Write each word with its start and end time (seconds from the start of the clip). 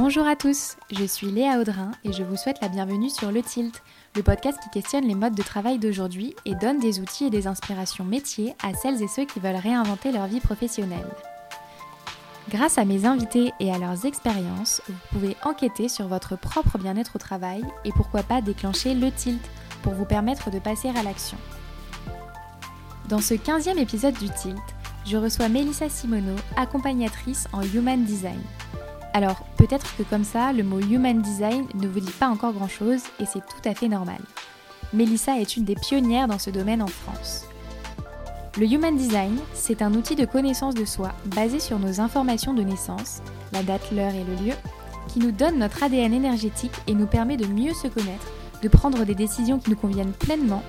Bonjour 0.00 0.28
à 0.28 0.36
tous, 0.36 0.76
je 0.92 1.02
suis 1.02 1.26
Léa 1.26 1.58
Audrin 1.58 1.90
et 2.04 2.12
je 2.12 2.22
vous 2.22 2.36
souhaite 2.36 2.60
la 2.62 2.68
bienvenue 2.68 3.10
sur 3.10 3.32
Le 3.32 3.42
Tilt, 3.42 3.82
le 4.14 4.22
podcast 4.22 4.56
qui 4.62 4.70
questionne 4.70 5.04
les 5.04 5.16
modes 5.16 5.34
de 5.34 5.42
travail 5.42 5.80
d'aujourd'hui 5.80 6.36
et 6.44 6.54
donne 6.54 6.78
des 6.78 7.00
outils 7.00 7.24
et 7.24 7.30
des 7.30 7.48
inspirations 7.48 8.04
métiers 8.04 8.54
à 8.62 8.74
celles 8.74 9.02
et 9.02 9.08
ceux 9.08 9.24
qui 9.24 9.40
veulent 9.40 9.56
réinventer 9.56 10.12
leur 10.12 10.28
vie 10.28 10.38
professionnelle. 10.38 11.08
Grâce 12.48 12.78
à 12.78 12.84
mes 12.84 13.06
invités 13.06 13.50
et 13.58 13.72
à 13.72 13.78
leurs 13.78 14.06
expériences, 14.06 14.82
vous 14.86 14.94
pouvez 15.10 15.36
enquêter 15.42 15.88
sur 15.88 16.06
votre 16.06 16.36
propre 16.36 16.78
bien-être 16.78 17.16
au 17.16 17.18
travail 17.18 17.64
et 17.84 17.90
pourquoi 17.90 18.22
pas 18.22 18.40
déclencher 18.40 18.94
le 18.94 19.10
tilt 19.10 19.42
pour 19.82 19.94
vous 19.94 20.06
permettre 20.06 20.52
de 20.52 20.60
passer 20.60 20.90
à 20.90 21.02
l'action. 21.02 21.38
Dans 23.08 23.20
ce 23.20 23.34
15e 23.34 23.78
épisode 23.78 24.14
du 24.14 24.30
tilt, 24.30 24.62
je 25.04 25.16
reçois 25.16 25.48
Mélissa 25.48 25.88
Simoneau, 25.88 26.36
accompagnatrice 26.56 27.48
en 27.52 27.62
Human 27.62 28.04
Design. 28.04 28.38
Alors, 29.14 29.44
peut-être 29.56 29.96
que 29.96 30.02
comme 30.02 30.24
ça, 30.24 30.52
le 30.52 30.62
mot 30.62 30.80
Human 30.80 31.20
Design 31.20 31.66
ne 31.74 31.88
vous 31.88 32.00
dit 32.00 32.12
pas 32.12 32.28
encore 32.28 32.52
grand-chose 32.52 33.02
et 33.20 33.26
c'est 33.26 33.40
tout 33.40 33.68
à 33.68 33.74
fait 33.74 33.88
normal. 33.88 34.20
Mélissa 34.92 35.38
est 35.38 35.56
une 35.56 35.64
des 35.64 35.74
pionnières 35.74 36.28
dans 36.28 36.38
ce 36.38 36.50
domaine 36.50 36.82
en 36.82 36.86
France. 36.86 37.46
Le 38.58 38.66
Human 38.66 38.96
Design, 38.96 39.38
c'est 39.54 39.82
un 39.82 39.94
outil 39.94 40.16
de 40.16 40.24
connaissance 40.24 40.74
de 40.74 40.84
soi 40.84 41.12
basé 41.26 41.60
sur 41.60 41.78
nos 41.78 42.00
informations 42.00 42.54
de 42.54 42.62
naissance, 42.62 43.22
la 43.52 43.62
date, 43.62 43.92
l'heure 43.92 44.14
et 44.14 44.24
le 44.24 44.46
lieu, 44.46 44.54
qui 45.08 45.20
nous 45.20 45.32
donne 45.32 45.58
notre 45.58 45.82
ADN 45.82 46.12
énergétique 46.12 46.72
et 46.86 46.94
nous 46.94 47.06
permet 47.06 47.36
de 47.36 47.46
mieux 47.46 47.74
se 47.74 47.86
connaître, 47.88 48.26
de 48.62 48.68
prendre 48.68 49.04
des 49.04 49.14
décisions 49.14 49.58
qui 49.58 49.70
nous 49.70 49.76
conviennent 49.76 50.12
pleinement 50.12 50.62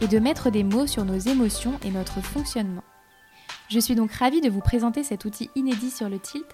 et 0.00 0.06
de 0.06 0.18
mettre 0.18 0.50
des 0.50 0.64
mots 0.64 0.86
sur 0.86 1.04
nos 1.04 1.18
émotions 1.18 1.74
et 1.84 1.90
notre 1.90 2.20
fonctionnement. 2.20 2.84
Je 3.68 3.80
suis 3.80 3.94
donc 3.94 4.12
ravie 4.12 4.40
de 4.40 4.50
vous 4.50 4.60
présenter 4.60 5.02
cet 5.02 5.24
outil 5.24 5.50
inédit 5.54 5.90
sur 5.90 6.08
le 6.08 6.18
tilt 6.18 6.46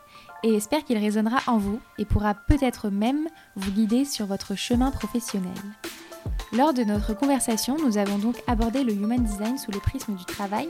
et 0.43 0.55
espère 0.55 0.85
qu'il 0.85 0.99
résonnera 0.99 1.39
en 1.47 1.59
vous 1.59 1.81
et 1.99 2.05
pourra 2.05 2.35
peut-être 2.35 2.91
même 2.91 3.29
vous 3.57 3.71
guider 3.71 4.05
sur 4.05 4.27
votre 4.27 4.55
chemin 4.55 4.91
professionnel. 4.91 5.53
Lors 6.53 6.73
de 6.73 6.83
notre 6.83 7.15
conversation, 7.15 7.77
nous 7.85 7.99
avons 7.99 8.19
donc 8.19 8.43
abordé 8.47 8.83
le 8.83 8.93
Human 8.93 9.23
Design 9.23 9.59
sous 9.59 9.71
le 9.71 9.81
prisme 9.81 10.15
du 10.15 10.25
travail 10.25 10.69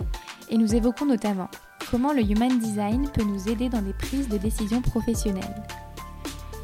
et 0.50 0.58
nous 0.58 0.74
évoquons 0.74 1.06
notamment 1.06 1.48
comment 1.90 2.12
le 2.12 2.22
Human 2.22 2.58
Design 2.58 3.08
peut 3.08 3.22
nous 3.22 3.48
aider 3.48 3.68
dans 3.68 3.82
des 3.82 3.92
prises 3.92 4.28
de 4.28 4.38
décision 4.38 4.82
professionnelles. 4.82 5.62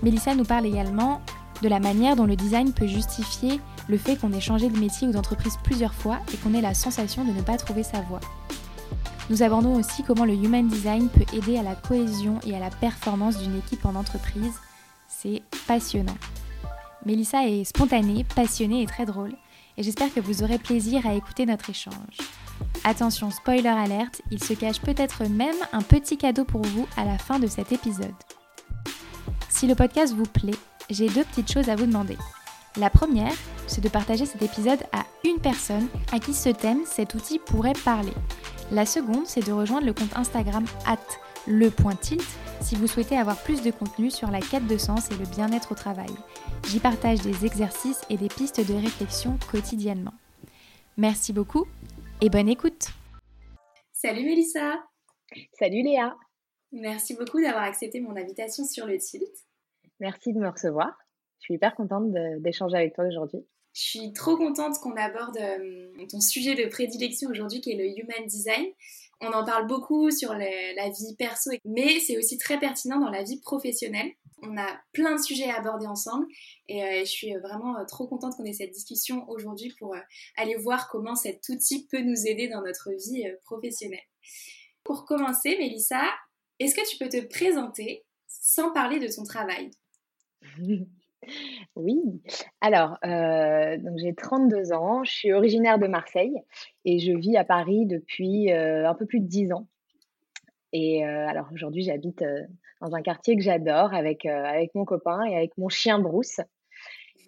Mélissa 0.03 0.35
nous 0.35 0.45
parle 0.45 0.67
également 0.67 1.21
de 1.63 1.69
la 1.69 1.81
manière 1.81 2.17
dont 2.17 2.27
le 2.27 2.37
design 2.37 2.73
peut 2.73 2.87
justifier 2.87 3.61
le 3.89 3.99
fait 3.99 4.17
qu'on 4.17 4.33
ait 4.33 4.41
changé 4.41 4.69
de 4.69 4.79
métier 4.79 5.09
ou 5.09 5.13
d'entreprise 5.13 5.57
plusieurs 5.63 5.95
fois 5.95 6.19
et 6.33 6.37
qu'on 6.37 6.55
ait 6.55 6.61
la 6.61 6.75
sensation 6.75 7.25
de 7.25 7.33
ne 7.33 7.43
pas 7.43 7.57
trouver 7.57 7.83
sa 7.83 8.01
voie. 8.01 8.21
Nous 9.31 9.43
abordons 9.43 9.77
aussi 9.77 10.03
comment 10.03 10.25
le 10.25 10.35
Human 10.35 10.69
Design 10.69 11.09
peut 11.09 11.25
aider 11.35 11.57
à 11.57 11.63
la 11.63 11.75
cohésion 11.75 12.41
et 12.47 12.55
à 12.55 12.61
la 12.61 12.71
performance 12.71 13.39
d'une 13.39 13.59
équipe 13.59 13.87
en 13.87 13.95
entreprise. 13.95 14.55
C'est 15.09 15.43
passionnant. 15.67 16.17
Mélissa 17.07 17.47
est 17.47 17.65
spontanée, 17.65 18.25
passionnée 18.35 18.83
et 18.83 18.87
très 18.87 19.07
drôle, 19.07 19.35
et 19.77 19.83
j'espère 19.83 20.13
que 20.13 20.21
vous 20.21 20.43
aurez 20.43 20.59
plaisir 20.59 21.07
à 21.07 21.15
écouter 21.15 21.47
notre 21.47 21.71
échange. 21.71 22.19
Attention, 22.85 23.31
spoiler 23.31 23.69
alerte, 23.69 24.21
il 24.31 24.43
se 24.43 24.53
cache 24.53 24.81
peut-être 24.81 25.25
même 25.25 25.57
un 25.73 25.83
petit 25.83 26.17
cadeau 26.17 26.45
pour 26.45 26.63
vous 26.63 26.87
à 26.97 27.05
la 27.05 27.19
fin 27.19 27.39
de 27.39 27.47
cet 27.47 27.73
épisode. 27.73 28.15
Si 29.49 29.67
le 29.67 29.75
podcast 29.75 30.15
vous 30.15 30.25
plaît, 30.25 30.59
j'ai 30.91 31.09
deux 31.09 31.25
petites 31.25 31.51
choses 31.51 31.69
à 31.69 31.77
vous 31.77 31.87
demander. 31.87 32.19
La 32.77 32.91
première, 32.91 33.33
c'est 33.67 33.81
de 33.81 33.89
partager 33.89 34.27
cet 34.27 34.43
épisode 34.43 34.83
à 34.93 35.05
une 35.25 35.39
personne 35.39 35.89
à 36.13 36.19
qui 36.19 36.35
ce 36.35 36.51
thème, 36.51 36.81
cet 36.85 37.15
outil 37.15 37.39
pourrait 37.39 37.73
parler. 37.85 38.13
La 38.73 38.87
seconde, 38.87 39.27
c'est 39.27 39.47
de 39.47 39.53
rejoindre 39.53 39.87
le 39.87 39.93
compte 39.93 40.17
Instagram 40.17 40.65
at 40.87 40.99
le.tilt 41.47 42.25
si 42.63 42.77
vous 42.77 42.87
souhaitez 42.87 43.17
avoir 43.17 43.43
plus 43.43 43.63
de 43.63 43.71
contenu 43.71 44.11
sur 44.11 44.31
la 44.31 44.41
quête 44.41 44.67
de 44.67 44.79
sens 44.79 45.11
et 45.11 45.17
le 45.17 45.27
bien-être 45.27 45.73
au 45.73 45.75
travail. 45.75 46.11
J'y 46.69 46.81
partage 46.81 47.21
des 47.21 47.45
exercices 47.45 48.01
et 48.09 48.17
des 48.17 48.29
pistes 48.29 48.67
de 48.67 48.75
réflexion 48.75 49.39
quotidiennement. 49.51 50.15
Merci 50.97 51.33
beaucoup 51.33 51.67
et 52.23 52.31
bonne 52.31 52.49
écoute. 52.49 52.89
Salut 53.93 54.25
Mélissa. 54.25 54.83
Salut 55.59 55.83
Léa. 55.83 56.17
Merci 56.73 57.15
beaucoup 57.17 57.41
d'avoir 57.41 57.65
accepté 57.65 58.01
mon 58.01 58.17
invitation 58.17 58.65
sur 58.65 58.87
le 58.87 58.97
tilt. 58.99 59.29
Merci 60.01 60.33
de 60.33 60.39
me 60.39 60.49
recevoir. 60.49 60.97
Je 61.41 61.45
suis 61.45 61.55
hyper 61.55 61.75
contente 61.75 62.11
d'échanger 62.41 62.77
avec 62.77 62.95
toi 62.95 63.05
aujourd'hui. 63.05 63.45
Je 63.75 63.81
suis 63.81 64.13
trop 64.13 64.37
contente 64.37 64.79
qu'on 64.79 64.95
aborde 64.97 65.37
euh, 65.37 66.07
ton 66.09 66.21
sujet 66.21 66.55
de 66.55 66.69
prédilection 66.69 67.29
aujourd'hui 67.29 67.61
qui 67.61 67.73
est 67.73 67.77
le 67.77 67.87
Human 67.87 68.25
Design. 68.27 68.67
On 69.21 69.33
en 69.33 69.45
parle 69.45 69.67
beaucoup 69.67 70.13
sur 70.13 70.33
la 70.33 70.89
vie 70.91 71.17
perso, 71.19 71.51
mais 71.65 71.99
c'est 71.99 72.17
aussi 72.17 72.39
très 72.39 72.59
pertinent 72.61 73.01
dans 73.01 73.11
la 73.11 73.25
vie 73.25 73.41
professionnelle. 73.41 74.13
On 74.43 74.57
a 74.57 74.67
plein 74.93 75.17
de 75.17 75.21
sujets 75.21 75.51
à 75.51 75.59
aborder 75.59 75.87
ensemble 75.87 76.27
et 76.69 76.85
euh, 76.85 77.01
je 77.01 77.11
suis 77.11 77.35
vraiment 77.35 77.77
euh, 77.79 77.85
trop 77.85 78.07
contente 78.07 78.37
qu'on 78.37 78.45
ait 78.45 78.53
cette 78.53 78.73
discussion 78.73 79.29
aujourd'hui 79.29 79.75
pour 79.79 79.97
aller 80.37 80.55
voir 80.57 80.89
comment 80.89 81.17
cet 81.17 81.49
outil 81.49 81.87
peut 81.87 82.03
nous 82.03 82.27
aider 82.27 82.49
dans 82.49 82.63
notre 82.63 82.91
vie 82.91 83.25
professionnelle. 83.45 84.07
Pour 84.85 85.05
commencer, 85.05 85.57
Mélissa, 85.59 86.03
est-ce 86.61 86.75
que 86.77 86.89
tu 86.89 86.99
peux 86.99 87.09
te 87.09 87.27
présenter 87.27 88.05
sans 88.29 88.73
parler 88.73 89.01
de 89.01 89.13
ton 89.13 89.25
travail? 89.25 89.71
Oui, 91.77 91.99
alors, 92.61 92.99
euh, 93.05 93.77
donc 93.79 93.99
j'ai 93.99 94.15
32 94.15 94.73
ans, 94.73 95.05
je 95.05 95.13
suis 95.13 95.33
originaire 95.33 95.79
de 95.79 95.87
Marseille 95.87 96.35
et 96.85 96.99
je 96.99 97.13
vis 97.13 97.37
à 97.37 97.45
Paris 97.45 97.87
depuis 97.87 98.53
euh, 98.53 98.89
un 98.89 98.95
peu 98.95 99.07
plus 99.07 99.21
de 99.21 99.27
10 99.27 99.53
ans. 99.53 99.69
Et 100.73 101.05
euh, 101.07 101.29
alors 101.29 101.49
aujourd'hui, 101.53 101.83
j'habite 101.83 102.25
dans 102.81 102.95
un 102.95 103.03
quartier 103.03 103.37
que 103.37 103.43
j'adore 103.43 103.95
avec, 103.95 104.27
avec 104.27 104.75
mon 104.75 104.85
copain 104.85 105.25
et 105.25 105.37
avec 105.37 105.57
mon 105.57 105.69
chien 105.69 105.99
Bruce. 105.99 106.41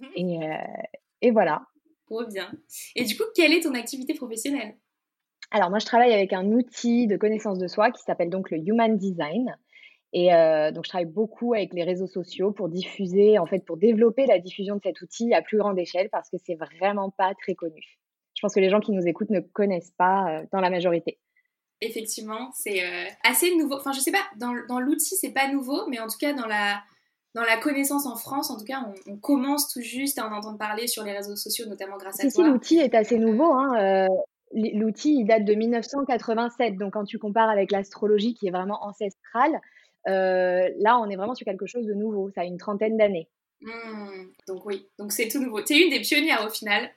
Mmh 0.01 0.07
et, 0.17 0.41
et 1.23 1.31
voilà. 1.31 1.63
Trop 2.07 2.25
bien. 2.27 2.51
Et 2.95 3.05
du 3.05 3.17
coup, 3.17 3.25
quelle 3.35 3.53
est 3.53 3.63
ton 3.63 3.75
activité 3.75 4.15
professionnelle? 4.15 4.77
Alors 5.51 5.71
moi, 5.71 5.79
je 5.79 5.87
travaille 5.87 6.13
avec 6.13 6.33
un 6.33 6.47
outil 6.53 7.07
de 7.07 7.17
connaissance 7.17 7.59
de 7.59 7.69
soi 7.69 7.91
qui 7.91 8.03
s'appelle 8.03 8.31
donc 8.31 8.51
le 8.51 8.59
Human 8.59 8.97
Design. 8.97 9.57
Et 10.13 10.33
euh, 10.33 10.71
donc, 10.71 10.85
je 10.85 10.91
travaille 10.91 11.07
beaucoup 11.07 11.55
avec 11.55 11.75
les 11.75 11.83
réseaux 11.83 12.07
sociaux 12.07 12.53
pour 12.53 12.69
diffuser, 12.69 13.39
en 13.39 13.47
fait, 13.47 13.61
pour 13.61 13.77
développer 13.77 14.27
la 14.27 14.39
diffusion 14.39 14.77
de 14.77 14.81
cet 14.83 15.01
outil 15.01 15.35
à 15.35 15.43
plus 15.43 15.59
grande 15.59 15.79
échelle 15.79 16.09
parce 16.11 16.31
que 16.31 16.37
c'est 16.45 16.55
vraiment 16.55 17.11
pas 17.11 17.35
très 17.35 17.55
connu. 17.55 17.99
Je 18.35 18.41
pense 18.41 18.55
que 18.55 18.61
les 18.61 18.71
gens 18.71 18.81
qui 18.81 18.93
nous 18.93 19.07
écoutent 19.07 19.31
ne 19.31 19.41
connaissent 19.41 19.95
pas 19.97 20.29
euh, 20.29 20.47
dans 20.53 20.61
la 20.61 20.71
majorité. 20.71 21.19
Effectivement, 21.81 22.51
c'est 22.55 22.85
euh, 22.85 23.05
assez 23.25 23.55
nouveau. 23.57 23.75
Enfin, 23.75 23.93
je 23.93 24.01
sais 24.01 24.13
pas, 24.13 24.25
dans, 24.39 24.55
dans 24.69 24.81
l'outil, 24.81 25.17
c'est 25.17 25.33
pas 25.33 25.51
nouveau, 25.51 25.87
mais 25.89 25.99
en 25.99 26.07
tout 26.07 26.19
cas, 26.19 26.33
dans 26.33 26.47
la, 26.47 26.81
dans 27.35 27.43
la 27.43 27.59
connaissance 27.59 28.07
en 28.07 28.17
France, 28.17 28.51
en 28.51 28.57
tout 28.57 28.65
cas, 28.65 28.87
on, 29.07 29.17
commence 29.19 29.69
tout 29.69 29.83
juste 29.83 30.19
à 30.19 30.27
en 30.27 30.33
entendre 30.33 30.57
parler 30.57 30.87
sur 30.87 31.03
les 31.03 31.13
réseaux 31.13 31.37
sociaux, 31.37 31.67
notamment 31.67 31.99
grâce 31.99 32.21
à 32.21 32.23
toi. 32.23 32.31
Si, 32.31 32.43
l'outil 32.43 32.79
est 32.79 32.95
assez 32.95 33.19
nouveau. 33.19 33.53
Hein, 33.53 34.09
l'outil, 34.53 35.17
il 35.21 35.27
date 35.27 35.45
de 35.45 35.55
1987. 35.55 36.79
Donc, 36.79 36.95
quand 36.95 37.05
tu 37.05 37.19
compares 37.19 37.51
avec 37.51 37.71
l'astrologie 37.71 38.35
qui 38.35 38.47
est 38.49 38.51
vraiment 38.51 38.83
ancestrale, 38.83 39.61
là, 40.07 40.99
on 40.99 41.09
est 41.11 41.17
vraiment 41.17 41.35
sur 41.35 41.45
quelque 41.45 41.67
chose 41.67 41.87
de 41.87 41.95
nouveau. 41.95 42.31
Ça 42.31 42.43
a 42.43 42.45
une 42.45 42.59
trentaine 42.59 42.97
d'années. 42.97 43.29
Mmh. 43.63 44.33
donc 44.49 44.67
oui, 44.67 44.87
donc 44.99 45.13
c'est 45.13 45.29
tout 45.29 45.43
nouveau. 45.43 45.63
Tu 45.63 45.75
es 45.75 45.85
une 45.85 45.91
des 45.91 46.01
pionnières 46.01 46.45
au 46.47 46.51
final. 46.51 46.91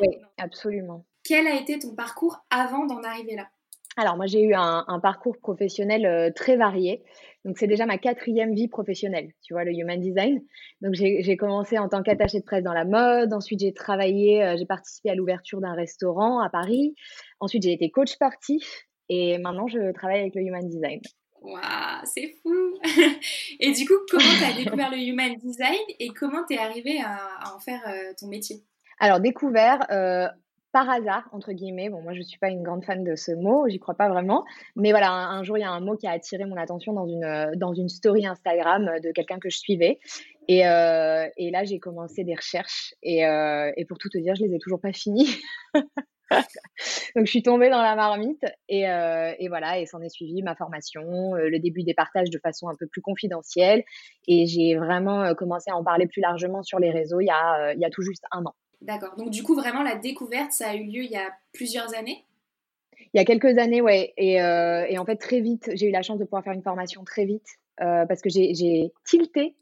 oui, 0.00 0.08
absolument. 0.38 1.04
Quel 1.24 1.46
a 1.46 1.60
été 1.60 1.78
ton 1.78 1.94
parcours 1.94 2.38
avant 2.50 2.86
d'en 2.86 3.02
arriver 3.02 3.36
là? 3.36 3.48
Alors 3.96 4.16
moi 4.16 4.26
j'ai 4.26 4.42
eu 4.42 4.54
un, 4.54 5.00
parcours 5.02 5.38
professionnel 5.38 6.06
euh, 6.06 6.30
très 6.34 6.56
varié. 6.56 7.02
Donc 7.44 7.58
c'est 7.58 7.66
déjà 7.66 7.86
ma 7.86 7.98
quatrième 7.98 8.54
vie 8.54 8.68
professionnelle, 8.68 9.30
tu 9.42 9.54
vois, 9.54 9.64
le 9.64 9.72
Human 9.72 10.00
Design. 10.00 10.40
Donc 10.82 10.94
j'ai 10.94 11.36
commencé 11.36 11.78
en 11.78 11.88
tant 11.88 12.02
qu'attachée 12.02 12.40
de 12.40 12.44
presse 12.44 12.62
dans 12.62 12.72
la 12.72 12.84
mode. 12.84 13.32
Ensuite 13.32 13.60
j'ai 13.60 13.72
travaillé, 13.72 14.44
euh, 14.44 14.56
j'ai 14.56 14.66
participé 14.66 15.10
à 15.10 15.14
l'ouverture 15.14 15.60
d'un 15.60 15.74
restaurant 15.74 16.40
à 16.40 16.48
Paris. 16.48 16.94
Ensuite 17.40 17.62
j'ai 17.62 17.72
été 17.72 17.90
coach 17.90 18.12
sportif. 18.12 18.86
Et 19.08 19.38
maintenant 19.38 19.66
je 19.66 19.92
travaille 19.92 20.20
avec 20.20 20.34
le 20.34 20.42
Human 20.42 20.68
Design. 20.68 21.00
Waouh, 21.42 22.04
c'est 22.04 22.34
fou 22.42 22.78
Et 23.60 23.72
du 23.72 23.86
coup, 23.86 23.94
comment 24.10 24.24
tu 24.38 24.44
as 24.44 24.56
découvert 24.56 24.90
le 24.90 24.98
Human 24.98 25.34
Design 25.36 25.78
et 25.98 26.08
comment 26.08 26.44
tu 26.48 26.54
es 26.54 26.58
arrivé 26.58 27.00
à, 27.00 27.54
en 27.54 27.58
faire 27.58 27.80
euh, 27.88 28.12
ton 28.18 28.28
métier? 28.28 28.62
Alors, 28.98 29.20
découvert 29.20 29.86
euh, 29.90 30.26
par 30.72 30.90
hasard, 30.90 31.28
entre 31.32 31.52
guillemets. 31.52 31.90
Bon, 31.90 32.02
moi, 32.02 32.12
je 32.12 32.18
ne 32.18 32.24
suis 32.24 32.38
pas 32.38 32.48
une 32.48 32.62
grande 32.62 32.84
fan 32.84 33.04
de 33.04 33.14
ce 33.14 33.32
mot, 33.32 33.68
j'y 33.68 33.78
crois 33.78 33.94
pas 33.94 34.08
vraiment. 34.08 34.44
Mais 34.74 34.90
voilà, 34.90 35.12
un, 35.12 35.44
jour, 35.44 35.58
il 35.58 35.60
y 35.60 35.64
a 35.64 35.70
un 35.70 35.80
mot 35.80 35.96
qui 35.96 36.06
a 36.06 36.10
attiré 36.10 36.44
mon 36.44 36.56
attention 36.56 36.92
dans 36.92 37.06
une, 37.06 37.52
dans 37.56 37.72
une 37.72 37.88
story 37.88 38.26
Instagram 38.26 38.90
de 39.02 39.12
quelqu'un 39.12 39.38
que 39.38 39.50
je 39.50 39.58
suivais. 39.58 39.98
Et, 40.48 40.66
euh, 40.66 41.28
et 41.36 41.50
là, 41.50 41.64
j'ai 41.64 41.78
commencé 41.78 42.24
des 42.24 42.34
recherches. 42.34 42.94
Et, 43.02 43.20
et, 43.20 43.84
pour 43.84 43.98
tout 43.98 44.08
te 44.08 44.18
dire, 44.18 44.34
je 44.34 44.44
les 44.44 44.54
ai 44.54 44.58
toujours 44.58 44.80
pas 44.80 44.92
finies. 44.92 45.28
Donc, 47.16 47.26
je 47.26 47.30
suis 47.30 47.42
tombée 47.42 47.70
dans 47.70 47.82
la 47.82 47.96
marmite 47.96 48.44
et, 48.68 48.88
euh, 48.88 49.32
et 49.38 49.48
voilà, 49.48 49.78
et 49.78 49.86
s'en 49.86 50.00
est 50.00 50.08
suivi 50.08 50.42
ma 50.42 50.54
formation, 50.54 51.34
euh, 51.34 51.48
le 51.48 51.58
début 51.58 51.82
des 51.82 51.94
partages 51.94 52.30
de 52.30 52.38
façon 52.38 52.68
un 52.68 52.74
peu 52.74 52.86
plus 52.86 53.00
confidentielle. 53.00 53.84
Et 54.26 54.46
j'ai 54.46 54.76
vraiment 54.76 55.22
euh, 55.22 55.34
commencé 55.34 55.70
à 55.70 55.76
en 55.76 55.84
parler 55.84 56.06
plus 56.06 56.20
largement 56.20 56.62
sur 56.62 56.78
les 56.78 56.90
réseaux 56.90 57.20
il 57.20 57.26
y 57.26 57.30
a, 57.30 57.72
il 57.74 57.80
y 57.80 57.84
a 57.84 57.90
tout 57.90 58.02
juste 58.02 58.24
un 58.30 58.44
an. 58.44 58.54
D'accord. 58.80 59.16
Donc, 59.16 59.30
du 59.30 59.42
coup, 59.42 59.54
vraiment, 59.54 59.82
la 59.82 59.96
découverte, 59.96 60.52
ça 60.52 60.70
a 60.70 60.74
eu 60.74 60.84
lieu 60.84 61.02
il 61.02 61.10
y 61.10 61.16
a 61.16 61.32
plusieurs 61.52 61.94
années? 61.96 62.24
Il 63.14 63.18
y 63.18 63.20
a 63.20 63.24
quelques 63.24 63.58
années, 63.58 63.80
ouais. 63.80 64.12
Et, 64.16 64.34
et 64.34 64.98
en 64.98 65.04
fait, 65.04 65.16
très 65.16 65.40
vite, 65.40 65.70
j'ai 65.74 65.88
eu 65.88 65.90
la 65.90 66.02
chance 66.02 66.18
de 66.18 66.24
pouvoir 66.24 66.44
faire 66.44 66.52
une 66.52 66.62
formation 66.62 67.04
très 67.04 67.24
vite. 67.24 67.46
Parce 67.78 68.20
que 68.20 68.28
j'ai 68.28 68.92
tilté 69.04 69.56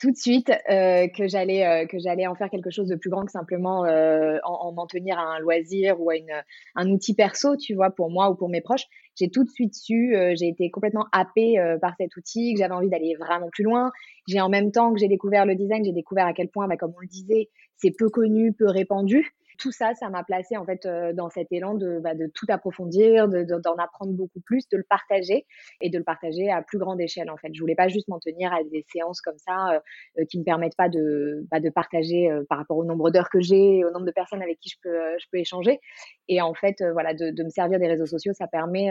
tout 0.00 0.10
de 0.10 0.16
suite 0.16 0.50
que 0.68 1.28
j'allais 1.28 1.86
que 1.90 1.98
j'allais 1.98 2.26
en 2.26 2.34
faire 2.34 2.50
quelque 2.50 2.70
chose 2.70 2.88
de 2.88 2.96
plus 2.96 3.10
grand 3.10 3.24
que 3.24 3.30
simplement 3.30 3.80
en, 3.80 4.40
en 4.44 4.72
m'en 4.72 4.86
tenir 4.86 5.18
à 5.18 5.22
un 5.22 5.38
loisir 5.38 6.00
ou 6.00 6.10
à 6.10 6.16
une, 6.16 6.32
un 6.74 6.90
outil 6.90 7.14
perso, 7.14 7.56
tu 7.56 7.74
vois, 7.74 7.90
pour 7.90 8.10
moi 8.10 8.30
ou 8.30 8.34
pour 8.34 8.48
mes 8.48 8.60
proches. 8.60 8.86
J'ai 9.16 9.30
tout 9.30 9.44
de 9.44 9.50
suite 9.50 9.74
su, 9.74 10.14
j'ai 10.34 10.48
été 10.48 10.70
complètement 10.70 11.06
happée 11.12 11.56
par 11.80 11.94
cet 11.98 12.16
outil, 12.16 12.54
que 12.54 12.60
j'avais 12.60 12.74
envie 12.74 12.88
d'aller 12.88 13.16
vraiment 13.18 13.48
plus 13.50 13.64
loin. 13.64 13.90
J'ai 14.28 14.40
en 14.40 14.48
même 14.48 14.70
temps 14.70 14.92
que 14.92 15.00
j'ai 15.00 15.08
découvert 15.08 15.44
le 15.44 15.54
design, 15.54 15.84
j'ai 15.84 15.92
découvert 15.92 16.26
à 16.26 16.32
quel 16.32 16.48
point, 16.48 16.68
bah, 16.68 16.76
comme 16.76 16.92
on 16.96 17.00
le 17.00 17.08
disait, 17.08 17.48
c'est 17.76 17.92
peu 17.96 18.08
connu, 18.08 18.52
peu 18.52 18.66
répandu 18.66 19.34
tout 19.58 19.72
ça, 19.72 19.94
ça 19.94 20.08
m'a 20.08 20.24
placé 20.24 20.56
en 20.56 20.64
fait 20.64 20.86
euh, 20.86 21.12
dans 21.12 21.28
cet 21.28 21.48
élan 21.50 21.74
de, 21.74 21.98
bah, 21.98 22.12
tout 22.34 22.46
approfondir, 22.48 23.28
d'en 23.28 23.74
apprendre 23.76 24.12
beaucoup 24.12 24.40
plus, 24.40 24.68
de 24.68 24.76
le 24.76 24.84
partager 24.84 25.46
et 25.80 25.90
de 25.90 25.98
le 25.98 26.04
partager 26.04 26.50
à 26.50 26.62
plus 26.62 26.78
grande 26.78 27.00
échelle 27.00 27.30
en 27.30 27.36
fait. 27.36 27.50
Je 27.52 27.60
voulais 27.60 27.74
pas 27.74 27.88
juste 27.88 28.08
m'en 28.08 28.20
tenir 28.20 28.52
à 28.52 28.62
des 28.64 28.84
séances 28.90 29.20
comme 29.20 29.38
ça 29.38 29.74
euh, 29.74 29.80
euh, 30.20 30.24
qui 30.24 30.38
me 30.38 30.44
permettent 30.44 30.76
pas 30.76 30.88
de, 30.88 31.44
bah, 31.50 31.58
partager 31.74 32.30
par 32.48 32.58
rapport 32.58 32.76
au 32.76 32.84
nombre 32.84 33.10
d'heures 33.10 33.28
que 33.28 33.40
j'ai, 33.40 33.84
au 33.84 33.90
nombre 33.90 34.06
de 34.06 34.12
personnes 34.12 34.42
avec 34.42 34.58
qui 34.60 34.70
je 34.70 34.76
peux, 34.82 35.18
je 35.18 35.26
peux 35.30 35.38
échanger. 35.38 35.80
Et 36.28 36.40
en 36.40 36.54
fait, 36.54 36.82
voilà, 36.92 37.14
de, 37.14 37.30
de, 37.30 37.42
me 37.42 37.50
servir 37.50 37.78
des 37.78 37.88
réseaux 37.88 38.06
sociaux, 38.06 38.32
ça 38.32 38.46
permet 38.46 38.90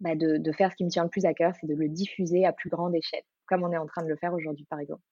bah, 0.00 0.14
de, 0.14 0.36
de 0.36 0.52
faire 0.52 0.70
ce 0.70 0.76
qui 0.76 0.84
me 0.84 0.90
tient 0.90 1.04
le 1.04 1.10
plus 1.10 1.24
à 1.24 1.34
cœur, 1.34 1.52
c'est 1.60 1.66
de 1.66 1.74
le 1.74 1.88
diffuser 1.88 2.44
à 2.44 2.52
plus 2.52 2.70
grande 2.70 2.94
échelle, 2.94 3.22
comme 3.46 3.64
on 3.64 3.72
est 3.72 3.78
en 3.78 3.86
train 3.86 4.02
de 4.02 4.08
le 4.08 4.16
faire 4.16 4.32
aujourd'hui 4.34 4.66
par 4.68 4.78
exemple. 4.78 5.02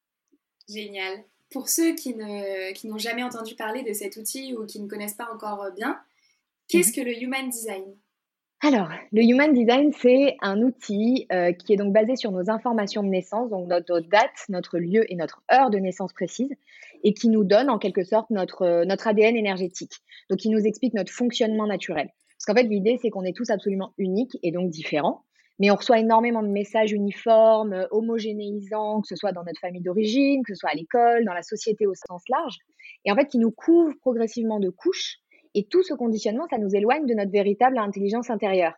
Génial. 0.68 1.24
Pour 1.50 1.68
ceux 1.68 1.94
qui, 1.94 2.14
n'ont 2.14 2.98
jamais 2.98 3.22
entendu 3.22 3.54
parler 3.54 3.82
de 3.82 3.92
cet 3.92 4.16
outil 4.16 4.54
ou 4.54 4.66
qui 4.66 4.80
ne 4.80 4.88
connaissent 4.88 5.14
pas 5.14 5.28
encore 5.32 5.70
bien, 5.74 5.98
qu'est-ce 6.68 6.90
mhm. 6.90 6.94
que 6.94 7.10
le 7.10 7.22
Human 7.22 7.48
Design? 7.48 7.84
Alors, 8.62 8.88
le 9.12 9.22
Human 9.22 9.52
Design, 9.52 9.92
c'est 9.92 10.36
un 10.40 10.62
outil 10.62 11.26
euh, 11.30 11.52
qui 11.52 11.74
est 11.74 11.76
donc 11.76 11.92
basé 11.92 12.16
sur 12.16 12.32
nos 12.32 12.50
informations 12.50 13.02
de 13.02 13.08
naissance, 13.08 13.50
donc 13.50 13.68
notre 13.68 14.00
date, 14.00 14.46
notre 14.48 14.78
lieu 14.78 15.04
et 15.12 15.14
notre 15.14 15.42
heure 15.52 15.68
de 15.68 15.78
naissance 15.78 16.12
précise, 16.14 16.50
et 17.04 17.12
qui 17.12 17.28
nous 17.28 17.44
donne 17.44 17.68
en 17.68 17.78
quelque 17.78 18.02
sorte 18.02 18.30
notre, 18.30 18.84
notre 18.84 19.08
ADN 19.08 19.36
énergétique. 19.36 20.00
Donc, 20.30 20.38
qui 20.38 20.48
nous 20.48 20.66
explique 20.66 20.94
notre 20.94 21.12
fonctionnement 21.12 21.66
naturel. 21.66 22.08
Parce 22.38 22.46
qu'en 22.46 22.54
fait, 22.54 22.66
l'idée, 22.66 22.98
c'est 23.00 23.10
qu'on 23.10 23.24
est 23.24 23.36
tous 23.36 23.50
absolument 23.50 23.92
uniques 23.98 24.38
et 24.42 24.52
donc 24.52 24.70
différents 24.70 25.25
mais 25.58 25.70
on 25.70 25.76
reçoit 25.76 25.98
énormément 25.98 26.42
de 26.42 26.48
messages 26.48 26.92
uniformes, 26.92 27.72
euh, 27.72 27.86
homogénéisants, 27.90 29.00
que 29.00 29.08
ce 29.08 29.16
soit 29.16 29.32
dans 29.32 29.44
notre 29.44 29.60
famille 29.60 29.82
d'origine, 29.82 30.42
que 30.44 30.54
ce 30.54 30.58
soit 30.58 30.70
à 30.70 30.74
l'école, 30.74 31.24
dans 31.24 31.32
la 31.32 31.42
société 31.42 31.86
au 31.86 31.94
sens 31.94 32.22
large, 32.28 32.56
et 33.04 33.12
en 33.12 33.14
fait 33.14 33.26
qui 33.26 33.38
nous 33.38 33.50
couvrent 33.50 33.94
progressivement 34.00 34.60
de 34.60 34.70
couches. 34.70 35.18
Et 35.54 35.66
tout 35.70 35.82
ce 35.82 35.94
conditionnement, 35.94 36.46
ça 36.50 36.58
nous 36.58 36.74
éloigne 36.74 37.06
de 37.06 37.14
notre 37.14 37.32
véritable 37.32 37.78
intelligence 37.78 38.28
intérieure. 38.28 38.74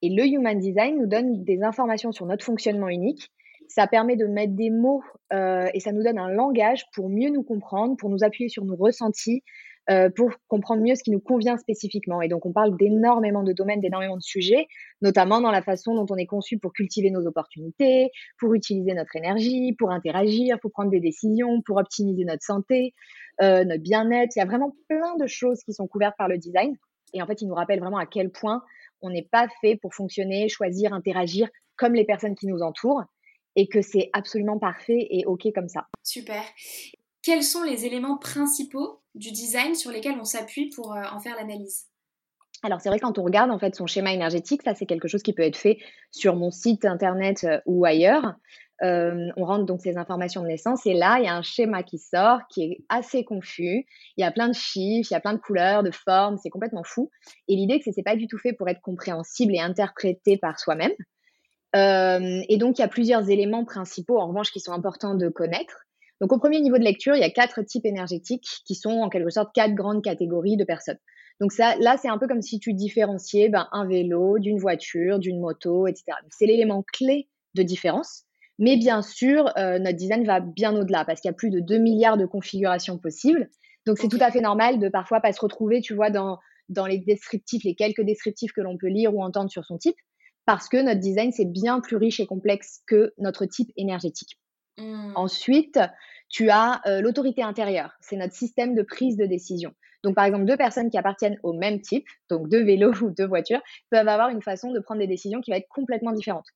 Et 0.00 0.08
le 0.08 0.26
Human 0.26 0.58
Design 0.58 0.98
nous 0.98 1.06
donne 1.06 1.44
des 1.44 1.62
informations 1.62 2.12
sur 2.12 2.26
notre 2.26 2.44
fonctionnement 2.44 2.88
unique. 2.88 3.30
Ça 3.68 3.86
permet 3.86 4.16
de 4.16 4.26
mettre 4.26 4.54
des 4.54 4.70
mots 4.70 5.02
euh, 5.32 5.68
et 5.74 5.80
ça 5.80 5.92
nous 5.92 6.02
donne 6.02 6.18
un 6.18 6.30
langage 6.30 6.84
pour 6.94 7.08
mieux 7.08 7.30
nous 7.30 7.42
comprendre, 7.42 7.96
pour 7.96 8.08
nous 8.10 8.22
appuyer 8.22 8.48
sur 8.48 8.64
nos 8.64 8.76
ressentis, 8.76 9.42
euh, 9.90 10.08
pour 10.08 10.30
comprendre 10.48 10.82
mieux 10.82 10.94
ce 10.94 11.02
qui 11.02 11.10
nous 11.10 11.20
convient 11.20 11.56
spécifiquement. 11.58 12.22
Et 12.22 12.28
donc, 12.28 12.46
on 12.46 12.52
parle 12.52 12.76
d'énormément 12.76 13.42
de 13.42 13.52
domaines, 13.52 13.80
d'énormément 13.80 14.16
de 14.16 14.22
sujets, 14.22 14.66
notamment 15.02 15.40
dans 15.40 15.50
la 15.50 15.62
façon 15.62 15.94
dont 15.94 16.06
on 16.08 16.16
est 16.16 16.26
conçu 16.26 16.58
pour 16.58 16.72
cultiver 16.72 17.10
nos 17.10 17.26
opportunités, 17.26 18.10
pour 18.38 18.54
utiliser 18.54 18.94
notre 18.94 19.14
énergie, 19.16 19.74
pour 19.78 19.90
interagir, 19.90 20.58
pour 20.60 20.70
prendre 20.72 20.90
des 20.90 21.00
décisions, 21.00 21.60
pour 21.62 21.76
optimiser 21.76 22.24
notre 22.24 22.42
santé, 22.42 22.94
euh, 23.42 23.64
notre 23.64 23.82
bien-être. 23.82 24.32
Il 24.36 24.38
y 24.38 24.42
a 24.42 24.46
vraiment 24.46 24.74
plein 24.88 25.16
de 25.16 25.26
choses 25.26 25.60
qui 25.64 25.72
sont 25.74 25.86
couvertes 25.86 26.16
par 26.16 26.28
le 26.28 26.38
design. 26.38 26.76
Et 27.12 27.22
en 27.22 27.26
fait, 27.26 27.42
il 27.42 27.48
nous 27.48 27.54
rappelle 27.54 27.80
vraiment 27.80 27.98
à 27.98 28.06
quel 28.06 28.30
point 28.30 28.62
on 29.02 29.10
n'est 29.10 29.28
pas 29.30 29.48
fait 29.60 29.76
pour 29.76 29.94
fonctionner, 29.94 30.48
choisir, 30.48 30.94
interagir 30.94 31.48
comme 31.76 31.94
les 31.94 32.04
personnes 32.04 32.34
qui 32.34 32.46
nous 32.46 32.62
entourent 32.62 33.04
et 33.56 33.68
que 33.68 33.82
c'est 33.82 34.10
absolument 34.14 34.58
parfait 34.58 35.06
et 35.10 35.26
OK 35.26 35.46
comme 35.54 35.68
ça. 35.68 35.86
Super 36.02 36.42
quels 37.24 37.42
sont 37.42 37.62
les 37.62 37.86
éléments 37.86 38.18
principaux 38.18 39.00
du 39.14 39.30
design 39.30 39.74
sur 39.74 39.90
lesquels 39.90 40.16
on 40.20 40.24
s'appuie 40.24 40.70
pour 40.70 40.92
euh, 40.92 41.02
en 41.12 41.20
faire 41.20 41.36
l'analyse 41.36 41.86
alors 42.62 42.80
c'est 42.80 42.88
vrai 42.88 42.98
quand 42.98 43.18
on 43.18 43.24
regarde 43.24 43.50
en 43.50 43.58
fait 43.58 43.74
son 43.74 43.86
schéma 43.86 44.14
énergétique, 44.14 44.62
ça 44.62 44.74
c'est 44.74 44.86
quelque 44.86 45.06
chose 45.06 45.22
qui 45.22 45.34
peut 45.34 45.42
être 45.42 45.56
fait 45.56 45.76
sur 46.10 46.34
mon 46.34 46.50
site 46.50 46.86
internet 46.86 47.44
euh, 47.44 47.60
ou 47.66 47.84
ailleurs. 47.84 48.36
Euh, 48.82 49.28
on 49.36 49.44
rentre 49.44 49.66
donc 49.66 49.82
ces 49.82 49.98
informations 49.98 50.40
de 50.40 50.46
naissance 50.46 50.86
et 50.86 50.94
là 50.94 51.18
il 51.18 51.26
y 51.26 51.28
a 51.28 51.34
un 51.34 51.42
schéma 51.42 51.82
qui 51.82 51.98
sort 51.98 52.40
qui 52.48 52.62
est 52.62 52.84
assez 52.88 53.22
confus. 53.22 53.84
Il 54.16 54.22
y 54.22 54.24
a 54.24 54.32
plein 54.32 54.48
de 54.48 54.54
chiffres, 54.54 55.10
il 55.10 55.12
y 55.12 55.16
a 55.16 55.20
plein 55.20 55.34
de 55.34 55.40
couleurs, 55.40 55.82
de 55.82 55.90
formes, 55.90 56.38
c'est 56.42 56.48
complètement 56.48 56.84
fou. 56.84 57.10
Et 57.48 57.56
l'idée 57.56 57.80
que 57.80 57.92
c'est 57.92 58.02
pas 58.02 58.16
du 58.16 58.28
tout 58.28 58.38
fait 58.38 58.54
pour 58.54 58.66
être 58.70 58.80
compréhensible 58.80 59.54
et 59.54 59.60
interprété 59.60 60.38
par 60.38 60.58
soi-même. 60.58 60.92
et 61.74 62.56
donc 62.56 62.78
il 62.78 62.80
y 62.80 62.84
a 62.84 62.88
plusieurs 62.88 63.28
éléments 63.28 63.66
principaux 63.66 64.18
en 64.18 64.28
revanche 64.28 64.50
qui 64.50 64.60
sont 64.60 64.72
importants 64.72 65.16
de 65.16 65.28
connaître. 65.28 65.84
Donc 66.20 66.32
au 66.32 66.38
premier 66.38 66.60
niveau 66.60 66.78
de 66.78 66.84
lecture, 66.84 67.14
il 67.16 67.20
y 67.20 67.24
a 67.24 67.30
quatre 67.30 67.62
types 67.62 67.84
énergétiques 67.84 68.46
qui 68.64 68.74
sont 68.74 69.00
en 69.00 69.08
quelque 69.08 69.30
sorte 69.30 69.54
quatre 69.54 69.74
grandes 69.74 70.02
catégories 70.02 70.56
de 70.56 70.64
personnes. 70.64 70.98
Donc 71.40 71.52
ça, 71.52 71.76
là, 71.76 71.96
c'est 72.00 72.08
un 72.08 72.18
peu 72.18 72.28
comme 72.28 72.42
si 72.42 72.60
tu 72.60 72.72
différenciais 72.74 73.48
ben, 73.48 73.68
un 73.72 73.86
vélo 73.86 74.38
d'une 74.38 74.58
voiture, 74.58 75.18
d'une 75.18 75.40
moto, 75.40 75.86
etc. 75.86 76.16
C'est 76.30 76.46
l'élément 76.46 76.84
clé 76.92 77.28
de 77.54 77.62
différence. 77.62 78.24
Mais 78.58 78.76
bien 78.76 79.02
sûr, 79.02 79.50
euh, 79.58 79.80
notre 79.80 79.96
design 79.96 80.24
va 80.24 80.38
bien 80.40 80.76
au-delà 80.76 81.04
parce 81.04 81.20
qu'il 81.20 81.28
y 81.28 81.32
a 81.32 81.34
plus 81.34 81.50
de 81.50 81.58
2 81.58 81.78
milliards 81.78 82.16
de 82.16 82.26
configurations 82.26 82.98
possibles. 82.98 83.48
Donc 83.84 83.98
c'est 83.98 84.08
tout 84.08 84.18
à 84.20 84.30
fait 84.30 84.40
normal 84.40 84.78
de 84.78 84.88
parfois 84.88 85.20
pas 85.20 85.32
se 85.32 85.40
retrouver, 85.40 85.80
tu 85.80 85.94
vois, 85.94 86.10
dans, 86.10 86.38
dans 86.68 86.86
les 86.86 86.98
descriptifs, 86.98 87.64
les 87.64 87.74
quelques 87.74 88.02
descriptifs 88.02 88.52
que 88.52 88.60
l'on 88.60 88.78
peut 88.78 88.88
lire 88.88 89.14
ou 89.14 89.22
entendre 89.22 89.50
sur 89.50 89.64
son 89.64 89.76
type, 89.76 89.96
parce 90.46 90.68
que 90.68 90.76
notre 90.76 91.00
design, 91.00 91.32
c'est 91.32 91.44
bien 91.44 91.80
plus 91.80 91.96
riche 91.96 92.20
et 92.20 92.26
complexe 92.26 92.82
que 92.86 93.12
notre 93.18 93.44
type 93.44 93.70
énergétique. 93.76 94.38
Mmh. 94.78 95.12
Ensuite, 95.14 95.78
tu 96.28 96.50
as 96.50 96.80
euh, 96.86 97.00
l'autorité 97.00 97.42
intérieure. 97.42 97.96
C'est 98.00 98.16
notre 98.16 98.34
système 98.34 98.74
de 98.74 98.82
prise 98.82 99.16
de 99.16 99.26
décision. 99.26 99.72
Donc, 100.02 100.14
par 100.14 100.24
exemple, 100.24 100.44
deux 100.44 100.56
personnes 100.56 100.90
qui 100.90 100.98
appartiennent 100.98 101.38
au 101.42 101.52
même 101.52 101.80
type, 101.80 102.06
donc 102.28 102.48
deux 102.48 102.62
vélos 102.62 102.92
ou 103.02 103.10
deux 103.10 103.26
voitures, 103.26 103.62
peuvent 103.90 104.08
avoir 104.08 104.28
une 104.28 104.42
façon 104.42 104.72
de 104.72 104.80
prendre 104.80 105.00
des 105.00 105.06
décisions 105.06 105.40
qui 105.40 105.50
va 105.50 105.56
être 105.56 105.68
complètement 105.68 106.12
différente. 106.12 106.46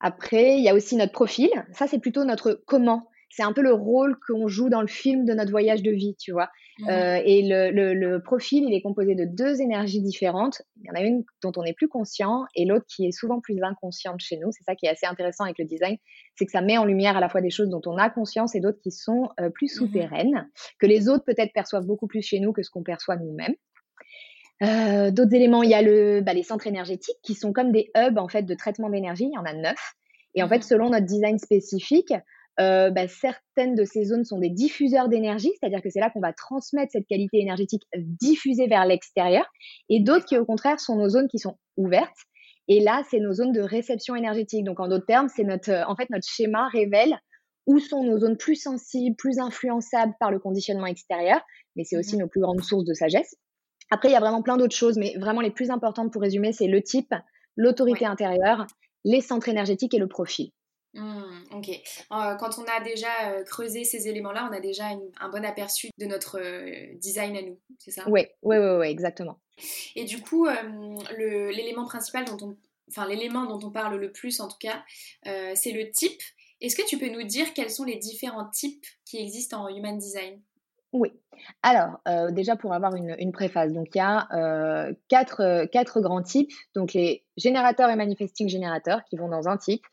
Après, 0.00 0.56
il 0.56 0.64
y 0.64 0.68
a 0.68 0.74
aussi 0.74 0.96
notre 0.96 1.12
profil. 1.12 1.50
Ça, 1.72 1.86
c'est 1.86 1.98
plutôt 1.98 2.24
notre 2.24 2.62
comment 2.66 3.08
c'est 3.30 3.42
un 3.42 3.52
peu 3.52 3.62
le 3.62 3.72
rôle 3.72 4.16
qu'on 4.26 4.48
joue 4.48 4.68
dans 4.68 4.80
le 4.80 4.86
film 4.86 5.24
de 5.24 5.34
notre 5.34 5.50
voyage 5.50 5.82
de 5.82 5.90
vie, 5.90 6.16
tu 6.18 6.32
vois. 6.32 6.48
Mmh. 6.78 6.88
Euh, 6.88 7.20
et 7.24 7.42
le, 7.42 8.18
profil, 8.18 8.64
il 8.64 8.74
est 8.74 8.80
composé 8.80 9.14
de 9.14 9.24
deux 9.24 9.60
énergies 9.60 10.00
différentes. 10.00 10.62
Il 10.76 10.86
y 10.86 10.90
en 10.90 10.94
a 10.94 11.04
une 11.04 11.24
dont 11.42 11.52
on 11.56 11.64
est 11.64 11.72
plus 11.72 11.88
conscient 11.88 12.44
et 12.54 12.64
l'autre 12.64 12.86
qui 12.88 13.06
est 13.06 13.12
souvent 13.12 13.40
plus 13.40 13.62
inconsciente 13.62 14.20
chez 14.20 14.38
nous. 14.38 14.50
C'est 14.52 14.64
ça 14.64 14.74
qui 14.74 14.86
est 14.86 14.90
assez 14.90 15.06
intéressant 15.06 15.44
avec 15.44 15.58
le 15.58 15.64
design, 15.64 15.96
c'est 16.36 16.46
que 16.46 16.52
ça 16.52 16.60
met 16.60 16.78
en 16.78 16.84
lumière 16.84 17.16
à 17.16 17.20
la 17.20 17.28
fois 17.28 17.40
des 17.40 17.50
choses 17.50 17.68
dont 17.68 17.82
on 17.86 17.96
a 17.96 18.10
conscience 18.10 18.54
et 18.54 18.60
d'autres 18.60 18.80
qui 18.80 18.92
sont 18.92 19.28
euh, 19.40 19.50
plus 19.50 19.66
mmh 19.66 19.78
souterraines, 19.78 20.50
que 20.78 20.86
les 20.86 21.08
autres 21.08 21.24
peut-être 21.24 21.52
perçoivent 21.52 21.86
beaucoup 21.86 22.06
plus 22.06 22.22
chez 22.22 22.40
nous 22.40 22.52
que 22.52 22.62
ce 22.62 22.70
qu'on 22.70 22.82
perçoit 22.82 23.16
nous-mêmes. 23.16 23.54
Euh, 24.62 25.10
d'autres 25.10 25.34
éléments, 25.34 25.62
il 25.62 25.70
y 25.70 25.74
a 25.74 25.82
le, 25.82 26.20
bah, 26.20 26.32
les 26.32 26.42
centres 26.42 26.66
énergétiques 26.66 27.18
qui 27.22 27.34
sont 27.34 27.52
comme 27.52 27.70
des 27.70 27.90
hubs 27.96 28.18
en 28.18 28.28
fait 28.28 28.42
de 28.42 28.54
traitement 28.54 28.90
d'énergie. 28.90 29.24
Il 29.24 29.34
y 29.34 29.38
en 29.38 29.44
a 29.44 29.54
neuf. 29.54 29.94
Et 30.34 30.42
en 30.42 30.46
mmh 30.46 30.48
fait, 30.50 30.62
selon 30.62 30.90
notre 30.90 31.06
design 31.06 31.38
spécifique, 31.38 32.12
euh, 32.60 32.90
bah, 32.90 33.06
certaines 33.06 33.74
de 33.74 33.84
ces 33.84 34.04
zones 34.04 34.24
sont 34.24 34.38
des 34.38 34.50
diffuseurs 34.50 35.08
d'énergie, 35.08 35.52
c'est-à-dire 35.60 35.80
que 35.80 35.90
c'est 35.90 36.00
là 36.00 36.10
qu'on 36.10 36.20
va 36.20 36.32
transmettre 36.32 36.92
cette 36.92 37.06
qualité 37.06 37.38
énergétique 37.38 37.84
diffusée 37.96 38.66
vers 38.66 38.84
l'extérieur, 38.84 39.46
et 39.88 40.00
d'autres 40.00 40.26
qui 40.26 40.36
au 40.36 40.44
contraire 40.44 40.80
sont 40.80 40.96
nos 40.96 41.08
zones 41.08 41.28
qui 41.28 41.38
sont 41.38 41.56
ouvertes. 41.76 42.18
Et 42.66 42.80
là, 42.80 43.02
c'est 43.10 43.20
nos 43.20 43.32
zones 43.32 43.52
de 43.52 43.60
réception 43.60 44.14
énergétique. 44.14 44.64
Donc 44.64 44.78
en 44.78 44.88
d'autres 44.88 45.06
termes, 45.06 45.28
c'est 45.34 45.44
notre, 45.44 45.72
en 45.88 45.96
fait, 45.96 46.10
notre 46.10 46.28
schéma 46.28 46.68
révèle 46.68 47.18
où 47.66 47.78
sont 47.78 48.02
nos 48.02 48.18
zones 48.18 48.36
plus 48.36 48.56
sensibles, 48.56 49.14
plus 49.16 49.38
influençables 49.38 50.14
par 50.18 50.30
le 50.30 50.38
conditionnement 50.38 50.86
extérieur, 50.86 51.40
mais 51.76 51.84
c'est 51.84 51.98
aussi 51.98 52.16
mmh 52.16 52.20
nos 52.20 52.28
plus 52.28 52.40
grandes 52.40 52.62
sources 52.62 52.84
de 52.84 52.94
sagesse. 52.94 53.36
Après, 53.90 54.08
il 54.08 54.12
y 54.12 54.16
a 54.16 54.20
vraiment 54.20 54.42
plein 54.42 54.56
d'autres 54.56 54.76
choses, 54.76 54.98
mais 54.98 55.14
vraiment 55.18 55.40
les 55.40 55.50
plus 55.50 55.70
importantes 55.70 56.12
pour 56.12 56.22
résumer, 56.22 56.52
c'est 56.52 56.66
le 56.66 56.82
type, 56.82 57.14
l'autorité 57.56 58.06
intérieure, 58.06 58.66
les 59.04 59.20
centres 59.20 59.48
énergétiques 59.48 59.94
et 59.94 59.98
le 59.98 60.08
profil. 60.08 60.50
Mmh, 60.98 61.56
ok. 61.56 61.68
Euh, 61.68 62.34
quand 62.36 62.58
on 62.58 62.64
a 62.64 62.80
déjà 62.82 63.30
euh, 63.30 63.44
creusé 63.44 63.84
ces 63.84 64.08
éléments-là, 64.08 64.48
on 64.50 64.54
a 64.54 64.60
déjà 64.60 64.86
un 65.20 65.28
bon 65.28 65.44
aperçu 65.44 65.90
de 65.96 66.06
notre 66.06 66.40
euh, 66.40 66.94
design 66.96 67.36
à 67.36 67.42
nous, 67.42 67.58
c'est 67.78 67.92
ça? 67.92 68.02
Oui, 68.08 68.26
oui, 68.42 68.56
oui, 68.56 68.88
exactement. 68.88 69.38
Et 69.94 70.04
du 70.04 70.20
coup, 70.20 70.46
l'élément 71.16 71.84
principal 71.84 72.24
dont 72.24 72.36
on, 72.42 72.56
enfin 72.88 73.08
l'élément 73.08 73.44
dont 73.46 73.64
on 73.66 73.70
parle 73.70 73.96
le 73.96 74.12
plus 74.12 74.40
en 74.40 74.48
tout 74.48 74.58
cas, 74.60 74.84
c'est 75.24 75.72
le 75.72 75.90
type. 75.90 76.22
Est-ce 76.60 76.76
que 76.76 76.86
tu 76.86 76.96
peux 76.96 77.08
nous 77.08 77.24
dire 77.24 77.52
quels 77.54 77.70
sont 77.70 77.84
les 77.84 77.96
différents 77.96 78.48
types 78.48 78.86
qui 79.04 79.18
existent 79.18 79.64
en 79.64 79.68
human 79.68 79.98
design? 79.98 80.40
Oui. 80.92 81.10
Alors, 81.64 81.98
déjà 82.30 82.54
pour 82.54 82.72
avoir 82.72 82.94
une, 82.94 83.16
une, 83.18 83.32
préface, 83.32 83.72
donc 83.72 83.88
il 83.94 83.98
y 83.98 84.00
a 84.00 84.92
quatre, 85.08 85.64
quatre 85.72 86.00
grands 86.00 86.22
types. 86.22 86.52
Donc 86.76 86.92
les 86.92 87.24
générateurs 87.36 87.90
et 87.90 87.96
manifesting 87.96 88.48
générateurs 88.48 89.02
qui 89.10 89.16
vont 89.16 89.28
dans 89.28 89.48
un 89.48 89.56
type. 89.56 89.84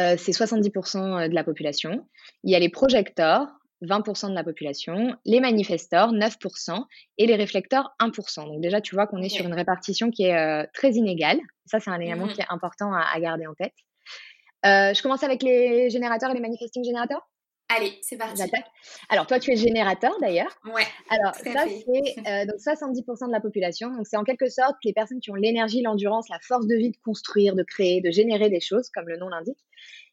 Euh, 0.00 0.16
c'est 0.16 0.32
70% 0.32 0.98
euh, 0.98 1.28
de 1.28 1.34
la 1.34 1.44
population. 1.44 2.06
Il 2.42 2.50
y 2.50 2.54
a 2.54 2.58
les 2.58 2.68
projecteurs, 2.68 3.46
20% 3.82 4.30
de 4.30 4.34
la 4.34 4.44
population, 4.44 5.16
les 5.24 5.40
manifestors, 5.40 6.12
9%, 6.12 6.84
et 7.18 7.26
les 7.26 7.36
réflecteurs, 7.36 7.94
1%. 8.00 8.46
Donc 8.46 8.60
déjà, 8.60 8.80
tu 8.80 8.94
vois 8.94 9.06
qu'on 9.06 9.22
est 9.22 9.28
sur 9.28 9.44
une 9.46 9.54
répartition 9.54 10.10
qui 10.10 10.24
est 10.24 10.36
euh, 10.36 10.66
très 10.72 10.92
inégale. 10.92 11.40
Ça, 11.66 11.80
c'est 11.80 11.90
un 11.90 12.00
élément 12.00 12.26
mmh 12.26 12.32
qui 12.32 12.40
est 12.40 12.46
important 12.48 12.92
à, 12.92 13.18
garder 13.20 13.46
en 13.46 13.54
tête. 13.54 13.74
je 14.64 15.02
commence 15.02 15.22
avec 15.22 15.42
les 15.42 15.90
générateurs 15.90 16.30
et 16.30 16.34
les 16.34 16.40
manifesting 16.40 16.84
générateurs? 16.84 17.26
Allez, 17.76 17.98
c'est 18.02 18.16
parti. 18.16 18.42
Alors, 19.08 19.28
toi, 19.28 19.38
tu 19.38 19.52
es 19.52 19.56
générateur 19.56 20.12
d'ailleurs. 20.20 20.58
Ouais. 20.64 20.82
Alors, 21.08 21.34
ça, 21.36 21.66
c'est 21.66 22.28
euh, 22.28 22.46
donc 22.46 22.56
70% 22.56 23.28
de 23.28 23.32
la 23.32 23.40
population. 23.40 23.94
Donc, 23.94 24.08
c'est 24.08 24.16
en 24.16 24.24
quelque 24.24 24.48
sorte 24.48 24.74
les 24.84 24.92
personnes 24.92 25.20
qui 25.20 25.30
ont 25.30 25.36
l'énergie, 25.36 25.80
l'endurance, 25.80 26.28
la 26.28 26.40
force 26.40 26.66
de 26.66 26.74
vie 26.74 26.90
de 26.90 26.96
construire, 27.04 27.54
de 27.54 27.62
créer, 27.62 28.00
de 28.00 28.10
générer 28.10 28.50
des 28.50 28.58
choses, 28.58 28.88
comme 28.90 29.08
le 29.08 29.16
nom 29.18 29.28
l'indique. 29.28 29.58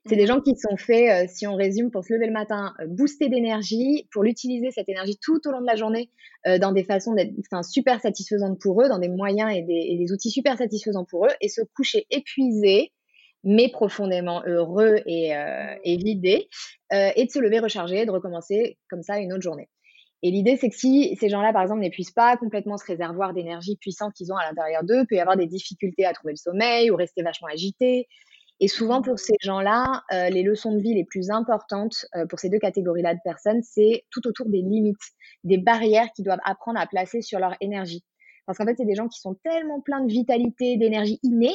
C'est 0.05 0.15
des 0.15 0.21
mhm. 0.21 0.27
gens 0.27 0.41
qui 0.41 0.55
sont 0.55 0.77
faits, 0.77 1.09
euh, 1.09 1.31
si 1.33 1.47
on 1.47 1.55
résume, 1.55 1.89
pour 1.89 2.03
se 2.03 2.13
lever 2.13 2.27
le 2.27 2.31
matin, 2.31 2.75
euh, 2.79 2.85
booster 2.87 3.27
d'énergie, 3.27 4.07
pour 4.13 4.23
l'utiliser, 4.23 4.69
cette 4.69 4.87
énergie, 4.87 5.17
tout 5.19 5.41
au 5.47 5.51
long 5.51 5.61
de 5.61 5.65
la 5.65 5.75
journée, 5.75 6.11
dans 6.61 6.71
des 6.71 6.85
façons 6.85 7.13
d'être 7.13 7.33
super 7.65 7.99
satisfaisantes 7.99 8.57
pour 8.61 8.81
eux, 8.81 8.87
dans 8.87 8.99
des 8.99 9.09
moyens 9.09 9.51
et 9.53 9.63
des, 9.63 9.87
et 9.89 9.97
des 9.97 10.13
outils 10.13 10.29
super 10.31 10.57
satisfaisants 10.57 11.03
pour 11.03 11.25
eux, 11.25 11.31
et 11.41 11.49
se 11.49 11.59
coucher 11.75 12.07
épuisés, 12.09 12.93
mais 13.43 13.69
profondément 13.69 14.43
heureux 14.45 15.01
et, 15.05 15.35
euh, 15.35 15.75
et 15.83 15.97
vidé, 15.97 16.49
euh, 16.93 17.11
et 17.15 17.25
de 17.25 17.31
se 17.31 17.39
lever 17.39 17.59
rechargé, 17.59 18.05
de 18.05 18.11
recommencer 18.11 18.77
comme 18.89 19.03
ça 19.03 19.19
une 19.19 19.33
autre 19.33 19.43
journée. 19.43 19.69
Et 20.23 20.31
l'idée, 20.31 20.57
c'est 20.57 20.69
que 20.69 20.75
si 20.75 21.15
ces 21.19 21.29
gens-là, 21.29 21.53
par 21.53 21.61
exemple, 21.61 21.81
n'épuisent 21.81 22.11
pas 22.11 22.37
complètement 22.37 22.77
ce 22.77 22.85
réservoir 22.85 23.33
d'énergie 23.33 23.77
puissant 23.77 24.09
qu'ils 24.09 24.33
ont 24.33 24.35
à 24.35 24.47
l'intérieur 24.47 24.83
d'eux, 24.83 25.05
peut 25.07 25.15
y 25.15 25.19
avoir 25.19 25.37
des 25.37 25.45
difficultés 25.45 26.05
à 26.05 26.13
trouver 26.13 26.33
le 26.33 26.37
sommeil 26.37 26.89
ou 26.89 26.95
rester 26.95 27.21
vachement 27.21 27.47
agités. 27.47 28.07
Et 28.59 28.67
souvent, 28.67 29.03
pour 29.03 29.19
ces 29.19 29.35
gens-là, 29.41 30.01
euh, 30.11 30.29
les 30.29 30.41
leçons 30.41 30.73
de 30.73 30.79
vie 30.79 30.95
les 30.95 31.05
plus 31.05 31.29
importantes 31.29 32.07
pour 32.29 32.39
ces 32.39 32.49
deux 32.49 32.57
catégories-là 32.57 33.13
de 33.13 33.19
personnes, 33.23 33.61
c'est 33.61 34.05
tout 34.09 34.27
autour 34.27 34.49
des 34.49 34.63
limites, 34.63 34.97
des 35.43 35.59
barrières 35.59 36.11
qu'ils 36.15 36.25
doivent 36.25 36.39
apprendre 36.43 36.79
à 36.79 36.87
placer 36.87 37.21
sur 37.21 37.37
leur 37.37 37.55
énergie. 37.61 38.03
Parce 38.47 38.57
qu'en 38.57 38.65
fait, 38.65 38.75
c'est 38.77 38.85
des 38.85 38.95
gens 38.95 39.09
qui 39.09 39.19
sont 39.19 39.35
tellement 39.43 39.81
pleins 39.81 40.01
de 40.01 40.11
vitalité, 40.11 40.77
d'énergie 40.77 41.19
innée, 41.21 41.53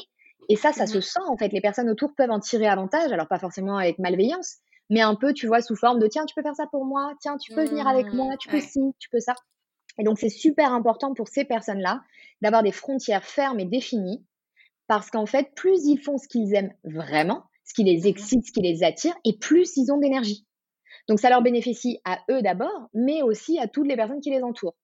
et 0.48 0.56
ça, 0.56 0.72
ça 0.72 0.86
se 0.86 0.98
mmh 0.98 1.02
sent 1.02 1.20
en 1.28 1.36
fait. 1.36 1.48
Les 1.48 1.60
personnes 1.60 1.88
autour 1.88 2.14
peuvent 2.14 2.30
en 2.30 2.40
tirer 2.40 2.66
avantage, 2.66 3.12
alors 3.12 3.28
pas 3.28 3.38
forcément 3.38 3.76
avec 3.76 3.98
malveillance, 3.98 4.58
mais 4.90 5.00
un 5.00 5.14
peu, 5.14 5.32
tu 5.32 5.46
vois, 5.46 5.62
sous 5.62 5.76
forme 5.76 5.98
de 5.98 6.06
tiens, 6.06 6.26
tu 6.26 6.34
peux 6.34 6.42
faire 6.42 6.56
ça 6.56 6.66
pour 6.70 6.84
moi, 6.84 7.14
tiens, 7.20 7.36
tu 7.38 7.54
peux 7.54 7.64
venir 7.64 7.86
avec 7.88 8.12
moi, 8.12 8.36
tu 8.38 8.48
peux 8.48 8.60
ci, 8.60 8.80
tu 8.98 9.08
peux 9.08 9.20
ça. 9.20 9.34
Et 9.98 10.04
donc, 10.04 10.18
c'est 10.18 10.28
super 10.28 10.72
important 10.72 11.14
pour 11.14 11.28
ces 11.28 11.44
personnes-là 11.44 12.02
d'avoir 12.40 12.62
des 12.62 12.72
frontières 12.72 13.24
fermes 13.24 13.60
et 13.60 13.64
définies, 13.64 14.24
parce 14.86 15.10
qu'en 15.10 15.26
fait, 15.26 15.54
plus 15.54 15.86
ils 15.86 15.98
font 15.98 16.18
ce 16.18 16.28
qu'ils 16.28 16.54
aiment 16.54 16.74
vraiment, 16.84 17.44
ce 17.64 17.74
qui 17.74 17.84
les 17.84 18.02
mmh 18.02 18.06
excite, 18.06 18.46
ce 18.46 18.52
qui 18.52 18.60
les 18.60 18.84
attire, 18.84 19.14
et 19.24 19.38
plus 19.38 19.76
ils 19.76 19.92
ont 19.92 19.98
d'énergie. 19.98 20.46
Donc, 21.08 21.20
ça 21.20 21.30
leur 21.30 21.42
bénéficie 21.42 22.00
à 22.04 22.20
eux 22.30 22.42
d'abord, 22.42 22.88
mais 22.94 23.22
aussi 23.22 23.58
à 23.58 23.68
toutes 23.68 23.86
les 23.86 23.96
personnes 23.96 24.20
qui 24.20 24.30
les 24.30 24.42
entourent. 24.42 24.76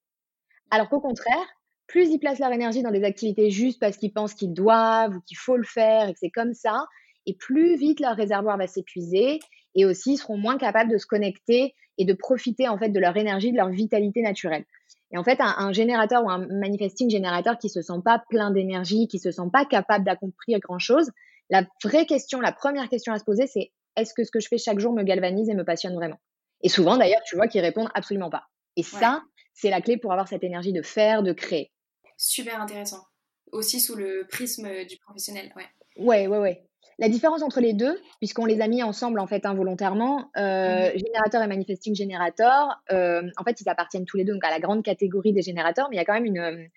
Alors 0.71 0.89
qu'au 0.89 1.01
contraire, 1.01 1.47
plus 1.89 2.11
ils 2.11 2.19
placent 2.19 2.39
leur 2.39 2.53
énergie 2.53 2.83
dans 2.83 2.93
des 2.93 3.03
activités 3.03 3.51
juste 3.51 3.81
parce 3.81 3.97
qu'ils 3.97 4.13
pensent 4.13 4.35
qu'ils 4.35 4.53
doivent 4.53 5.17
ou 5.17 5.21
qu'il 5.23 5.37
faut 5.37 5.57
le 5.57 5.65
faire 5.65 6.09
et 6.09 6.13
que 6.13 6.19
c'est 6.21 6.31
comme 6.31 6.55
ça, 6.55 6.87
et 7.27 7.35
plus 7.35 7.77
vite 7.77 7.99
leur 7.99 8.15
réservoir 8.15 8.57
va 8.57 8.67
s'épuiser 8.67 9.41
et 9.75 9.85
aussi 9.85 10.13
ils 10.13 10.17
seront 10.19 10.37
moins 10.37 10.59
capables 10.59 10.91
de 10.91 10.99
se 10.99 11.07
connecter 11.07 11.75
et 11.97 12.05
de 12.05 12.13
profiter 12.13 12.69
en 12.69 12.79
fait 12.79 12.91
de 12.91 13.01
leur 13.01 13.17
énergie, 13.17 13.51
de 13.51 13.57
leur 13.57 13.71
vitalité 13.71 14.23
naturelle. 14.23 14.65
Et 15.11 15.19
en 15.19 15.25
fait, 15.25 15.39
un, 15.41 15.73
générateur 15.73 16.23
ou 16.25 16.31
un 16.31 16.47
manifesting 16.47 17.09
générateur 17.09 17.59
qui 17.59 17.71
se 17.71 17.81
sent 17.81 18.01
pas 18.05 18.23
plein 18.29 18.51
d'énergie, 18.51 19.09
qui 19.09 19.19
se 19.19 19.31
sent 19.31 19.49
pas 19.51 19.65
capable 19.65 20.05
d'accomplir 20.05 20.61
grand 20.61 20.79
chose, 20.79 21.11
la 21.49 21.65
vraie 21.83 22.05
question, 22.05 22.41
la 22.41 22.53
première 22.53 22.91
question 22.91 23.15
à 23.15 23.19
se 23.19 23.25
poser, 23.25 23.47
c'est 23.47 23.73
est-ce 23.97 24.13
que 24.13 24.23
ce 24.23 24.31
que 24.31 24.39
je 24.39 24.49
fais 24.49 24.59
chaque 24.59 24.79
jour 24.79 24.93
me 24.93 25.03
galvanise 25.03 25.49
et 25.49 25.55
me 25.55 25.65
passionne 25.65 25.95
vraiment? 25.95 26.21
Et 26.63 26.69
souvent, 26.69 26.99
d'ailleurs, 26.99 27.23
tu 27.27 27.37
vois 27.37 27.49
qu'ils 27.49 27.63
répondent 27.63 27.89
absolument 27.95 28.29
pas. 28.29 28.45
Et 28.77 28.83
ça, 28.83 29.23
c'est 29.55 29.71
la 29.71 29.81
clé 29.81 29.97
pour 29.97 30.13
avoir 30.13 30.29
cette 30.29 30.45
énergie 30.45 30.75
de 30.75 30.83
faire, 30.83 31.23
de 31.23 31.33
créer 31.33 31.71
super 32.19 32.61
intéressant. 32.61 33.07
Aussi 33.53 33.81
sous 33.81 33.95
le 33.95 34.27
prisme 34.29 34.69
du 34.85 34.99
professionnel, 34.99 35.51
ouais. 35.57 35.65
Ouais, 35.97 36.27
ouais, 36.27 36.39
ouais. 36.39 36.69
La 36.99 37.09
différence 37.09 37.43
entre 37.43 37.61
les 37.61 37.73
deux, 37.73 37.99
puisqu'on 38.19 38.45
les 38.45 38.61
a 38.61 38.67
mis 38.67 38.83
ensemble 38.83 39.21
en 39.21 39.27
fait 39.27 39.47
involontairement, 39.47 40.31
euh, 40.37 40.93
mhm. 40.93 40.99
générateur 40.99 41.43
et 41.43 41.47
manifesting 41.47 41.95
générateur, 41.95 42.83
euh, 42.93 43.23
en 43.37 43.45
fait 43.45 43.61
ils 43.61 43.69
appartiennent 43.69 44.05
tous 44.05 44.17
les 44.17 44.25
deux 44.25 44.35
donc 44.35 44.45
à 44.45 44.51
la 44.51 44.59
grande 44.59 44.83
catégorie 44.83 45.33
des 45.33 45.43
générateurs, 45.43 45.89
mais 45.91 45.97
il 45.97 45.99
y 45.99 46.03
a 46.03 46.05
quand 46.05 46.15
même 46.15 46.25
une, 46.25 46.69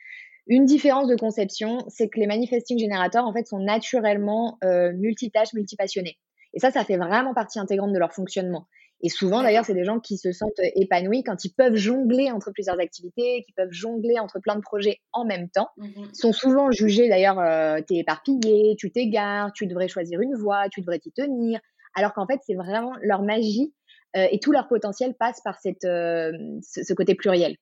une 0.46 0.66
différence 0.66 1.08
de 1.08 1.16
conception, 1.16 1.84
c'est 1.88 2.08
que 2.08 2.20
les 2.20 2.28
manifesting 2.28 2.78
générateurs 2.78 3.26
en 3.26 3.34
fait 3.34 3.48
sont 3.48 3.60
naturellement 3.60 4.60
euh, 4.64 4.92
multitâches, 4.94 5.54
multipassionnés. 5.54 6.20
Et 6.54 6.60
ça, 6.60 6.70
ça 6.70 6.84
fait 6.84 6.98
vraiment 6.98 7.34
partie 7.34 7.60
intégrante 7.60 7.94
de 7.94 7.98
leur 7.98 8.14
fonctionnement. 8.14 8.68
Et 9.04 9.10
souvent, 9.10 9.42
d'ailleurs, 9.42 9.66
c'est 9.66 9.74
des 9.74 9.84
gens 9.84 10.00
qui 10.00 10.18
se 10.18 10.32
sentent 10.32 10.60
épanouis 10.76 11.24
quand 11.24 11.44
ils 11.44 11.54
peuvent 11.54 11.76
jongler 11.76 12.32
entre 12.32 12.52
plusieurs 12.52 12.80
activités, 12.80 13.44
qui 13.46 13.52
peuvent 13.54 13.72
jongler 13.72 14.20
entre 14.20 14.40
plein 14.40 14.56
de 14.56 14.62
projets 14.62 15.00
en 15.12 15.26
même 15.26 15.50
temps. 15.50 15.70
Mmh 15.78 15.88
ils 16.14 16.16
sont 16.16 16.34
souvent 16.34 16.72
jugés, 16.72 17.10
d'ailleurs, 17.10 17.40
euh, 17.40 17.80
t'es 17.88 17.96
éparpillé, 17.96 18.76
tu 18.78 18.92
t'égares, 18.92 19.52
tu 19.54 19.66
devrais 19.66 19.88
choisir 19.88 20.22
une 20.22 20.36
voie, 20.36 20.70
tu 20.70 20.82
devrais 20.82 21.00
t'y 21.00 21.12
tenir. 21.12 21.60
Alors 21.96 22.14
qu'en 22.14 22.28
fait, 22.28 22.40
c'est 22.46 22.56
vraiment 22.56 22.94
leur 23.02 23.24
magie 23.24 23.74
euh, 24.16 24.28
et 24.32 24.40
tout 24.40 24.52
leur 24.52 24.68
potentiel 24.68 25.16
passe 25.16 25.42
par 25.42 25.60
cette, 25.60 25.86
euh, 25.86 26.32
ce, 26.62 26.94
côté 26.94 27.16
pluriel. 27.16 27.56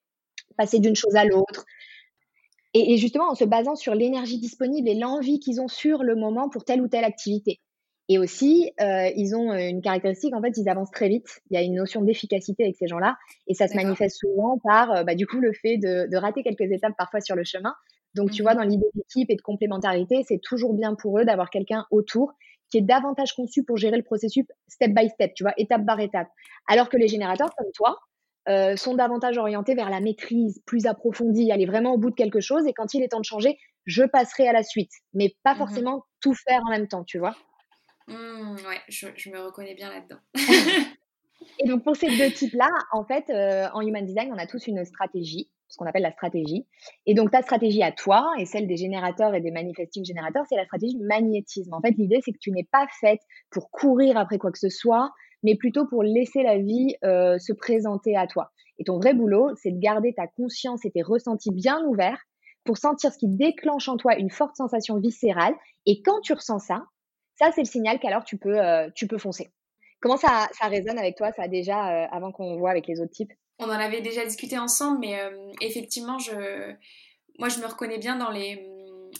Passer 0.58 0.80
d'une 0.80 0.96
chose 0.96 1.16
à 1.16 1.26
l'autre. 1.26 1.66
et 2.74 2.98
justement, 2.98 3.30
en 3.30 3.36
se 3.36 3.46
basant 3.46 3.76
sur 3.76 3.96
l'énergie 3.96 4.40
disponible 4.40 4.90
et 4.90 4.96
l'envie 4.96 5.40
qu'ils 5.40 5.62
ont 5.62 5.68
sur 5.68 6.04
le 6.04 6.16
moment 6.16 6.50
pour 6.50 6.66
telle 6.66 6.82
ou 6.82 6.88
telle 6.88 7.06
activité. 7.06 7.60
Et 8.12 8.18
aussi, 8.18 8.72
euh, 8.82 9.12
ils 9.16 9.36
ont 9.36 9.54
une 9.54 9.82
caractéristique, 9.82 10.36
en 10.36 10.42
fait, 10.42 10.58
ils 10.58 10.68
avancent 10.68 10.90
très 10.90 11.10
vite. 11.10 11.42
Il 11.52 11.54
y 11.54 11.58
a 11.58 11.64
une 11.64 11.76
notion 11.76 12.02
d'efficacité 12.02 12.64
avec 12.64 12.76
ces 12.76 12.88
gens-là. 12.88 13.16
Et 13.48 13.54
ça 13.54 13.68
se 13.68 13.76
manifeste 13.76 14.18
souvent 14.18 14.58
par, 14.64 14.92
euh, 14.92 15.04
bah, 15.04 15.14
du 15.14 15.28
coup, 15.28 15.40
le 15.40 15.54
fait 15.54 15.78
de, 15.78 16.10
de, 16.10 16.18
rater 16.18 16.42
quelques 16.42 16.72
étapes 16.72 16.96
parfois 16.98 17.22
sur 17.22 17.36
le 17.36 17.44
chemin. 17.44 17.76
Donc, 18.16 18.32
tu 18.32 18.42
vois, 18.42 18.56
mmh 18.56 18.58
dans 18.58 18.64
l'idée 18.64 18.88
d'équipe 18.96 19.30
et 19.30 19.36
de 19.36 19.42
complémentarité, 19.42 20.24
c'est 20.28 20.40
toujours 20.42 20.74
bien 20.74 20.96
pour 20.96 21.20
eux 21.20 21.26
d'avoir 21.26 21.52
quelqu'un 21.52 21.86
autour 21.92 22.34
qui 22.72 22.80
est 22.80 22.82
davantage 22.82 23.34
conçu 23.34 23.64
pour 23.64 23.78
gérer 23.78 23.98
le 23.98 24.04
processus 24.04 24.46
step 24.68 24.92
by 24.92 25.10
step, 25.10 25.34
tu 25.36 25.44
vois, 25.44 25.54
étape 25.58 25.86
par 25.86 26.00
étape. 26.00 26.28
Alors 26.68 26.90
que 26.90 26.98
les 26.98 27.08
générateurs, 27.08 27.54
comme 27.56 27.72
toi, 27.76 28.00
euh, 28.48 28.76
sont 28.76 28.96
davantage 28.96 29.38
orientés 29.38 29.76
vers 29.76 29.92
la 29.92 30.00
maîtrise 30.02 30.62
plus 30.66 30.88
approfondie, 30.88 31.52
aller 31.52 31.68
vraiment 31.68 31.94
au 31.94 32.00
bout 32.00 32.10
de 32.10 32.16
quelque 32.16 32.40
chose. 32.40 32.66
Et 32.66 32.74
quand 32.74 32.96
il 32.96 33.04
est 33.04 33.10
temps 33.10 33.20
de 33.20 33.26
changer, 33.26 33.60
je 33.86 34.04
passerai 34.04 34.48
à 34.48 34.54
la 34.54 34.64
suite, 34.64 34.92
mais 35.14 35.36
pas 35.44 35.54
mmh 35.54 35.58
forcément 35.58 36.06
tout 36.22 36.34
faire 36.34 36.62
en 36.68 36.72
même 36.72 36.88
temps, 36.88 37.04
tu 37.04 37.20
vois. 37.20 37.36
Mmh, 38.10 38.56
ouais, 38.68 38.82
je, 38.88 39.30
me 39.30 39.40
reconnais 39.46 39.76
bien 39.76 39.90
là-dedans. 39.90 40.18
et 41.60 41.68
donc 41.68 41.84
pour 41.84 41.96
ces 41.96 42.08
deux 42.18 42.32
types-là, 42.32 42.70
en 42.92 43.06
fait, 43.06 43.30
euh, 43.30 43.68
en 43.74 43.82
Human 43.82 44.06
Design, 44.06 44.32
on 44.34 44.38
a 44.38 44.48
tous 44.48 44.68
une 44.68 44.84
stratégie, 44.84 45.50
ce 45.68 45.78
qu'on 45.78 45.86
appelle 45.86 46.02
la 46.02 46.12
stratégie. 46.12 46.66
Et 47.06 47.14
donc 47.14 47.32
ta 47.32 47.42
stratégie 47.42 47.84
à 47.84 47.92
toi 47.92 48.32
et 48.40 48.46
celle 48.46 48.68
des 48.68 48.78
générateurs 48.78 49.36
et 49.36 49.42
des 49.42 49.52
manifesting 49.52 50.04
générateurs, 50.04 50.46
c'est 50.50 50.56
la 50.56 50.66
stratégie 50.66 50.98
magnétisme. 50.98 51.74
En 51.74 51.82
fait, 51.82 51.92
l'idée, 51.92 52.20
c'est 52.24 52.32
que 52.32 52.40
tu 52.40 52.52
n'es 52.52 52.68
pas 52.72 52.88
faite 53.00 53.22
pour 53.52 53.70
courir 53.70 54.18
après 54.18 54.38
quoi 54.38 54.52
que 54.52 54.60
ce 54.60 54.70
soit, 54.70 55.12
mais 55.44 55.56
plutôt 55.56 55.86
pour 55.88 56.04
laisser 56.04 56.44
la 56.44 56.58
vie 56.58 56.96
euh, 57.04 57.38
se 57.38 57.54
présenter 57.54 58.18
à 58.18 58.28
toi. 58.28 58.52
Et 58.80 58.86
ton 58.86 58.98
vrai 58.98 59.14
boulot, 59.14 59.52
c'est 59.56 59.72
de 59.72 59.80
garder 59.80 60.14
ta 60.14 60.28
conscience 60.28 60.86
et 60.86 60.92
tes 60.92 61.02
ressentis 61.02 61.52
bien 61.54 61.84
ouverts 61.86 62.22
pour 62.64 62.78
sentir 62.78 63.12
ce 63.12 63.18
qui 63.18 63.28
déclenche 63.28 63.88
en 63.90 63.98
toi 63.98 64.18
une 64.18 64.30
forte 64.30 64.56
sensation 64.56 64.98
viscérale. 65.00 65.54
Et 65.86 66.02
quand 66.02 66.20
tu 66.22 66.34
ressens 66.34 66.60
ça, 66.60 66.86
ça, 67.40 67.52
c'est 67.54 67.62
le 67.62 67.68
signal 67.68 68.00
qu'alors 68.00 68.26
tu 68.26 68.38
peux, 68.38 68.60
euh, 68.60 68.90
tu 68.94 69.08
peux 69.08 69.18
foncer. 69.18 69.50
Comment 70.02 70.18
ça, 70.18 70.50
ça 70.58 70.68
résonne 70.68 70.98
avec 70.98 71.16
toi, 71.16 71.32
ça 71.32 71.48
déjà, 71.48 72.04
euh, 72.04 72.08
avant 72.12 72.32
qu'on 72.32 72.58
voit 72.58 72.72
avec 72.72 72.88
les 72.88 73.00
autres 73.00 73.12
types? 73.12 73.34
On 73.60 73.66
en 73.66 73.72
avait 73.72 74.02
déjà 74.02 74.26
discuté 74.26 74.58
ensemble, 74.58 75.00
mais 75.00 75.20
euh, 75.20 75.52
effectivement, 75.62 76.20
je, 76.20 76.74
moi, 77.38 77.50
je 77.50 77.60
me 77.60 77.66
reconnais 77.66 77.98
bien 77.98 78.18
dans 78.18 78.30
les 78.30 78.66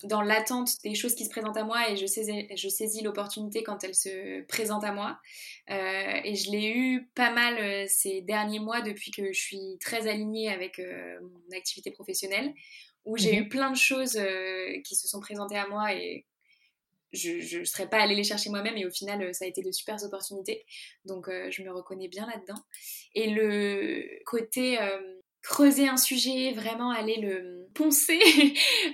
dans 0.04 0.22
l'attente 0.22 0.70
des 0.84 0.94
choses 0.94 1.16
qui 1.16 1.26
se 1.26 1.32
présentent 1.32 1.58
à 1.58 1.64
moi 1.64 1.90
et 1.90 1.98
je 1.98 2.06
saisis, 2.06 2.48
je 2.56 2.70
saisis 2.70 3.02
l'opportunité 3.02 3.64
quand 3.64 3.84
elle 3.84 3.96
se 3.96 4.44
présente 4.44 4.84
à 4.84 4.92
moi. 4.92 5.18
et 5.68 6.36
je 6.36 6.52
l'ai 6.52 6.70
eu 6.70 7.10
pas 7.16 7.32
mal 7.32 7.90
ces 7.90 8.22
derniers 8.22 8.60
mois 8.60 8.82
depuis 8.82 9.10
que 9.10 9.34
je 9.34 9.40
suis 9.40 9.78
très 9.82 10.08
alignée 10.08 10.48
avec 10.48 10.80
mon 10.80 11.58
activité 11.58 11.90
professionnelle, 11.90 12.54
où 13.04 13.18
j'ai 13.18 13.36
mmh 13.36 13.44
eu 13.44 13.50
plein 13.50 13.72
de 13.72 13.76
choses 13.76 14.22
qui 14.86 14.96
se 14.96 15.08
sont 15.08 15.20
présentées 15.20 15.58
à 15.58 15.68
moi 15.68 15.92
et 15.92 16.28
je 17.12 17.60
ne 17.60 17.66
serais 17.66 17.88
pas 17.88 17.98
allée 17.98 18.16
les 18.16 18.24
chercher 18.24 18.50
moi-même 18.50 18.78
et 18.78 18.86
au 18.86 18.92
final 18.92 19.22
euh, 19.22 19.34
ça 19.34 19.46
a 19.46 19.48
été 19.48 19.62
de 19.62 19.72
super 19.72 19.96
opportunités. 20.04 20.66
Donc 21.06 21.28
euh, 21.28 21.50
je 21.50 21.64
me 21.64 21.72
reconnais 21.72 22.08
bien 22.08 22.28
là-dedans. 22.28 22.62
Et 23.16 23.32
le 23.32 24.04
côté 24.26 24.80
euh, 24.80 25.00
creuser 25.42 25.88
un 25.88 25.98
sujet 25.98 26.52
vraiment 26.54 26.92
aller 26.92 27.18
le 27.22 27.68
poncer 27.74 28.20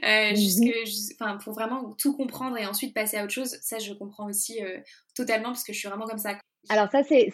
mmh 0.03 0.36
jusque 0.36 1.15
enfin 1.19 1.38
pour 1.38 1.53
vraiment 1.53 1.93
tout 1.98 2.15
comprendre 2.15 2.57
et 2.57 2.65
ensuite 2.65 2.93
passer 2.93 3.17
à 3.17 3.24
autre 3.24 3.34
chose 3.34 3.57
ça 3.62 3.79
je 3.79 3.93
comprends 3.93 4.29
aussi 4.29 4.60
totalement 5.15 5.50
parce 5.50 5.63
que 5.63 5.74
je 5.74 5.79
suis 5.79 5.88
vraiment 5.88 6.05
comme 6.05 6.19
ça. 6.19 6.38
Alors 6.69 6.89
ça, 6.89 7.03
c'est 7.03 7.29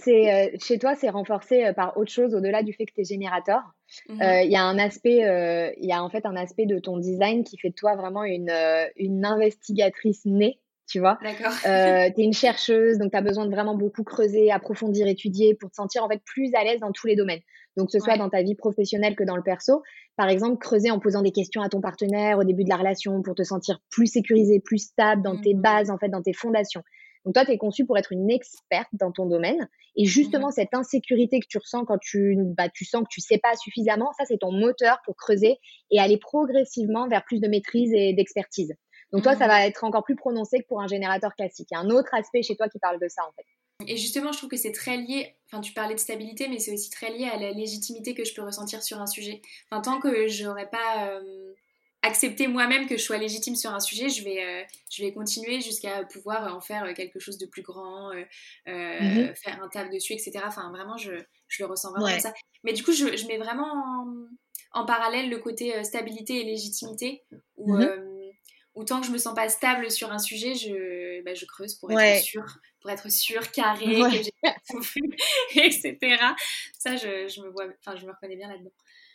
chez 0.62 0.78
toi, 0.78 0.94
c'est 0.96 1.10
renforcé 1.10 1.72
par 1.74 1.96
autre 1.98 2.12
chose 2.12 2.36
au-delà 2.36 2.64
du 2.64 2.74
fait 2.74 2.86
que 2.86 2.94
tu 2.94 3.02
es 3.02 3.06
générateur. 3.06 3.62
Mmh 4.08 4.22
il 4.44 4.52
y 4.52 4.56
a 4.56 4.64
un 4.64 4.78
aspect, 4.80 5.76
il 5.78 5.86
y 5.86 5.92
a 5.92 6.02
en 6.02 6.10
fait 6.10 6.26
un 6.26 6.38
aspect 6.38 6.66
de 6.66 6.80
ton 6.80 6.98
design 6.98 7.44
qui 7.44 7.58
fait 7.58 7.70
de 7.70 7.76
toi 7.76 7.96
vraiment 7.96 8.24
une, 8.24 8.54
une 8.96 9.26
investigatrice 9.26 10.24
née 10.26 10.61
tu 10.92 11.00
vois. 11.00 11.18
D'accord. 11.24 11.54
Euh, 11.66 12.10
tu 12.14 12.22
es 12.22 12.24
une 12.24 12.34
chercheuse, 12.34 12.98
donc 12.98 13.12
tu 13.12 13.18
as 13.18 13.22
besoin 13.22 13.46
de 13.46 13.52
vraiment 13.52 13.76
beaucoup 13.76 14.04
creuser, 14.04 14.52
approfondir, 14.52 15.08
étudier 15.08 15.56
pour 15.56 15.70
te 15.70 15.76
sentir 15.76 16.04
en 16.04 16.10
fait 16.10 16.22
plus 16.26 16.54
à 16.54 16.64
l'aise 16.64 16.82
dans 16.82 16.92
tous 16.92 17.08
les 17.08 17.16
domaines. 17.16 17.40
Donc, 17.78 17.88
que 17.88 17.94
ce 17.94 18.00
soit 18.00 18.18
dans 18.18 18.30
ta 18.30 18.42
vie 18.42 18.56
professionnelle 18.56 19.16
que 19.16 19.24
dans 19.24 19.38
le 19.38 19.44
perso. 19.44 19.82
Par 20.18 20.28
exemple, 20.28 20.58
creuser 20.58 20.92
en 20.92 21.00
posant 21.00 21.22
des 21.22 21.32
questions 21.32 21.62
à 21.62 21.70
ton 21.70 21.80
partenaire 21.80 22.38
au 22.38 22.44
début 22.44 22.66
de 22.66 22.70
la 22.70 22.76
relation 22.76 23.22
pour 23.22 23.34
te 23.34 23.44
sentir 23.44 23.80
plus 23.90 24.08
sécurisé, 24.08 24.60
plus 24.60 24.80
stable 24.80 25.22
dans 25.22 25.40
tes 25.40 25.54
mmh. 25.54 25.62
bases, 25.62 25.90
en 25.90 25.98
fait, 25.98 26.10
dans 26.10 26.22
tes 26.22 26.34
fondations. 26.34 26.84
Donc 27.24 27.36
toi, 27.36 27.46
tu 27.46 27.52
es 27.52 27.58
conçu 27.58 27.86
pour 27.86 27.98
être 27.98 28.12
une 28.12 28.30
experte 28.30 28.90
dans 28.94 29.12
ton 29.12 29.26
domaine. 29.26 29.70
Et 29.96 30.06
justement, 30.06 30.50
mmh 30.50 30.52
cette 30.52 30.74
insécurité 30.74 31.40
que 31.40 31.46
tu 31.48 31.60
ressens 31.60 31.86
quand 31.86 32.00
tu, 32.00 32.36
bah, 32.58 32.68
tu 32.68 32.84
sens 32.84 33.04
que 33.04 33.10
tu 33.10 33.22
sais 33.22 33.38
pas 33.38 33.56
suffisamment, 33.56 34.12
ça, 34.18 34.26
c'est 34.26 34.40
ton 34.40 34.52
moteur 34.52 35.00
pour 35.06 35.16
creuser 35.16 35.58
et 35.92 36.00
aller 36.00 36.18
progressivement 36.18 37.08
vers 37.08 37.24
plus 37.24 37.40
de 37.40 37.48
maîtrise 37.48 37.94
et 37.94 38.14
d'expertise. 38.14 38.74
Donc 39.12 39.24
toi, 39.24 39.36
ça 39.36 39.48
va 39.48 39.65
être 39.65 39.84
encore 39.84 40.03
plus 40.03 40.15
prononcé 40.15 40.60
que 40.60 40.68
pour 40.68 40.82
un 40.82 40.88
générateur 40.88 41.36
classique. 41.36 41.68
Il 41.72 41.75
y 41.75 41.77
a 41.77 41.82
un 41.82 41.89
autre 41.89 42.13
aspect 42.13 42.44
chez 42.44 42.56
toi 42.56 42.70
qui 42.70 42.80
parle 42.80 43.00
de 43.00 43.08
ça, 43.08 43.24
en 43.27 43.32
fait. 43.34 43.46
Et 43.88 43.98
justement, 43.98 44.32
je 44.32 44.38
trouve 44.38 44.50
que 44.50 44.58
c'est 44.58 44.72
très 44.72 44.98
lié, 44.98 45.36
enfin 45.48 45.62
tu 45.62 45.74
parlais 45.74 45.96
de 45.96 46.00
stabilité, 46.00 46.48
mais 46.48 46.60
c'est 46.60 46.74
aussi 46.74 46.89
très 46.89 47.12
lié 47.12 47.25
à 47.25 47.38
la 47.38 47.51
légitimité 47.51 48.13
que 48.13 48.24
je 48.24 48.34
peux 48.34 48.41
ressentir 48.41 48.84
sur 48.84 49.01
un 49.01 49.08
sujet. 49.08 49.41
Enfin, 49.70 49.82
tant 49.82 50.00
que 50.00 50.27
j'aurais 50.27 50.70
pas 50.70 51.08
euh, 51.10 51.53
accepté 52.01 52.48
moi-même 52.48 52.88
que 52.88 52.98
je 52.98 53.03
sois 53.03 53.18
légitime 53.18 53.56
sur 53.56 53.74
un 53.74 53.80
sujet, 53.80 54.10
je 54.10 54.24
vais, 54.24 54.44
euh, 54.44 54.63
je 54.91 55.03
vais 55.03 55.12
continuer 55.13 55.62
jusqu'à 55.62 56.03
pouvoir 56.03 56.56
en 56.56 56.62
faire 56.62 56.94
quelque 56.94 57.20
chose 57.20 57.38
de 57.38 57.46
plus 57.46 57.63
grand, 57.63 58.12
euh, 58.12 59.00
mhm. 59.00 59.36
faire 59.36 59.62
un 59.63 59.68
taf 59.70 59.89
dessus, 59.89 60.13
etc. 60.13 60.44
Enfin, 60.46 60.70
vraiment, 60.72 60.98
je, 60.98 61.13
je 61.48 61.63
le 61.63 61.70
ressens 61.70 61.91
vraiment 61.91 62.08
comme 62.08 62.20
ça. 62.20 62.34
Mais 62.63 62.74
du 62.74 62.84
coup, 62.84 62.91
je, 62.91 63.18
je 63.18 63.27
mets 63.27 63.38
vraiment 63.38 64.06
en, 64.74 64.86
parallèle 64.86 65.30
le 65.30 65.39
côté 65.39 65.84
stabilité 65.84 66.41
et 66.41 66.44
légitimité, 66.44 67.24
où, 67.58 67.74
mhm. 67.74 68.21
Tant 68.86 69.01
que 69.01 69.08
je 69.08 69.12
me 69.12 69.18
sens 69.18 69.36
pas 69.36 69.50
stable 69.50 69.92
sur 69.92 70.12
un 70.12 70.20
sujet, 70.20 70.56
je, 70.56 71.24
bah, 71.24 71.34
je 71.34 71.46
creuse 71.46 71.75
pour 71.75 71.92
être 71.92 72.24
sûre 72.24 72.60
pour 72.82 72.90
être 72.90 73.10
sûr, 73.12 73.51
carré, 73.51 73.86
que 73.86 74.24
j'ai 74.24 74.34
tout 74.70 74.80
vu, 74.80 75.16
etc. 75.56 75.98
Ça, 76.78 76.96
je, 76.96 77.28
je, 77.28 77.42
me 77.42 77.50
vois, 77.50 77.66
enfin, 77.80 77.96
je 77.98 78.06
me 78.06 78.12
reconnais 78.12 78.36
bien 78.36 78.50
là-dedans. 78.50 78.72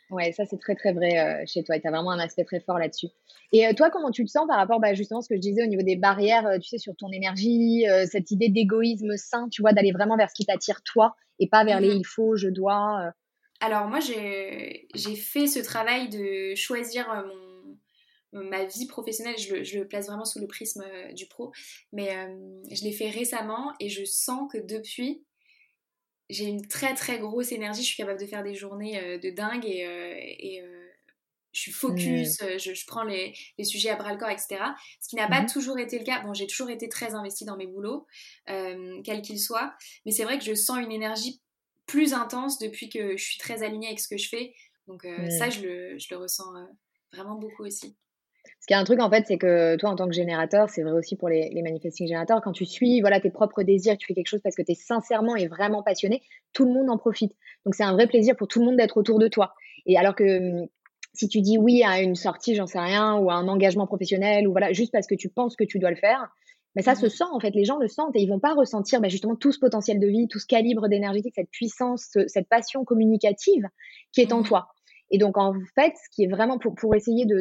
Ouais, 0.08 0.30
ça 0.30 0.44
c'est 0.46 0.58
très 0.58 0.76
très 0.76 0.92
vrai 0.92 1.18
euh, 1.18 1.42
chez 1.46 1.64
toi. 1.64 1.78
Tu 1.80 1.86
as 1.86 1.90
vraiment 1.90 2.12
un 2.12 2.20
aspect 2.20 2.44
très 2.44 2.60
fort 2.60 2.78
là-dessus. 2.78 3.08
Et 3.52 3.66
euh, 3.66 3.72
toi, 3.74 3.90
comment 3.90 4.12
tu 4.12 4.24
te 4.24 4.30
sens 4.30 4.46
par 4.46 4.56
rapport 4.56 4.78
bah, 4.78 4.94
justement 4.94 5.18
à 5.18 5.22
ce 5.22 5.28
que 5.28 5.34
je 5.34 5.40
disais 5.40 5.64
au 5.64 5.66
niveau 5.66 5.82
des 5.82 5.96
barrières, 5.96 6.46
euh, 6.46 6.58
tu 6.58 6.68
sais, 6.68 6.78
sur 6.78 6.94
ton 6.94 7.10
énergie, 7.10 7.84
cette 8.10 8.30
idée 8.30 8.48
d'égoïsme 8.48 9.16
sain, 9.16 9.48
tu 9.48 9.62
vois, 9.62 9.72
d'aller 9.72 9.90
vraiment 9.90 10.16
vers 10.16 10.30
ce 10.30 10.34
qui 10.34 10.46
t'attire 10.46 10.82
toi 10.82 11.16
et 11.40 11.48
pas 11.48 11.64
vers 11.64 11.80
les 11.80 11.88
mmh 11.88 11.98
il 11.98 12.06
faut, 12.06 12.36
je 12.36 12.48
dois. 12.48 13.12
Alors 13.60 13.88
moi, 13.88 13.98
j'ai 14.00 14.86
fait 15.16 15.48
ce 15.48 15.58
travail 15.58 16.08
de 16.08 16.54
choisir 16.54 17.08
mon 17.08 17.55
ma 18.42 18.64
vie 18.64 18.86
professionnelle, 18.86 19.36
je 19.38 19.78
le, 19.78 19.88
place 19.88 20.06
vraiment 20.06 20.24
sous 20.24 20.40
le 20.40 20.46
prisme 20.46 20.84
euh, 20.86 21.12
du 21.12 21.26
pro, 21.26 21.52
mais 21.92 22.16
euh, 22.16 22.62
je 22.70 22.84
l'ai 22.84 22.92
fait 22.92 23.10
récemment 23.10 23.72
et 23.80 23.88
je 23.88 24.04
sens 24.04 24.50
que 24.52 24.58
depuis, 24.58 25.24
j'ai 26.28 26.44
une 26.44 26.66
très 26.66 26.94
très 26.94 27.18
grosse 27.18 27.52
énergie, 27.52 27.82
je 27.82 27.88
suis 27.88 27.96
capable 27.96 28.20
de 28.20 28.26
faire 28.26 28.42
des 28.42 28.54
journées 28.54 28.98
euh, 28.98 29.18
de 29.18 29.30
dingue 29.30 29.64
et, 29.64 30.62
je 31.52 31.62
suis 31.62 31.72
focus, 31.72 32.42
mmh. 32.42 32.58
je, 32.58 32.86
prends 32.86 33.02
les, 33.02 33.32
sujets 33.64 33.88
à 33.88 33.96
bras 33.96 34.12
le 34.12 34.18
corps, 34.18 34.28
etc. 34.28 34.58
Ce 35.00 35.08
qui 35.08 35.16
n'a 35.16 35.26
pas 35.26 35.40
mmh 35.40 35.46
toujours 35.46 35.78
été 35.78 35.98
le 35.98 36.04
cas. 36.04 36.20
Bon, 36.20 36.34
j'ai 36.34 36.46
toujours 36.46 36.68
été 36.68 36.86
très 36.90 37.14
investie 37.14 37.46
dans 37.46 37.56
mes 37.56 37.66
boulots, 37.66 38.06
quels 38.46 39.22
qu'ils 39.22 39.40
soient, 39.40 39.74
mais 40.04 40.12
c'est 40.12 40.24
vrai 40.24 40.38
que 40.38 40.44
je 40.44 40.52
sens 40.52 40.76
une 40.76 40.92
énergie 40.92 41.40
plus 41.86 42.12
intense 42.12 42.58
depuis 42.58 42.90
que 42.90 43.16
je 43.16 43.24
suis 43.24 43.38
très 43.38 43.62
alignée 43.62 43.86
avec 43.86 44.00
ce 44.00 44.08
que 44.08 44.18
je 44.18 44.28
fais. 44.28 44.52
Donc 44.86 45.06
ça, 45.38 45.48
je 45.48 45.62
le, 45.62 45.98
je 45.98 46.08
le 46.10 46.18
ressens 46.18 46.52
vraiment 47.10 47.36
beaucoup 47.36 47.64
aussi. 47.64 47.96
Ce 48.60 48.66
qui 48.66 48.72
est 48.72 48.76
un 48.76 48.84
truc, 48.84 49.00
en 49.00 49.08
fait, 49.08 49.24
c'est 49.26 49.38
que 49.38 49.76
toi, 49.76 49.90
en 49.90 49.96
tant 49.96 50.06
que 50.06 50.14
générateur, 50.14 50.68
c'est 50.70 50.82
vrai 50.82 50.92
aussi 50.92 51.14
pour 51.14 51.28
les, 51.28 51.50
les 51.50 51.62
manifesting 51.62 52.06
générateurs, 52.06 52.40
quand 52.42 52.52
tu 52.52 52.64
suis 52.64 53.00
voilà, 53.00 53.20
tes 53.20 53.30
propres 53.30 53.62
désirs, 53.62 53.96
tu 53.96 54.06
fais 54.06 54.14
quelque 54.14 54.28
chose 54.28 54.40
parce 54.42 54.56
que 54.56 54.62
tu 54.62 54.72
es 54.72 54.74
sincèrement 54.74 55.36
et 55.36 55.46
vraiment 55.46 55.82
passionné, 55.82 56.22
tout 56.52 56.64
le 56.64 56.72
monde 56.72 56.90
en 56.90 56.98
profite. 56.98 57.32
Donc, 57.64 57.74
c'est 57.74 57.84
un 57.84 57.92
vrai 57.92 58.06
plaisir 58.08 58.34
pour 58.36 58.48
tout 58.48 58.58
le 58.58 58.66
monde 58.66 58.76
d'être 58.76 58.96
autour 58.96 59.18
de 59.18 59.28
toi. 59.28 59.54
Et 59.86 59.96
alors 59.96 60.14
que 60.14 60.62
hum, 60.62 60.66
si 61.16 61.28
tu 61.28 61.40
dis 61.40 61.58
oui 61.58 61.82
à 61.82 62.00
une 62.00 62.14
sortie, 62.14 62.54
j'en 62.54 62.66
sais 62.66 62.78
rien, 62.78 63.16
ou 63.16 63.30
à 63.30 63.34
un 63.34 63.48
engagement 63.48 63.86
professionnel, 63.86 64.46
ou 64.46 64.52
voilà, 64.52 64.72
juste 64.72 64.92
parce 64.92 65.06
que 65.06 65.14
tu 65.14 65.28
penses 65.28 65.56
que 65.56 65.64
tu 65.64 65.78
dois 65.78 65.90
le 65.90 65.96
faire, 65.96 66.28
mais 66.74 66.82
ça 66.82 66.94
se 66.94 67.06
mmh. 67.06 67.10
sent 67.10 67.24
en 67.32 67.40
fait, 67.40 67.50
les 67.54 67.64
gens 67.64 67.78
le 67.78 67.88
sentent 67.88 68.14
et 68.14 68.20
ils 68.20 68.28
vont 68.28 68.38
pas 68.38 68.54
ressentir 68.54 69.00
bah, 69.00 69.08
justement 69.08 69.34
tout 69.34 69.50
ce 69.50 69.58
potentiel 69.58 69.98
de 69.98 70.06
vie, 70.06 70.28
tout 70.28 70.38
ce 70.38 70.46
calibre 70.46 70.88
d'énergétique, 70.88 71.34
cette 71.34 71.50
puissance, 71.50 72.16
cette 72.26 72.48
passion 72.48 72.84
communicative 72.84 73.66
qui 74.12 74.20
est 74.20 74.32
en 74.32 74.40
mmh. 74.40 74.44
toi. 74.44 74.68
Et 75.10 75.18
donc, 75.18 75.38
en 75.38 75.54
fait, 75.74 75.94
ce 75.96 76.14
qui 76.14 76.24
est 76.24 76.28
vraiment 76.28 76.58
pour, 76.58 76.74
pour 76.74 76.94
essayer 76.94 77.24
de, 77.24 77.40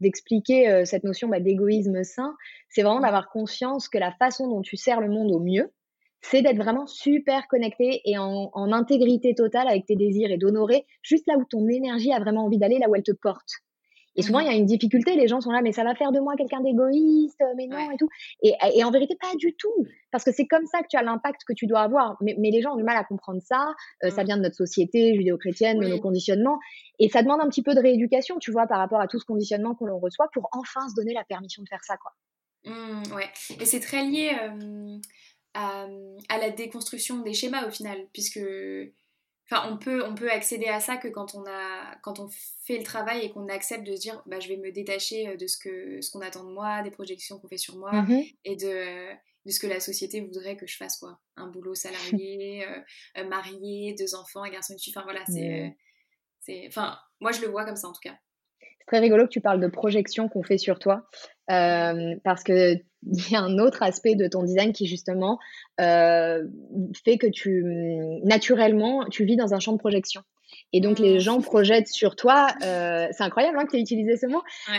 d'expliquer 0.00 0.68
euh, 0.68 0.84
cette 0.84 1.04
notion 1.04 1.28
bah, 1.28 1.40
d'égoïsme 1.40 2.02
sain, 2.04 2.34
c'est 2.68 2.82
vraiment 2.82 3.00
d'avoir 3.00 3.28
conscience 3.30 3.88
que 3.88 3.98
la 3.98 4.12
façon 4.12 4.48
dont 4.48 4.62
tu 4.62 4.76
sers 4.76 5.00
le 5.00 5.08
monde 5.08 5.30
au 5.32 5.40
mieux, 5.40 5.72
c'est 6.22 6.42
d'être 6.42 6.58
vraiment 6.58 6.86
super 6.86 7.48
connecté 7.48 8.02
et 8.04 8.18
en, 8.18 8.50
en, 8.52 8.72
intégrité 8.72 9.34
totale 9.34 9.68
avec 9.68 9.86
tes 9.86 9.96
désirs 9.96 10.30
et 10.30 10.36
d'honorer 10.36 10.84
juste 11.02 11.26
là 11.26 11.34
où 11.38 11.44
ton 11.44 11.66
énergie 11.68 12.12
a 12.12 12.20
vraiment 12.20 12.44
envie 12.44 12.58
d'aller, 12.58 12.78
là 12.78 12.88
où 12.90 12.94
elle 12.94 13.02
te 13.02 13.12
porte. 13.12 13.50
Et 14.16 14.22
souvent, 14.22 14.40
mmh 14.40 14.42
il 14.42 14.46
y 14.46 14.50
a 14.50 14.56
une 14.56 14.66
difficulté, 14.66 15.14
les 15.14 15.28
gens 15.28 15.40
sont 15.40 15.52
là, 15.52 15.62
mais 15.62 15.72
ça 15.72 15.84
va 15.84 15.94
faire 15.94 16.10
de 16.10 16.18
moi 16.18 16.34
quelqu'un 16.36 16.60
d'égoïste, 16.60 17.40
mais 17.56 17.66
non, 17.66 17.90
et 17.90 17.96
tout. 17.96 18.08
Et, 18.42 18.54
et, 18.74 18.82
en 18.82 18.90
vérité, 18.90 19.16
pas 19.20 19.34
du 19.36 19.54
tout. 19.54 19.86
Parce 20.10 20.24
que 20.24 20.32
c'est 20.32 20.46
comme 20.46 20.66
ça 20.66 20.82
que 20.82 20.88
tu 20.90 20.96
as 20.96 21.02
l'impact 21.02 21.42
que 21.46 21.52
tu 21.52 21.66
dois 21.66 21.80
avoir. 21.80 22.16
Mais, 22.20 22.34
mais, 22.38 22.50
les 22.50 22.60
gens 22.60 22.72
ont 22.72 22.76
du 22.76 22.82
mal 22.82 22.96
à 22.96 23.04
comprendre 23.04 23.40
ça. 23.42 23.68
Euh, 24.02 24.10
ça 24.10 24.22
mmh. 24.22 24.26
vient 24.26 24.36
de 24.36 24.42
notre 24.42 24.56
société 24.56 25.14
judéo-chrétienne, 25.14 25.78
de 25.78 25.86
nos 25.86 26.00
conditionnements. 26.00 26.58
Et 26.98 27.08
ça 27.08 27.22
demande 27.22 27.40
un 27.40 27.48
petit 27.48 27.62
peu 27.62 27.74
de 27.74 27.80
rééducation, 27.80 28.38
tu 28.38 28.50
vois, 28.50 28.66
par 28.66 28.78
rapport 28.78 29.00
à 29.00 29.06
tout 29.06 29.18
ce 29.18 29.24
conditionnement 29.24 29.74
que 29.74 29.84
l'on 29.84 29.98
reçoit 29.98 30.28
pour 30.32 30.48
enfin 30.52 30.88
se 30.88 30.94
donner 30.94 31.14
la 31.14 31.24
permission 31.24 31.62
de 31.62 31.68
faire 31.68 31.84
ça, 31.84 31.96
quoi. 31.96 32.12
Mmh, 32.64 33.14
ouais. 33.14 33.28
Et 33.60 33.64
c'est 33.64 33.80
très 33.80 34.04
lié 34.04 34.32
euh, 34.42 34.98
à, 35.54 35.86
à, 36.28 36.38
la 36.38 36.50
déconstruction 36.50 37.20
des 37.22 37.32
schémas, 37.32 37.66
au 37.66 37.70
final, 37.70 38.06
puisque 38.12 38.40
Enfin, 39.50 39.68
on 39.72 39.78
peut, 39.78 40.04
on 40.04 40.14
peut 40.14 40.30
accéder 40.30 40.66
à 40.66 40.78
ça 40.78 40.96
que 40.96 41.08
quand 41.08 41.34
on, 41.34 41.44
a, 41.44 41.96
quand 42.02 42.20
on 42.20 42.28
fait 42.62 42.78
le 42.78 42.84
travail 42.84 43.24
et 43.24 43.30
qu'on 43.30 43.48
accepte 43.48 43.84
de 43.84 43.96
se 43.96 44.00
dire 44.00 44.22
bah, 44.26 44.38
je 44.38 44.48
vais 44.48 44.56
me 44.56 44.70
détacher 44.70 45.28
euh, 45.28 45.36
de 45.36 45.46
ce 45.48 45.58
qu'on 45.58 46.02
ce 46.02 46.10
qu'on 46.10 46.20
attend 46.20 46.44
de 46.44 46.52
moi, 46.52 46.82
des 46.82 46.92
projections 46.92 47.38
qu'on 47.40 47.48
fait 47.48 47.56
sur 47.56 47.76
moi 47.76 47.90
mmh 48.02 48.22
et 48.44 48.56
de, 48.56 49.12
de, 49.46 49.50
ce 49.50 49.58
que 49.58 49.66
la 49.66 49.80
société 49.80 50.20
voudrait 50.20 50.56
que 50.56 50.66
je 50.68 50.76
fasse. 50.76 50.98
quoi. 50.98 51.18
Un 51.36 51.48
boulot 51.48 51.74
salarié, 51.74 52.64
euh, 52.68 52.80
euh, 53.18 53.28
marié, 53.28 53.94
deux 53.98 54.14
enfants, 54.14 54.44
un 54.44 54.50
garçon 54.50 54.72
et 54.72 54.76
une 54.76 54.80
fille. 54.80 54.92
Enfin 54.96 55.04
voilà, 55.04 55.24
c'est. 55.26 55.76
c'est 56.40 56.64
Enfin, 56.68 56.96
moi 57.20 57.32
je 57.32 57.40
le 57.40 57.48
vois 57.48 57.64
comme 57.64 57.76
ça 57.76 57.88
en 57.88 57.92
tout 57.92 58.00
cas. 58.02 58.16
C'est 58.60 58.86
très 58.86 58.98
rigolo 59.00 59.24
que 59.24 59.32
tu 59.32 59.40
parles 59.40 59.60
de 59.60 59.68
projection 59.68 60.28
qu'on 60.28 60.44
fait 60.44 60.58
sur 60.58 60.78
toi. 60.78 61.08
parce 61.48 62.44
que 62.44 62.76
il 63.06 63.32
y 63.32 63.36
a 63.36 63.40
un 63.40 63.58
autre 63.58 63.82
aspect 63.82 64.14
de 64.14 64.26
ton 64.26 64.42
design 64.42 64.72
qui 64.72 64.86
justement 64.86 65.38
euh, 65.80 66.44
fait 67.04 67.18
que 67.18 67.26
tu 67.26 67.64
naturellement 68.24 69.04
tu 69.10 69.24
vis 69.24 69.36
dans 69.36 69.54
un 69.54 69.60
champ 69.60 69.72
de 69.72 69.78
projection. 69.78 70.22
Et 70.72 70.80
donc 70.80 70.98
les 70.98 71.16
mmh. 71.16 71.20
gens 71.20 71.40
projettent 71.40 71.88
sur 71.88 72.16
toi. 72.16 72.48
Euh, 72.62 73.06
c'est 73.12 73.22
incroyable 73.22 73.58
hein, 73.58 73.64
que 73.64 73.70
tu 73.70 73.76
aies 73.76 73.80
utilisé 73.80 74.16
ce 74.16 74.26
mot. 74.26 74.42
Euh, 74.68 74.74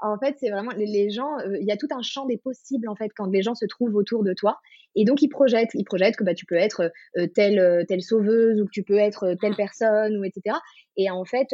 en 0.00 0.18
fait, 0.18 0.36
c'est 0.38 0.50
vraiment 0.50 0.72
les, 0.76 0.86
les 0.86 1.10
gens. 1.10 1.38
Il 1.60 1.66
y 1.66 1.72
a 1.72 1.76
tout 1.76 1.88
un 1.90 2.02
champ 2.02 2.26
des 2.26 2.36
possibles 2.36 2.88
en 2.88 2.94
fait 2.94 3.10
quand 3.16 3.26
les 3.26 3.42
gens 3.42 3.54
se 3.54 3.66
trouvent 3.66 3.94
autour 3.94 4.22
de 4.22 4.34
toi. 4.34 4.58
Et 4.94 5.04
donc 5.04 5.22
ils 5.22 5.28
projettent, 5.28 5.70
ils 5.74 5.84
projettent 5.84 6.16
que 6.16 6.24
bah, 6.24 6.34
tu 6.34 6.46
peux 6.46 6.56
être 6.56 6.90
euh, 7.16 7.26
telle 7.26 7.58
euh, 7.58 7.84
telle 7.86 8.02
sauveuse 8.02 8.60
ou 8.60 8.66
que 8.66 8.70
tu 8.72 8.82
peux 8.82 8.98
être 8.98 9.34
telle 9.40 9.52
mmh. 9.52 9.56
personne 9.56 10.16
ou 10.16 10.24
etc. 10.24 10.56
Et 10.96 11.10
en 11.10 11.24
fait, 11.24 11.48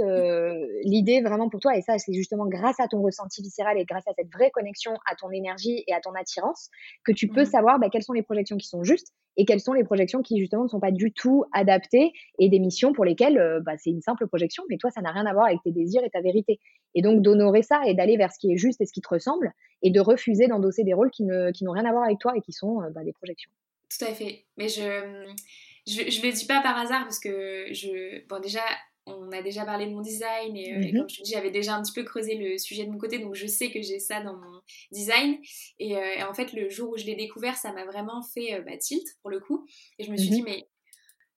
l'idée 0.82 1.20
vraiment 1.20 1.48
pour 1.48 1.60
toi 1.60 1.76
et 1.76 1.82
ça 1.82 1.98
c'est 1.98 2.12
justement 2.12 2.46
grâce 2.46 2.80
à 2.80 2.88
ton 2.88 3.00
ressenti 3.02 3.42
viscéral 3.42 3.78
et 3.78 3.84
grâce 3.84 4.06
à 4.08 4.12
cette 4.16 4.32
vraie 4.32 4.50
connexion 4.50 4.92
à 5.10 5.14
ton 5.14 5.30
énergie 5.30 5.84
et 5.86 5.92
à 5.92 6.00
ton 6.00 6.12
attirance 6.14 6.68
que 7.04 7.12
tu 7.12 7.28
peux 7.28 7.42
mmh. 7.42 7.46
savoir 7.46 7.78
bah, 7.78 7.88
quelles 7.92 8.02
sont 8.02 8.14
les 8.14 8.22
projections 8.22 8.56
qui 8.56 8.66
sont 8.66 8.82
justes 8.82 9.12
et 9.36 9.44
quelles 9.44 9.60
sont 9.60 9.72
les 9.72 9.84
projections 9.84 10.22
qui 10.22 10.38
justement 10.38 10.64
ne 10.64 10.68
sont 10.68 10.80
pas 10.80 10.90
du 10.90 11.12
tout 11.12 11.44
adaptées 11.52 12.12
et 12.38 12.48
des 12.48 12.58
missions 12.58 12.92
pour 12.92 13.04
lesquelles 13.04 13.38
euh, 13.38 13.60
bah, 13.60 13.72
c'est 13.76 13.90
une 13.90 14.00
simple 14.00 14.26
projection, 14.26 14.62
mais 14.70 14.78
toi, 14.78 14.90
ça 14.90 15.02
n'a 15.02 15.12
rien 15.12 15.26
à 15.26 15.32
voir 15.32 15.46
avec 15.46 15.58
tes 15.62 15.72
désirs 15.72 16.02
et 16.04 16.10
ta 16.10 16.20
vérité. 16.20 16.58
Et 16.96 17.02
donc 17.02 17.22
d'honorer 17.22 17.62
ça 17.62 17.80
et 17.86 17.94
d'aller 17.94 18.16
vers 18.16 18.32
ce 18.32 18.38
qui 18.40 18.52
est 18.52 18.56
juste 18.56 18.80
et 18.80 18.86
ce 18.86 18.92
qui 18.92 19.00
te 19.00 19.08
ressemble 19.08 19.52
et 19.82 19.90
de 19.90 20.00
refuser 20.00 20.48
d'endosser 20.48 20.82
des 20.82 20.94
rôles 20.94 21.10
qui, 21.10 21.22
ne, 21.22 21.52
qui 21.52 21.64
n'ont 21.64 21.72
rien 21.72 21.84
à 21.84 21.92
voir 21.92 22.02
avec 22.02 22.18
toi 22.18 22.32
et 22.36 22.40
qui 22.40 22.52
sont 22.52 22.82
euh, 22.82 22.90
bah, 22.90 23.04
des 23.04 23.12
projections. 23.12 23.50
Tout 23.88 24.04
à 24.04 24.12
fait. 24.12 24.46
Mais 24.56 24.68
je 24.68 25.26
je, 25.86 26.10
je 26.10 26.26
le 26.26 26.32
dis 26.32 26.46
pas 26.46 26.60
par 26.62 26.76
hasard 26.76 27.04
parce 27.04 27.20
que 27.20 27.66
je 27.70 28.26
bon 28.26 28.40
déjà 28.40 28.62
on 29.06 29.30
a 29.30 29.40
déjà 29.40 29.64
parlé 29.64 29.86
de 29.86 29.92
mon 29.92 30.00
design 30.00 30.56
et, 30.56 30.74
euh, 30.74 30.78
mhm. 30.78 30.98
comme 30.98 31.08
je 31.08 31.18
te 31.18 31.22
dis, 31.22 31.32
j'avais 31.32 31.50
déjà 31.50 31.74
un 31.74 31.82
petit 31.82 31.92
peu 31.92 32.02
creusé 32.02 32.34
le 32.34 32.58
sujet 32.58 32.84
de 32.84 32.90
mon 32.90 32.98
côté, 32.98 33.18
donc 33.18 33.34
je 33.34 33.46
sais 33.46 33.70
que 33.70 33.80
j'ai 33.80 34.00
ça 34.00 34.20
dans 34.20 34.36
mon 34.36 34.60
design. 34.90 35.38
Et, 35.78 35.96
euh, 35.96 36.28
en 36.28 36.34
fait, 36.34 36.52
le 36.52 36.68
jour 36.68 36.90
où 36.90 36.96
je 36.96 37.04
l'ai 37.04 37.14
découvert, 37.14 37.56
ça 37.56 37.72
m'a 37.72 37.84
vraiment 37.84 38.22
fait 38.22 38.54
euh, 38.54 38.62
bah, 38.62 38.76
tilt 38.76 39.06
pour 39.22 39.30
le 39.30 39.38
coup. 39.38 39.64
Et 39.98 40.04
je 40.04 40.10
me 40.10 40.16
suis 40.16 40.30
dit, 40.30 40.42
mhm. 40.42 40.48
mais 40.48 40.68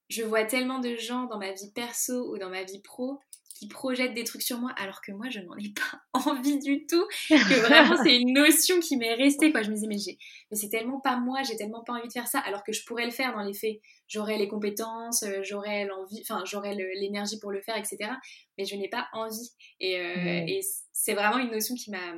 je 0.10 0.24
vois 0.24 0.45
tellement 0.45 0.80
de 0.80 0.95
gens 0.95 1.26
dans 1.26 1.38
ma 1.38 1.52
vie 1.52 1.72
perso 1.76 2.34
ou 2.34 2.39
dans 2.39 2.50
ma 2.50 2.63
vie 2.63 2.82
pro 2.82 3.19
qui 3.60 3.67
projettent 3.67 4.13
des 4.13 4.24
trucs 4.24 4.41
sur 4.41 4.58
moi 4.58 4.72
alors 4.78 5.02
que 5.02 5.12
moi 5.12 5.30
je 5.30 5.41
n'en 5.41 5.56
ai 5.58 5.74
pas 5.74 6.00
envie 6.30 6.60
du 6.60 6.86
tout. 6.86 7.06
Que 7.28 7.60
vraiment 7.60 8.02
c'est 8.02 8.17
une 8.17 8.34
notion 8.34 8.80
qui 8.80 8.95
m'est 8.95 9.15
restée 9.15 9.52
quoi. 9.52 9.63
Je 9.63 9.69
me 9.69 9.76
disais 9.76 9.88
mais 9.88 9.98
j'ai 9.98 10.17
mais 10.50 10.58
c'est 10.58 10.69
tellement 10.69 11.02
pas 11.02 11.17
moi 11.17 11.43
j'ai 11.43 11.58
tellement 11.58 11.84
pas 11.84 11.93
envie 11.93 12.08
de 12.08 12.13
faire 12.13 12.28
ça 12.28 12.39
alors 12.39 12.63
que 12.63 12.72
je 12.72 12.86
pourrais 12.86 13.06
le 13.06 13.12
faire 13.12 13.34
dans 13.34 13.43
les 13.43 13.54
faits. 13.54 13.82
J'aurais 14.08 14.38
les 14.38 14.48
compétences 14.48 15.24
euh, 15.24 15.41
j'aurais 15.43 15.86
l'envie 15.86 16.22
enfin 16.22 16.43
j'aurais 16.45 16.74
l'énergie 16.74 17.38
pour 17.39 17.52
le 17.52 17.62
faire 17.62 17.76
etc 17.76 18.12
mais 18.58 18.63
je 18.63 18.76
n'ai 18.76 18.88
pas 18.88 19.10
envie. 19.12 19.52
Et, 19.82 20.00
euh, 20.00 20.45
et 20.48 20.62
c'est 20.93 21.13
vraiment 21.13 21.38
une 21.38 21.52
notion 21.52 21.76
qui 21.76 21.91
m'a 21.91 22.15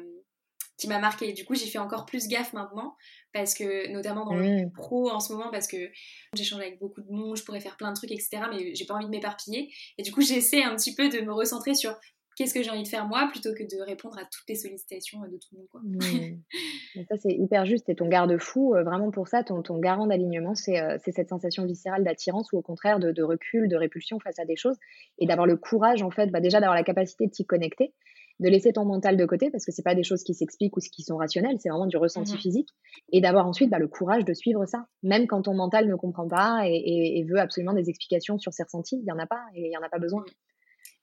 qui 0.78 0.88
m'a 0.88 1.00
marqué 1.00 1.34
du 1.34 1.44
coup 1.44 1.56
j'ai 1.56 1.68
fait 1.68 1.80
encore 1.80 2.06
plus 2.06 2.28
gaffe 2.28 2.54
maintenant 2.54 2.96
parce 3.34 3.54
que 3.54 3.92
notamment 3.92 4.26
dans 4.26 4.36
le 4.36 4.66
mmh. 4.66 4.72
pro 4.72 5.10
en 5.10 5.20
ce 5.20 5.34
moment 5.34 5.50
parce 5.52 5.68
que 5.68 5.90
j'échange 6.34 6.62
avec 6.62 6.80
beaucoup 6.80 7.02
de 7.02 7.12
monde 7.12 7.38
je 7.38 7.44
pourrais 7.44 7.62
faire 7.62 7.78
plein 7.78 7.92
de 7.92 7.96
trucs 7.96 8.12
etc 8.12 8.42
mais 8.52 8.76
j'ai 8.76 8.86
pas 8.86 8.96
envie 8.96 9.06
de 9.06 9.12
m'éparpiller 9.12 9.72
et 9.98 10.04
du 10.04 10.12
coup 10.12 10.22
j'essaie 10.22 10.64
un 10.64 10.76
petit 10.76 10.96
peu 10.96 11.10
de 11.10 11.22
me 11.22 11.34
recentrer 11.34 11.74
sur 11.74 11.96
qu'est-ce 12.36 12.54
que 12.54 12.64
j'ai 12.64 12.70
envie 12.70 12.84
de 12.84 12.88
faire 12.88 13.08
moi 13.08 13.28
plutôt 13.32 13.54
que 13.54 13.64
de 13.64 13.82
répondre 13.82 14.18
à 14.18 14.24
toutes 14.24 14.48
les 14.48 14.56
sollicitations 14.56 15.20
de 15.22 15.38
tout 15.38 15.50
le 15.52 15.58
monde. 15.60 15.68
Quoi. 15.70 15.82
Mmh. 15.84 17.04
ça, 17.10 17.18
c'est 17.18 17.34
hyper 17.34 17.66
juste. 17.66 17.90
Et 17.90 17.96
ton 17.96 18.08
garde-fou, 18.08 18.74
euh, 18.74 18.84
vraiment 18.84 19.12
pour 19.12 19.28
ça, 19.28 19.44
ton, 19.44 19.62
ton 19.62 19.78
garant 19.80 20.08
d'alignement, 20.08 20.54
euh, 20.70 20.98
c'est 21.04 21.12
cette 21.12 21.30
sensation 21.30 21.66
viscérale 21.66 22.04
d'attirance 22.04 22.52
ou 22.52 22.58
au 22.58 22.62
contraire 22.62 23.00
de, 23.00 23.22
recul, 23.22 23.68
de 23.68 23.76
répulsion 23.76 24.20
face 24.20 24.40
à 24.40 24.46
des 24.46 24.56
choses. 24.56 24.78
Et 25.20 25.28
d'avoir 25.28 25.46
le 25.46 25.58
courage, 25.58 26.02
en 26.02 26.12
fait, 26.12 26.28
bah, 26.28 26.40
déjà 26.40 26.60
d'avoir 26.60 26.76
la 26.76 26.84
capacité 26.84 27.28
de 27.28 27.32
t'y 27.32 27.46
connecter, 27.46 27.94
de 28.42 28.50
laisser 28.50 28.74
ton 28.74 28.86
mental 28.86 29.18
de 29.18 29.26
côté 29.26 29.52
parce 29.52 29.66
que 29.66 29.72
c'est 29.72 29.84
pas 29.84 29.96
des 29.96 30.04
choses 30.04 30.24
qui 30.24 30.34
s'expliquent 30.34 30.76
ou 30.76 30.80
qui 30.80 31.04
sont 31.04 31.16
rationnelles, 31.16 31.58
c'est 31.60 31.70
vraiment 31.70 31.86
du 31.86 31.98
ressenti 31.98 32.34
mmh 32.34 32.40
physique. 32.40 32.70
Et 33.14 33.22
d'avoir 33.22 33.48
ensuite 33.48 33.70
bah, 33.70 33.78
le 33.78 33.88
courage 33.88 34.26
de 34.26 34.34
suivre 34.34 34.66
ça, 34.66 34.88
même 35.04 35.28
quand 35.28 35.44
ton 35.44 35.54
mental 35.54 35.88
ne 35.88 35.96
comprend 35.96 36.28
pas 36.28 36.64
et, 36.66 37.24
veut 37.30 37.40
absolument 37.40 37.74
des 37.74 37.90
explications 37.90 38.40
sur 38.40 38.52
ses 38.52 38.64
ressentis. 38.64 38.98
Il 38.98 39.04
n'y 39.04 39.12
en 39.12 39.20
a 39.20 39.28
pas 39.28 39.42
et 39.56 39.66
il 39.66 39.70
n'y 39.70 39.78
en 39.78 39.84
a 39.84 39.90
pas 39.90 40.00
besoin. 40.00 40.26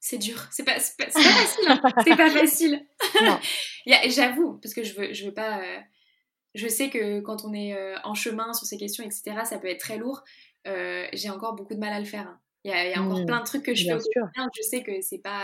C'est 0.01 0.17
dur. 0.17 0.37
C'est 0.51 0.65
pas, 0.65 0.75
pas, 0.97 1.05
pas, 1.05 1.11
facile. 1.11 1.65
Hein. 1.69 1.81
c'est 2.03 2.17
pas 2.17 2.29
facile. 2.29 2.85
J'avoue, 4.09 4.59
parce 4.61 4.73
que 4.73 4.83
je 4.83 4.95
veux, 4.95 5.13
je 5.13 5.25
veux 5.25 5.33
pas. 5.33 5.59
Euh, 5.59 5.79
je 6.55 6.67
sais 6.67 6.89
que 6.89 7.21
quand 7.21 7.45
on 7.45 7.53
est 7.53 7.73
euh, 7.73 7.95
en 8.03 8.15
chemin 8.15 8.53
sur 8.53 8.67
ces 8.67 8.77
questions, 8.77 9.03
etc., 9.03 9.37
ça 9.45 9.59
peut 9.59 9.67
être 9.67 9.79
très 9.79 9.97
lourd. 9.97 10.23
Euh, 10.67 11.07
j'ai 11.13 11.29
encore 11.29 11.55
beaucoup 11.55 11.73
de 11.73 11.79
mal 11.79 11.93
à 11.93 11.99
le 11.99 12.05
faire. 12.05 12.27
Hein. 12.27 12.39
Il 12.65 12.71
y, 12.71 12.73
a, 12.73 13.01
encore 13.01 13.21
mmh. 13.21 13.25
plein 13.25 13.39
de 13.39 13.45
trucs 13.45 13.63
que 13.63 13.73
je 13.73 13.85
fais 13.85 13.95
bien, 14.35 14.49
je 14.53 14.61
sais 14.63 14.83
que 14.83 14.91
c'est 15.01 15.19
pas. 15.19 15.43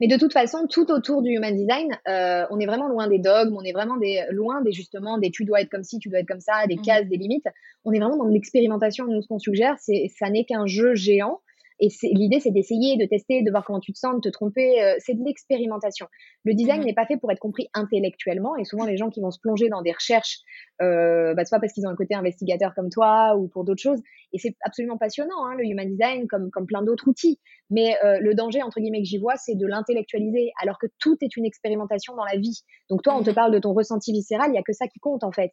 Mais 0.00 0.08
de 0.08 0.16
toute 0.16 0.32
façon, 0.32 0.66
tout 0.68 0.90
autour 0.90 1.22
du 1.22 1.30
human 1.30 1.54
design, 1.54 1.96
on 2.06 2.58
est 2.58 2.66
vraiment 2.66 2.88
loin 2.88 3.06
des 3.06 3.18
dogmes, 3.18 3.56
on 3.56 3.62
est 3.62 3.72
vraiment 3.72 3.96
des, 3.96 4.24
loin 4.30 4.60
des 4.60 4.72
justement 4.72 5.18
des 5.18 5.30
tu 5.30 5.44
dois 5.44 5.60
être 5.60 5.70
comme 5.70 5.84
ci, 5.84 5.98
tu 6.00 6.08
dois 6.08 6.18
être 6.18 6.28
comme 6.28 6.40
ça, 6.40 6.66
des 6.66 6.76
mmh. 6.76 6.82
cases, 6.82 7.06
des 7.06 7.16
limites. 7.16 7.46
On 7.84 7.92
est 7.92 8.00
vraiment 8.00 8.16
dans 8.16 8.26
l'expérimentation. 8.26 9.06
Nous, 9.06 9.22
ce 9.22 9.28
qu'on 9.28 9.38
suggère, 9.38 9.76
c'est 9.78 10.10
ça 10.18 10.28
n'est 10.28 10.44
qu'un 10.44 10.66
jeu 10.66 10.94
géant 10.96 11.40
et 11.80 11.88
l'idée, 12.02 12.40
c'est 12.40 12.50
d'essayer, 12.50 12.98
de 12.98 13.06
tester, 13.06 13.42
de 13.42 13.50
voir 13.50 13.64
comment 13.64 13.80
tu 13.80 13.92
te 13.92 13.98
sens, 13.98 14.14
de 14.14 14.20
te 14.20 14.28
tromper. 14.28 14.82
Euh, 14.82 14.94
c'est 14.98 15.14
de 15.14 15.24
l'expérimentation. 15.24 16.06
Le 16.44 16.52
design 16.52 16.82
mmh 16.82 16.84
n'est 16.84 16.94
pas 16.94 17.06
fait 17.06 17.16
pour 17.16 17.32
être 17.32 17.38
compris 17.38 17.68
intellectuellement. 17.72 18.54
Et 18.56 18.64
souvent, 18.64 18.84
les 18.84 18.98
gens 18.98 19.08
qui 19.08 19.20
vont 19.20 19.30
se 19.30 19.40
plonger 19.40 19.70
dans 19.70 19.80
des 19.80 19.92
recherches, 19.92 20.40
euh, 20.82 21.32
bah, 21.34 21.46
soit 21.46 21.58
parce 21.58 21.72
qu'ils 21.72 21.86
ont 21.86 21.90
un 21.90 21.96
côté 21.96 22.14
investigateur 22.14 22.74
comme 22.74 22.90
toi 22.90 23.34
ou 23.36 23.48
pour 23.48 23.64
d'autres 23.64 23.80
choses. 23.80 24.00
Et 24.34 24.38
c'est 24.38 24.54
absolument 24.62 24.98
passionnant, 24.98 25.46
hein, 25.46 25.54
le 25.56 25.64
human 25.64 25.88
design, 25.88 26.28
comme, 26.28 26.50
comme 26.50 26.66
plein 26.66 26.82
d'autres 26.82 27.08
outils. 27.08 27.40
Mais 27.70 27.96
euh, 28.04 28.18
le 28.20 28.34
danger, 28.34 28.62
entre 28.62 28.78
guillemets, 28.78 29.00
que 29.00 29.08
j'y 29.08 29.18
vois, 29.18 29.36
c'est 29.36 29.54
de 29.54 29.66
l'intellectualiser, 29.66 30.52
alors 30.60 30.78
que 30.78 30.86
tout 30.98 31.16
est 31.22 31.34
une 31.36 31.46
expérimentation 31.46 32.14
dans 32.14 32.24
la 32.24 32.36
vie. 32.36 32.60
Donc 32.90 33.02
toi, 33.02 33.16
on 33.16 33.22
te 33.22 33.30
mmh 33.30 33.34
parle 33.34 33.52
de 33.54 33.58
ton 33.58 33.72
ressenti 33.72 34.12
viscéral, 34.12 34.50
il 34.50 34.52
n'y 34.52 34.58
a 34.58 34.62
que 34.62 34.74
ça 34.74 34.86
qui 34.86 34.98
compte, 34.98 35.24
en 35.24 35.32
fait. 35.32 35.52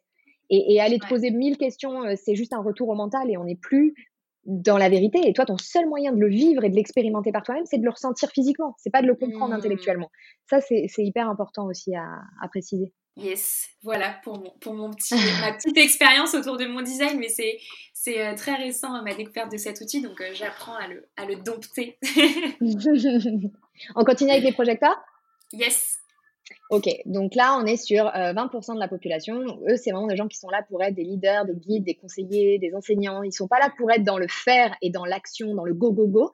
Et, 0.50 0.74
et, 0.74 0.80
aller 0.80 0.98
te 0.98 1.06
poser 1.06 1.30
mille 1.30 1.58
questions, 1.58 2.02
euh, 2.04 2.14
c'est 2.16 2.34
juste 2.34 2.52
un 2.52 2.62
retour 2.62 2.88
au 2.88 2.94
mental 2.94 3.30
et 3.30 3.36
on 3.36 3.44
n'est 3.44 3.56
plus 3.56 3.94
dans 4.48 4.78
la 4.78 4.88
vérité. 4.88 5.20
Et 5.24 5.34
toi, 5.34 5.44
ton 5.44 5.58
seul 5.58 5.86
moyen 5.86 6.10
de 6.12 6.18
le 6.18 6.28
vivre 6.28 6.64
et 6.64 6.70
de 6.70 6.74
l'expérimenter 6.74 7.32
par 7.32 7.42
toi-même, 7.42 7.66
c'est 7.66 7.76
de 7.76 7.84
le 7.84 7.90
ressentir 7.90 8.30
physiquement. 8.30 8.74
C'est 8.78 8.90
pas 8.90 9.02
de 9.02 9.06
le 9.06 9.14
comprendre 9.14 9.52
mmh. 9.52 9.58
intellectuellement. 9.58 10.10
Ça, 10.48 10.60
c'est 10.60 10.88
hyper 10.98 11.28
important 11.28 11.66
aussi 11.66 11.94
à, 11.94 12.48
préciser. 12.48 12.92
Yes, 13.16 13.66
voilà 13.82 14.16
pour 14.22 14.38
mon, 14.38 14.50
pour 14.60 14.74
mon 14.74 14.90
petit, 14.90 15.14
ma 15.42 15.52
petite 15.52 15.76
expérience 15.76 16.34
autour 16.34 16.56
de 16.56 16.66
mon 16.66 16.82
design, 16.82 17.18
mais 17.18 17.28
c'est, 17.28 17.58
c'est 17.92 18.24
euh, 18.24 18.34
très 18.36 18.54
récent 18.54 19.02
ma 19.02 19.12
découverte 19.12 19.50
de 19.50 19.56
cet 19.56 19.80
outil, 19.80 20.00
donc 20.00 20.20
euh, 20.20 20.30
j'apprends 20.32 20.76
à 20.76 20.86
le, 20.86 21.04
à 21.16 21.26
le 21.26 21.36
dompter. 21.36 21.98
On 23.96 24.04
continue 24.04 24.30
avec 24.30 24.44
les 24.44 24.52
projecteurs? 24.52 24.96
Yes. 25.52 25.97
Ok, 26.70 26.86
donc 27.06 27.34
là, 27.34 27.58
on 27.58 27.64
est 27.64 27.78
sur 27.78 28.04
20% 28.04 28.70
euh, 28.70 28.74
de 28.74 28.78
la 28.78 28.88
population. 28.88 29.58
Eux, 29.68 29.76
c'est 29.76 29.90
vraiment 29.90 30.06
des 30.06 30.16
gens 30.16 30.28
qui 30.28 30.36
sont 30.36 30.50
là 30.50 30.62
pour 30.68 30.82
être 30.82 30.94
des 30.94 31.04
leaders, 31.04 31.46
des 31.46 31.54
guides, 31.54 31.84
des 31.84 31.94
conseillers, 31.94 32.58
des 32.58 32.74
enseignants. 32.74 33.22
Ils 33.22 33.32
sont 33.32 33.48
pas 33.48 33.58
là 33.58 33.72
pour 33.78 33.90
être 33.90 34.04
dans 34.04 34.18
le 34.18 34.28
faire 34.28 34.76
et 34.82 34.90
dans 34.90 35.06
l'action, 35.06 35.54
dans 35.54 35.64
le 35.64 35.72
go, 35.72 35.92
go, 35.92 36.06
go. 36.06 36.30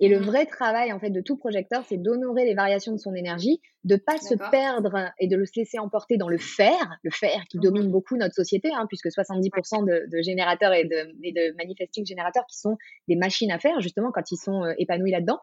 Et 0.00 0.08
le 0.08 0.20
mmh 0.20 0.22
vrai 0.22 0.46
travail, 0.46 0.92
en 0.92 1.00
fait, 1.00 1.10
de 1.10 1.20
tout 1.20 1.36
projecteur, 1.36 1.82
c'est 1.88 1.96
d'honorer 1.96 2.44
les 2.44 2.54
variations 2.54 2.92
de 2.92 2.98
son 2.98 3.14
énergie, 3.14 3.60
de 3.84 3.96
pas 3.96 4.18
se 4.18 4.34
perdre 4.50 5.10
et 5.18 5.26
de 5.26 5.36
le 5.36 5.44
laisser 5.56 5.78
emporter 5.78 6.18
dans 6.18 6.28
le 6.28 6.38
faire, 6.38 6.98
le 7.02 7.10
faire 7.10 7.42
qui 7.50 7.58
mmh 7.58 7.62
domine 7.62 7.90
beaucoup 7.90 8.16
notre 8.16 8.34
société, 8.34 8.70
hein, 8.72 8.84
puisque 8.88 9.08
70% 9.08 9.84
de, 9.84 10.22
générateurs 10.22 10.72
et 10.72 10.84
de, 10.84 11.16
et 11.24 11.32
de 11.32 11.56
manifesting 11.56 12.06
générateurs 12.06 12.44
qui 12.46 12.58
sont 12.58 12.76
des 13.08 13.16
machines 13.16 13.50
à 13.50 13.58
faire, 13.58 13.80
justement, 13.80 14.12
quand 14.12 14.30
ils 14.30 14.36
sont 14.36 14.64
euh, 14.64 14.74
épanouis 14.78 15.10
là-dedans. 15.10 15.40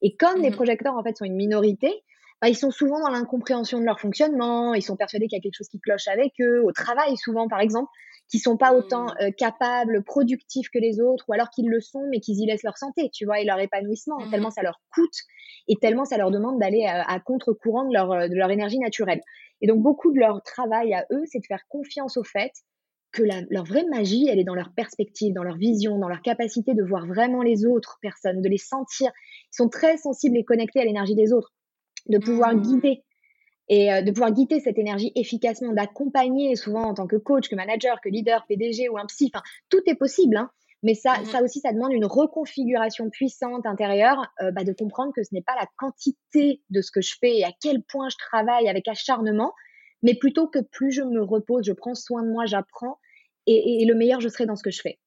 Et 0.00 0.16
comme 0.16 0.40
les 0.40 0.50
mmh 0.50 0.54
projecteurs, 0.54 0.94
en 0.96 1.02
fait, 1.02 1.18
sont 1.18 1.26
une 1.26 1.36
minorité, 1.36 1.92
bah, 2.40 2.48
ils 2.48 2.56
sont 2.56 2.70
souvent 2.70 3.00
dans 3.00 3.10
l'incompréhension 3.10 3.80
de 3.80 3.84
leur 3.84 4.00
fonctionnement, 4.00 4.74
ils 4.74 4.82
sont 4.82 4.96
persuadés 4.96 5.26
qu'il 5.26 5.36
y 5.36 5.40
a 5.40 5.42
quelque 5.42 5.56
chose 5.56 5.68
qui 5.68 5.80
cloche 5.80 6.08
avec 6.08 6.32
eux, 6.40 6.62
au 6.64 6.72
travail 6.72 7.16
souvent 7.16 7.48
par 7.48 7.60
exemple, 7.60 7.90
qui 8.30 8.38
sont 8.38 8.56
pas 8.56 8.72
autant 8.74 9.06
mmh. 9.06 9.14
euh, 9.22 9.30
capables, 9.36 10.04
productifs 10.04 10.70
que 10.70 10.78
les 10.78 11.00
autres, 11.00 11.24
ou 11.28 11.32
alors 11.34 11.50
qu'ils 11.50 11.68
le 11.68 11.80
sont, 11.80 12.06
mais 12.10 12.20
qu'ils 12.20 12.38
y 12.38 12.46
laissent 12.46 12.62
leur 12.62 12.78
santé, 12.78 13.10
tu 13.12 13.26
vois, 13.26 13.40
et 13.40 13.44
leur 13.44 13.58
épanouissement, 13.58 14.20
mmh. 14.20 14.30
tellement 14.30 14.50
ça 14.50 14.62
leur 14.62 14.80
coûte 14.94 15.16
et 15.68 15.76
tellement 15.76 16.04
ça 16.04 16.16
leur 16.16 16.30
demande 16.30 16.58
d'aller 16.58 16.86
à, 16.86 17.02
à 17.02 17.20
contre-courant 17.20 17.86
de 17.86 17.92
leur, 17.92 18.28
de 18.28 18.34
leur 18.34 18.50
énergie 18.50 18.78
naturelle. 18.78 19.20
Et 19.60 19.66
donc 19.66 19.82
beaucoup 19.82 20.12
de 20.12 20.18
leur 20.18 20.42
travail 20.42 20.94
à 20.94 21.06
eux, 21.12 21.24
c'est 21.26 21.40
de 21.40 21.46
faire 21.46 21.64
confiance 21.68 22.16
au 22.16 22.24
fait 22.24 22.52
que 23.12 23.22
la, 23.22 23.42
leur 23.50 23.64
vraie 23.64 23.84
magie, 23.90 24.28
elle 24.28 24.38
est 24.38 24.44
dans 24.44 24.54
leur 24.54 24.72
perspective, 24.72 25.34
dans 25.34 25.42
leur 25.42 25.56
vision, 25.56 25.98
dans 25.98 26.08
leur 26.08 26.22
capacité 26.22 26.74
de 26.74 26.84
voir 26.84 27.06
vraiment 27.06 27.42
les 27.42 27.66
autres 27.66 27.98
personnes, 28.00 28.40
de 28.40 28.48
les 28.48 28.56
sentir. 28.56 29.10
Ils 29.52 29.56
sont 29.56 29.68
très 29.68 29.96
sensibles 29.96 30.38
et 30.38 30.44
connectés 30.44 30.80
à 30.80 30.84
l'énergie 30.84 31.16
des 31.16 31.32
autres 31.32 31.52
de 32.08 32.18
pouvoir 32.18 32.54
mmh. 32.54 32.62
guider 32.62 33.04
et 33.70 33.92
euh, 33.92 34.02
de 34.02 34.10
pouvoir 34.10 34.32
guider 34.32 34.60
cette 34.60 34.78
énergie 34.78 35.12
efficacement, 35.14 35.72
d'accompagner 35.72 36.56
souvent 36.56 36.82
en 36.82 36.94
tant 36.94 37.06
que 37.06 37.16
coach, 37.16 37.48
que 37.48 37.54
manager, 37.54 38.00
que 38.00 38.08
leader, 38.08 38.44
PDG 38.48 38.88
ou 38.88 38.98
un 38.98 39.06
psy, 39.06 39.30
enfin, 39.32 39.42
tout 39.68 39.80
est 39.86 39.94
possible, 39.94 40.36
hein, 40.36 40.50
mais 40.82 40.94
ça, 40.94 41.20
mmh 41.20 41.24
ça 41.26 41.42
aussi, 41.42 41.60
ça 41.60 41.72
demande 41.72 41.92
une 41.92 42.04
reconfiguration 42.04 43.10
puissante 43.10 43.66
intérieure, 43.66 44.26
euh, 44.42 44.50
bah, 44.50 44.64
de 44.64 44.72
comprendre 44.72 45.12
que 45.14 45.22
ce 45.22 45.32
n'est 45.32 45.42
pas 45.42 45.54
la 45.54 45.68
quantité 45.76 46.62
de 46.70 46.80
ce 46.80 46.90
que 46.90 47.00
je 47.00 47.14
fais 47.20 47.38
et 47.38 47.44
à 47.44 47.52
quel 47.60 47.82
point 47.84 48.08
je 48.08 48.16
travaille 48.16 48.68
avec 48.68 48.88
acharnement, 48.88 49.52
mais 50.02 50.14
plutôt 50.14 50.48
que 50.48 50.58
plus 50.58 50.90
je 50.90 51.02
me 51.02 51.22
repose, 51.22 51.64
je 51.64 51.72
prends 51.72 51.94
soin 51.94 52.24
de 52.24 52.28
moi, 52.28 52.46
j'apprends, 52.46 52.98
et, 53.46 53.84
le 53.84 53.94
meilleur 53.94 54.20
je 54.20 54.28
serai 54.28 54.46
dans 54.46 54.56
ce 54.56 54.62
que 54.62 54.70
je 54.70 54.80
fais. 54.80 54.98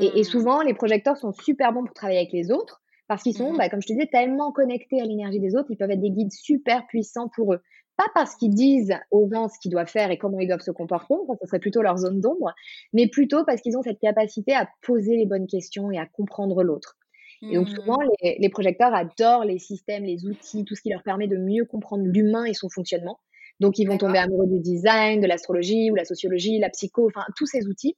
Et, 0.00 0.18
et, 0.18 0.20
mmh. 0.20 0.24
souvent, 0.24 0.62
les 0.62 0.74
projecteurs 0.74 1.16
sont 1.16 1.32
super 1.32 1.72
bons 1.72 1.84
pour 1.84 1.94
travailler 1.94 2.18
avec 2.18 2.32
les 2.32 2.50
autres, 2.50 2.82
parce 3.08 3.22
qu'ils 3.22 3.36
sont, 3.36 3.52
mmh 3.52 3.58
bah, 3.58 3.68
comme 3.68 3.82
je 3.82 3.86
te 3.86 3.92
disais, 3.92 4.06
tellement 4.06 4.52
connectés 4.52 5.00
à 5.00 5.04
l'énergie 5.04 5.40
des 5.40 5.56
autres, 5.56 5.70
ils 5.70 5.76
peuvent 5.76 5.90
être 5.90 6.00
des 6.00 6.10
guides 6.10 6.32
super 6.32 6.86
puissants 6.86 7.28
pour 7.34 7.54
eux. 7.54 7.60
Pas 7.96 8.06
parce 8.14 8.34
qu'ils 8.34 8.54
disent 8.54 8.94
aux 9.10 9.28
gens 9.32 9.48
ce 9.48 9.58
qu'ils 9.60 9.70
doivent 9.70 9.90
faire 9.90 10.10
et 10.10 10.18
comment 10.18 10.40
ils 10.40 10.48
doivent 10.48 10.60
se 10.60 10.72
comporter, 10.72 11.14
ça, 11.28 11.34
ce 11.40 11.46
serait 11.46 11.60
plutôt 11.60 11.82
leur 11.82 11.96
zone 11.96 12.20
d'ombre, 12.20 12.52
mais 12.92 13.06
plutôt 13.06 13.44
parce 13.44 13.60
qu'ils 13.60 13.76
ont 13.76 13.82
cette 13.82 14.00
capacité 14.00 14.52
à 14.52 14.68
poser 14.82 15.16
les 15.16 15.26
bonnes 15.26 15.46
questions 15.46 15.90
et 15.92 15.98
à 15.98 16.06
comprendre 16.06 16.62
l'autre. 16.62 16.96
Et 17.42 17.56
donc 17.56 17.68
souvent, 17.68 17.98
mmh. 17.98 18.10
les, 18.22 18.36
les, 18.40 18.48
projecteurs 18.48 18.94
adorent 18.94 19.44
les 19.44 19.58
systèmes, 19.58 20.04
les 20.04 20.24
outils, 20.24 20.64
tout 20.64 20.74
ce 20.74 20.80
qui 20.80 20.88
leur 20.88 21.02
permet 21.02 21.28
de 21.28 21.36
mieux 21.36 21.66
comprendre 21.66 22.04
l'humain 22.06 22.44
et 22.44 22.54
son 22.54 22.70
fonctionnement. 22.70 23.18
Donc 23.60 23.78
ils 23.78 23.86
vont 23.86 23.98
tomber 23.98 24.18
amoureux 24.18 24.46
du 24.46 24.60
design, 24.60 25.20
de 25.20 25.26
l'astrologie 25.26 25.90
ou 25.90 25.94
la 25.94 26.04
sociologie, 26.04 26.58
la 26.58 26.70
psycho, 26.70 27.06
enfin 27.06 27.24
tous 27.36 27.46
ces 27.46 27.66
outils. 27.66 27.96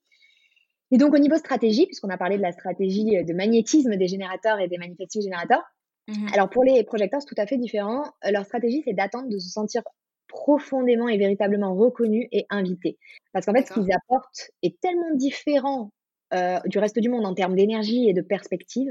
Et 0.92 0.99
donc, 0.99 1.14
au 1.14 1.18
niveau 1.18 1.37
stratégie, 1.37 1.87
puisqu'on 1.87 2.11
a 2.11 2.16
parlé 2.16 2.37
de 2.37 2.42
la 2.42 2.53
stratégie 2.53 3.16
euh, 3.16 3.25
de 3.25 3.33
magnétisme 3.33 3.96
des 3.96 4.07
générateurs 4.07 4.61
et 4.61 4.68
des 4.68 4.79
manifesting 4.79 5.22
générateurs, 5.22 5.62
mmh 6.09 6.29
alors 6.33 6.49
pour 6.49 6.62
les 6.62 6.85
projecteurs, 6.85 7.20
c'est 7.20 7.35
tout 7.35 7.40
à 7.40 7.46
fait 7.46 7.59
différent. 7.59 8.05
Euh, 8.25 8.31
leur 8.31 8.44
stratégie, 8.44 8.83
c'est 8.87 8.94
d'attendre 8.94 9.29
de 9.29 9.38
se 9.38 9.49
sentir 9.49 9.83
profondément 10.29 11.09
et 11.09 11.18
véritablement 11.18 11.75
reconnus 11.75 12.29
et 12.31 12.46
invités. 12.51 12.99
Parce 13.33 13.46
qu'en 13.46 13.53
fait, 13.53 13.66
ce 13.66 13.72
qu'ils 13.75 13.92
apportent 13.92 14.51
est 14.62 14.79
tellement 14.81 15.14
différent 15.14 15.90
euh, 16.35 16.59
du 16.66 16.79
reste 16.79 16.99
du 16.99 17.09
monde 17.09 17.25
en 17.27 17.35
termes 17.35 17.55
d'énergie 17.55 18.09
et 18.09 18.12
de 18.12 18.22
perspective, 18.22 18.90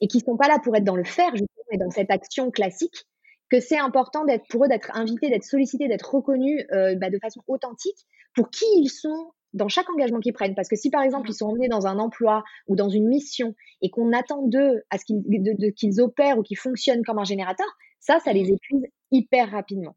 et 0.00 0.08
qu'ils 0.08 0.20
ne 0.20 0.24
sont 0.24 0.36
pas 0.36 0.48
là 0.48 0.58
pour 0.62 0.74
être 0.76 0.84
dans 0.84 0.96
le 0.96 1.04
faire, 1.04 1.30
justement, 1.32 1.66
et 1.72 1.76
dans 1.76 1.90
cette 1.90 2.10
action 2.10 2.50
classique, 2.50 3.04
que 3.50 3.60
c'est 3.60 3.78
important 3.78 4.24
d'être 4.24 4.46
pour 4.48 4.64
eux 4.64 4.68
d'être 4.68 4.90
invités, 4.96 5.28
d'être 5.28 5.44
sollicités, 5.44 5.88
d'être 5.88 6.14
reconnus 6.14 6.64
bah, 6.70 7.10
de 7.10 7.18
façon 7.18 7.42
authentique 7.48 8.06
pour 8.34 8.48
qui 8.50 8.64
ils 8.76 8.88
sont 8.88 9.32
dans 9.52 9.68
chaque 9.68 9.88
engagement 9.90 10.20
qu'ils 10.20 10.32
prennent. 10.32 10.54
Parce 10.54 10.68
que 10.68 10.76
si 10.76 10.90
par 10.90 11.02
exemple 11.02 11.30
ils 11.30 11.34
sont 11.34 11.46
emmenés 11.46 11.68
dans 11.68 11.86
un 11.86 11.98
emploi 11.98 12.44
ou 12.68 12.76
dans 12.76 12.88
une 12.88 13.08
mission 13.08 13.54
et 13.82 13.90
qu'on 13.90 14.12
attend 14.12 14.46
d'eux 14.46 14.82
à 14.90 14.98
ce 14.98 15.04
qu'ils, 15.04 16.00
opèrent 16.00 16.38
ou 16.38 16.42
qu'ils 16.42 16.58
fonctionnent 16.58 17.04
comme 17.04 17.18
un 17.18 17.24
générateur, 17.24 17.66
ça, 17.98 18.18
ça 18.20 18.32
les 18.32 18.50
épuise 18.50 18.86
hyper 19.10 19.50
rapidement. 19.50 19.96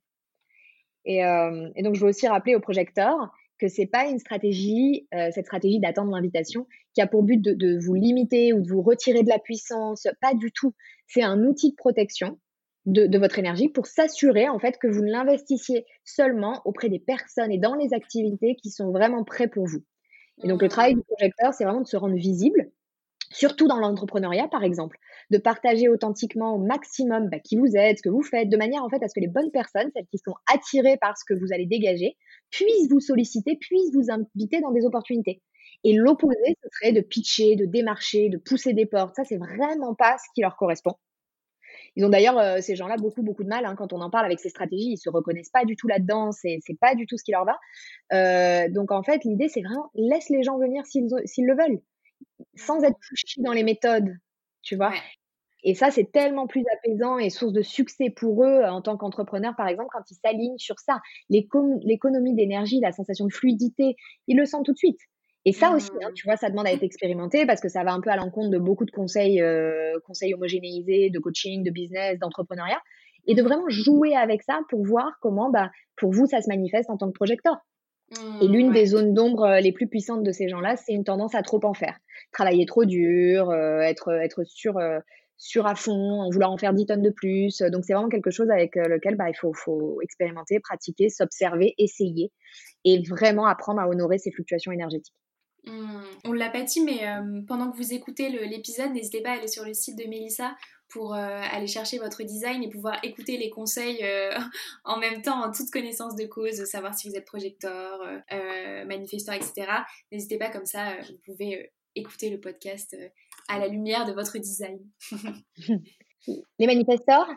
Et, 1.05 1.23
euh, 1.25 1.69
et 1.75 1.83
donc 1.83 1.95
je 1.95 2.01
veux 2.01 2.09
aussi 2.09 2.27
rappeler 2.27 2.55
aux 2.55 2.61
projecteurs 2.61 3.31
que 3.59 3.67
c'est 3.67 3.85
pas 3.85 4.07
une 4.07 4.19
stratégie, 4.19 5.07
euh, 5.13 5.29
cette 5.31 5.45
stratégie 5.45 5.79
d'attendre 5.79 6.11
l'invitation, 6.11 6.67
qui 6.93 7.01
a 7.01 7.07
pour 7.07 7.23
but 7.23 7.41
de, 7.41 7.53
de 7.53 7.77
vous 7.79 7.93
limiter 7.93 8.51
ou 8.51 8.61
de 8.61 8.69
vous 8.69 8.81
retirer 8.81 9.23
de 9.23 9.29
la 9.29 9.39
puissance. 9.39 10.07
Pas 10.21 10.33
du 10.33 10.51
tout. 10.51 10.73
C'est 11.07 11.23
un 11.23 11.43
outil 11.43 11.71
de 11.71 11.75
protection 11.75 12.39
de, 12.85 13.17
votre 13.17 13.39
énergie 13.39 13.69
pour 13.69 13.87
s'assurer 13.87 14.49
en 14.49 14.59
fait 14.59 14.77
que 14.77 14.87
vous 14.87 15.01
ne 15.01 15.11
l'investissiez 15.11 15.85
seulement 16.03 16.61
auprès 16.65 16.89
des 16.89 16.99
personnes 16.99 17.51
et 17.51 17.57
dans 17.57 17.75
les 17.75 17.93
activités 17.93 18.55
qui 18.55 18.69
sont 18.69 18.91
vraiment 18.91 19.23
prêts 19.23 19.47
pour 19.47 19.65
vous. 19.65 19.83
Et 20.43 20.47
donc 20.47 20.61
le 20.61 20.67
travail 20.67 20.95
du 20.95 21.01
projecteur, 21.01 21.53
c'est 21.53 21.63
vraiment 21.63 21.81
de 21.81 21.87
se 21.87 21.95
rendre 21.95 22.15
visible, 22.15 22.71
surtout 23.31 23.67
dans 23.67 23.77
l'entrepreneuriat 23.77 24.47
par 24.49 24.63
exemple, 24.63 24.97
de 25.29 25.37
partager 25.37 25.87
authentiquement 25.87 26.55
au 26.55 26.57
maximum 26.57 27.29
bah, 27.29 27.39
qui 27.39 27.55
vous 27.55 27.77
êtes, 27.77 27.99
ce 27.99 28.03
que 28.03 28.09
vous 28.09 28.23
faites, 28.23 28.49
de 28.49 28.57
manière 28.57 28.83
en 28.83 28.89
fait 28.89 29.01
à 29.03 29.07
ce 29.07 29.13
que 29.13 29.21
les 29.21 29.27
bonnes 29.27 29.51
personnes, 29.51 29.89
celles 29.95 30.07
qui 30.07 30.17
sont 30.17 30.35
attirées 30.51 30.97
par 30.97 31.17
ce 31.17 31.23
que 31.25 31.39
vous 31.39 31.53
allez 31.53 31.67
dégager, 31.67 32.17
puissent 32.49 32.89
vous 32.89 32.99
solliciter, 32.99 33.55
puissent 33.55 33.93
vous 33.93 34.11
inviter 34.11 34.59
dans 34.59 34.71
des 34.71 34.85
opportunités. 34.85 35.41
Et 35.85 35.93
l'opposé, 35.93 36.57
ce 36.63 36.69
serait 36.71 36.93
de 36.93 37.01
pitcher, 37.01 37.55
de 37.55 37.65
démarcher, 37.65 38.29
de 38.29 38.37
pousser 38.37 38.73
des 38.73 38.85
portes. 38.85 39.15
Ça, 39.15 39.23
c'est 39.25 39.37
vraiment 39.37 39.95
pas 39.95 40.17
ce 40.17 40.25
qui 40.33 40.41
leur 40.41 40.55
correspond. 40.55 40.93
Ils 41.95 42.05
ont 42.05 42.09
d'ailleurs, 42.09 42.61
ces 42.61 42.75
gens-là, 42.75 42.97
beaucoup, 42.97 43.21
beaucoup 43.21 43.43
de 43.43 43.49
mal 43.49 43.65
hein, 43.65 43.75
quand 43.75 43.93
on 43.93 44.01
en 44.01 44.09
parle 44.09 44.25
avec 44.25 44.39
ces 44.39 44.49
stratégies. 44.49 44.93
Ils 44.93 44.97
se 44.97 45.09
reconnaissent 45.09 45.51
pas 45.51 45.65
du 45.65 45.75
tout 45.75 45.87
là-dedans. 45.87 46.31
C'est, 46.31 46.59
c'est 46.65 46.77
pas 46.77 46.95
du 46.95 47.05
tout 47.05 47.17
ce 47.17 47.23
qui 47.23 47.31
leur 47.31 47.45
va. 47.45 48.67
donc, 48.69 48.91
en 48.91 49.03
fait, 49.03 49.23
l'idée, 49.23 49.49
c'est 49.49 49.61
vraiment 49.61 49.89
laisse 49.93 50.29
les 50.29 50.43
gens 50.43 50.57
venir 50.57 50.85
s'ils, 50.85 51.09
s'ils 51.25 51.45
le 51.45 51.55
veulent, 51.55 51.81
sans 52.55 52.83
être 52.83 52.97
touchés 53.07 53.41
dans 53.41 53.53
les 53.53 53.63
méthodes, 53.63 54.15
tu 54.61 54.75
vois. 54.75 54.93
Et 55.63 55.75
ça, 55.75 55.91
c'est 55.91 56.11
tellement 56.11 56.45
plus 56.45 56.63
apaisant 56.77 57.17
et 57.17 57.29
source 57.29 57.53
de 57.53 57.61
succès 57.61 58.09
pour 58.09 58.43
eux 58.43 58.63
en 58.63 58.81
tant 58.81 58.97
qu'entrepreneurs, 58.97 59.55
par 59.55 59.67
exemple, 59.67 59.89
quand 59.91 60.11
ils 60.11 60.15
s'alignent 60.15 60.57
sur 60.57 60.79
ça. 60.79 60.99
L'économie 61.29 62.35
d'énergie, 62.35 62.79
la 62.81 62.91
sensation 62.91 63.25
de 63.25 63.33
fluidité, 63.33 63.95
ils 64.27 64.37
le 64.37 64.45
sentent 64.45 64.65
tout 64.65 64.73
de 64.73 64.77
suite. 64.77 64.99
Et 65.45 65.51
ça 65.51 65.71
aussi, 65.71 65.91
hein, 66.01 66.09
mmh. 66.09 66.13
tu 66.13 66.25
vois, 66.25 66.37
ça 66.37 66.49
demande 66.49 66.67
à 66.67 66.71
être 66.71 66.83
expérimenté 66.83 67.45
parce 67.45 67.59
que 67.59 67.67
ça 67.67 67.83
va 67.83 67.93
un 67.93 67.99
peu 67.99 68.09
à 68.09 68.15
l'encontre 68.15 68.49
de 68.49 68.57
beaucoup 68.57 68.85
de 68.85 68.91
conseils, 68.91 69.41
euh, 69.41 69.99
conseils 70.05 70.33
homogénéisés, 70.33 71.09
de 71.09 71.19
coaching, 71.19 71.63
de 71.63 71.71
business, 71.71 72.17
d'entrepreneuriat, 72.19 72.81
et 73.27 73.35
de 73.35 73.43
vraiment 73.43 73.67
jouer 73.67 74.15
avec 74.15 74.41
ça 74.43 74.61
pour 74.69 74.85
voir 74.85 75.17
comment, 75.21 75.49
bah, 75.49 75.69
pour 75.97 76.11
vous, 76.11 76.27
ça 76.27 76.41
se 76.41 76.47
manifeste 76.47 76.89
en 76.89 76.97
tant 76.97 77.07
que 77.07 77.13
projecteur. 77.13 77.57
et 78.41 78.47
mmh, 78.47 78.51
l'une 78.51 78.71
des 78.71 78.85
zones 78.85 79.13
d'ombre 79.13 79.43
euh, 79.43 79.59
les 79.59 79.73
plus 79.73 79.87
puissantes 79.87 80.23
de 80.23 80.31
ces 80.31 80.47
gens-là, 80.47 80.77
c'est 80.77 80.93
une 80.93 81.03
tendance 81.03 81.35
à 81.35 81.41
trop 81.41 81.59
en 81.63 81.73
faire, 81.73 81.97
travailler 82.31 82.65
trop 82.65 82.85
dur, 82.85 83.49
euh, 83.49 83.79
être 83.79 84.13
être 84.13 84.43
sur 84.45 84.75
sur 85.37 85.67
à 85.67 85.75
fond, 85.75 86.21
en 86.21 86.29
vouloir 86.29 86.51
en 86.51 86.57
faire 86.57 86.73
10 86.73 86.85
tonnes 86.85 87.01
de 87.01 87.09
plus. 87.09 87.57
Donc, 87.63 87.83
c'est 87.83 87.93
vraiment 87.93 88.07
quelque 88.07 88.31
chose 88.31 88.49
avec 88.49 88.75
lequel 88.77 89.17
bah, 89.17 89.29
il 89.29 89.35
faut, 89.35 89.51
faut 89.51 89.99
expérimenter, 90.01 90.61
pratiquer, 90.61 91.09
s'observer, 91.09 91.73
essayer 91.77 92.31
et 92.85 93.01
vraiment 93.09 93.45
apprendre 93.45 93.81
à 93.81 93.89
honorer 93.89 94.19
ces 94.19 94.31
fluctuations 94.31 94.71
énergétiques. 94.71 95.13
Mmh. 95.65 96.01
On 96.25 96.33
l'a 96.33 96.49
pas 96.49 96.63
dit, 96.63 96.81
mais 96.81 97.07
euh, 97.07 97.41
pendant 97.47 97.71
que 97.71 97.77
vous 97.77 97.93
écoutez 97.93 98.29
l'épisode, 98.29 98.91
n'hésitez 98.91 99.21
pas 99.21 99.31
à 99.31 99.33
aller 99.33 99.47
sur 99.47 99.63
le 99.63 99.73
site 99.73 99.97
de 99.97 100.03
Mélissa 100.09 100.55
pour 100.89 101.15
euh, 101.15 101.41
aller 101.51 101.67
chercher 101.67 101.99
votre 101.99 102.21
design 102.23 102.61
et 102.63 102.69
pouvoir 102.69 102.99
écouter 103.03 103.37
les 103.37 103.49
conseils 103.49 104.03
euh, 104.03 104.37
en 104.83 104.97
même 104.97 105.21
temps, 105.21 105.43
en 105.43 105.51
toute 105.51 105.69
connaissance 105.71 106.15
de 106.15 106.25
cause, 106.25 106.65
savoir 106.65 106.93
si 106.93 107.09
vous 107.09 107.15
êtes 107.15 107.25
projecteur, 107.25 107.99
manifesteur, 108.85 109.35
etc. 109.35 109.67
N'hésitez 110.11 110.37
pas 110.37 110.49
comme 110.49 110.65
ça, 110.65 110.95
vous 111.01 111.17
pouvez 111.25 111.71
écouter 111.95 112.29
le 112.29 112.39
podcast 112.39 112.95
à 113.47 113.59
la 113.59 113.67
lumière 113.67 114.05
de 114.05 114.13
votre 114.13 114.37
design. 114.37 114.79
les 116.59 116.67
manifesteurs? 116.67 117.27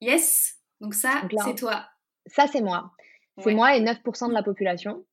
Yes, 0.00 0.58
donc 0.80 0.94
ça, 0.94 1.22
c'est 1.44 1.54
toi. 1.54 1.86
Ça, 2.26 2.46
c'est 2.46 2.60
moi. 2.60 2.92
C'est 3.42 3.54
moi 3.54 3.76
et 3.76 3.80
9% 3.80 4.28
de 4.28 4.34
la 4.34 4.42
population. 4.42 5.04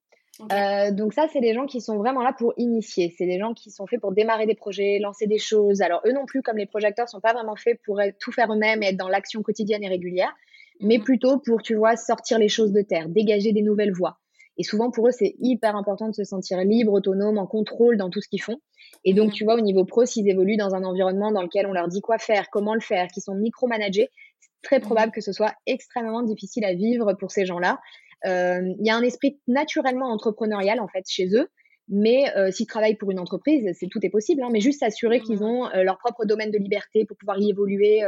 Euh, 0.52 0.92
donc 0.92 1.14
ça, 1.14 1.28
c'est 1.32 1.40
des 1.40 1.54
gens 1.54 1.66
qui 1.66 1.82
sont 1.82 1.98
vraiment 1.98 2.22
là 2.22 2.34
pour 2.38 2.54
initier. 2.58 3.14
C'est 3.18 3.26
des 3.26 3.40
gens 3.40 3.54
qui 3.54 3.72
sont 3.72 3.88
faits 3.88 4.02
pour 4.02 4.12
démarrer 4.12 4.46
des 4.46 4.56
projets, 4.56 5.00
lancer 5.00 5.28
des 5.28 5.38
choses. 5.38 5.82
Alors 5.82 6.02
eux 6.06 6.12
non 6.12 6.26
plus, 6.26 6.42
comme 6.42 6.58
les 6.58 6.66
projecteurs, 6.66 7.08
sont 7.08 7.22
pas 7.22 7.34
vraiment 7.34 7.56
faits 7.56 7.80
pour 7.86 8.02
tout 8.20 8.32
faire 8.32 8.52
eux-mêmes 8.52 8.84
et 8.84 8.88
être 8.88 8.98
dans 8.98 9.08
l'action 9.08 9.42
quotidienne 9.42 9.84
et 9.84 9.88
régulière, 9.88 10.34
mais 10.82 10.98
mhm. 10.98 11.04
plutôt 11.04 11.40
pour, 11.40 11.62
tu 11.62 11.76
vois, 11.76 11.96
sortir 11.96 12.38
les 12.40 12.50
choses 12.50 12.72
de 12.72 12.82
terre, 12.82 13.08
dégager 13.10 13.54
des 13.54 13.62
nouvelles 13.62 13.94
voies. 13.94 14.18
Et 14.58 14.64
souvent, 14.64 14.90
pour 14.90 15.08
eux, 15.08 15.12
c'est 15.12 15.36
hyper 15.40 15.76
important 15.76 16.08
de 16.08 16.14
se 16.14 16.24
sentir 16.24 16.60
libre, 16.60 16.94
autonome, 16.94 17.38
en 17.38 17.46
contrôle 17.46 17.98
dans 17.98 18.10
tout 18.10 18.22
ce 18.22 18.30
qu'ils 18.30 18.42
font. 18.42 18.60
Et 19.04 19.14
donc, 19.14 19.28
mhm. 19.28 19.34
tu 19.34 19.44
vois, 19.44 19.56
au 19.56 19.62
niveau 19.62 19.86
pro, 19.86 20.06
s'ils 20.06 20.30
évoluent 20.30 20.58
dans 20.58 20.76
un 20.76 20.84
environnement 20.84 21.32
dans 21.32 21.42
lequel 21.42 21.68
on 21.68 21.74
leur 21.74 21.88
dit 21.88 22.02
quoi 22.02 22.18
faire, 22.18 22.50
comment 22.50 22.74
le 22.74 22.82
faire, 22.82 23.08
qui 23.08 23.22
sont 23.22 23.36
micromanagés, 23.36 24.10
c'est 24.40 24.50
très 24.62 24.80
mhm. 24.80 24.86
probable 24.86 25.12
que 25.12 25.22
ce 25.22 25.32
soit 25.32 25.54
extrêmement 25.66 26.24
difficile 26.24 26.66
à 26.66 26.74
vivre 26.74 27.14
pour 27.14 27.32
ces 27.32 27.46
gens-là. 27.46 27.80
Euh, 28.26 28.74
il 28.80 28.86
y 28.86 28.90
a 28.90 28.96
un 28.96 29.02
esprit 29.02 29.40
naturellement 29.48 30.12
entrepreneurial 30.12 30.80
en 30.80 30.88
fait 30.88 31.04
chez 31.08 31.28
eux. 31.36 31.48
Mais 31.88 32.36
euh, 32.36 32.50
s'ils 32.50 32.66
travaillent 32.66 32.96
pour 32.96 33.12
une 33.12 33.20
entreprise, 33.20 33.70
c'est 33.80 33.88
tout 33.88 34.04
est 34.04 34.10
possible. 34.10 34.42
Hein, 34.42 34.50
mais 34.52 34.60
juste 34.60 34.80
s'assurer 34.80 35.20
qu'ils 35.20 35.44
ont 35.44 35.68
euh, 35.68 35.84
leur 35.84 36.00
propre 36.00 36.26
domaine 36.26 36.50
de 36.50 36.58
liberté 36.58 37.06
pour 37.06 37.16
pouvoir 37.16 37.38
y 37.40 37.50
évoluer 37.50 38.02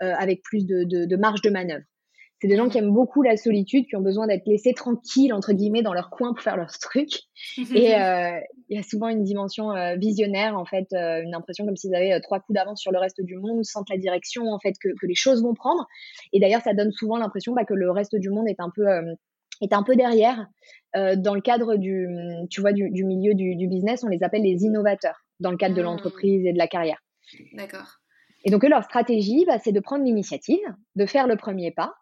avec 0.00 0.42
plus 0.42 0.64
de, 0.64 0.84
de, 0.84 1.16
marge 1.16 1.42
de 1.42 1.50
manœuvre. 1.50 1.84
C'est 2.40 2.48
des 2.48 2.56
gens 2.56 2.68
qui 2.68 2.80
mmh. 2.80 2.84
aiment 2.84 2.94
beaucoup 2.94 3.20
la 3.20 3.36
solitude, 3.36 3.86
qui 3.86 3.96
ont 3.96 4.00
besoin 4.00 4.28
d'être 4.28 4.46
laissés 4.46 4.72
tranquilles, 4.72 5.34
entre 5.34 5.52
guillemets, 5.52 5.82
dans 5.82 5.92
leur 5.92 6.08
coin 6.08 6.32
pour 6.32 6.42
faire 6.42 6.56
leurs 6.56 6.78
trucs. 6.78 7.24
Et 7.74 7.90
il 7.90 8.76
y 8.76 8.78
a 8.78 8.82
souvent 8.88 9.08
une 9.08 9.24
dimension 9.24 9.72
visionnaire, 9.98 10.56
en 10.56 10.64
fait, 10.64 10.86
une 10.92 11.34
impression 11.34 11.66
comme 11.66 11.76
s'ils 11.76 11.94
avaient 11.94 12.18
trois 12.20 12.38
coups 12.38 12.54
d'avance 12.54 12.80
sur 12.80 12.92
le 12.92 12.98
reste 12.98 13.20
du 13.20 13.36
monde, 13.36 13.64
sentent 13.64 13.90
la 13.90 13.98
direction, 13.98 14.44
en 14.52 14.58
fait, 14.60 14.74
que, 14.80 14.88
que 14.88 15.06
les 15.06 15.16
choses 15.16 15.42
vont 15.42 15.54
prendre. 15.54 15.86
Et 16.32 16.40
d'ailleurs, 16.40 16.62
ça 16.62 16.72
donne 16.72 16.92
souvent 16.92 17.18
l'impression 17.18 17.52
bah, 17.52 17.64
que 17.64 17.74
le 17.74 17.90
reste 17.90 18.14
du 18.16 18.30
monde 18.30 18.48
est 18.48 18.60
un 18.60 18.70
peu 18.74 18.86
est 19.60 19.72
un 19.72 19.82
peu 19.82 19.96
derrière. 19.96 20.46
Euh, 20.96 21.16
dans 21.16 21.34
le 21.34 21.40
cadre 21.40 21.76
du, 21.76 22.08
tu 22.50 22.60
vois, 22.60 22.72
du, 22.72 23.04
milieu 23.04 23.34
du, 23.34 23.68
business, 23.68 24.04
on 24.04 24.08
les 24.08 24.22
appelle 24.22 24.42
les 24.42 24.62
innovateurs 24.64 25.24
dans 25.40 25.50
le 25.50 25.56
cadre 25.56 25.74
de 25.74 25.82
mmh. 25.82 25.84
l'entreprise 25.84 26.46
et 26.46 26.52
de 26.52 26.58
la 26.58 26.66
carrière. 26.66 26.98
D'accord. 27.52 27.98
Et 28.44 28.50
donc, 28.50 28.62
leur 28.64 28.84
stratégie, 28.84 29.44
bah, 29.46 29.58
c'est 29.58 29.72
de 29.72 29.80
prendre 29.80 30.04
l'initiative, 30.04 30.64
de 30.96 31.06
faire 31.06 31.26
le 31.26 31.36
premier 31.36 31.72
pas. 31.72 31.94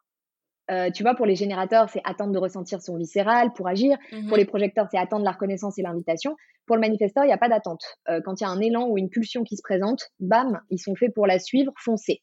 Euh, 0.70 0.90
tu 0.90 1.02
vois, 1.02 1.14
pour 1.14 1.26
les 1.26 1.36
générateurs, 1.36 1.88
c'est 1.90 2.00
attendre 2.04 2.32
de 2.32 2.38
ressentir 2.38 2.82
son 2.82 2.96
viscéral 2.96 3.52
pour 3.54 3.68
agir. 3.68 3.96
Mmh 4.12 4.28
pour 4.28 4.36
les 4.36 4.44
projecteurs, 4.44 4.86
c'est 4.90 4.98
attendre 4.98 5.24
la 5.24 5.30
reconnaissance 5.30 5.78
et 5.78 5.82
l'invitation. 5.82 6.36
Pour 6.66 6.76
le 6.76 6.80
manifesteur, 6.80 7.24
il 7.24 7.28
n'y 7.28 7.32
a 7.32 7.38
pas 7.38 7.48
d'attente. 7.48 7.82
Euh, 8.08 8.20
quand 8.24 8.40
il 8.40 8.44
y 8.44 8.46
a 8.46 8.50
un 8.50 8.60
élan 8.60 8.88
ou 8.88 8.98
une 8.98 9.08
pulsion 9.08 9.44
qui 9.44 9.56
se 9.56 9.62
présente, 9.62 10.08
bam, 10.18 10.60
ils 10.70 10.78
sont 10.78 10.96
faits 10.96 11.14
pour 11.14 11.26
la 11.26 11.38
suivre, 11.38 11.72
foncer. 11.76 12.22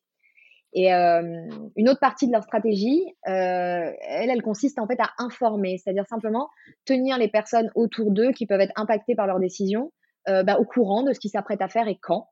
Et 0.74 0.94
euh, 0.94 1.48
une 1.76 1.90
autre 1.90 2.00
partie 2.00 2.28
de 2.28 2.32
leur 2.32 2.44
stratégie, 2.44 3.04
euh, 3.28 3.92
elle, 4.02 4.30
elle 4.30 4.42
consiste 4.42 4.80
en 4.80 4.88
fait 4.88 5.00
à 5.00 5.12
informer, 5.20 5.78
c'est-à-dire 5.78 6.08
simplement 6.08 6.50
tenir 6.86 7.18
les 7.20 7.28
personnes 7.28 7.70
autour 7.76 8.12
d'eux 8.12 8.32
qui 8.32 8.48
peuvent 8.48 8.60
être 8.60 8.74
impactées 8.76 9.16
par 9.16 9.28
leurs 9.28 9.40
décisions 9.40 9.92
euh, 10.28 10.42
bah, 10.42 10.58
au 10.58 10.66
courant 10.66 11.04
de 11.04 11.14
ce 11.14 11.20
qu'ils 11.20 11.30
s'apprêtent 11.30 11.62
à 11.62 11.68
faire 11.68 11.88
et 11.88 11.98
quand. 12.02 12.28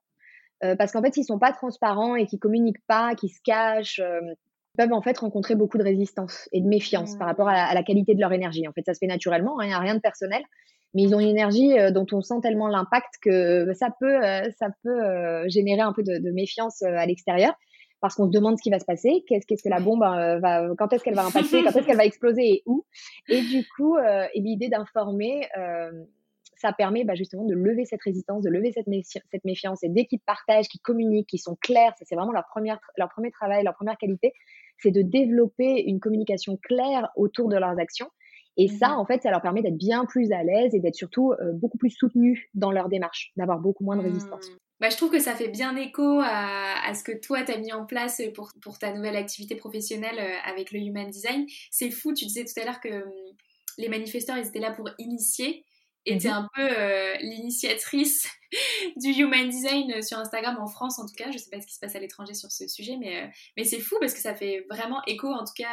parce 0.59 0.91
qu'en 0.91 1.03
fait, 1.03 1.13
s'ils 1.13 1.25
sont 1.25 1.39
pas 1.39 1.51
transparents 1.51 2.15
et 2.15 2.25
qu'ils 2.25 2.39
communiquent 2.39 2.85
pas, 2.87 3.13
qu'ils 3.13 3.29
se 3.29 3.39
cachent, 3.43 4.01
ils 4.01 4.77
peuvent 4.77 4.93
en 4.93 5.01
fait 5.03 5.17
rencontrer 5.19 5.53
beaucoup 5.55 5.77
de 5.77 5.83
résistance 5.83 6.49
et 6.51 6.61
de 6.61 6.67
méfiance 6.67 7.15
par 7.15 7.27
rapport 7.27 7.47
à 7.47 7.73
la, 7.73 7.83
qualité 7.83 8.15
de 8.15 8.21
leur 8.21 8.33
énergie. 8.33 8.67
En 8.67 8.71
fait, 8.73 8.83
ça 8.85 8.95
se 8.95 8.99
fait 8.99 9.07
naturellement, 9.07 9.59
hein, 9.59 9.65
il 9.65 9.67
n'y 9.67 9.73
a 9.73 9.79
rien 9.79 9.95
de 9.95 9.99
personnel, 9.99 10.41
mais 10.95 11.03
ils 11.03 11.13
ont 11.13 11.19
une 11.19 11.29
énergie 11.29 11.75
dont 11.91 12.07
on 12.11 12.21
sent 12.21 12.41
tellement 12.41 12.67
l'impact 12.67 13.15
que 13.21 13.71
ça 13.73 13.89
peut, 13.99 14.19
ça 14.57 14.69
peut 14.83 15.47
générer 15.47 15.81
un 15.81 15.93
peu 15.93 16.01
de, 16.01 16.17
de 16.17 16.31
méfiance 16.31 16.81
à 16.81 17.05
l'extérieur 17.05 17.53
parce 18.01 18.15
qu'on 18.15 18.25
se 18.25 18.31
demande 18.31 18.57
ce 18.57 18.63
qui 18.63 18.71
va 18.71 18.79
se 18.79 18.85
passer, 18.85 19.23
qu'est-ce 19.27 19.45
qu'est-ce 19.45 19.63
que 19.63 19.69
la 19.69 19.79
bombe 19.79 20.03
euh, 20.03 20.39
va, 20.39 20.67
quand 20.77 20.91
est-ce 20.91 21.03
qu'elle 21.03 21.15
va 21.15 21.25
impacter, 21.25 21.63
quand 21.63 21.69
est-ce 21.69 21.85
qu'elle 21.85 21.97
va 21.97 22.05
exploser 22.05 22.43
et 22.45 22.63
où. 22.65 22.83
Et 23.29 23.41
du 23.41 23.65
coup, 23.77 23.95
euh, 23.95 24.25
l'idée 24.35 24.69
d'informer, 24.69 25.47
euh, 25.57 25.91
ça 26.57 26.73
permet 26.73 27.03
bah, 27.03 27.13
justement 27.13 27.45
de 27.45 27.53
lever 27.53 27.85
cette 27.85 28.01
résistance, 28.01 28.43
de 28.43 28.49
lever 28.49 28.71
cette, 28.71 28.87
cette 29.03 29.45
méfiance. 29.45 29.83
Et 29.83 29.89
dès 29.89 30.05
qu'ils 30.05 30.19
partagent, 30.19 30.67
qu'ils 30.67 30.81
communiquent, 30.81 31.29
qu'ils 31.29 31.39
sont 31.39 31.55
clairs, 31.61 31.93
ça 31.97 32.05
c'est 32.05 32.15
vraiment 32.15 32.31
leur, 32.31 32.45
première, 32.49 32.79
leur 32.97 33.09
premier 33.09 33.31
travail, 33.31 33.63
leur 33.63 33.75
première 33.75 33.97
qualité, 33.97 34.33
c'est 34.79 34.91
de 34.91 35.03
développer 35.03 35.83
une 35.83 35.99
communication 35.99 36.57
claire 36.57 37.09
autour 37.15 37.49
de 37.49 37.55
leurs 37.55 37.79
actions. 37.79 38.09
Et 38.57 38.67
ça, 38.67 38.89
mmh 38.89 38.99
en 38.99 39.05
fait, 39.05 39.21
ça 39.21 39.29
leur 39.29 39.41
permet 39.41 39.61
d'être 39.61 39.77
bien 39.77 40.05
plus 40.05 40.31
à 40.31 40.43
l'aise 40.43 40.75
et 40.75 40.79
d'être 40.79 40.95
surtout 40.95 41.33
beaucoup 41.53 41.77
plus 41.77 41.91
soutenus 41.91 42.49
dans 42.53 42.71
leur 42.71 42.89
démarche, 42.89 43.31
d'avoir 43.37 43.59
beaucoup 43.59 43.85
moins 43.85 43.95
de 43.95 44.01
résistance. 44.01 44.51
Bah, 44.81 44.89
je 44.89 44.97
trouve 44.97 45.11
que 45.11 45.19
ça 45.19 45.35
fait 45.35 45.47
bien 45.47 45.75
écho 45.75 46.19
à, 46.23 46.91
ce 46.95 47.03
que 47.03 47.11
toi, 47.11 47.43
tu 47.43 47.51
as 47.51 47.57
mis 47.57 47.71
en 47.71 47.85
place 47.85 48.19
pour, 48.33 48.51
pour 48.63 48.79
ta 48.79 48.91
nouvelle 48.91 49.15
activité 49.15 49.55
professionnelle 49.55 50.17
euh, 50.17 50.49
avec 50.51 50.71
le 50.71 50.79
Human 50.79 51.07
Design. 51.07 51.45
C'est 51.69 51.91
fou, 51.91 52.15
tu 52.15 52.25
disais 52.25 52.43
tout 52.43 52.59
à 52.59 52.65
l'heure 52.65 52.81
que 52.81 53.03
hum, 53.03 53.11
les 53.77 53.89
manifesteurs, 53.89 54.37
ils 54.37 54.47
étaient 54.47 54.59
là 54.59 54.71
pour 54.71 54.89
initier. 54.97 55.63
Et 56.07 56.17
tu 56.17 56.25
es 56.25 56.31
mhm. 56.31 56.35
un 56.35 56.49
peu 56.55 56.67
euh, 56.67 57.15
l'initiatrice 57.17 58.27
du 58.95 59.09
Human 59.11 59.47
Design 59.47 60.01
sur 60.01 60.17
Instagram, 60.17 60.57
en 60.59 60.65
France 60.65 60.97
en 60.97 61.05
tout 61.05 61.13
cas. 61.15 61.29
Je 61.29 61.37
sais 61.37 61.51
pas 61.51 61.61
ce 61.61 61.67
qui 61.67 61.75
se 61.75 61.79
passe 61.79 61.95
à 61.95 61.99
l'étranger 61.99 62.33
sur 62.33 62.51
ce 62.51 62.67
sujet, 62.67 62.97
mais, 62.99 63.21
euh, 63.21 63.27
mais 63.57 63.65
c'est 63.65 63.79
fou 63.79 63.97
parce 63.99 64.15
que 64.15 64.19
ça 64.19 64.33
fait 64.33 64.65
vraiment 64.67 65.03
écho 65.05 65.27
en 65.27 65.45
tout 65.45 65.53
cas 65.55 65.69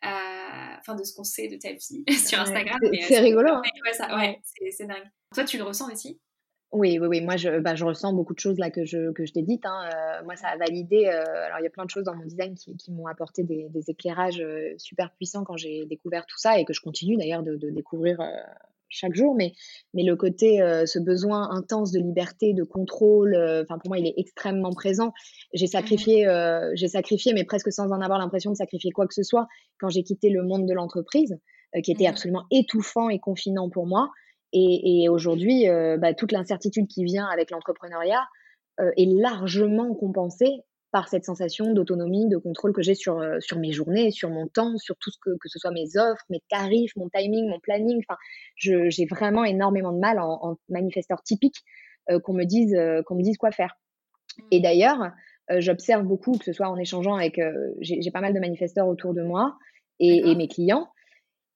à, 0.00 0.78
enfin, 0.78 0.94
de 0.94 1.02
ce 1.02 1.12
qu'on 1.12 1.24
sait 1.24 1.48
de 1.48 1.56
ta 1.56 1.72
vie 1.72 2.04
sur 2.28 2.38
Instagram. 2.38 2.78
C'est 3.08 3.18
rigolo. 3.18 3.50
Hein. 3.52 3.62
Ouais, 4.16 4.40
c'est 4.70 4.86
dingue. 4.86 5.10
Toi, 5.34 5.42
tu 5.42 5.58
le 5.58 5.64
ressens 5.64 5.92
aussi? 5.92 6.20
Oui, 6.72 6.98
oui, 7.00 7.06
oui. 7.06 7.20
Moi, 7.22 7.36
je, 7.36 7.60
bah, 7.60 7.74
je 7.74 7.84
ressens 7.84 8.12
beaucoup 8.12 8.34
de 8.34 8.40
choses 8.40 8.58
là 8.58 8.70
que 8.70 8.84
je, 8.84 9.10
que 9.12 9.24
je 9.24 9.32
t'ai 9.32 9.42
dites. 9.42 9.64
Hein. 9.64 9.88
Euh, 9.88 10.24
moi, 10.24 10.36
ça 10.36 10.48
a 10.48 10.56
validé. 10.58 11.06
Euh, 11.06 11.46
alors, 11.46 11.60
il 11.60 11.64
y 11.64 11.66
a 11.66 11.70
plein 11.70 11.86
de 11.86 11.90
choses 11.90 12.04
dans 12.04 12.14
mon 12.14 12.26
design 12.26 12.54
qui, 12.54 12.76
qui 12.76 12.92
m'ont 12.92 13.06
apporté 13.06 13.42
des, 13.42 13.68
des 13.70 13.88
éclairages 13.88 14.40
euh, 14.40 14.74
super 14.76 15.10
puissants 15.14 15.44
quand 15.44 15.56
j'ai 15.56 15.86
découvert 15.86 16.26
tout 16.26 16.36
ça 16.38 16.58
et 16.60 16.66
que 16.66 16.74
je 16.74 16.82
continue 16.82 17.16
d'ailleurs 17.16 17.42
de, 17.42 17.56
de, 17.56 17.70
découvrir 17.70 18.20
chaque 18.90 19.14
jour. 19.14 19.34
Mais, 19.34 19.54
mais 19.94 20.02
le 20.02 20.14
côté, 20.14 20.58
ce 20.86 20.98
besoin 20.98 21.50
intense 21.50 21.90
de 21.90 22.00
liberté, 22.00 22.52
de 22.52 22.64
contrôle, 22.64 23.34
enfin, 23.62 23.78
pour 23.78 23.88
moi, 23.88 23.98
il 23.98 24.06
est 24.06 24.14
extrêmement 24.16 24.72
présent. 24.72 25.12
J'ai 25.54 25.66
mmh 25.66 25.68
sacrifié, 25.68 26.70
j'ai 26.74 26.88
sacrifié, 26.88 27.32
mais 27.34 27.44
presque 27.44 27.72
sans 27.72 27.92
en 27.92 28.00
avoir 28.00 28.18
l'impression 28.18 28.50
de 28.50 28.56
sacrifier 28.56 28.90
quoi 28.90 29.06
que 29.06 29.14
ce 29.14 29.22
soit 29.22 29.46
quand 29.78 29.88
j'ai 29.88 30.02
quitté 30.02 30.30
le 30.30 30.42
monde 30.42 30.66
de 30.66 30.74
l'entreprise, 30.74 31.38
qui 31.82 31.92
était 31.92 32.04
mmh 32.04 32.10
absolument 32.10 32.44
étouffant 32.50 33.08
et 33.08 33.18
confinant 33.18 33.70
pour 33.70 33.86
moi. 33.86 34.10
Et, 34.52 35.08
aujourd'hui, 35.08 35.68
euh, 35.68 35.96
bah, 35.98 36.14
toute 36.14 36.32
l'incertitude 36.32 36.86
qui 36.88 37.04
vient 37.04 37.26
avec 37.26 37.50
l'entrepreneuriat 37.50 38.26
euh, 38.80 38.90
est 38.96 39.06
largement 39.06 39.94
compensée 39.94 40.62
par 40.90 41.08
cette 41.08 41.24
sensation 41.24 41.74
d'autonomie, 41.74 42.28
de 42.28 42.38
contrôle 42.38 42.72
que 42.72 42.80
j'ai 42.80 42.94
sur, 42.94 43.18
euh, 43.18 43.36
sur 43.40 43.58
mes 43.58 43.72
journées, 43.72 44.10
sur 44.10 44.30
mon 44.30 44.46
temps, 44.46 44.78
sur 44.78 44.96
tout 44.96 45.10
ce 45.10 45.18
que, 45.20 45.30
que 45.30 45.48
ce 45.48 45.58
soit 45.58 45.70
mes 45.70 45.98
offres, 45.98 46.24
mes 46.30 46.40
tarifs, 46.48 46.92
mon 46.96 47.10
timing, 47.10 47.46
mon 47.46 47.60
planning. 47.60 48.00
Enfin, 48.08 48.18
j'ai 48.56 49.06
vraiment 49.06 49.44
énormément 49.44 49.92
de 49.92 49.98
mal 49.98 50.18
en, 50.18 50.38
en 50.42 50.56
manifesteur 50.68 51.22
typique 51.22 51.56
qu'on 52.22 52.32
me 52.32 52.44
dise 52.44 52.74
qu'on 53.04 53.16
me 53.16 53.22
dise 53.22 53.36
quoi 53.36 53.50
faire. 53.50 53.76
Et 54.50 54.60
mmh. 54.60 54.62
d'ailleurs, 54.62 55.10
j'observe 55.58 56.04
beaucoup, 56.04 56.38
que 56.38 56.44
ce 56.46 56.54
soit 56.54 56.70
en 56.70 56.78
échangeant 56.78 57.16
avec, 57.16 57.38
j'ai 57.80 58.10
pas 58.10 58.22
mal 58.22 58.32
de 58.32 58.40
manifesteurs 58.40 58.88
autour 58.88 59.12
de 59.12 59.22
moi 59.22 59.58
et, 60.00 60.34
mes 60.34 60.48
clients. 60.48 60.88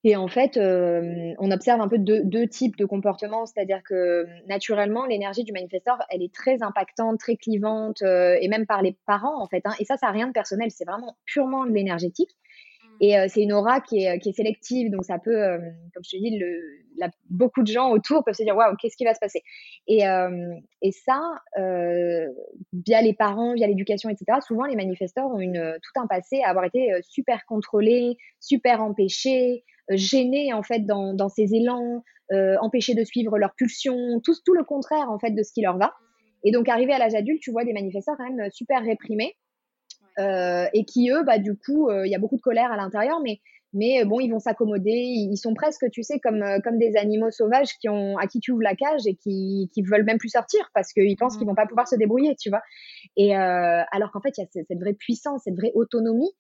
Et 0.05 0.17
en 0.17 0.27
fait, 0.27 0.59
on 0.59 1.51
observe 1.53 1.81
un 1.81 1.87
peu 1.87 1.99
deux, 1.99 2.23
deux 2.25 2.49
types 2.49 2.77
de 2.77 2.85
comportements, 2.85 3.47
c'est-à-dire 3.47 3.83
que 3.85 4.27
naturellement, 4.49 5.07
l'énergie 5.07 5.45
du 5.45 5.53
manifesteur, 5.53 5.99
elle 6.11 6.23
est 6.23 6.35
très 6.35 6.63
impactante, 6.63 7.21
très 7.21 7.37
clivante, 7.37 8.03
et 8.03 8.49
même 8.49 8.67
par 8.67 8.83
les 8.83 8.97
parents 9.07 9.41
en 9.41 9.47
fait. 9.47 9.63
Hein. 9.65 9.75
Et 9.79 9.85
ça, 9.85 9.97
ça 9.97 10.07
n'a 10.07 10.13
rien 10.13 10.27
de 10.27 10.33
personnel, 10.33 10.73
c'est 10.73 10.85
vraiment 10.85 11.17
purement 11.25 11.67
de 11.67 11.71
l'énergétique. 11.71 12.31
Et 13.03 13.19
euh, 13.19 13.27
c'est 13.29 13.43
une 13.43 13.53
aura 13.53 13.81
qui 13.81 14.05
est, 14.05 14.19
qui 14.21 14.29
est, 14.29 14.33
sélective, 14.33 14.91
donc 14.91 15.05
ça 15.05 15.19
peut, 15.19 15.43
euh, 15.43 15.59
comme 15.93 16.05
je 16.05 16.11
te 16.11 16.23
dis, 16.23 16.39
le, 16.39 16.61
la, 16.97 17.11
beaucoup 17.31 17.63
de 17.63 17.67
gens 17.67 17.91
autour 17.91 18.23
peuvent 18.25 18.35
se 18.35 18.45
dire 18.45 18.57
waouh, 18.57 18.77
qu'est-ce 18.77 18.97
qui 18.97 19.05
va 19.05 19.13
se 19.13 19.19
passer? 19.19 19.43
Et, 19.89 20.07
euh, 20.07 20.55
et 20.83 20.93
ça, 20.93 21.21
via 21.57 23.03
les 23.03 23.13
parents, 23.13 23.55
via 23.55 23.67
l'éducation, 23.67 24.09
etc. 24.09 24.39
Souvent, 24.47 24.67
les 24.67 24.77
manifesteurs 24.77 25.27
ont 25.27 25.41
une, 25.41 25.79
tout 25.83 26.01
un 26.01 26.07
passé 26.07 26.43
à 26.43 26.51
avoir 26.51 26.65
été 26.65 26.93
super 27.03 27.45
contrôlés, 27.47 28.17
super 28.39 28.81
empêchés, 28.81 29.65
gênés 29.91 30.53
en 30.53 30.63
fait 30.63 30.81
dans, 30.81 31.15
dans 31.15 31.29
ces 31.29 31.55
élans, 31.55 32.03
empêchés 32.61 32.95
de 32.95 33.05
suivre 33.05 33.39
leurs 33.39 33.55
pulsions, 33.55 34.21
tout, 34.25 34.35
tout 34.45 34.55
le 34.55 34.65
contraire 34.65 35.11
en 35.11 35.19
fait 35.19 35.33
de 35.33 35.43
ce 35.43 35.53
qui 35.53 35.61
leur 35.61 35.77
va. 35.77 35.93
Et 36.45 36.51
donc, 36.51 36.69
arrivé 36.69 36.93
à 36.93 36.99
l'âge 36.99 37.15
adulte, 37.15 37.41
tu 37.41 37.51
vois 37.51 37.65
des 37.65 37.73
manifesteurs 37.73 38.17
quand 38.17 38.29
même 38.29 38.51
super 38.51 38.83
réprimés. 38.83 39.37
Euh, 40.19 40.67
et 40.75 40.85
qui 40.85 41.11
eux, 41.11 41.23
bah 41.25 41.39
du 41.39 41.57
coup, 41.57 41.89
euh, 41.89 42.07
il 42.07 42.11
y 42.11 42.15
a 42.15 42.19
beaucoup 42.19 42.37
de 42.37 42.43
colère 42.43 42.71
à 42.71 42.77
l'intérieur, 42.77 43.21
mais 43.23 43.41
mais 43.75 44.05
bon, 44.05 44.21
ils 44.21 44.31
vont 44.31 44.39
s'accommoder. 44.39 44.91
Ils 44.91 45.39
sont 45.39 45.55
presque, 45.55 45.91
tu 45.91 46.03
sais, 46.03 46.21
comme 46.21 46.43
euh, 46.43 46.59
comme 46.63 46.79
des 46.79 46.97
animaux 46.97 47.31
sauvages 47.31 47.79
qui 47.81 47.89
ont 47.89 48.19
à 48.19 48.27
qui 48.27 48.39
tu 48.39 48.53
ouvres 48.53 48.63
la 48.63 48.77
cage 48.77 49.07
et 49.07 49.15
qui 49.15 49.71
qui 49.73 49.83
veulent 49.83 50.05
même 50.05 50.19
plus 50.19 50.29
sortir 50.29 50.71
parce 50.75 50.93
qu'ils 50.93 51.17
pensent 51.17 51.39
qu'ils 51.39 51.47
vont 51.47 51.55
pas 51.55 51.67
pouvoir 51.67 51.89
se 51.89 51.97
débrouiller, 51.97 52.37
tu 52.37 52.51
vois. 52.51 52.61
Et 53.17 53.35
alors 53.35 54.11
qu'en 54.13 54.21
fait, 54.21 54.37
il 54.37 54.43
y 54.43 54.45
a 54.45 54.49
cette, 54.51 54.79
vraie 54.79 54.93
puissance, 54.93 55.43
cette 55.45 55.57
vraie 55.57 55.73
autonomie 55.75 56.31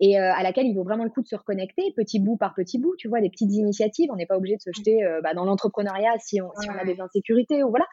et 0.00 0.18
à 0.18 0.42
laquelle 0.42 0.66
il 0.66 0.74
vaut 0.74 0.84
vraiment 0.84 1.04
le 1.04 1.10
coup 1.10 1.22
de 1.22 1.26
se 1.26 1.36
reconnecter, 1.36 1.92
petit 1.96 2.20
bout 2.20 2.36
par 2.36 2.54
petit 2.54 2.78
bout, 2.78 2.94
tu 2.96 3.08
vois, 3.08 3.20
des 3.20 3.30
petites 3.30 3.52
initiatives. 3.52 4.10
On 4.12 4.16
n'est 4.16 4.26
pas 4.26 4.36
obligé 4.36 4.56
de 4.56 4.60
se 4.60 4.70
jeter 4.76 4.98
bah, 5.22 5.32
dans 5.32 5.44
l'entrepreneuriat 5.44 6.12
si 6.18 6.40
on, 6.42 6.50
si 6.60 6.68
on 6.68 6.78
a 6.78 6.84
des 6.84 7.00
insécurités 7.00 7.62
ou 7.62 7.70
voilà. 7.70 7.86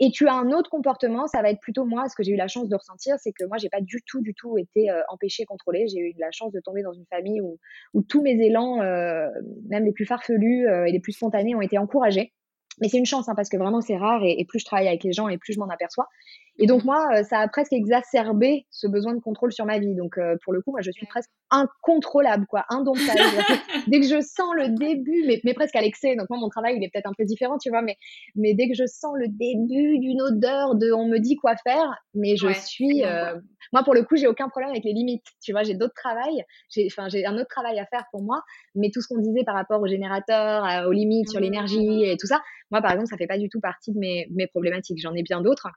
Et 0.00 0.10
tu 0.10 0.26
as 0.26 0.34
un 0.34 0.50
autre 0.50 0.70
comportement, 0.70 1.26
ça 1.26 1.40
va 1.40 1.50
être 1.50 1.60
plutôt 1.60 1.84
moi, 1.84 2.08
ce 2.08 2.16
que 2.16 2.24
j'ai 2.24 2.32
eu 2.32 2.36
la 2.36 2.48
chance 2.48 2.68
de 2.68 2.74
ressentir, 2.74 3.16
c'est 3.18 3.32
que 3.32 3.44
moi, 3.44 3.58
j'ai 3.58 3.68
pas 3.68 3.80
du 3.80 4.02
tout, 4.06 4.20
du 4.20 4.34
tout 4.34 4.58
été 4.58 4.90
euh, 4.90 5.00
empêchée, 5.08 5.44
contrôlée. 5.44 5.86
J'ai 5.86 6.00
eu 6.00 6.14
la 6.18 6.30
chance 6.32 6.52
de 6.52 6.60
tomber 6.60 6.82
dans 6.82 6.92
une 6.92 7.06
famille 7.06 7.40
où, 7.40 7.58
où 7.92 8.02
tous 8.02 8.20
mes 8.20 8.32
élans, 8.32 8.80
euh, 8.80 9.28
même 9.68 9.84
les 9.84 9.92
plus 9.92 10.06
farfelus 10.06 10.66
euh, 10.66 10.86
et 10.86 10.92
les 10.92 11.00
plus 11.00 11.12
spontanés, 11.12 11.54
ont 11.54 11.60
été 11.60 11.78
encouragés. 11.78 12.32
Mais 12.80 12.88
c'est 12.88 12.98
une 12.98 13.06
chance, 13.06 13.28
hein, 13.28 13.34
parce 13.36 13.48
que 13.48 13.56
vraiment, 13.56 13.80
c'est 13.80 13.96
rare, 13.96 14.24
et, 14.24 14.40
et, 14.40 14.44
plus 14.44 14.58
je 14.58 14.64
travaille 14.64 14.88
avec 14.88 15.04
les 15.04 15.12
gens, 15.12 15.28
et 15.28 15.38
plus 15.38 15.52
je 15.52 15.60
m'en 15.60 15.68
aperçois. 15.68 16.08
Et 16.58 16.66
donc, 16.66 16.84
moi, 16.84 17.08
euh, 17.12 17.22
ça 17.24 17.40
a 17.40 17.48
presque 17.48 17.72
exacerbé 17.72 18.66
ce 18.70 18.86
besoin 18.86 19.12
de 19.14 19.18
contrôle 19.18 19.52
sur 19.52 19.64
ma 19.66 19.78
vie. 19.78 19.94
Donc, 19.96 20.18
euh, 20.18 20.36
pour 20.44 20.52
le 20.52 20.62
coup, 20.62 20.70
moi, 20.70 20.82
je 20.82 20.90
suis 20.92 21.06
presque 21.06 21.30
incontrôlable, 21.50 22.46
quoi, 22.46 22.64
indomptable. 22.68 23.18
dès 23.88 24.00
que 24.00 24.06
je 24.06 24.20
sens 24.20 24.54
le 24.54 24.68
début, 24.68 25.24
mais, 25.26 25.40
mais 25.44 25.52
presque 25.54 25.74
à 25.74 25.80
l'excès, 25.80 26.14
donc 26.14 26.30
moi, 26.30 26.38
mon 26.38 26.48
travail, 26.48 26.76
il 26.76 26.84
est 26.84 26.90
peut-être 26.92 27.08
un 27.08 27.14
peu 27.16 27.24
différent, 27.24 27.58
tu 27.58 27.70
vois, 27.70 27.82
mais, 27.82 27.96
mais 28.36 28.54
dès 28.54 28.68
que 28.68 28.74
je 28.74 28.86
sens 28.86 29.12
le 29.16 29.26
début 29.28 29.98
d'une 29.98 30.22
odeur 30.22 30.76
de 30.76 30.92
on 30.92 31.08
me 31.08 31.18
dit 31.18 31.36
quoi 31.36 31.56
faire, 31.56 31.92
mais 32.14 32.36
je 32.36 32.52
suis. 32.52 33.04
Euh, 33.04 33.34
moi, 33.72 33.82
pour 33.82 33.94
le 33.94 34.04
coup, 34.04 34.14
j'ai 34.16 34.28
aucun 34.28 34.48
problème 34.48 34.70
avec 34.70 34.84
les 34.84 34.92
limites. 34.92 35.26
Tu 35.42 35.50
vois, 35.50 35.64
j'ai 35.64 35.74
d'autres 35.74 35.94
travails, 35.96 36.44
j'ai, 36.70 36.86
enfin, 36.86 37.08
j'ai 37.08 37.26
un 37.26 37.34
autre 37.34 37.48
travail 37.48 37.80
à 37.80 37.86
faire 37.86 38.04
pour 38.12 38.22
moi, 38.22 38.42
mais 38.76 38.90
tout 38.92 39.00
ce 39.00 39.08
qu'on 39.08 39.20
disait 39.20 39.42
par 39.44 39.56
rapport 39.56 39.80
au 39.80 39.86
générateur, 39.88 40.86
aux 40.86 40.92
limites 40.92 41.30
sur 41.30 41.40
mmh, 41.40 41.42
l'énergie 41.42 41.88
mmh, 41.88 42.00
mmh. 42.00 42.12
et 42.12 42.16
tout 42.16 42.28
ça, 42.28 42.40
moi, 42.70 42.80
par 42.80 42.92
exemple, 42.92 43.08
ça 43.08 43.16
fait 43.16 43.26
pas 43.26 43.38
du 43.38 43.48
tout 43.48 43.60
partie 43.60 43.92
de 43.92 43.98
mes, 43.98 44.28
mes 44.30 44.46
problématiques. 44.46 44.98
J'en 45.00 45.14
ai 45.14 45.22
bien 45.22 45.40
d'autres 45.40 45.68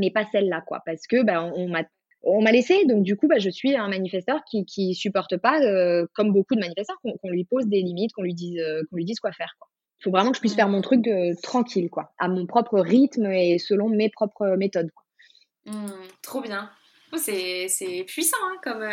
mais 0.00 0.10
pas 0.10 0.24
celle-là, 0.32 0.62
quoi, 0.66 0.82
parce 0.84 1.06
que 1.06 1.22
bah, 1.22 1.44
on, 1.54 1.68
m'a 1.68 1.84
on 2.22 2.42
m'a 2.42 2.52
laissé, 2.52 2.84
donc 2.86 3.02
du 3.02 3.16
coup, 3.16 3.28
bah, 3.28 3.38
je 3.38 3.50
suis 3.50 3.76
un 3.76 3.88
manifesteur 3.88 4.40
qui 4.50 4.64
qui 4.64 4.94
supporte 4.94 5.36
pas, 5.36 5.60
euh, 5.60 6.06
comme 6.14 6.32
beaucoup 6.32 6.54
de 6.54 6.60
manifesteurs, 6.60 6.96
qu'on 7.02 7.30
lui 7.30 7.44
pose 7.44 7.66
des 7.66 7.82
limites, 7.82 8.12
qu'on 8.12 8.22
lui 8.22 8.34
dise 8.34 8.58
euh, 8.58 8.82
qu'on 8.90 8.96
lui 8.96 9.04
dise 9.04 9.20
quoi 9.20 9.32
faire. 9.32 9.54
Il 10.00 10.04
faut 10.04 10.10
vraiment 10.10 10.30
que 10.30 10.36
je 10.36 10.40
puisse 10.40 10.54
faire 10.54 10.68
mon 10.68 10.80
truc 10.80 11.06
euh, 11.06 11.34
tranquille, 11.42 11.90
quoi, 11.90 12.12
à 12.18 12.28
mon 12.28 12.46
propre 12.46 12.80
rythme 12.80 13.26
et 13.26 13.58
selon 13.58 13.88
mes 13.88 14.08
propres 14.08 14.56
méthodes. 14.56 14.90
Quoi. 14.90 15.72
Mmh, 15.72 15.92
trop 16.22 16.40
bien. 16.40 16.70
Oh, 17.12 17.16
c'est 17.16 18.04
puissant 18.06 18.36
hein, 18.44 18.56
comme, 18.62 18.88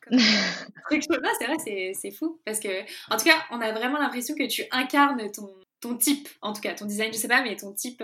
comme 0.00 0.18
truc. 0.88 1.02
c'est 1.38 1.46
vrai, 1.46 1.92
c'est 1.94 2.10
fou 2.12 2.40
parce 2.44 2.60
que, 2.60 2.68
en 3.12 3.16
tout 3.16 3.24
cas, 3.24 3.42
on 3.50 3.60
a 3.60 3.72
vraiment 3.72 3.98
l'impression 3.98 4.34
que 4.36 4.46
tu 4.46 4.62
incarnes 4.70 5.30
ton 5.32 5.48
ton 5.80 5.96
type, 5.96 6.28
en 6.40 6.52
tout 6.52 6.60
cas, 6.60 6.74
ton 6.74 6.86
design, 6.86 7.12
je 7.12 7.18
sais 7.18 7.28
pas, 7.28 7.42
mais 7.42 7.56
ton 7.56 7.72
type 7.72 8.02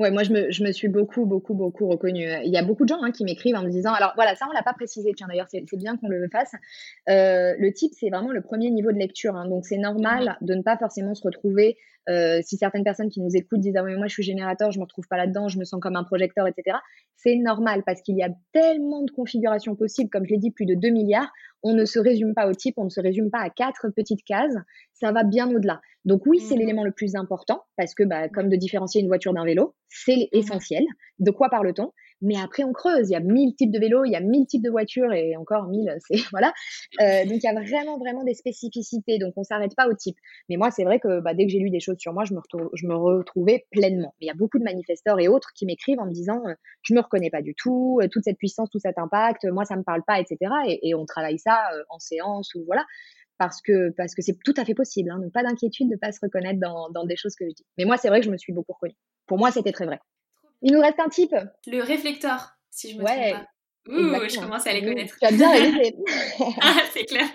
Ouais, 0.00 0.10
moi, 0.10 0.22
je 0.22 0.32
me, 0.32 0.50
je 0.50 0.64
me, 0.64 0.72
suis 0.72 0.88
beaucoup, 0.88 1.26
beaucoup, 1.26 1.52
beaucoup 1.52 1.86
reconnue. 1.86 2.26
Il 2.46 2.50
y 2.50 2.56
a 2.56 2.62
beaucoup 2.62 2.84
de 2.84 2.88
gens 2.88 3.02
hein, 3.02 3.10
qui 3.10 3.22
m'écrivent 3.22 3.54
en 3.54 3.62
me 3.62 3.68
disant, 3.68 3.92
alors 3.92 4.12
voilà, 4.14 4.34
ça, 4.34 4.46
on 4.48 4.52
l'a 4.52 4.62
pas 4.62 4.72
précisé, 4.72 5.12
tiens, 5.14 5.26
d'ailleurs, 5.28 5.48
c'est 5.50 5.62
bien 5.76 5.98
qu'on 5.98 6.08
le 6.08 6.26
fasse. 6.32 6.52
Euh, 7.10 7.52
le 7.58 7.70
type, 7.70 7.92
c'est 7.94 8.08
vraiment 8.08 8.32
le 8.32 8.40
premier 8.40 8.70
niveau 8.70 8.92
de 8.92 8.96
lecture. 8.96 9.36
Hein, 9.36 9.46
donc, 9.46 9.66
c'est 9.66 9.76
normal 9.76 10.38
de 10.40 10.54
ne 10.54 10.62
pas 10.62 10.78
forcément 10.78 11.14
se 11.14 11.22
retrouver 11.22 11.76
euh, 12.08 12.40
si 12.42 12.56
certaines 12.56 12.84
personnes 12.84 13.10
qui 13.10 13.20
nous 13.20 13.36
écoutent 13.36 13.60
disent 13.60 13.76
ah 13.76 13.84
oui, 13.84 13.94
moi 13.96 14.06
je 14.06 14.14
suis 14.14 14.22
générateur, 14.22 14.70
je 14.70 14.78
me 14.78 14.84
retrouve 14.84 15.06
pas 15.08 15.16
là-dedans, 15.16 15.48
je 15.48 15.58
me 15.58 15.64
sens 15.64 15.80
comme 15.80 15.96
un 15.96 16.04
projecteur, 16.04 16.46
etc. 16.46 16.78
C'est 17.16 17.36
normal 17.36 17.82
parce 17.84 18.00
qu'il 18.02 18.16
y 18.16 18.22
a 18.22 18.30
tellement 18.52 19.02
de 19.02 19.10
configurations 19.10 19.76
possibles, 19.76 20.10
comme 20.10 20.24
je 20.24 20.30
l'ai 20.30 20.38
dit, 20.38 20.50
plus 20.50 20.66
de 20.66 20.74
2 20.74 20.88
milliards. 20.88 21.30
On 21.62 21.74
ne 21.74 21.84
se 21.84 21.98
résume 21.98 22.34
pas 22.34 22.48
au 22.48 22.54
type, 22.54 22.74
on 22.78 22.84
ne 22.84 22.90
se 22.90 23.00
résume 23.00 23.30
pas 23.30 23.40
à 23.40 23.50
quatre 23.50 23.90
petites 23.90 24.24
cases. 24.24 24.56
Ça 24.94 25.12
va 25.12 25.24
bien 25.24 25.50
au-delà. 25.54 25.80
Donc 26.06 26.24
oui, 26.26 26.40
c'est 26.40 26.54
mmh 26.54 26.58
l'élément 26.58 26.84
le 26.84 26.92
plus 26.92 27.14
important 27.14 27.62
parce 27.76 27.94
que, 27.94 28.02
bah, 28.02 28.28
comme 28.28 28.48
de 28.48 28.56
différencier 28.56 29.02
une 29.02 29.08
voiture 29.08 29.34
d'un 29.34 29.44
vélo, 29.44 29.74
c'est 29.88 30.16
mmh 30.16 30.38
essentiel. 30.38 30.84
De 31.18 31.30
quoi 31.30 31.50
parle-t-on? 31.50 31.92
Mais 32.22 32.36
après, 32.36 32.64
on 32.64 32.72
creuse. 32.72 33.08
Il 33.08 33.12
y 33.12 33.16
a 33.16 33.20
mille 33.20 33.54
types 33.54 33.70
de 33.70 33.78
vélos, 33.78 34.04
il 34.04 34.12
y 34.12 34.16
a 34.16 34.20
mille 34.20 34.46
types 34.46 34.62
de 34.62 34.70
voitures 34.70 35.12
et 35.12 35.36
encore 35.36 35.68
mille, 35.68 35.96
c'est 36.06 36.18
voilà. 36.30 36.52
Euh, 37.00 37.24
donc 37.24 37.38
il 37.42 37.44
y 37.44 37.48
a 37.48 37.54
vraiment 37.54 37.98
vraiment 37.98 38.24
des 38.24 38.34
spécificités. 38.34 39.18
Donc 39.18 39.34
on 39.36 39.42
s'arrête 39.42 39.74
pas 39.76 39.88
au 39.88 39.94
type. 39.94 40.16
Mais 40.48 40.56
moi, 40.56 40.70
c'est 40.70 40.84
vrai 40.84 41.00
que 41.00 41.20
bah, 41.20 41.34
dès 41.34 41.46
que 41.46 41.50
j'ai 41.50 41.58
lu 41.58 41.70
des 41.70 41.80
choses 41.80 41.98
sur 41.98 42.12
moi, 42.12 42.24
je 42.24 42.34
me, 42.34 42.94
retrouvais 42.94 43.66
pleinement. 43.70 44.14
Mais 44.20 44.26
il 44.26 44.28
y 44.28 44.30
a 44.30 44.34
beaucoup 44.34 44.58
de 44.58 44.64
manifesteurs 44.64 45.18
et 45.20 45.28
autres 45.28 45.50
qui 45.54 45.66
m'écrivent 45.66 46.00
en 46.00 46.06
me 46.06 46.12
disant, 46.12 46.42
euh, 46.46 46.54
je 46.82 46.94
me 46.94 47.00
reconnais 47.00 47.30
pas 47.30 47.42
du 47.42 47.54
tout, 47.54 47.98
euh, 48.02 48.08
toute 48.08 48.24
cette 48.24 48.38
puissance, 48.38 48.68
tout 48.70 48.78
cet 48.78 48.98
impact, 48.98 49.44
moi 49.44 49.64
ça 49.64 49.76
me 49.76 49.82
parle 49.82 50.02
pas, 50.06 50.20
etc. 50.20 50.36
Et, 50.66 50.94
on 50.94 51.06
travaille 51.06 51.38
ça 51.38 51.62
euh, 51.74 51.82
en 51.88 51.98
séance 51.98 52.52
ou 52.54 52.64
voilà 52.66 52.84
parce 53.38 53.62
que 53.62 53.90
parce 53.96 54.14
que 54.14 54.22
c'est 54.22 54.36
tout 54.44 54.54
à 54.56 54.64
fait 54.64 54.74
possible. 54.74 55.10
Hein, 55.10 55.18
donc 55.18 55.32
pas 55.32 55.42
d'inquiétude 55.42 55.88
de 55.88 55.96
pas 55.96 56.12
se 56.12 56.18
reconnaître 56.20 56.60
dans, 56.60 56.90
dans 56.90 57.04
des 57.04 57.16
choses 57.16 57.34
que 57.36 57.46
je 57.46 57.54
dis. 57.54 57.64
Mais 57.78 57.84
moi, 57.84 57.96
c'est 57.96 58.08
vrai 58.08 58.20
que 58.20 58.26
je 58.26 58.30
me 58.30 58.36
suis 58.36 58.52
beaucoup 58.52 58.72
reconnue. 58.72 58.96
Pour 59.26 59.38
moi, 59.38 59.50
c'était 59.50 59.72
très 59.72 59.86
vrai. 59.86 59.98
Il 60.62 60.72
nous 60.72 60.80
reste 60.80 61.00
un 61.00 61.08
type. 61.08 61.34
Le 61.66 61.82
réflecteur, 61.82 62.56
si 62.70 62.92
je 62.92 62.98
me 62.98 63.04
trompe 63.04 63.32
pas. 63.32 63.46
Ouh, 63.88 64.28
je 64.28 64.38
commence 64.38 64.66
à 64.66 64.72
les 64.74 64.82
connaître. 64.82 65.16
Tu 65.18 65.26
as 65.26 65.32
bien 65.32 65.50
réalisé. 65.50 65.96
ah, 66.60 66.82
c'est 66.92 67.04
clair. 67.04 67.26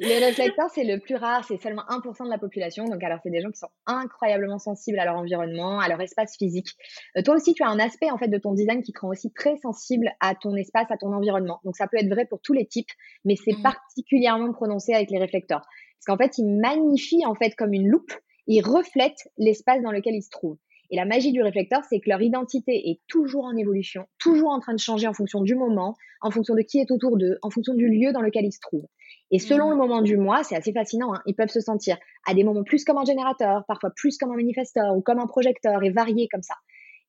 Les 0.00 0.18
réflecteurs, 0.18 0.68
c'est 0.72 0.84
le 0.84 1.00
plus 1.00 1.16
rare, 1.16 1.44
c'est 1.44 1.56
seulement 1.56 1.82
1% 1.88 2.24
de 2.24 2.30
la 2.30 2.38
population. 2.38 2.84
Donc, 2.84 3.02
alors, 3.02 3.18
c'est 3.22 3.30
des 3.30 3.40
gens 3.40 3.50
qui 3.50 3.58
sont 3.58 3.70
incroyablement 3.86 4.58
sensibles 4.58 4.98
à 4.98 5.04
leur 5.04 5.16
environnement, 5.16 5.80
à 5.80 5.88
leur 5.88 6.00
espace 6.00 6.36
physique. 6.36 6.68
Euh, 7.16 7.22
toi 7.22 7.34
aussi, 7.34 7.54
tu 7.54 7.62
as 7.62 7.68
un 7.68 7.78
aspect, 7.78 8.10
en 8.10 8.18
fait, 8.18 8.28
de 8.28 8.38
ton 8.38 8.54
design 8.54 8.82
qui 8.82 8.92
te 8.92 9.00
rend 9.00 9.08
aussi 9.08 9.32
très 9.32 9.56
sensible 9.56 10.12
à 10.20 10.34
ton 10.34 10.54
espace, 10.54 10.90
à 10.90 10.96
ton 10.96 11.12
environnement. 11.12 11.60
Donc, 11.64 11.76
ça 11.76 11.88
peut 11.88 11.96
être 11.96 12.08
vrai 12.08 12.26
pour 12.26 12.40
tous 12.40 12.52
les 12.52 12.66
types, 12.66 12.90
mais 13.24 13.34
c'est 13.36 13.56
mmh. 13.56 13.62
particulièrement 13.62 14.52
prononcé 14.52 14.94
avec 14.94 15.10
les 15.10 15.18
réflecteurs. 15.18 15.62
Parce 15.62 16.06
qu'en 16.06 16.16
fait, 16.16 16.38
ils 16.38 16.46
magnifient, 16.46 17.26
en 17.26 17.34
fait, 17.34 17.54
comme 17.56 17.72
une 17.72 17.88
loupe, 17.88 18.12
ils 18.46 18.62
reflètent 18.62 19.28
l'espace 19.36 19.82
dans 19.82 19.92
lequel 19.92 20.14
ils 20.14 20.22
se 20.22 20.30
trouvent. 20.30 20.58
Et 20.90 20.96
la 20.96 21.04
magie 21.04 21.32
du 21.32 21.42
réflecteur, 21.42 21.82
c'est 21.88 22.00
que 22.00 22.08
leur 22.08 22.22
identité 22.22 22.90
est 22.90 23.00
toujours 23.08 23.44
en 23.44 23.56
évolution, 23.56 24.06
toujours 24.18 24.50
en 24.50 24.60
train 24.60 24.72
de 24.72 24.78
changer 24.78 25.06
en 25.06 25.12
fonction 25.12 25.42
du 25.42 25.54
moment, 25.54 25.94
en 26.22 26.30
fonction 26.30 26.54
de 26.54 26.62
qui 26.62 26.78
est 26.78 26.90
autour 26.90 27.18
d'eux, 27.18 27.38
en 27.42 27.50
fonction 27.50 27.74
du 27.74 27.88
lieu 27.88 28.12
dans 28.12 28.22
lequel 28.22 28.46
ils 28.46 28.52
se 28.52 28.60
trouvent. 28.60 28.86
Et 29.30 29.38
selon 29.38 29.68
mmh. 29.68 29.70
le 29.70 29.76
moment 29.76 30.02
du 30.02 30.16
mois, 30.16 30.42
c'est 30.44 30.56
assez 30.56 30.72
fascinant, 30.72 31.14
hein, 31.14 31.22
ils 31.26 31.34
peuvent 31.34 31.50
se 31.50 31.60
sentir 31.60 31.98
à 32.26 32.34
des 32.34 32.44
moments 32.44 32.64
plus 32.64 32.84
comme 32.84 32.96
un 32.96 33.04
générateur, 33.04 33.64
parfois 33.68 33.90
plus 33.94 34.16
comme 34.16 34.32
un 34.32 34.36
manifesteur 34.36 34.96
ou 34.96 35.02
comme 35.02 35.18
un 35.18 35.26
projecteur 35.26 35.82
et 35.82 35.90
variés 35.90 36.28
comme 36.30 36.42
ça. 36.42 36.54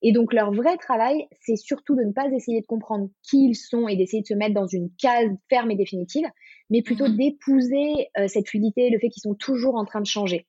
Et 0.02 0.12
donc 0.12 0.34
leur 0.34 0.52
vrai 0.52 0.78
travail, 0.78 1.28
c'est 1.42 1.58
surtout 1.58 1.96
de 1.96 2.04
ne 2.04 2.12
pas 2.12 2.28
essayer 2.28 2.62
de 2.62 2.66
comprendre 2.66 3.10
qui 3.24 3.50
ils 3.50 3.56
sont 3.56 3.88
et 3.88 3.96
d'essayer 3.96 4.22
de 4.22 4.28
se 4.28 4.34
mettre 4.34 4.54
dans 4.54 4.68
une 4.68 4.90
case 4.98 5.30
ferme 5.50 5.72
et 5.72 5.76
définitive, 5.76 6.28
mais 6.70 6.82
plutôt 6.82 7.08
mmh. 7.08 7.18
d'épouser 7.18 8.08
euh, 8.18 8.28
cette 8.28 8.50
fluidité, 8.50 8.90
le 8.90 9.00
fait 9.00 9.10
qu'ils 9.10 9.22
sont 9.22 9.36
toujours 9.36 9.76
en 9.76 9.86
train 9.86 10.02
de 10.02 10.06
changer. 10.06 10.46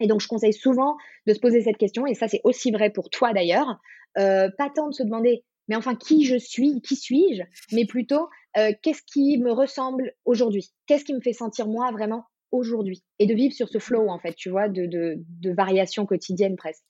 Et 0.00 0.06
donc, 0.06 0.20
je 0.20 0.28
conseille 0.28 0.52
souvent 0.52 0.96
de 1.26 1.34
se 1.34 1.40
poser 1.40 1.62
cette 1.62 1.76
question, 1.76 2.06
et 2.06 2.14
ça, 2.14 2.28
c'est 2.28 2.40
aussi 2.44 2.70
vrai 2.70 2.90
pour 2.90 3.10
toi 3.10 3.32
d'ailleurs. 3.32 3.80
Euh, 4.16 4.48
pas 4.56 4.70
tant 4.74 4.88
de 4.88 4.94
se 4.94 5.02
demander, 5.02 5.44
mais 5.68 5.76
enfin, 5.76 5.94
qui 5.94 6.24
je 6.24 6.36
suis, 6.36 6.80
qui 6.80 6.96
suis-je, 6.96 7.42
mais 7.74 7.84
plutôt, 7.84 8.28
euh, 8.56 8.72
qu'est-ce 8.82 9.02
qui 9.02 9.38
me 9.38 9.52
ressemble 9.52 10.12
aujourd'hui? 10.24 10.70
Qu'est-ce 10.86 11.04
qui 11.04 11.14
me 11.14 11.20
fait 11.20 11.32
sentir 11.32 11.66
moi 11.66 11.90
vraiment 11.92 12.24
aujourd'hui? 12.50 13.04
Et 13.18 13.26
de 13.26 13.34
vivre 13.34 13.54
sur 13.54 13.68
ce 13.68 13.78
flow, 13.78 14.08
en 14.08 14.18
fait, 14.18 14.34
tu 14.34 14.50
vois, 14.50 14.68
de, 14.68 14.86
de, 14.86 15.16
de 15.18 15.52
variation 15.52 16.06
quotidienne 16.06 16.56
presque. 16.56 16.82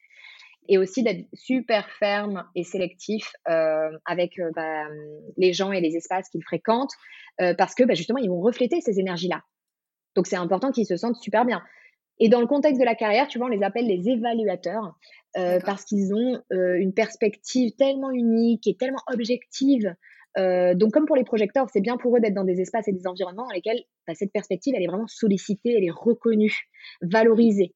Et 0.68 0.78
aussi 0.78 1.02
d'être 1.02 1.26
super 1.32 1.90
ferme 1.98 2.44
et 2.54 2.62
sélectif 2.62 3.32
euh, 3.48 3.90
avec 4.04 4.38
bah, 4.54 4.84
les 5.38 5.52
gens 5.54 5.72
et 5.72 5.80
les 5.80 5.96
espaces 5.96 6.28
qu'ils 6.28 6.44
fréquentent, 6.44 6.92
parce 7.38 7.74
que 7.74 7.84
bah, 7.84 7.94
justement, 7.94 8.18
ils 8.18 8.28
vont 8.28 8.40
refléter 8.40 8.80
ces 8.80 9.00
énergies-là. 9.00 9.42
Donc, 10.14 10.26
c'est 10.26 10.36
important 10.36 10.70
qu'ils 10.70 10.86
se 10.86 10.96
sentent 10.96 11.16
super 11.16 11.44
bien. 11.44 11.62
Et 12.20 12.28
dans 12.28 12.40
le 12.40 12.46
contexte 12.46 12.80
de 12.80 12.84
la 12.84 12.94
carrière, 12.94 13.28
tu 13.28 13.38
vois, 13.38 13.46
on 13.46 13.50
les 13.50 13.62
appelle 13.62 13.86
les 13.86 14.08
évaluateurs 14.08 14.96
euh, 15.36 15.60
parce 15.64 15.84
qu'ils 15.84 16.14
ont 16.14 16.42
euh, 16.52 16.76
une 16.78 16.92
perspective 16.92 17.72
tellement 17.76 18.10
unique 18.10 18.66
et 18.66 18.74
tellement 18.74 19.02
objective 19.12 19.94
donc, 20.36 20.92
comme 20.92 21.06
pour 21.06 21.16
les 21.16 21.24
projecteurs, 21.24 21.66
c'est 21.72 21.80
bien 21.80 21.96
pour 21.96 22.16
eux 22.16 22.20
d'être 22.20 22.34
dans 22.34 22.44
des 22.44 22.60
espaces 22.60 22.86
et 22.86 22.92
des 22.92 23.08
environnements 23.08 23.48
dans 23.48 23.54
lesquels 23.54 23.82
bah, 24.06 24.14
cette 24.14 24.30
perspective, 24.30 24.72
elle 24.76 24.84
est 24.84 24.86
vraiment 24.86 25.08
sollicitée, 25.08 25.74
elle 25.76 25.82
est 25.82 25.90
reconnue, 25.90 26.68
valorisée. 27.02 27.74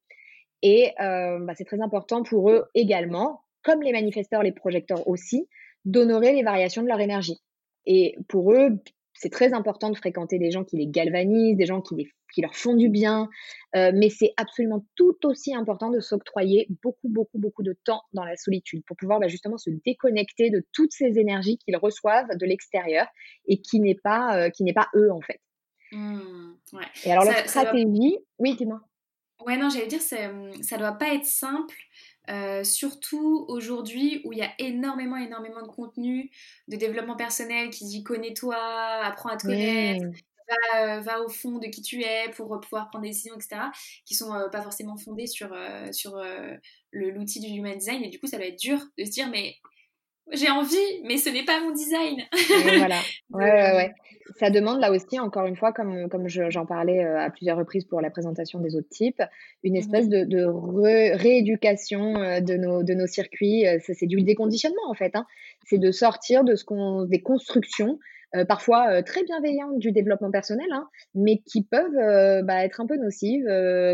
Et 0.63 0.93
bah, 0.97 1.55
c'est 1.57 1.65
très 1.65 1.81
important 1.81 2.23
pour 2.23 2.51
eux 2.51 2.67
également, 2.77 3.41
comme 3.65 3.83
les 3.83 3.91
manifesteurs, 3.91 4.45
les 4.45 4.53
projecteurs 4.53 5.09
aussi, 5.09 5.49
d'honorer 5.85 6.35
les 6.35 6.45
variations 6.45 6.83
de 6.83 6.89
leur 6.89 7.01
énergie. 7.01 7.41
Et 7.87 8.17
pour 8.29 8.53
eux, 8.53 8.79
c'est 9.23 9.31
très 9.31 9.55
important 9.55 9.89
de 9.89 9.97
fréquenter 9.97 10.41
des 10.41 10.51
gens 10.51 10.65
qui 10.65 10.77
les 10.77 10.89
galvanisent, 10.89 11.57
des 11.57 11.67
gens 11.67 11.81
qui, 11.81 12.09
qui 12.35 12.41
leur 12.41 12.57
font 12.57 12.75
du 12.75 12.89
bien, 12.89 13.31
euh, 13.77 13.93
mais 13.95 14.11
c'est 14.11 14.35
absolument 14.37 14.85
tout 14.97 15.17
aussi 15.23 15.55
important 15.55 15.91
de 15.91 16.01
s'octroyer 16.01 16.67
beaucoup, 16.83 17.09
beaucoup, 17.09 17.39
beaucoup 17.39 17.63
de 17.63 17.79
temps 17.85 18.03
dans 18.15 18.25
la 18.25 18.37
solitude 18.37 18.83
pour 18.85 18.97
pouvoir 18.97 19.21
bah, 19.21 19.29
justement 19.29 19.59
se 19.59 19.71
déconnecter 19.87 20.51
de 20.51 20.67
toutes 20.73 20.91
ces 20.93 21.21
énergies 21.21 21.57
qu'ils 21.59 21.77
reçoivent 21.77 22.37
de 22.37 22.47
l'extérieur 22.47 23.07
et 23.47 23.61
qui 23.61 23.79
n'est 23.79 23.95
pas, 23.95 24.37
euh, 24.37 24.51
qui 24.51 24.65
n'est 24.65 24.73
pas 24.73 24.89
eux 24.97 25.13
en 25.13 25.21
fait. 25.21 25.41
Mmh, 25.93 26.55
ouais. 26.73 26.85
Et 27.05 27.13
alors 27.13 27.25
la 27.25 27.47
stratégie, 27.47 28.19
oui, 28.41 28.57
dis-moi. 28.57 28.81
Ouais, 29.47 29.57
non, 29.57 29.69
j'allais 29.71 29.87
dire, 29.87 30.01
ça 30.01 30.79
doit 30.79 30.93
pas 30.93 31.15
être 31.15 31.27
simple 31.27 31.77
euh, 32.31 32.63
surtout 32.65 33.45
aujourd'hui 33.49 34.21
où 34.25 34.33
il 34.33 34.39
y 34.39 34.43
a 34.43 34.53
énormément, 34.59 35.17
énormément 35.17 35.63
de 35.63 35.69
contenu 35.69 36.31
de 36.69 36.77
développement 36.77 37.17
personnel 37.17 37.71
qui 37.71 37.85
dit 37.85 38.03
connais-toi, 38.03 38.57
apprends 38.57 39.31
à 39.31 39.37
te 39.37 39.47
connaître, 39.47 40.07
va, 40.49 41.01
va, 41.01 41.23
au 41.23 41.29
fond 41.29 41.59
de 41.59 41.67
qui 41.67 41.83
tu 41.83 42.03
es 42.03 42.31
pour 42.31 42.61
pouvoir 42.61 42.91
prendre 42.91 43.03
des 43.03 43.11
décisions, 43.11 43.35
etc., 43.35 43.63
qui 44.05 44.15
sont 44.15 44.33
euh, 44.35 44.49
pas 44.49 44.63
forcément 44.63 44.97
fondées 44.97 45.27
sur, 45.27 45.53
euh, 45.53 45.91
sur 45.93 46.23
l'outil 46.93 47.41
du 47.41 47.49
human 47.49 47.77
design. 47.77 48.03
Et 48.05 48.09
du 48.09 48.21
coup, 48.21 48.27
ça 48.27 48.39
va 48.39 48.45
être 48.45 48.59
dur 48.59 48.79
de 48.99 49.05
se 49.05 49.11
dire, 49.11 49.29
mais 49.29 49.57
j'ai 50.31 50.51
envie, 50.51 50.77
mais 51.05 51.19
ce 51.19 51.29
n'est 51.31 51.45
pas 51.45 51.61
mon 51.61 51.73
design. 51.73 52.23
voilà. 52.65 53.01
Ouais, 53.31 53.51
ouais, 53.51 53.73
ouais. 53.73 53.95
Ça 54.39 54.51
demande 54.51 54.81
là 54.81 54.91
aussi, 54.91 55.19
encore 55.19 55.47
une 55.47 55.57
fois, 55.57 55.73
comme, 55.73 56.09
comme 56.09 56.29
j'en 56.29 56.67
parlais 56.67 57.05
euh, 57.05 57.19
à 57.19 57.31
plusieurs 57.31 57.57
reprises 57.57 57.85
pour 57.85 58.01
la 58.01 58.11
présentation 58.11 58.61
des 58.61 58.77
autres 58.77 58.89
types, 58.89 59.23
une 59.63 59.77
espèce 59.77 60.07
mmh 60.07 60.11
de, 60.11 60.25
de 60.25 61.17
rééducation 61.17 62.17
euh, 62.17 62.41
de 62.41 62.57
nos, 62.57 62.83
de 62.83 62.95
nos 62.95 63.07
circuits. 63.07 63.67
Euh, 63.67 63.79
c'est 63.81 64.07
du 64.07 64.23
déconditionnement 64.23 64.89
en 64.89 64.95
fait. 64.95 65.17
Hein. 65.17 65.27
C'est 65.67 65.79
de 65.79 65.91
sortir 65.91 66.45
de 66.45 66.55
ce 66.55 66.65
qu'on, 66.65 67.05
des 67.05 67.21
constructions 67.21 67.99
euh, 68.35 68.47
parfois 68.47 68.89
euh, 68.91 69.03
très 69.03 69.25
bienveillantes 69.25 69.79
du 69.79 69.93
développement 69.93 70.31
personnel, 70.31 70.67
hein, 70.73 70.89
mais 71.15 71.43
qui 71.45 71.63
peuvent 71.65 71.97
euh, 71.99 72.43
bah, 72.43 72.65
être 72.65 72.81
un 72.81 72.87
peu 72.87 72.97
nocives 72.97 73.47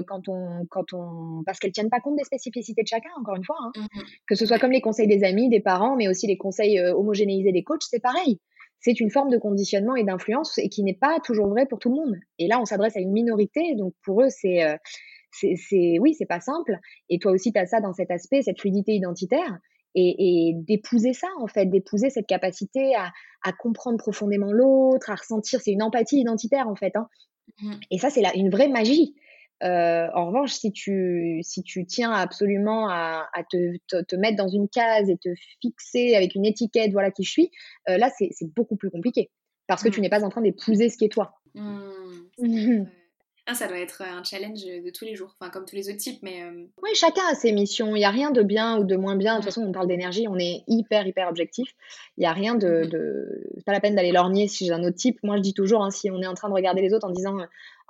quand 0.07 0.29
on, 0.29 0.65
quand 0.71 0.93
on, 0.93 1.43
parce 1.45 1.59
qu'elles 1.59 1.73
tiennent 1.73 1.91
pas 1.91 2.01
compte 2.01 2.17
des 2.17 2.25
spécificités 2.25 2.83
de 2.83 2.89
chacun, 2.89 3.11
encore 3.21 3.37
une 3.37 3.45
fois. 3.45 3.57
Hein. 3.61 3.73
Mmh 3.77 4.01
que 4.29 4.35
ce 4.35 4.45
soit 4.45 4.59
comme 4.59 4.73
les 4.73 4.83
conseils 4.83 5.07
des 5.07 5.25
amis, 5.25 5.49
des 5.49 5.61
parents, 5.61 5.97
mais 5.97 6.07
aussi 6.07 6.27
les 6.27 6.37
conseils 6.37 6.81
homogénéisés 6.81 7.51
des 7.51 7.65
coachs, 7.65 7.83
c'est 7.83 8.01
pareil. 8.01 8.41
C'est 8.81 9.01
une 9.01 9.11
forme 9.11 9.31
de 9.31 9.39
conditionnement 9.39 9.97
et 9.97 10.05
d'influence 10.05 10.59
et 10.59 10.69
qui 10.69 10.83
n'est 10.83 10.95
pas 10.95 11.19
toujours 11.25 11.49
vrai 11.49 11.65
pour 11.67 11.79
tout 11.79 11.89
le 11.89 11.97
monde. 11.97 12.15
Et 12.39 12.47
là, 12.47 12.61
on 12.61 12.67
s'adresse 12.67 12.97
à 12.97 13.01
une 13.01 13.13
minorité, 13.13 13.75
donc 13.75 13.95
pour 14.05 14.23
eux, 14.23 14.29
c'est 14.29 14.79
c'est 15.33 15.99
oui, 15.99 16.15
c'est 16.15 16.27
pas 16.27 16.41
simple. 16.41 16.79
Et 17.09 17.19
toi 17.19 17.33
aussi, 17.33 17.53
tu 17.53 17.59
as 17.59 17.67
ça 17.67 17.81
dans 17.81 17.95
cet 17.95 18.11
aspect, 18.11 18.43
cette 18.43 18.61
fluidité 18.61 18.93
identitaire 18.93 19.59
et, 19.99 20.53
d'épouser 20.55 21.13
ça, 21.13 21.29
en 21.41 21.47
fait, 21.47 21.67
d'épouser 21.67 22.11
cette 22.11 22.27
capacité 22.27 22.95
à, 22.95 23.53
comprendre 23.53 23.99
profondément 23.99 24.53
l'autre, 24.53 25.11
à 25.11 25.15
ressentir, 25.15 25.61
c'est 25.61 25.73
une 25.73 25.83
empathie 25.83 26.21
identitaire, 26.21 26.69
en 26.69 26.77
fait. 26.77 26.95
Hein. 26.97 27.09
Mmh. 27.63 27.73
Et 27.91 27.99
ça, 27.99 28.11
c'est 28.11 28.23
une 28.35 28.51
vraie 28.51 28.69
magie. 28.69 29.15
Euh, 29.65 30.07
en 30.15 30.27
revanche, 30.27 30.53
si 30.53 30.71
tu, 30.71 31.41
si 31.43 31.63
tu 31.63 31.85
tiens 31.87 32.13
absolument 32.13 32.89
à, 32.89 33.29
te, 33.51 34.03
te, 34.03 34.17
mettre 34.17 34.37
dans 34.37 34.49
une 34.49 34.69
case 34.69 35.09
et 35.09 35.17
te 35.17 35.31
fixer 35.61 36.15
avec 36.15 36.35
une 36.35 36.45
étiquette, 36.45 36.93
voilà 36.93 37.11
qui 37.11 37.25
je 37.25 37.31
suis, 37.31 37.51
euh, 37.89 37.97
là, 37.97 38.11
c'est 38.11 38.55
beaucoup 38.55 38.77
plus 38.77 38.91
compliqué. 38.91 39.31
Parce 39.67 39.83
que 39.83 39.89
tu 39.89 40.01
mmh. 40.01 40.03
n'es 40.03 40.09
pas 40.11 40.25
en 40.25 40.29
train 40.29 40.43
d'épouser 40.43 40.89
ce 40.89 40.97
qui 40.97 41.05
est 41.05 41.13
toi. 41.13 41.41
Mmh. 41.55 42.85
Ah, 43.51 43.55
ça 43.55 43.67
doit 43.67 43.79
être 43.79 44.03
un 44.03 44.23
challenge 44.23 44.63
de 44.63 44.91
tous 44.91 45.07
les 45.07 45.15
jours, 45.15 45.35
enfin 45.41 45.51
comme 45.51 45.65
tous 45.65 45.75
les 45.75 45.89
autres 45.89 45.97
types, 45.97 46.23
mais... 46.23 46.43
Euh, 46.43 46.67
oui, 46.83 46.91
chacun 46.93 47.23
a 47.31 47.35
ses 47.35 47.51
missions, 47.53 47.97
il 47.97 48.01
n'y 48.01 48.05
a 48.05 48.11
rien 48.11 48.31
de 48.31 48.43
bien 48.43 48.79
ou 48.79 48.85
de 48.85 48.95
moins 48.95 49.17
bien, 49.17 49.37
de 49.37 49.39
toute 49.39 49.47
façon 49.47 49.63
on 49.63 49.73
parle 49.73 49.87
d'énergie, 49.87 50.29
on 50.29 50.39
est 50.39 50.65
hyper, 50.67 51.07
hyper 51.07 51.29
objectif, 51.29 51.75
il 52.19 52.21
n'y 52.21 52.27
a 52.27 52.35
rien 52.35 52.57
de... 52.57 52.69
Mm-hmm. 52.69 52.89
de... 52.91 53.47
C'est 53.57 53.65
pas 53.65 53.73
la 53.73 53.81
peine 53.81 53.95
d'aller 53.95 54.13
lorgner 54.13 54.49
si 54.49 54.67
j'ai 54.67 54.73
un 54.73 54.85
autre 54.85 54.97
type, 54.97 55.19
moi 55.23 55.39
je 55.39 55.41
dis 55.41 55.55
toujours, 55.55 55.83
hein, 55.83 55.91
si 55.91 56.11
on 56.11 56.21
est 56.21 56.27
en 56.27 56.35
train 56.35 56.51
de 56.51 56.55
regarder 56.55 56.83
les 56.83 56.93
autres 56.93 57.09
en 57.09 57.11
disant 57.11 57.39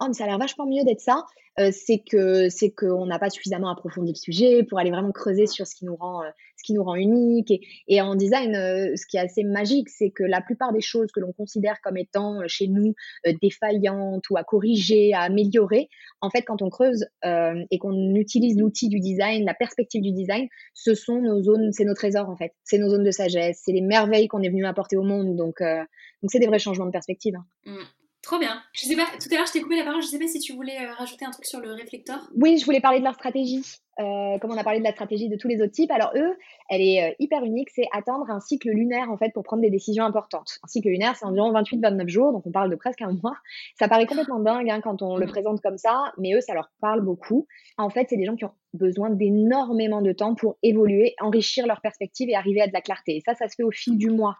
oh 0.00 0.04
mais 0.06 0.14
ça 0.14 0.24
a 0.24 0.26
l'air 0.28 0.38
vachement 0.38 0.64
mieux 0.64 0.84
d'être 0.84 1.00
ça, 1.00 1.26
euh, 1.58 1.70
c'est 1.72 1.98
que 1.98 2.48
c'est 2.48 2.70
qu'on 2.70 3.06
n'a 3.06 3.18
pas 3.18 3.30
suffisamment 3.30 3.68
approfondi 3.68 4.12
le 4.12 4.16
sujet 4.16 4.62
pour 4.62 4.78
aller 4.78 4.90
vraiment 4.90 5.12
creuser 5.12 5.46
sur 5.46 5.66
ce 5.66 5.74
qui 5.74 5.84
nous 5.86 5.96
rend 5.96 6.22
euh, 6.22 6.30
qui 6.68 6.74
nous 6.74 6.84
rend 6.84 6.96
unique 6.96 7.50
et, 7.88 8.00
en 8.02 8.14
design 8.14 8.54
euh, 8.54 8.94
ce 8.94 9.06
qui 9.06 9.16
est 9.16 9.20
assez 9.20 9.42
magique 9.42 9.88
c'est 9.88 10.10
que 10.10 10.22
la 10.22 10.42
plupart 10.42 10.72
des 10.74 10.82
choses 10.82 11.10
que 11.12 11.20
l'on 11.20 11.32
considère 11.32 11.80
comme 11.82 11.96
étant 11.96 12.40
chez 12.46 12.68
nous 12.68 12.94
défaillantes 13.40 14.28
ou 14.28 14.36
à 14.36 14.44
corriger 14.44 15.14
à 15.14 15.20
améliorer 15.22 15.88
en 16.20 16.28
fait 16.28 16.42
quand 16.42 16.60
on 16.60 16.68
creuse 16.68 17.06
et 17.24 17.78
qu'on 17.78 18.14
utilise 18.14 18.58
l'outil 18.58 18.88
du 18.88 19.00
design 19.00 19.46
la 19.46 19.54
perspective 19.54 20.02
du 20.02 20.12
design 20.12 20.46
ce 20.74 20.94
sont 20.94 21.22
nos 21.22 21.42
zones 21.42 21.72
c'est 21.72 21.84
nos 21.84 21.94
trésors 21.94 22.28
en 22.28 22.36
fait 22.36 22.52
c'est 22.64 22.78
nos 22.78 22.90
zones 22.90 23.04
de 23.04 23.10
sagesse 23.10 23.62
c'est 23.64 23.72
les 23.72 23.80
merveilles 23.80 24.28
qu'on 24.28 24.42
est 24.42 24.50
venu 24.50 24.66
apporter 24.66 24.96
au 24.96 25.02
monde 25.02 25.36
donc 25.36 25.60
donc 25.60 26.30
c'est 26.30 26.38
des 26.38 26.46
vrais 26.46 26.58
changements 26.58 26.86
de 26.86 26.90
perspective 26.90 27.34
hein. 27.36 27.46
mmh. 27.64 27.97
Trop 28.28 28.38
bien. 28.38 28.60
Je 28.74 28.84
sais 28.84 28.94
pas, 28.94 29.06
tout 29.18 29.28
à 29.32 29.36
l'heure 29.36 29.46
je 29.46 29.52
t'ai 29.52 29.62
coupé 29.62 29.78
la 29.78 29.84
parole, 29.84 30.02
je 30.02 30.06
sais 30.06 30.18
pas 30.18 30.26
si 30.26 30.38
tu 30.38 30.52
voulais 30.52 30.76
euh, 30.82 30.92
rajouter 30.92 31.24
un 31.24 31.30
truc 31.30 31.46
sur 31.46 31.60
le 31.60 31.72
réflecteur. 31.72 32.28
Oui, 32.36 32.58
je 32.58 32.66
voulais 32.66 32.82
parler 32.82 32.98
de 32.98 33.04
leur 33.04 33.14
stratégie. 33.14 33.64
Euh, 34.00 34.38
comme 34.38 34.50
on 34.52 34.58
a 34.58 34.64
parlé 34.64 34.80
de 34.80 34.84
la 34.84 34.92
stratégie 34.92 35.30
de 35.30 35.36
tous 35.36 35.48
les 35.48 35.62
autres 35.62 35.72
types, 35.72 35.90
alors 35.90 36.12
eux, 36.14 36.36
elle 36.68 36.82
est 36.82 37.02
euh, 37.02 37.14
hyper 37.20 37.42
unique, 37.42 37.70
c'est 37.70 37.86
attendre 37.90 38.30
un 38.30 38.38
cycle 38.40 38.68
lunaire 38.68 39.10
en 39.10 39.16
fait 39.16 39.30
pour 39.32 39.44
prendre 39.44 39.62
des 39.62 39.70
décisions 39.70 40.04
importantes. 40.04 40.58
Un 40.62 40.68
cycle 40.68 40.88
lunaire, 40.88 41.16
c'est 41.16 41.24
environ 41.24 41.54
28-29 41.54 42.06
jours, 42.08 42.32
donc 42.32 42.46
on 42.46 42.50
parle 42.50 42.70
de 42.70 42.76
presque 42.76 43.00
un 43.00 43.12
mois. 43.22 43.38
Ça 43.78 43.88
paraît 43.88 44.04
complètement 44.04 44.40
dingue 44.40 44.68
hein, 44.68 44.82
quand 44.82 45.00
on 45.00 45.16
le 45.16 45.24
mm. 45.24 45.30
présente 45.30 45.62
comme 45.62 45.78
ça, 45.78 46.12
mais 46.18 46.34
eux, 46.34 46.42
ça 46.42 46.52
leur 46.52 46.70
parle 46.82 47.00
beaucoup. 47.00 47.46
En 47.78 47.88
fait, 47.88 48.08
c'est 48.10 48.18
des 48.18 48.26
gens 48.26 48.36
qui 48.36 48.44
ont 48.44 48.52
besoin 48.74 49.08
d'énormément 49.08 50.02
de 50.02 50.12
temps 50.12 50.34
pour 50.34 50.58
évoluer, 50.62 51.14
enrichir 51.18 51.66
leur 51.66 51.80
perspective 51.80 52.28
et 52.28 52.34
arriver 52.34 52.60
à 52.60 52.66
de 52.66 52.74
la 52.74 52.82
clarté. 52.82 53.16
Et 53.16 53.22
ça, 53.24 53.34
ça 53.34 53.48
se 53.48 53.54
fait 53.54 53.62
au 53.62 53.70
fil 53.70 53.96
du 53.96 54.10
mois. 54.10 54.36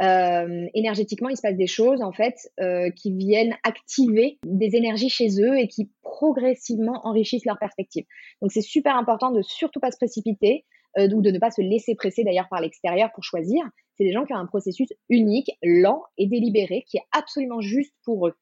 Euh, 0.00 0.66
énergétiquement, 0.74 1.28
il 1.28 1.36
se 1.36 1.42
passe 1.42 1.56
des 1.56 1.66
choses 1.66 2.02
en 2.02 2.12
fait 2.12 2.50
euh, 2.60 2.90
qui 2.90 3.12
viennent 3.12 3.56
activer 3.62 4.38
des 4.44 4.74
énergies 4.74 5.10
chez 5.10 5.40
eux 5.40 5.58
et 5.58 5.68
qui 5.68 5.90
progressivement 6.02 7.00
enrichissent 7.04 7.44
leur 7.44 7.58
perspective. 7.58 8.04
Donc 8.40 8.52
c'est 8.52 8.62
super 8.62 8.96
important 8.96 9.30
de 9.30 9.42
surtout 9.42 9.80
pas 9.80 9.90
se 9.90 9.98
précipiter 9.98 10.64
euh, 10.98 11.08
ou 11.10 11.20
de 11.20 11.30
ne 11.30 11.38
pas 11.38 11.50
se 11.50 11.60
laisser 11.60 11.94
presser 11.94 12.24
d'ailleurs 12.24 12.48
par 12.48 12.60
l'extérieur 12.60 13.10
pour 13.14 13.22
choisir. 13.22 13.62
C'est 13.96 14.04
des 14.04 14.12
gens 14.12 14.24
qui 14.24 14.32
ont 14.32 14.38
un 14.38 14.46
processus 14.46 14.88
unique, 15.10 15.50
lent 15.62 16.02
et 16.16 16.26
délibéré 16.26 16.84
qui 16.88 16.96
est 16.96 17.04
absolument 17.12 17.60
juste 17.60 17.94
pour 18.04 18.28
eux. 18.28 18.34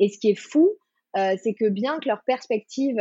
Et 0.00 0.08
ce 0.08 0.18
qui 0.18 0.30
est 0.30 0.38
fou, 0.38 0.70
c'est 1.14 1.54
que 1.54 1.68
bien 1.68 1.98
que 1.98 2.08
leur 2.08 2.22
perspective 2.24 2.96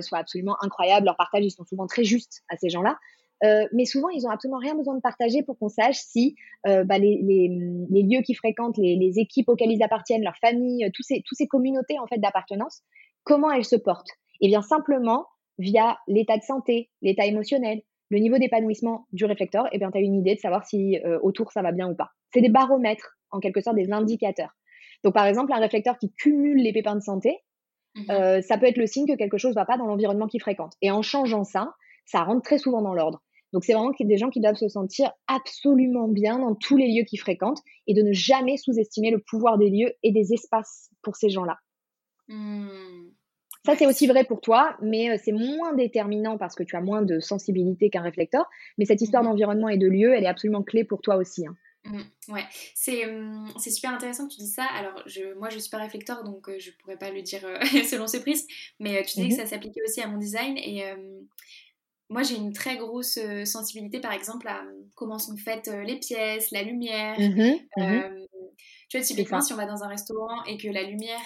soit 0.00 0.18
absolument 0.18 0.56
incroyable, 0.62 1.06
leur 1.06 1.16
partage, 1.16 1.44
ils 1.44 1.50
sont 1.50 1.64
souvent 1.64 1.86
très 1.86 2.04
justes 2.04 2.42
à 2.48 2.56
ces 2.56 2.70
gens-là, 2.70 2.98
euh, 3.44 3.66
mais 3.72 3.86
souvent, 3.86 4.08
ils 4.10 4.26
ont 4.26 4.30
absolument 4.30 4.58
rien 4.58 4.74
besoin 4.74 4.94
de 4.94 5.00
partager 5.00 5.42
pour 5.42 5.58
qu'on 5.58 5.68
sache 5.68 5.96
si 5.96 6.36
euh, 6.66 6.84
bah, 6.84 6.98
les, 6.98 7.20
les, 7.22 7.48
les, 7.88 8.02
lieux 8.02 8.22
qu'ils 8.22 8.36
fréquentent, 8.36 8.76
les, 8.76 8.96
les, 8.96 9.18
équipes 9.18 9.48
auxquelles 9.48 9.70
ils 9.70 9.82
appartiennent, 9.82 10.22
leur 10.22 10.36
famille, 10.36 10.84
euh, 10.84 10.90
tous 10.92 11.02
ces, 11.02 11.22
tous 11.26 11.34
ces 11.34 11.46
communautés 11.46 11.98
en 11.98 12.06
fait 12.06 12.18
d'appartenance, 12.18 12.82
comment 13.24 13.50
elles 13.50 13.64
se 13.64 13.76
portent? 13.76 14.10
Et 14.42 14.46
eh 14.46 14.48
bien 14.48 14.62
simplement 14.62 15.26
via 15.58 15.98
l'état 16.06 16.36
de 16.36 16.42
santé, 16.42 16.90
l'état 17.02 17.26
émotionnel, 17.26 17.82
le 18.10 18.18
niveau 18.18 18.38
d'épanouissement 18.38 19.06
du 19.12 19.24
réflecteur, 19.24 19.66
et 19.66 19.70
eh 19.72 19.78
bien 19.78 19.90
tu 19.90 19.98
as 19.98 20.00
une 20.00 20.14
idée 20.14 20.34
de 20.34 20.40
savoir 20.40 20.66
si 20.66 20.98
euh, 20.98 21.18
autour 21.22 21.52
ça 21.52 21.62
va 21.62 21.72
bien 21.72 21.90
ou 21.90 21.94
pas. 21.94 22.10
C'est 22.34 22.40
des 22.40 22.48
baromètres, 22.48 23.18
en 23.30 23.40
quelque 23.40 23.60
sorte 23.60 23.76
des 23.76 23.90
indicateurs. 23.92 24.54
Donc 25.02 25.14
par 25.14 25.26
exemple, 25.26 25.52
un 25.52 25.60
réflecteur 25.60 25.96
qui 25.98 26.12
cumule 26.12 26.62
les 26.62 26.72
pépins 26.72 26.96
de 26.96 27.02
santé, 27.02 27.38
mmh 27.96 28.42
ça 28.42 28.56
peut 28.56 28.66
être 28.66 28.76
le 28.76 28.86
signe 28.86 29.06
que 29.06 29.16
quelque 29.16 29.36
chose 29.36 29.50
ne 29.50 29.56
va 29.56 29.64
pas 29.64 29.76
dans 29.76 29.86
l'environnement 29.86 30.28
qu'il 30.28 30.40
fréquente. 30.40 30.74
Et 30.80 30.92
en 30.92 31.02
changeant 31.02 31.42
ça, 31.42 31.74
ça 32.06 32.22
rentre 32.22 32.42
très 32.42 32.58
souvent 32.58 32.82
dans 32.82 32.94
l'ordre. 32.94 33.20
Donc 33.52 33.64
c'est 33.64 33.72
vraiment 33.72 33.92
des 33.98 34.16
gens 34.16 34.30
qui 34.30 34.40
doivent 34.40 34.56
se 34.56 34.68
sentir 34.68 35.10
absolument 35.26 36.08
bien 36.08 36.38
dans 36.38 36.54
tous 36.54 36.76
les 36.76 36.88
lieux 36.88 37.04
qu'ils 37.04 37.20
fréquentent 37.20 37.62
et 37.86 37.94
de 37.94 38.02
ne 38.02 38.12
jamais 38.12 38.56
sous-estimer 38.56 39.10
le 39.10 39.18
pouvoir 39.18 39.58
des 39.58 39.70
lieux 39.70 39.92
et 40.02 40.12
des 40.12 40.32
espaces 40.32 40.90
pour 41.02 41.16
ces 41.16 41.30
gens-là. 41.30 41.58
Mmh. 42.28 42.68
Ça, 43.66 43.76
c'est 43.76 43.86
aussi 43.86 44.06
vrai 44.06 44.24
pour 44.24 44.40
toi, 44.40 44.76
mais 44.80 45.10
euh, 45.10 45.16
c'est 45.22 45.32
moins 45.32 45.74
déterminant 45.74 46.38
parce 46.38 46.54
que 46.54 46.62
tu 46.62 46.76
as 46.76 46.80
moins 46.80 47.02
de 47.02 47.20
sensibilité 47.20 47.90
qu'un 47.90 48.00
réflecteur. 48.00 48.48
Mais 48.78 48.86
cette 48.86 49.02
histoire 49.02 49.22
mmh. 49.22 49.26
d'environnement 49.26 49.68
et 49.68 49.76
de 49.76 49.86
lieu, 49.86 50.14
elle 50.14 50.24
est 50.24 50.28
absolument 50.28 50.62
clé 50.62 50.84
pour 50.84 51.02
toi 51.02 51.16
aussi. 51.16 51.46
Hein. 51.46 51.54
Mmh, 51.84 52.32
ouais, 52.32 52.44
c'est 52.74 53.70
super 53.70 53.90
intéressant 53.92 54.28
que 54.28 54.34
tu 54.34 54.40
dis 54.40 54.46
ça. 54.46 54.64
Alors, 54.64 55.02
je, 55.06 55.34
moi, 55.38 55.50
je 55.50 55.58
suis 55.58 55.70
pas 55.70 55.78
réflecteur, 55.78 56.24
donc 56.24 56.48
euh, 56.48 56.58
je 56.58 56.70
pourrais 56.72 56.98
pas 56.98 57.10
le 57.10 57.22
dire 57.22 57.40
euh, 57.44 57.58
selon 57.90 58.06
ce 58.06 58.18
prisme, 58.18 58.46
mais 58.78 59.02
tu 59.02 59.20
disais 59.20 59.28
que 59.28 59.42
ça 59.42 59.46
s'appliquait 59.46 59.80
aussi 59.86 60.00
à 60.00 60.06
mon 60.06 60.18
design. 60.18 60.56
Et 60.56 60.82
moi, 62.10 62.24
j'ai 62.24 62.34
une 62.34 62.52
très 62.52 62.76
grosse 62.76 63.18
euh, 63.18 63.44
sensibilité, 63.44 64.00
par 64.00 64.12
exemple, 64.12 64.48
à 64.48 64.64
euh, 64.64 64.82
comment 64.96 65.20
sont 65.20 65.36
faites 65.36 65.68
euh, 65.68 65.82
les 65.84 65.96
pièces, 65.96 66.50
la 66.50 66.62
lumière. 66.62 67.18
Mmh 67.18 67.60
mmh 67.76 68.26
tu 68.90 68.98
vois, 68.98 69.06
typiquement, 69.06 69.40
si 69.40 69.52
on 69.52 69.56
va 69.56 69.66
dans 69.66 69.84
un 69.84 69.88
restaurant 69.88 70.44
et 70.44 70.58
que 70.58 70.66
la 70.66 70.82
lumière 70.82 71.22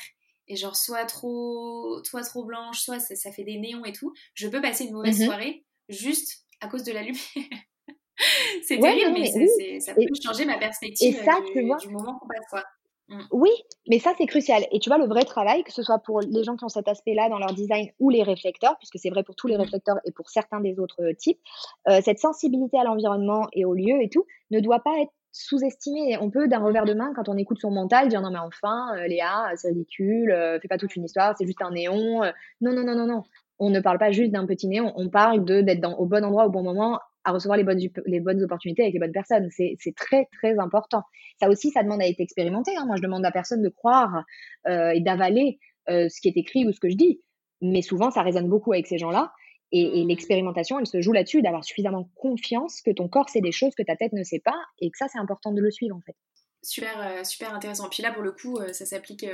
est 0.49 0.57
genre 0.57 0.77
soit 0.77 1.07
trop, 1.07 1.99
soit 2.05 2.23
trop 2.23 2.45
blanche, 2.45 2.81
soit 2.81 3.01
ça, 3.01 3.33
fait 3.33 3.43
des 3.43 3.59
néons 3.59 3.85
et 3.87 3.93
tout, 3.93 4.13
je 4.35 4.47
peux 4.47 4.61
passer 4.61 4.85
une 4.85 4.93
mauvaise 4.93 5.19
mmh 5.19 5.25
soirée 5.25 5.65
juste 5.89 6.45
à 6.61 6.69
cause 6.69 6.85
de 6.85 6.93
la 6.93 7.01
lumière. 7.01 7.23
c'est 8.67 8.79
terrible, 8.79 9.15
mais, 9.19 9.81
ça 9.81 9.95
peut 9.95 10.03
changer 10.23 10.45
ma 10.45 10.59
perspective 10.59 11.19
du, 11.55 11.89
moment 11.89 12.19
qu'on 12.19 12.29
passe. 12.29 12.47
Quoi. 12.51 12.63
Mm. 13.09 13.21
Oui, 13.33 13.51
mais 13.89 13.99
ça 13.99 14.15
c'est 14.17 14.27
crucial. 14.27 14.65
Et 14.73 14.79
tu 14.79 14.89
vois, 14.89 14.99
le 14.99 15.07
vrai 15.07 15.25
travail, 15.25 15.63
que 15.63 15.73
ce 15.73 15.83
soit 15.83 15.99
pour 15.99 16.21
les 16.21 16.43
gens 16.43 16.57
qui 16.57 16.65
ont 16.65 16.69
cet 16.69 16.89
aspect-là 16.89 17.29
dans 17.29 17.39
leur 17.39 17.53
design 17.53 17.89
ou 17.99 18.11
les 18.11 18.23
réflecteurs, 18.23 18.77
puisque 18.79 18.99
c'est 18.99 19.11
vrai 19.11 19.23
pour 19.23 19.37
tous 19.37 19.47
les 19.47 19.57
mm. 19.57 19.61
réflecteurs 19.61 19.97
et 20.05 20.13
pour 20.13 20.31
certains 20.31 20.61
des 20.61 20.79
autres 20.79 21.03
euh, 21.03 21.15
types, 21.15 21.41
euh, 21.89 22.01
cette 22.03 22.19
sensibilité 22.19 22.79
à 22.79 22.85
l'environnement 22.85 23.47
et 23.53 23.65
au 23.65 23.75
lieu 23.75 24.03
et 24.03 24.09
tout 24.09 24.25
ne 24.51 24.61
doit 24.61 24.81
pas 24.81 24.99
être 25.01 25.13
sous-estimée. 25.33 26.17
On 26.21 26.31
peut 26.31 26.49
d'un 26.49 26.61
revers 26.61 26.85
de 26.85 26.95
main, 26.95 27.13
quand 27.15 27.29
on 27.29 27.37
écoute 27.37 27.59
son 27.61 27.73
mental, 27.73 28.09
dire 28.09 28.23
non 28.23 28.31
mais 28.31 28.39
enfin, 28.39 28.97
euh, 28.97 29.07
Léa, 29.07 29.51
c'est 29.57 29.69
ridicule, 29.69 30.35
fais 30.63 30.69
pas 30.69 30.79
toute 30.79 30.95
une 30.95 31.05
histoire, 31.05 31.35
c'est 31.37 31.45
juste 31.45 31.61
un 31.61 31.73
néon. 31.73 32.23
non, 32.61 32.73
non, 32.73 32.85
non, 32.85 32.95
non, 32.95 33.07
non. 33.07 33.23
On 33.59 33.71
ne 33.71 33.81
parle 33.81 33.99
pas 33.99 34.13
juste 34.13 34.33
d'un 34.33 34.47
petit 34.47 34.69
néon, 34.69 34.93
on 34.97 35.09
parle 35.09 35.45
de 35.45 35.61
d'être 35.61 35.99
au 35.99 36.07
bon 36.07 36.25
endroit 36.25 36.47
au 36.47 36.51
bon 36.51 36.63
moment 36.63 37.01
à 37.25 37.33
recevoir 37.33 37.57
les 37.57 37.65
bonnes, 37.65 37.81
les 38.07 38.21
bonnes 38.21 38.43
opportunités 38.43 38.83
avec 38.83 38.95
les 38.95 39.01
bonnes 39.01 39.13
personnes. 39.13 39.49
C'est 39.51 39.95
très, 39.97 40.29
très 40.33 40.59
important. 40.59 41.03
Ça 41.41 41.49
aussi, 41.49 41.71
ça 41.71 41.83
demande 41.83 42.03
à 42.03 42.07
être 42.07 42.21
expérimenté. 42.21 42.77
Hein. 42.77 42.85
Moi, 42.87 42.97
je 42.97 43.03
demande 43.03 43.25
à 43.25 43.33
personne 43.33 43.63
de 43.63 43.69
croire 43.69 44.25
euh, 44.69 44.91
et 44.91 45.01
d'avaler 45.01 45.59
euh, 45.89 46.09
ce 46.09 46.21
qui 46.21 46.29
est 46.29 46.37
écrit 46.37 46.67
ou 46.67 46.73
ce 46.73 46.81
que 46.81 46.91
je 46.91 46.97
dis. 46.97 47.21
Mais 47.61 47.83
souvent, 47.83 48.11
ça 48.11 48.23
résonne 48.23 48.49
beaucoup 48.49 48.73
avec 48.73 48.87
ces 48.87 48.99
gens-là. 48.99 49.33
Et, 49.73 50.05
mmh. 50.05 50.09
l'expérimentation, 50.09 50.79
elle 50.79 50.87
se 50.87 51.01
joue 51.01 51.13
là-dessus, 51.13 51.43
d'avoir 51.43 51.65
suffisamment 51.65 52.09
confiance 52.15 52.81
que 52.83 52.91
ton 52.91 53.09
corps 53.09 53.29
sait 53.29 53.41
des 53.41 53.51
choses 53.51 53.75
que 53.75 53.83
ta 53.83 53.97
tête 53.97 54.13
ne 54.13 54.23
sait 54.23 54.43
pas 54.45 54.61
et 54.79 54.91
que 54.91 54.97
ça, 54.97 55.07
c'est 55.09 55.19
important 55.19 55.51
de 55.51 55.61
le 55.61 55.71
suivre 55.71 55.97
en 55.97 56.01
fait. 56.03 56.15
Super, 56.63 56.95
euh, 57.01 57.25
super 57.25 57.53
intéressant. 57.55 57.89
Puis 57.89 58.03
là, 58.03 58.13
pour 58.13 58.23
le 58.23 58.33
coup, 58.33 58.59
ça 58.73 58.87
s'applique 58.87 59.27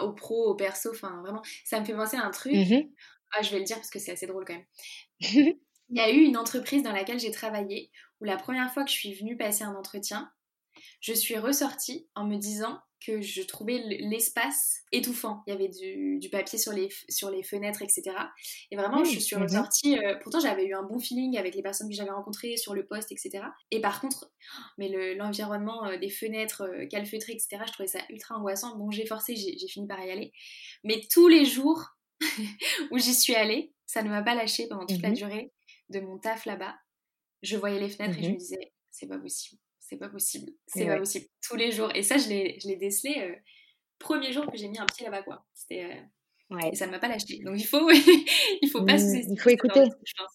aux 0.00 0.12
pros, 0.12 0.50
aux 0.50 0.54
perso. 0.54 0.90
Enfin, 0.90 1.20
vraiment, 1.22 1.42
ça 1.64 1.80
me 1.80 1.84
fait 1.84 1.94
penser 1.94 2.16
à 2.16 2.24
un 2.24 2.30
truc. 2.30 2.52
Mmh 2.52 2.88
ah, 3.32 3.42
je 3.42 3.50
vais 3.50 3.58
le 3.58 3.64
dire 3.64 3.76
parce 3.76 3.90
que 3.90 3.98
c'est 3.98 4.12
assez 4.12 4.26
drôle 4.26 4.44
quand 4.46 4.54
même. 4.54 5.54
Il 5.90 5.96
y 5.96 6.00
a 6.00 6.10
eu 6.10 6.20
une 6.20 6.36
entreprise 6.36 6.82
dans 6.82 6.92
laquelle 6.92 7.18
j'ai 7.18 7.30
travaillé 7.30 7.90
où 8.20 8.24
la 8.24 8.36
première 8.36 8.72
fois 8.72 8.84
que 8.84 8.90
je 8.90 8.96
suis 8.96 9.14
venue 9.14 9.36
passer 9.36 9.64
un 9.64 9.74
entretien, 9.74 10.30
je 11.00 11.12
suis 11.12 11.36
ressortie 11.36 12.08
en 12.14 12.26
me 12.26 12.36
disant 12.36 12.80
que 13.04 13.20
je 13.20 13.42
trouvais 13.42 13.78
l'espace 14.00 14.80
étouffant. 14.90 15.42
Il 15.46 15.52
y 15.52 15.56
avait 15.56 15.68
du, 15.68 16.28
papier 16.30 16.58
sur 16.58 16.72
les, 16.72 16.88
sur 17.08 17.30
les 17.30 17.42
fenêtres, 17.42 17.82
etc. 17.82 18.02
Et 18.70 18.76
vraiment, 18.76 19.04
je 19.04 19.18
suis 19.18 19.36
ressortie. 19.36 19.96
Euh, 19.98 20.16
pourtant, 20.20 20.40
j'avais 20.40 20.66
eu 20.66 20.74
un 20.74 20.82
bon 20.82 20.98
feeling 20.98 21.38
avec 21.38 21.54
les 21.54 21.62
personnes 21.62 21.88
que 21.88 21.94
j'avais 21.94 22.10
rencontrées 22.10 22.56
sur 22.56 22.74
le 22.74 22.86
poste, 22.86 23.12
etc. 23.12 23.44
Et 23.70 23.80
par 23.80 24.00
contre, 24.00 24.32
mais 24.78 25.14
l'environnement 25.14 25.86
euh, 25.86 25.96
des 25.96 26.10
fenêtres 26.10 26.62
euh, 26.62 26.86
calfeutrées, 26.86 27.32
etc., 27.32 27.62
je 27.66 27.72
trouvais 27.72 27.88
ça 27.88 28.00
ultra 28.10 28.36
angoissant. 28.36 28.76
Bon, 28.76 28.90
j'ai 28.90 29.06
forcé, 29.06 29.36
j'ai 29.36 29.68
fini 29.68 29.86
par 29.86 30.04
y 30.04 30.10
aller. 30.10 30.32
Mais 30.82 31.00
tous 31.10 31.28
les 31.28 31.44
jours 31.44 31.84
où 32.90 32.98
j'y 32.98 33.14
suis 33.14 33.36
allée, 33.36 33.72
ça 33.86 34.02
ne 34.02 34.08
m'a 34.08 34.22
pas 34.22 34.34
lâché 34.34 34.66
pendant 34.66 34.86
toute 34.86 35.02
la 35.02 35.10
mmh 35.10 35.14
durée 35.14 35.52
de 35.90 36.00
mon 36.00 36.18
taf 36.18 36.46
là-bas, 36.46 36.76
je 37.42 37.56
voyais 37.56 37.80
les 37.80 37.88
fenêtres 37.88 38.18
et 38.18 38.22
je 38.22 38.28
me 38.28 38.34
mmh 38.34 38.38
disais, 38.38 38.72
c'est 38.90 39.06
pas 39.06 39.18
possible, 39.18 39.60
c'est 39.78 39.96
pas 39.96 40.08
possible, 40.08 40.52
c'est 40.66 40.86
pas 40.86 40.98
possible, 40.98 41.26
tous 41.46 41.56
les 41.56 41.70
jours. 41.70 41.90
Et 41.94 42.02
ça, 42.02 42.18
je 42.18 42.28
l'ai 42.28 42.76
décelé 42.76 43.14
euh, 43.20 43.34
premier 43.98 44.32
jour 44.32 44.50
que 44.50 44.56
j'ai 44.56 44.68
mis 44.68 44.78
un 44.78 44.86
pied 44.86 45.04
là-bas, 45.04 45.22
quoi. 45.22 45.44
C'était. 45.54 45.84
Euh, 45.84 46.02
et 46.72 46.76
ça 46.76 46.86
ne 46.86 46.92
m'a 46.92 46.98
pas 46.98 47.08
lâché. 47.08 47.40
Donc 47.44 47.56
il 47.58 47.66
faut, 47.66 47.90
il 48.62 48.70
faut 48.72 48.82
pas 48.82 48.94
mmh, 48.94 49.32
Il 49.32 49.38
faut 49.38 49.50
écouter. 49.50 49.84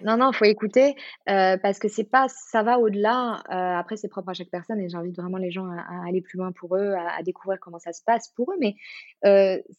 Non, 0.02 0.16
non, 0.16 0.30
il 0.32 0.36
faut 0.36 0.46
écouter 0.46 0.94
euh, 1.28 1.58
parce 1.58 1.80
que 1.80 1.88
c'est 1.88 2.04
pas, 2.04 2.28
ça 2.28 2.62
va 2.62 2.78
au-delà. 2.78 3.42
après, 3.50 3.98
c'est 3.98 4.10
propre 4.10 4.30
à 4.30 4.34
chaque 4.36 4.52
personne 4.52 4.80
et 4.80 4.90
j'invite 4.90 5.16
vraiment 5.16 5.40
les 5.40 5.50
gens 5.50 5.66
à, 5.66 6.08
aller 6.08 6.22
plus 6.22 6.38
loin 6.38 6.52
pour 6.52 6.76
eux, 6.76 6.94
à, 6.94 7.24
découvrir 7.24 7.60
comment 7.60 7.80
ça 7.80 7.94
se 7.94 8.04
passe 8.06 8.28
pour 8.36 8.52
eux. 8.52 8.58
Mais 8.60 8.76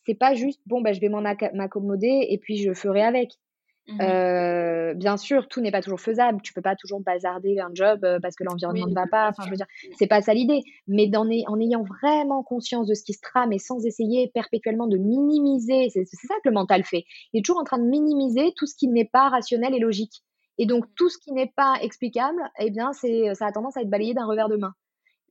c'est 0.04 0.16
pas 0.18 0.34
juste 0.34 0.60
bon, 0.66 0.80
bah, 0.80 0.92
je 0.92 0.98
vais 0.98 1.08
m'en 1.08 1.24
accommoder 1.24 2.26
et 2.28 2.38
puis 2.38 2.56
je 2.56 2.74
ferai 2.74 3.02
avec. 3.02 3.38
Mmh 3.86 4.00
euh, 4.00 4.94
bien 4.94 5.18
sûr, 5.18 5.46
tout 5.48 5.60
n'est 5.60 5.70
pas 5.70 5.82
toujours 5.82 6.00
faisable. 6.00 6.40
Tu 6.42 6.52
peux 6.52 6.62
pas 6.62 6.76
toujours 6.76 7.00
bazarder 7.00 7.58
un 7.60 7.70
job 7.74 8.04
euh, 8.04 8.18
parce 8.20 8.34
que 8.34 8.44
l'environnement 8.44 8.86
ne 8.86 8.94
va 8.94 9.06
pas. 9.06 9.28
Enfin, 9.28 9.42
je 9.44 9.50
veux 9.50 9.56
dire, 9.56 9.66
c'est 9.98 10.06
pas 10.06 10.22
ça 10.22 10.32
l'idée. 10.32 10.62
Mais 10.88 11.14
en, 11.16 11.28
en, 11.28 11.60
ayant 11.60 11.82
vraiment 11.82 12.42
conscience 12.42 12.86
de 12.86 12.94
ce 12.94 13.02
qui 13.02 13.12
se 13.12 13.20
trame 13.20 13.52
et 13.52 13.58
sans 13.58 13.84
essayer 13.84 14.30
perpétuellement 14.32 14.86
de 14.86 14.96
minimiser, 14.96 15.90
c'est 15.90 16.04
ça 16.06 16.34
que 16.42 16.48
le 16.48 16.54
mental 16.54 16.84
fait. 16.84 17.04
Il 17.32 17.40
est 17.40 17.42
toujours 17.42 17.60
en 17.60 17.64
train 17.64 17.78
de 17.78 17.84
minimiser 17.84 18.52
tout 18.56 18.66
ce 18.66 18.74
qui 18.74 18.88
n'est 18.88 19.04
pas 19.04 19.28
rationnel 19.28 19.74
et 19.74 19.80
logique. 19.80 20.22
Et 20.56 20.66
donc 20.66 20.86
tout 20.96 21.08
ce 21.08 21.18
qui 21.18 21.32
n'est 21.32 21.52
pas 21.54 21.76
explicable, 21.82 22.40
eh 22.60 22.70
bien, 22.70 22.92
c'est 22.92 23.34
ça 23.34 23.46
a 23.46 23.52
tendance 23.52 23.76
à 23.76 23.82
être 23.82 23.90
balayé 23.90 24.14
d'un 24.14 24.24
revers 24.24 24.48
de 24.48 24.56
main. 24.56 24.72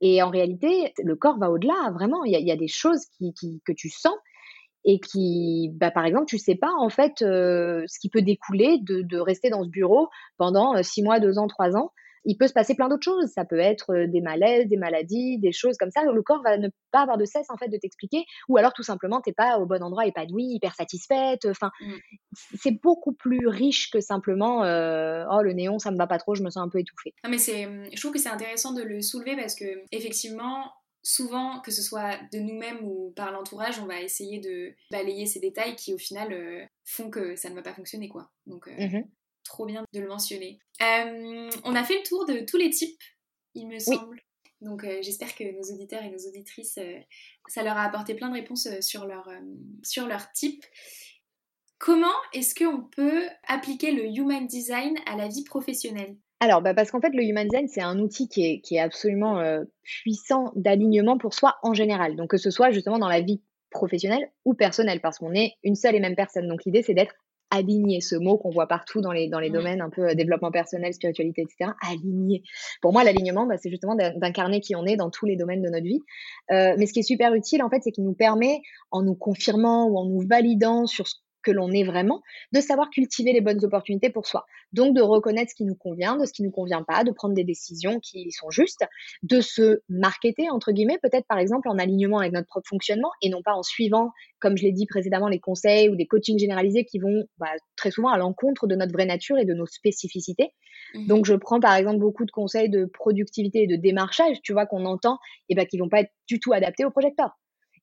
Et 0.00 0.22
en 0.22 0.28
réalité, 0.28 0.92
le 1.02 1.16
corps 1.16 1.38
va 1.38 1.50
au-delà. 1.50 1.90
Vraiment, 1.92 2.24
il 2.24 2.38
y, 2.38 2.42
y, 2.42 2.52
a 2.52 2.56
des 2.56 2.68
choses 2.68 3.06
qui, 3.16 3.32
qui, 3.32 3.62
que 3.64 3.72
tu 3.72 3.88
sens 3.88 4.14
et 4.84 5.00
qui, 5.00 5.70
bah, 5.74 5.90
par 5.90 6.04
exemple, 6.04 6.26
tu 6.26 6.38
sais 6.38 6.54
pas 6.54 6.72
en 6.78 6.90
fait 6.90 7.22
euh, 7.22 7.84
ce 7.86 7.98
qui 7.98 8.10
peut 8.10 8.22
découler 8.22 8.78
de, 8.82 9.02
de, 9.02 9.18
rester 9.18 9.50
dans 9.50 9.64
ce 9.64 9.68
bureau 9.68 10.08
pendant 10.36 10.76
euh, 10.76 10.82
six 10.82 11.02
mois, 11.02 11.20
deux 11.20 11.38
ans, 11.38 11.46
trois 11.46 11.76
ans. 11.76 11.90
Il 12.26 12.38
peut 12.38 12.48
se 12.48 12.54
passer 12.54 12.74
plein 12.74 12.88
d'autres 12.88 13.04
choses. 13.04 13.30
Ça 13.34 13.44
peut 13.44 13.58
être 13.58 13.92
euh, 13.94 14.06
des 14.06 14.22
malaises, 14.22 14.66
des 14.66 14.78
maladies, 14.78 15.38
des 15.38 15.52
choses 15.52 15.76
comme 15.76 15.90
ça. 15.90 16.02
Le 16.04 16.22
corps 16.22 16.42
va 16.42 16.56
ne 16.56 16.68
pas 16.90 17.00
avoir 17.00 17.18
de 17.18 17.24
cesse 17.24 17.50
en 17.50 17.56
fait 17.56 17.68
de 17.68 17.76
t'expliquer, 17.76 18.24
ou 18.48 18.56
alors 18.56 18.72
tout 18.72 18.82
simplement 18.82 19.20
t'es 19.20 19.32
pas 19.32 19.58
au 19.58 19.66
bon 19.66 19.82
endroit, 19.82 20.06
épanoui, 20.06 20.44
hyper 20.54 20.74
satisfaite. 20.74 21.46
Enfin, 21.46 21.70
mmh. 21.80 21.92
c'est 22.54 22.82
beaucoup 22.82 23.12
plus 23.12 23.46
riche 23.46 23.90
que 23.90 24.00
simplement 24.00 24.64
euh, 24.64 25.24
oh 25.30 25.42
le 25.42 25.52
néon 25.52 25.78
ça 25.78 25.90
me 25.90 25.96
va 25.96 26.06
pas 26.06 26.18
trop, 26.18 26.34
je 26.34 26.42
me 26.42 26.50
sens 26.50 26.62
un 26.64 26.68
peu 26.68 26.78
étouffée. 26.78 27.14
Non 27.24 27.30
mais 27.30 27.38
c'est, 27.38 27.68
je 27.92 28.00
trouve 28.00 28.12
que 28.12 28.18
c'est 28.18 28.30
intéressant 28.30 28.72
de 28.72 28.82
le 28.82 29.00
soulever 29.00 29.36
parce 29.36 29.54
que 29.54 29.64
effectivement 29.92 30.70
souvent, 31.04 31.60
que 31.60 31.70
ce 31.70 31.82
soit 31.82 32.18
de 32.32 32.38
nous-mêmes 32.38 32.82
ou 32.82 33.12
par 33.14 33.30
l'entourage, 33.30 33.78
on 33.78 33.86
va 33.86 34.00
essayer 34.00 34.40
de 34.40 34.74
balayer 34.90 35.26
ces 35.26 35.38
détails 35.38 35.76
qui, 35.76 35.92
au 35.94 35.98
final, 35.98 36.32
euh, 36.32 36.64
font 36.84 37.10
que 37.10 37.36
ça 37.36 37.50
ne 37.50 37.54
va 37.54 37.62
pas 37.62 37.74
fonctionner, 37.74 38.08
quoi. 38.08 38.32
Donc, 38.46 38.66
euh, 38.66 38.88
mmh 38.88 39.04
trop 39.46 39.66
bien 39.66 39.84
de 39.92 40.00
le 40.00 40.08
mentionner. 40.08 40.58
Euh, 40.80 41.50
on 41.64 41.74
a 41.74 41.84
fait 41.84 41.98
le 41.98 42.02
tour 42.02 42.24
de 42.24 42.46
tous 42.46 42.56
les 42.56 42.70
types, 42.70 43.02
il 43.52 43.68
me 43.68 43.78
semble. 43.78 44.22
Donc, 44.62 44.86
j'espère 45.02 45.34
que 45.34 45.44
nos 45.44 45.74
auditeurs 45.74 46.02
et 46.02 46.08
nos 46.08 46.26
auditrices, 46.26 46.78
ça 47.48 47.62
leur 47.62 47.76
a 47.76 47.82
apporté 47.82 48.14
plein 48.14 48.30
de 48.30 48.36
réponses 48.36 48.66
sur 48.80 49.04
leur, 49.04 49.28
sur 49.82 50.06
leur 50.06 50.32
type. 50.32 50.64
Comment 51.76 52.14
est-ce 52.32 52.54
qu'on 52.54 52.84
peut 52.84 53.28
appliquer 53.46 53.92
le 53.92 54.06
human 54.06 54.46
design 54.46 54.96
à 55.04 55.14
la 55.14 55.28
vie 55.28 55.44
professionnelle? 55.44 56.16
Alors, 56.40 56.60
bah, 56.62 56.74
parce 56.74 56.90
qu'en 56.90 57.00
fait, 57.00 57.14
le 57.14 57.22
Human 57.22 57.46
Design, 57.48 57.68
c'est 57.68 57.80
un 57.80 57.98
outil 57.98 58.28
qui 58.28 58.44
est, 58.44 58.60
qui 58.60 58.76
est 58.76 58.80
absolument 58.80 59.38
euh, 59.38 59.64
puissant 59.82 60.52
d'alignement 60.56 61.16
pour 61.16 61.32
soi 61.32 61.56
en 61.62 61.74
général. 61.74 62.16
Donc, 62.16 62.30
que 62.30 62.36
ce 62.36 62.50
soit 62.50 62.70
justement 62.70 62.98
dans 62.98 63.08
la 63.08 63.20
vie 63.20 63.40
professionnelle 63.70 64.30
ou 64.44 64.54
personnelle, 64.54 65.00
parce 65.00 65.18
qu'on 65.18 65.32
est 65.32 65.54
une 65.62 65.74
seule 65.74 65.94
et 65.94 66.00
même 66.00 66.16
personne. 66.16 66.46
Donc, 66.46 66.64
l'idée, 66.64 66.82
c'est 66.82 66.94
d'être 66.94 67.14
aligné, 67.50 68.00
ce 68.00 68.16
mot 68.16 68.36
qu'on 68.36 68.50
voit 68.50 68.66
partout 68.66 69.00
dans 69.00 69.12
les, 69.12 69.28
dans 69.28 69.38
les 69.38 69.50
mmh. 69.50 69.52
domaines 69.52 69.80
un 69.80 69.90
peu 69.90 70.08
euh, 70.08 70.14
développement 70.14 70.50
personnel, 70.50 70.92
spiritualité, 70.92 71.42
etc. 71.42 71.70
Aligné. 71.80 72.42
Pour 72.82 72.92
moi, 72.92 73.04
l'alignement, 73.04 73.46
bah, 73.46 73.56
c'est 73.56 73.70
justement 73.70 73.94
d'incarner 73.94 74.60
qui 74.60 74.74
on 74.76 74.84
est 74.86 74.96
dans 74.96 75.10
tous 75.10 75.26
les 75.26 75.36
domaines 75.36 75.62
de 75.62 75.68
notre 75.68 75.84
vie. 75.84 76.00
Euh, 76.50 76.74
mais 76.78 76.86
ce 76.86 76.92
qui 76.92 77.00
est 77.00 77.04
super 77.04 77.34
utile, 77.34 77.62
en 77.62 77.70
fait, 77.70 77.80
c'est 77.82 77.92
qu'il 77.92 78.04
nous 78.04 78.14
permet, 78.14 78.60
en 78.90 79.02
nous 79.02 79.14
confirmant 79.14 79.86
ou 79.86 79.98
en 79.98 80.04
nous 80.04 80.20
validant 80.26 80.86
sur 80.86 81.06
ce 81.06 81.14
que 81.44 81.50
l'on 81.50 81.70
est 81.70 81.84
vraiment, 81.84 82.22
de 82.52 82.60
savoir 82.60 82.90
cultiver 82.90 83.32
les 83.32 83.40
bonnes 83.40 83.64
opportunités 83.64 84.10
pour 84.10 84.26
soi. 84.26 84.44
Donc 84.72 84.94
de 84.94 85.02
reconnaître 85.02 85.50
ce 85.50 85.54
qui 85.54 85.64
nous 85.64 85.76
convient, 85.76 86.16
de 86.16 86.24
ce 86.24 86.32
qui 86.32 86.42
ne 86.42 86.48
nous 86.48 86.52
convient 86.52 86.82
pas, 86.82 87.04
de 87.04 87.12
prendre 87.12 87.34
des 87.34 87.44
décisions 87.44 88.00
qui 88.00 88.30
sont 88.32 88.50
justes, 88.50 88.84
de 89.22 89.40
se 89.40 89.80
marketer, 89.88 90.50
entre 90.50 90.72
guillemets, 90.72 90.98
peut-être 91.02 91.26
par 91.26 91.38
exemple 91.38 91.68
en 91.68 91.78
alignement 91.78 92.18
avec 92.18 92.32
notre 92.32 92.48
propre 92.48 92.68
fonctionnement 92.68 93.10
et 93.22 93.28
non 93.28 93.42
pas 93.42 93.54
en 93.54 93.62
suivant, 93.62 94.10
comme 94.40 94.56
je 94.56 94.64
l'ai 94.64 94.72
dit 94.72 94.86
précédemment, 94.86 95.28
les 95.28 95.40
conseils 95.40 95.88
ou 95.88 95.96
des 95.96 96.06
coachings 96.06 96.38
généralisés 96.38 96.84
qui 96.84 96.98
vont 96.98 97.24
bah, 97.38 97.52
très 97.76 97.90
souvent 97.90 98.08
à 98.08 98.18
l'encontre 98.18 98.66
de 98.66 98.74
notre 98.74 98.92
vraie 98.92 99.06
nature 99.06 99.38
et 99.38 99.44
de 99.44 99.54
nos 99.54 99.66
spécificités. 99.66 100.50
Mmh 100.94 101.06
Donc 101.06 101.26
je 101.26 101.34
prends 101.34 101.60
par 101.60 101.74
exemple 101.76 101.98
beaucoup 101.98 102.24
de 102.24 102.30
conseils 102.30 102.68
de 102.68 102.84
productivité 102.86 103.62
et 103.62 103.66
de 103.66 103.76
démarchage, 103.76 104.40
tu 104.42 104.52
vois, 104.52 104.66
qu'on 104.66 104.84
entend, 104.84 105.18
et 105.48 105.54
bah, 105.54 105.66
qui 105.66 105.78
vont 105.78 105.88
pas 105.88 106.00
être 106.00 106.12
du 106.28 106.40
tout 106.40 106.52
adaptés 106.52 106.84
au 106.84 106.90
projecteur 106.90 107.30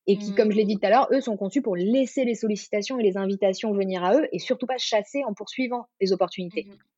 et 0.06 0.16
qui, 0.16 0.34
comme 0.34 0.50
je 0.50 0.56
l'ai 0.56 0.64
dit 0.64 0.76
mmh. 0.76 0.80
tout 0.80 0.86
à 0.86 0.90
l'heure, 0.90 1.08
eux 1.12 1.20
sont 1.20 1.36
conçus 1.36 1.62
pour 1.62 1.76
laisser 1.76 2.24
les 2.24 2.34
sollicitations 2.34 2.98
et 2.98 3.02
les 3.02 3.16
invitations 3.16 3.72
venir 3.72 4.02
à 4.02 4.16
eux 4.16 4.28
et 4.32 4.38
surtout 4.38 4.66
pas 4.66 4.78
chasser 4.78 5.22
en 5.24 5.34
poursuivant 5.34 5.86
les 6.00 6.12
opportunités. 6.12 6.64
Mmh 6.64 6.91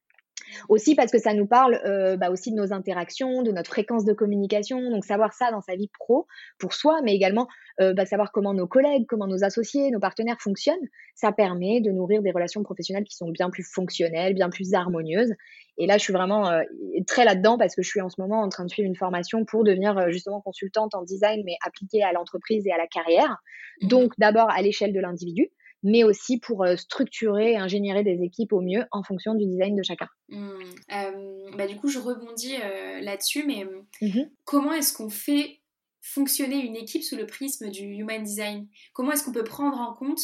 aussi 0.69 0.95
parce 0.95 1.11
que 1.11 1.19
ça 1.19 1.35
nous 1.35 1.47
parle 1.47 1.81
euh, 1.85 2.17
bah 2.17 2.31
aussi 2.31 2.51
de 2.51 2.57
nos 2.57 2.73
interactions, 2.73 3.43
de 3.43 3.51
notre 3.53 3.71
fréquence 3.71 4.05
de 4.05 4.13
communication. 4.13 4.91
Donc 4.91 5.05
savoir 5.05 5.33
ça 5.33 5.51
dans 5.51 5.61
sa 5.61 5.77
vie 5.77 5.91
pro 5.99 6.27
pour 6.59 6.75
soi, 6.75 7.01
mais 7.03 7.15
également 7.15 7.49
euh, 7.81 7.93
bah, 7.93 8.07
savoir 8.07 8.33
comment 8.33 8.55
nos 8.55 8.67
collègues, 8.67 9.07
comment 9.09 9.27
nos 9.27 9.45
associés, 9.45 9.91
nos 9.91 10.01
partenaires 10.01 10.41
fonctionnent, 10.41 10.89
ça 11.15 11.33
permet 11.33 11.81
de 11.81 11.91
nourrir 11.91 12.23
des 12.23 12.31
relations 12.31 12.63
professionnelles 12.63 13.05
qui 13.05 13.17
sont 13.17 13.29
bien 13.29 13.51
plus 13.51 13.65
fonctionnelles, 13.65 14.35
bien 14.35 14.51
plus 14.51 14.75
harmonieuses. 14.75 15.33
Et 15.77 15.87
là, 15.87 15.99
je 15.99 16.03
suis 16.05 16.13
vraiment 16.13 16.49
euh, 16.49 16.63
très 17.07 17.25
là-dedans 17.25 17.59
parce 17.59 17.75
que 17.75 17.83
je 17.83 17.89
suis 17.89 18.01
en 18.01 18.09
ce 18.09 18.21
moment 18.21 18.43
en 18.43 18.49
train 18.49 18.65
de 18.65 18.71
suivre 18.71 18.87
une 18.87 18.97
formation 18.97 19.45
pour 19.45 19.65
devenir 19.65 20.09
justement 20.11 20.41
consultante 20.41 20.95
en 20.95 21.03
design, 21.03 21.43
mais 21.45 21.57
appliquée 21.67 22.03
à 22.03 22.13
l'entreprise 22.13 22.67
et 22.67 22.73
à 22.73 22.79
la 22.79 22.87
carrière. 22.87 23.43
Mmh 23.83 23.89
Donc 23.89 24.13
d'abord 24.19 24.51
à 24.51 24.63
l'échelle 24.63 24.93
de 24.93 25.01
l'individu 25.01 25.51
mais 25.85 26.03
aussi 26.03 26.39
pour 26.39 26.65
euh, 26.65 26.77
structurer 26.77 27.53
et 27.53 27.57
ingénierer 27.57 28.03
des 28.03 28.23
équipes 28.23 28.53
au 28.53 28.63
mieux 28.63 28.85
en 28.91 29.03
fonction 29.03 29.35
du 29.35 29.47
design 29.47 29.77
de 29.77 29.83
chacun. 29.83 30.09
Mmh. 30.31 30.51
Euh, 30.93 31.51
bah, 31.57 31.67
du 31.67 31.77
coup, 31.77 31.89
je 31.89 31.99
rebondis 31.99 32.57
euh, 32.57 33.01
là-dessus, 33.01 33.45
mais 33.47 33.65
mmh 34.01 34.25
comment 34.45 34.73
est-ce 34.73 34.93
qu'on 34.93 35.11
fait 35.11 35.61
fonctionner 36.01 36.57
une 36.65 36.77
équipe 36.77 37.03
sous 37.03 37.17
le 37.17 37.27
prisme 37.27 37.71
du 37.71 37.85
human 37.85 38.23
design? 38.23 38.67
Comment 38.95 39.13
est-ce 39.13 39.25
qu'on 39.25 39.33
peut 39.33 39.45
prendre 39.45 39.79
en 39.79 39.95
compte 39.95 40.21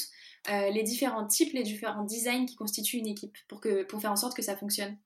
les 0.48 0.82
différents 0.82 1.26
types, 1.26 1.52
les 1.52 1.62
différents 1.62 2.04
designs 2.04 2.46
qui 2.46 2.56
constituent 2.56 2.96
une 2.96 3.06
équipe 3.06 3.36
pour, 3.46 3.60
que, 3.60 3.82
pour 3.84 4.00
faire 4.00 4.10
en 4.10 4.16
sorte 4.16 4.34
que 4.34 4.42
ça 4.42 4.56
fonctionne? 4.56 4.96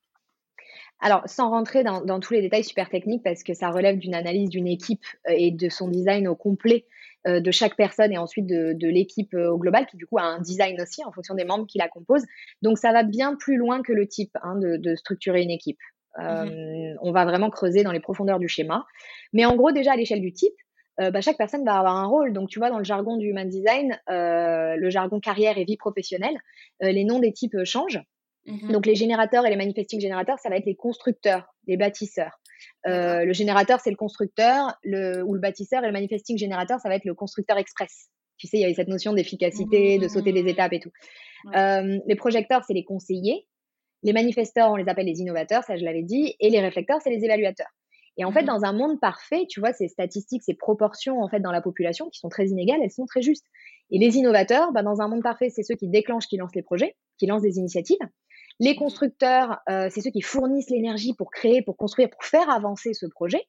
Alors, 1.01 1.23
sans 1.27 1.51
rentrer 1.51 1.83
dans, 1.83 2.21
tous 2.21 2.35
les 2.35 2.41
détails 2.41 2.65
super 2.65 2.89
techniques, 2.89 3.23
parce 3.23 3.43
que 3.43 3.53
ça 3.53 3.71
relève 3.71 3.99
d'une 3.99 4.15
analyse 4.15 4.49
d'une 4.49 4.69
équipe 4.69 5.05
et 5.29 5.51
de 5.51 5.69
son 5.69 5.89
design 5.89 6.29
au 6.29 6.37
complet 6.37 6.87
de 7.27 7.51
chaque 7.51 7.77
personne 7.77 8.12
et 8.12 8.18
ensuite 8.18 8.47
de, 8.47 8.89
l'équipe 8.89 9.33
euh, 9.35 9.51
au 9.51 9.59
global, 9.59 9.87
qui 9.87 9.97
du 9.97 10.07
coup 10.07 10.18
a 10.18 10.22
un 10.22 10.41
design 10.41 10.81
aussi 10.81 11.05
en 11.05 11.12
fonction 11.12 11.35
des 11.35 11.45
membres 11.45 11.66
qui 11.66 11.79
la 11.79 11.89
composent. 11.89 12.27
Donc, 12.62 12.79
ça 12.79 12.93
va 12.93 13.03
bien 13.03 13.37
plus 13.37 13.57
loin 13.57 13.83
que 13.83 13.93
le 13.93 14.07
type 14.07 14.37
hein, 14.43 14.57
de, 14.57 14.95
structurer 14.97 15.43
une 15.43 15.51
équipe. 15.51 15.79
Mmh 16.16 16.95
on 17.01 17.11
va 17.11 17.25
vraiment 17.25 17.51
creuser 17.51 17.83
dans 17.83 17.91
les 17.91 17.99
profondeurs 17.99 18.39
du 18.39 18.47
schéma. 18.47 18.87
Mais 19.33 19.45
en 19.45 19.57
gros, 19.57 19.72
déjà 19.72 19.93
à 19.93 19.97
l'échelle 19.97 20.20
du 20.20 20.33
type, 20.33 20.55
bah, 20.97 21.20
chaque 21.20 21.37
personne 21.37 21.64
va 21.64 21.77
avoir 21.77 21.97
un 21.97 22.07
rôle. 22.07 22.33
Donc, 22.33 22.49
tu 22.49 22.61
vois, 22.61 22.70
dans 22.70 22.79
le 22.79 22.85
jargon 22.85 23.16
du 23.16 23.27
human 23.27 23.49
design, 23.49 23.99
le 24.09 24.91
jargon 24.91 25.18
carrière 25.18 25.59
et 25.59 25.64
vie 25.64 25.77
professionnelle, 25.77 26.39
les 26.81 27.05
noms 27.05 27.18
des 27.18 27.33
types 27.33 27.64
changent. 27.64 28.01
Mmh 28.47 28.72
Donc 28.72 28.87
les 28.87 28.95
générateurs 28.95 29.47
et 29.47 29.51
les 29.51 29.57
manifesting 29.57 30.01
générateurs, 30.01 30.39
ça 30.39 30.51
va 30.51 30.57
être 30.57 30.66
les 30.66 30.77
constructeurs, 30.77 31.53
les 31.66 31.77
bâtisseurs. 31.77 32.39
Euh, 32.87 33.25
le 33.25 33.33
générateur, 33.33 33.81
c'est 33.81 33.91
le 33.91 33.97
constructeur, 33.97 34.75
le, 34.83 35.23
ou 35.23 35.35
le 35.35 35.41
bâtisseur, 35.41 35.83
et 35.83 35.87
le 35.87 35.93
manifesting 35.93 36.39
générateur, 36.39 36.81
ça 36.81 36.89
va 36.89 36.97
être 36.97 37.05
le 37.05 37.15
constructeur 37.15 37.59
express. 37.59 38.09
Tu 38.37 38.47
sais, 38.47 38.59
il 38.59 38.61
y 38.61 38.65
avait 38.65 38.75
cette 38.75 38.89
notion 38.89 39.12
d'efficacité, 39.12 39.99
de 39.99 40.09
sauter 40.09 40.33
des 40.33 40.43
mmh. 40.43 40.49
étapes 40.49 40.73
et 40.73 40.81
tout. 40.81 40.91
Euh, 41.55 41.99
les 42.07 42.17
projecteurs, 42.17 42.65
c'est 42.67 42.75
les 42.75 42.85
conseillers. 42.85 43.47
Les 44.03 44.12
manifesteurs, 44.12 44.71
on 44.71 44.77
les 44.77 44.89
appelle 44.89 45.07
les 45.07 45.21
innovateurs, 45.21 45.62
ça 45.65 45.77
je 45.77 45.85
l'avais 45.85 46.03
dit. 46.03 46.35
Et 46.41 46.51
les 46.51 46.61
réflecteurs, 46.61 46.99
c'est 47.03 47.11
les 47.11 47.25
évaluateurs. 47.25 47.71
Et 48.17 48.25
en 48.25 48.33
fait, 48.33 48.43
mmh 48.43 48.47
dans 48.47 48.65
un 48.65 48.73
monde 48.73 49.01
parfait, 49.01 49.47
tu 49.49 49.61
vois, 49.61 49.73
ces 49.73 49.89
statistiques, 49.89 50.43
ces 50.45 50.55
proportions 50.55 51.21
en 51.21 51.29
fait 51.29 51.41
dans 51.41 51.51
la 51.51 51.61
population 51.61 52.09
qui 52.11 52.21
sont 52.21 52.29
très 52.29 52.47
inégales, 52.47 52.81
elles 52.83 52.91
sont 52.91 53.07
très 53.07 53.23
justes. 53.23 53.47
Et 53.91 53.99
les 53.99 54.17
innovateurs, 54.17 54.73
bah, 54.73 54.83
dans 54.83 55.01
un 55.01 55.09
monde 55.09 55.23
parfait, 55.23 55.51
c'est 55.51 55.62
ceux 55.62 55.75
qui 55.75 55.89
déclenchent, 55.89 56.29
qui 56.29 56.37
lancent 56.37 56.55
les 56.55 56.62
projets, 56.62 56.97
qui 57.19 57.27
lancent 57.27 57.43
des 57.43 57.59
initiatives. 57.59 57.99
Les 58.61 58.77
constructeurs, 58.77 59.59
euh, 59.69 59.89
c'est 59.91 60.01
ceux 60.01 60.11
qui 60.11 60.21
fournissent 60.21 60.71
l'énergie 60.71 61.15
pour 61.15 61.31
créer, 61.31 61.63
pour 61.63 61.77
construire, 61.77 62.11
pour 62.11 62.25
faire 62.25 62.51
avancer 62.51 62.95
ce 62.95 63.07
projet, 63.07 63.43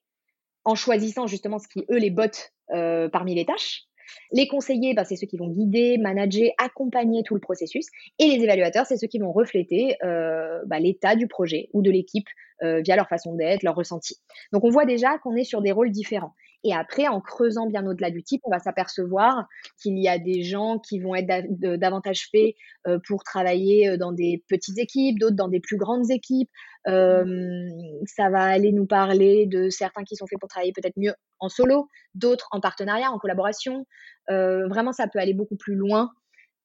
en 0.64 0.76
choisissant 0.76 1.28
justement 1.28 1.60
ce 1.60 1.68
qui, 1.68 1.86
eux, 1.91 1.97
les 1.97 2.10
bottes 2.10 2.53
euh, 2.72 3.08
parmi 3.10 3.36
les 3.36 3.45
tâches. 3.45 3.84
Les 4.32 4.47
conseillers, 4.47 4.93
bah, 4.93 5.03
c'est 5.03 5.16
ceux 5.16 5.28
qui 5.28 5.38
vont 5.38 5.49
guider, 5.49 5.97
manager, 5.97 6.49
accompagner 6.58 7.24
tout 7.24 7.36
le 7.36 7.39
processus. 7.39 7.88
Et 8.20 8.28
les 8.28 8.43
évaluateurs, 8.43 8.86
c'est 8.86 8.97
ceux 8.97 9.08
qui 9.08 9.20
vont 9.20 9.32
refléter 9.32 9.95
euh, 10.03 10.60
bah, 10.66 10.80
l'état 10.80 11.16
du 11.16 11.28
projet 11.28 11.70
ou 11.74 11.82
de 11.82 11.91
l'équipe 11.91 12.28
via 12.62 12.95
leur 12.95 13.10
façon 13.10 13.36
d'être, 13.36 13.64
leur 13.64 13.76
ressenti. 13.76 14.16
Donc 14.53 14.64
on 14.64 14.70
voit 14.70 14.86
déjà 14.86 15.18
qu'on 15.18 15.36
est 15.36 15.43
sur 15.43 15.62
des 15.62 15.74
rôles 15.74 15.91
différents. 15.91 16.34
Et 16.66 16.74
après, 16.74 17.07
en 17.07 17.22
creusant 17.22 17.68
bien 17.68 17.86
au-delà 17.86 18.09
du 18.09 18.24
type, 18.24 18.41
on 18.43 18.49
va 18.49 18.57
s'apercevoir 18.57 19.47
qu'il 19.80 19.99
y 19.99 20.09
a 20.09 20.18
des 20.18 20.41
gens 20.41 20.80
qui 20.80 20.99
vont 20.99 21.13
être 21.13 21.45
davantage 21.78 22.28
faits 22.32 22.55
euh, 22.88 22.97
pour 23.07 23.24
travailler 23.24 23.89
euh, 23.89 23.97
dans 23.97 24.11
des 24.11 24.43
petites 24.49 24.80
équipes, 24.80 25.20
d'autres 25.20 25.36
dans 25.36 25.47
des 25.47 25.59
plus 25.59 25.78
grandes 25.78 26.09
équipes. 26.09 26.49
Euh, 26.88 27.70
ça 28.07 28.32
va 28.32 28.43
aller 28.45 28.72
nous 28.72 28.88
parler 28.88 29.45
de 29.45 29.70
certains 29.70 30.03
qui 30.03 30.16
sont 30.16 30.26
faits 30.26 30.39
pour 30.39 30.49
travailler 30.49 30.74
peut-être 30.74 30.97
mieux 30.97 31.13
en 31.39 31.49
solo, 31.49 31.88
d'autres 32.16 32.47
en 32.49 32.59
partenariat, 32.59 33.11
en 33.11 33.20
collaboration. 33.20 33.86
vraiment, 34.28 34.91
ça 34.91 35.07
peut 35.07 35.20
aller 35.20 35.36
beaucoup 35.36 35.57
plus 35.57 35.76
loin 35.76 36.09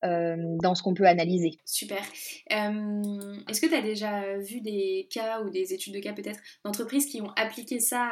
euh, 0.05 0.57
dans 0.63 0.75
ce 0.75 0.83
qu'on 0.83 0.95
peut 0.95 1.07
analyser. 1.07 1.59
Super. 1.67 2.03
Euh, 2.53 3.03
est-ce 3.49 3.61
que 3.61 3.67
tu 3.67 3.75
as 3.75 3.83
déjà 3.83 4.39
vu 4.39 4.63
des 4.63 5.07
cas 5.13 5.43
ou 5.43 5.51
des 5.51 5.75
études 5.75 5.95
de 5.95 6.01
cas 6.01 6.15
peut-être 6.15 6.41
d'entreprises 6.65 7.07
qui 7.07 7.21
ont 7.21 7.31
appliqué 7.37 7.81
ça 7.81 8.09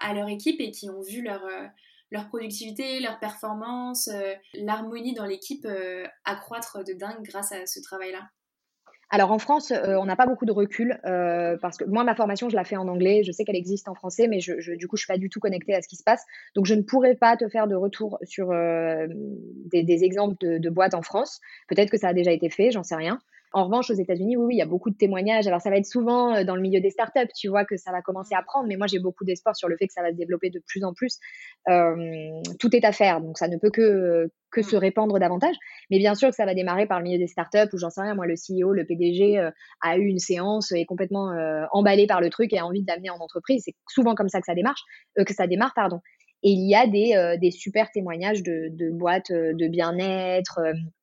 à, 0.00 0.14
leur 0.14 0.28
équipe 0.28 0.58
et 0.60 0.70
qui 0.70 0.88
ont 0.88 1.02
vu 1.02 1.22
leur, 1.22 1.44
euh, 1.44 1.66
leur 2.10 2.28
productivité, 2.28 3.00
leur 3.00 3.18
performance, 3.18 4.08
l'harmonie 4.54 5.12
dans 5.12 5.26
l'équipe 5.26 5.66
accroître 6.24 6.82
de 6.82 6.94
dingue 6.94 7.22
grâce 7.22 7.52
à 7.52 7.66
ce 7.66 7.80
travail-là? 7.80 8.30
Alors 9.10 9.32
en 9.32 9.38
France, 9.38 9.70
euh, 9.70 9.96
on 9.96 10.04
n'a 10.04 10.16
pas 10.16 10.26
beaucoup 10.26 10.44
de 10.44 10.52
recul 10.52 11.00
euh, 11.06 11.56
parce 11.62 11.78
que 11.78 11.84
moi, 11.84 12.04
ma 12.04 12.14
formation, 12.14 12.50
je 12.50 12.56
la 12.56 12.64
fais 12.64 12.76
en 12.76 12.88
anglais. 12.88 13.22
Je 13.24 13.32
sais 13.32 13.44
qu'elle 13.44 13.56
existe 13.56 13.88
en 13.88 13.94
français, 13.94 14.28
mais 14.28 14.40
je, 14.40 14.74
du 14.74 14.86
coup, 14.86 14.96
je 14.96 15.04
suis 15.04 15.12
pas 15.12 15.18
du 15.18 15.30
tout 15.30 15.40
connectée 15.40 15.74
à 15.74 15.80
ce 15.80 15.88
qui 15.88 15.96
se 15.96 16.02
passe. 16.04 16.24
Donc, 16.54 16.66
je 16.66 16.74
ne 16.74 16.82
pourrais 16.82 17.14
pas 17.14 17.36
te 17.36 17.48
faire 17.48 17.68
de 17.68 17.74
retour 17.74 18.18
sur 18.22 18.50
euh, 18.50 19.06
des, 19.72 20.04
exemples 20.04 20.36
de, 20.40 20.58
de, 20.58 20.70
boîtes 20.70 20.94
en 20.94 21.02
France. 21.02 21.40
Peut-être 21.68 21.90
que 21.90 21.96
ça 21.96 22.08
a 22.08 22.12
déjà 22.12 22.32
été 22.32 22.50
fait, 22.50 22.70
j'en 22.70 22.82
sais 22.82 22.96
rien. 22.96 23.18
En 23.52 23.64
revanche, 23.64 23.90
aux 23.90 23.94
États-Unis, 23.94 24.36
oui, 24.36 24.44
oui, 24.44 24.54
il 24.56 24.58
y 24.58 24.62
a 24.62 24.66
beaucoup 24.66 24.90
de 24.90 24.96
témoignages. 24.96 25.46
Alors, 25.46 25.60
ça 25.60 25.70
va 25.70 25.76
être 25.76 25.86
souvent 25.86 26.34
euh, 26.34 26.44
dans 26.44 26.54
le 26.54 26.60
milieu 26.60 26.80
des 26.80 26.90
startups, 26.90 27.32
tu 27.34 27.48
vois, 27.48 27.64
que 27.64 27.76
ça 27.76 27.92
va 27.92 28.02
commencer 28.02 28.34
à 28.34 28.42
prendre. 28.42 28.68
Mais 28.68 28.76
moi, 28.76 28.86
j'ai 28.86 28.98
beaucoup 28.98 29.24
d'espoir 29.24 29.56
sur 29.56 29.68
le 29.68 29.76
fait 29.76 29.86
que 29.86 29.92
ça 29.92 30.02
va 30.02 30.10
se 30.10 30.16
développer 30.16 30.50
de 30.50 30.60
plus 30.66 30.84
en 30.84 30.92
plus. 30.92 31.18
Euh, 31.68 32.42
tout 32.60 32.74
est 32.76 32.84
à 32.84 32.92
faire, 32.92 33.20
donc 33.20 33.38
ça 33.38 33.48
ne 33.48 33.56
peut 33.56 33.70
que, 33.70 34.30
que 34.50 34.62
se 34.62 34.76
répandre 34.76 35.18
davantage. 35.18 35.54
Mais 35.90 35.98
bien 35.98 36.14
sûr 36.14 36.28
que 36.28 36.34
ça 36.34 36.44
va 36.44 36.54
démarrer 36.54 36.86
par 36.86 36.98
le 36.98 37.04
milieu 37.04 37.18
des 37.18 37.26
startups 37.26 37.72
où 37.72 37.78
j'en 37.78 37.90
sais 37.90 38.02
rien. 38.02 38.14
Moi, 38.14 38.26
le 38.26 38.34
CEO, 38.34 38.72
le 38.72 38.84
PDG 38.84 39.38
euh, 39.38 39.50
a 39.80 39.96
eu 39.96 40.04
une 40.04 40.18
séance 40.18 40.70
et 40.72 40.80
est 40.80 40.86
complètement 40.86 41.34
emballé 41.72 42.06
par 42.06 42.20
le 42.20 42.30
truc 42.30 42.52
et 42.52 42.58
a 42.58 42.66
envie 42.66 42.82
d'amener 42.82 43.10
en 43.10 43.18
entreprise. 43.18 43.62
C'est 43.64 43.74
souvent 43.88 44.14
comme 44.14 44.28
ça 44.28 44.40
que 44.40 44.46
ça 44.46 44.54
démarche, 44.54 44.80
que 45.16 45.34
ça 45.34 45.46
démarre, 45.46 45.72
pardon. 45.74 46.00
Et 46.42 46.50
il 46.50 46.68
y 46.68 46.74
a 46.74 46.86
des, 46.86 47.36
des 47.40 47.50
super 47.50 47.90
témoignages 47.90 48.42
de, 48.42 48.68
de 48.70 48.90
boîtes 48.90 49.30
de 49.32 49.68
bien-être 49.68 50.60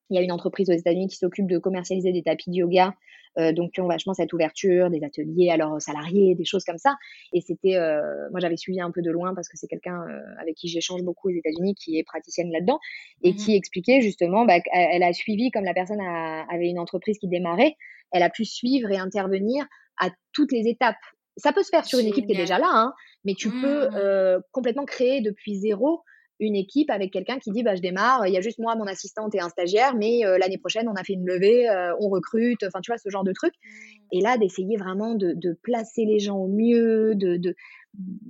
il 0.10 0.16
y 0.16 0.20
a 0.20 0.22
une 0.22 0.32
entreprise 0.32 0.70
aux 0.70 0.74
États-Unis 0.74 1.08
qui 1.08 1.18
s'occupe 1.18 1.47
de 1.47 1.58
commercialiser 1.58 2.12
des 2.12 2.24
tapis 2.24 2.49
de 2.49 2.56
yoga, 2.56 2.93
euh, 3.38 3.51
donc 3.51 3.72
qui 3.72 3.82
ont 3.82 3.88
vachement 3.88 4.14
cette 4.14 4.32
ouverture, 4.34 4.89
des 4.89 5.03
ateliers 5.03 5.49
à 5.49 5.58
leurs 5.58 5.82
salariés, 5.82 6.36
des 6.36 6.45
choses 6.45 6.64
comme 6.64 6.78
ça. 6.78 6.95
Et 7.34 7.41
c'était, 7.41 7.76
euh, 7.76 8.30
moi 8.32 8.39
j'avais 8.39 8.56
suivi 8.56 8.80
un 8.80 8.91
peu 8.91 9.01
de 9.01 9.12
loin 9.12 9.34
parce 9.34 9.49
que 9.49 9.58
c'est 9.58 9.68
quelqu'un 9.68 9.99
euh, 10.01 10.41
avec 10.41 10.56
qui 10.56 10.68
j'échange 10.68 11.01
beaucoup 11.03 11.30
aux 11.30 11.34
États-Unis 11.34 11.76
qui 11.76 11.97
est 11.97 12.03
praticienne 12.03 12.51
là-dedans 12.51 12.80
et 13.24 13.34
mmh 13.34 13.36
qui 13.36 13.56
expliquait 13.56 14.01
justement, 14.01 14.45
bah, 14.45 14.62
qu'elle 14.62 15.03
a 15.03 15.12
suivi 15.12 15.51
comme 15.51 15.66
la 15.66 15.74
personne 15.74 15.99
avait 16.01 16.70
une 16.70 16.80
entreprise 16.80 17.18
qui 17.18 17.28
démarrait, 17.28 17.76
elle 18.12 18.24
a 18.24 18.30
pu 18.30 18.45
suivre 18.45 18.89
et 18.91 18.97
intervenir 18.97 19.66
à 19.99 20.10
toutes 20.32 20.51
les 20.51 20.68
étapes. 20.68 20.95
Ça 21.38 21.51
peut 21.51 21.64
se 21.64 21.70
faire 21.70 21.84
sur 21.84 21.99
une 21.99 22.08
équipe 22.08 22.28
qui 22.28 22.34
est 22.34 22.38
déjà 22.38 22.58
là, 22.58 22.70
hein, 22.72 22.93
mais 23.26 23.34
tu 23.34 23.49
peux 23.49 23.89
mmh. 23.89 24.41
complètement 24.51 24.86
créer 24.86 25.20
depuis 25.20 25.58
zéro 25.58 26.01
une 26.39 26.55
équipe 26.55 26.89
avec 26.89 27.11
quelqu'un 27.11 27.39
qui 27.39 27.51
dit 27.51 27.63
bah, 27.63 27.75
je 27.75 27.81
démarre, 27.81 28.27
il 28.27 28.33
y 28.33 28.38
a 28.38 28.41
juste 28.41 28.59
moi, 28.59 28.75
mon 28.75 28.86
assistante 28.86 29.33
et 29.36 29.39
un 29.39 29.49
stagiaire, 29.49 29.95
mais 29.95 30.25
euh, 30.25 30.38
l'année 30.38 30.57
prochaine, 30.57 30.88
on 30.88 30.95
a 30.95 31.03
fait 31.03 31.13
une 31.13 31.25
levée, 31.25 31.69
euh, 31.69 31.93
on 31.99 32.09
recrute, 32.09 32.63
enfin 32.63 32.81
tu 32.81 32.91
vois, 32.91 32.97
ce 32.97 33.09
genre 33.09 33.23
de 33.23 33.33
truc. 33.33 33.53
Mmh. 33.53 34.17
Et 34.17 34.21
là, 34.21 34.38
d'essayer 34.38 34.77
vraiment 34.77 35.15
de, 35.15 35.57
placer 35.63 36.05
les 36.05 36.19
gens 36.19 36.38
au 36.38 36.47
mieux, 36.47 37.15
de, 37.15 37.38
de, 37.38 37.55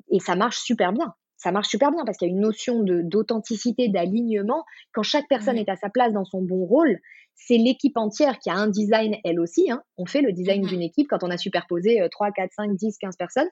et 0.09 0.19
ça 0.19 0.35
marche 0.35 0.59
super 0.59 0.93
bien. 0.93 1.13
Ça 1.37 1.51
marche 1.51 1.67
super 1.67 1.91
bien 1.91 2.05
parce 2.05 2.17
qu'il 2.17 2.27
y 2.27 2.31
a 2.31 2.33
une 2.33 2.41
notion 2.41 2.81
d'authenticité, 2.83 3.89
d'alignement. 3.89 4.63
Quand 4.93 5.03
chaque 5.03 5.27
personne 5.27 5.55
mmh. 5.55 5.59
est 5.59 5.69
à 5.69 5.75
sa 5.75 5.89
place 5.89 6.13
dans 6.13 6.25
son 6.25 6.41
bon 6.41 6.65
rôle, 6.65 6.99
c'est 7.35 7.57
l'équipe 7.57 7.97
entière 7.97 8.39
qui 8.39 8.49
a 8.49 8.55
un 8.55 8.67
design 8.67 9.17
elle 9.25 9.39
aussi. 9.39 9.69
Hein. 9.69 9.83
On 9.97 10.05
fait 10.05 10.21
le 10.21 10.31
design 10.31 10.63
mmh 10.63 10.67
d'une 10.67 10.81
équipe 10.81 11.07
quand 11.09 11.23
on 11.23 11.29
a 11.29 11.37
superposé 11.37 11.99
3, 12.09 12.31
4, 12.31 12.51
5, 12.53 12.75
10, 12.75 12.97
15 12.97 13.17
personnes. 13.17 13.49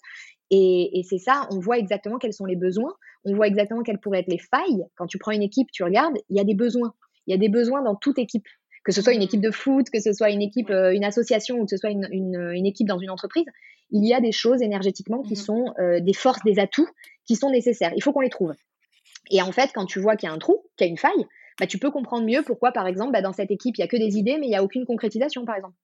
Et, 0.50 0.98
et 0.98 1.04
c'est 1.04 1.18
ça, 1.18 1.48
on 1.52 1.60
voit 1.60 1.78
exactement 1.78 2.18
quels 2.18 2.34
sont 2.34 2.46
les 2.46 2.56
besoins, 2.56 2.94
on 3.26 3.36
voit 3.36 3.48
exactement 3.48 3.84
quelles 3.84 4.00
pourraient 4.00 4.20
être 4.20 4.32
les 4.32 4.40
failles. 4.40 4.86
Quand 4.96 5.08
tu 5.08 5.18
prends 5.18 5.32
une 5.32 5.44
équipe, 5.44 5.68
tu 5.72 5.84
regardes, 5.84 6.18
il 6.30 6.38
y 6.38 6.40
a 6.40 6.46
des 6.46 6.56
besoins. 6.56 6.94
Il 7.28 7.32
y 7.32 7.34
a 7.34 7.38
des 7.38 7.50
besoins 7.50 7.82
dans 7.82 7.96
toute 7.96 8.20
équipe. 8.20 8.46
Que 8.84 8.92
ce 8.92 9.02
soit 9.02 9.14
une 9.14 9.20
mmh. 9.20 9.24
équipe 9.24 9.42
de 9.42 9.52
foot, 9.52 9.90
que 9.90 10.00
ce 10.00 10.12
soit 10.14 10.30
une 10.30 10.42
équipe, 10.42 10.70
euh, 10.70 10.94
une 10.94 11.06
association 11.06 11.58
ou 11.58 11.66
que 11.66 11.70
ce 11.70 11.78
soit 11.78 11.90
une, 11.90 12.08
une, 12.12 12.66
équipe 12.66 12.88
dans 12.88 13.00
une 13.00 13.10
entreprise, 13.10 13.46
il 13.92 14.06
y 14.06 14.14
a 14.14 14.20
des 14.20 14.32
choses 14.32 14.62
énergétiquement 14.62 15.22
qui 15.22 15.34
mmh. 15.34 15.38
sont 15.38 15.74
euh, 15.80 16.00
des 16.00 16.14
forces, 16.14 16.44
des 16.44 16.60
atouts 16.60 16.90
qui 17.26 17.36
sont 17.36 17.50
nécessaires. 17.50 17.94
Il 17.96 18.04
faut 18.04 18.12
qu'on 18.12 18.22
les 18.22 18.30
trouve. 18.30 18.54
Et 19.32 19.42
en 19.42 19.52
fait, 19.52 19.72
quand 19.74 19.86
tu 19.86 20.00
vois 20.00 20.16
qu'il 20.16 20.28
y 20.28 20.32
a 20.32 20.36
un 20.36 20.40
trou, 20.40 20.64
qu'il 20.78 20.86
y 20.86 20.90
a 20.90 20.92
une 20.92 20.98
faille, 20.98 21.26
bah, 21.60 21.68
tu 21.68 21.78
peux 21.78 21.92
comprendre 21.92 22.26
mieux 22.26 22.42
pourquoi, 22.44 22.72
par 22.72 22.88
exemple, 22.88 23.12
bah, 23.12 23.22
dans 23.22 23.34
cette 23.34 23.52
équipe, 23.52 23.78
il 23.78 23.82
n'y 23.82 23.86
a 23.86 23.88
que 23.88 23.98
des 23.98 24.18
idées, 24.18 24.38
mais 24.38 24.48
il 24.48 24.50
n'y 24.50 24.56
a 24.56 24.64
aucune 24.64 24.86
concrétisation, 24.86 25.46
par 25.46 25.56
exemple. 25.56 25.76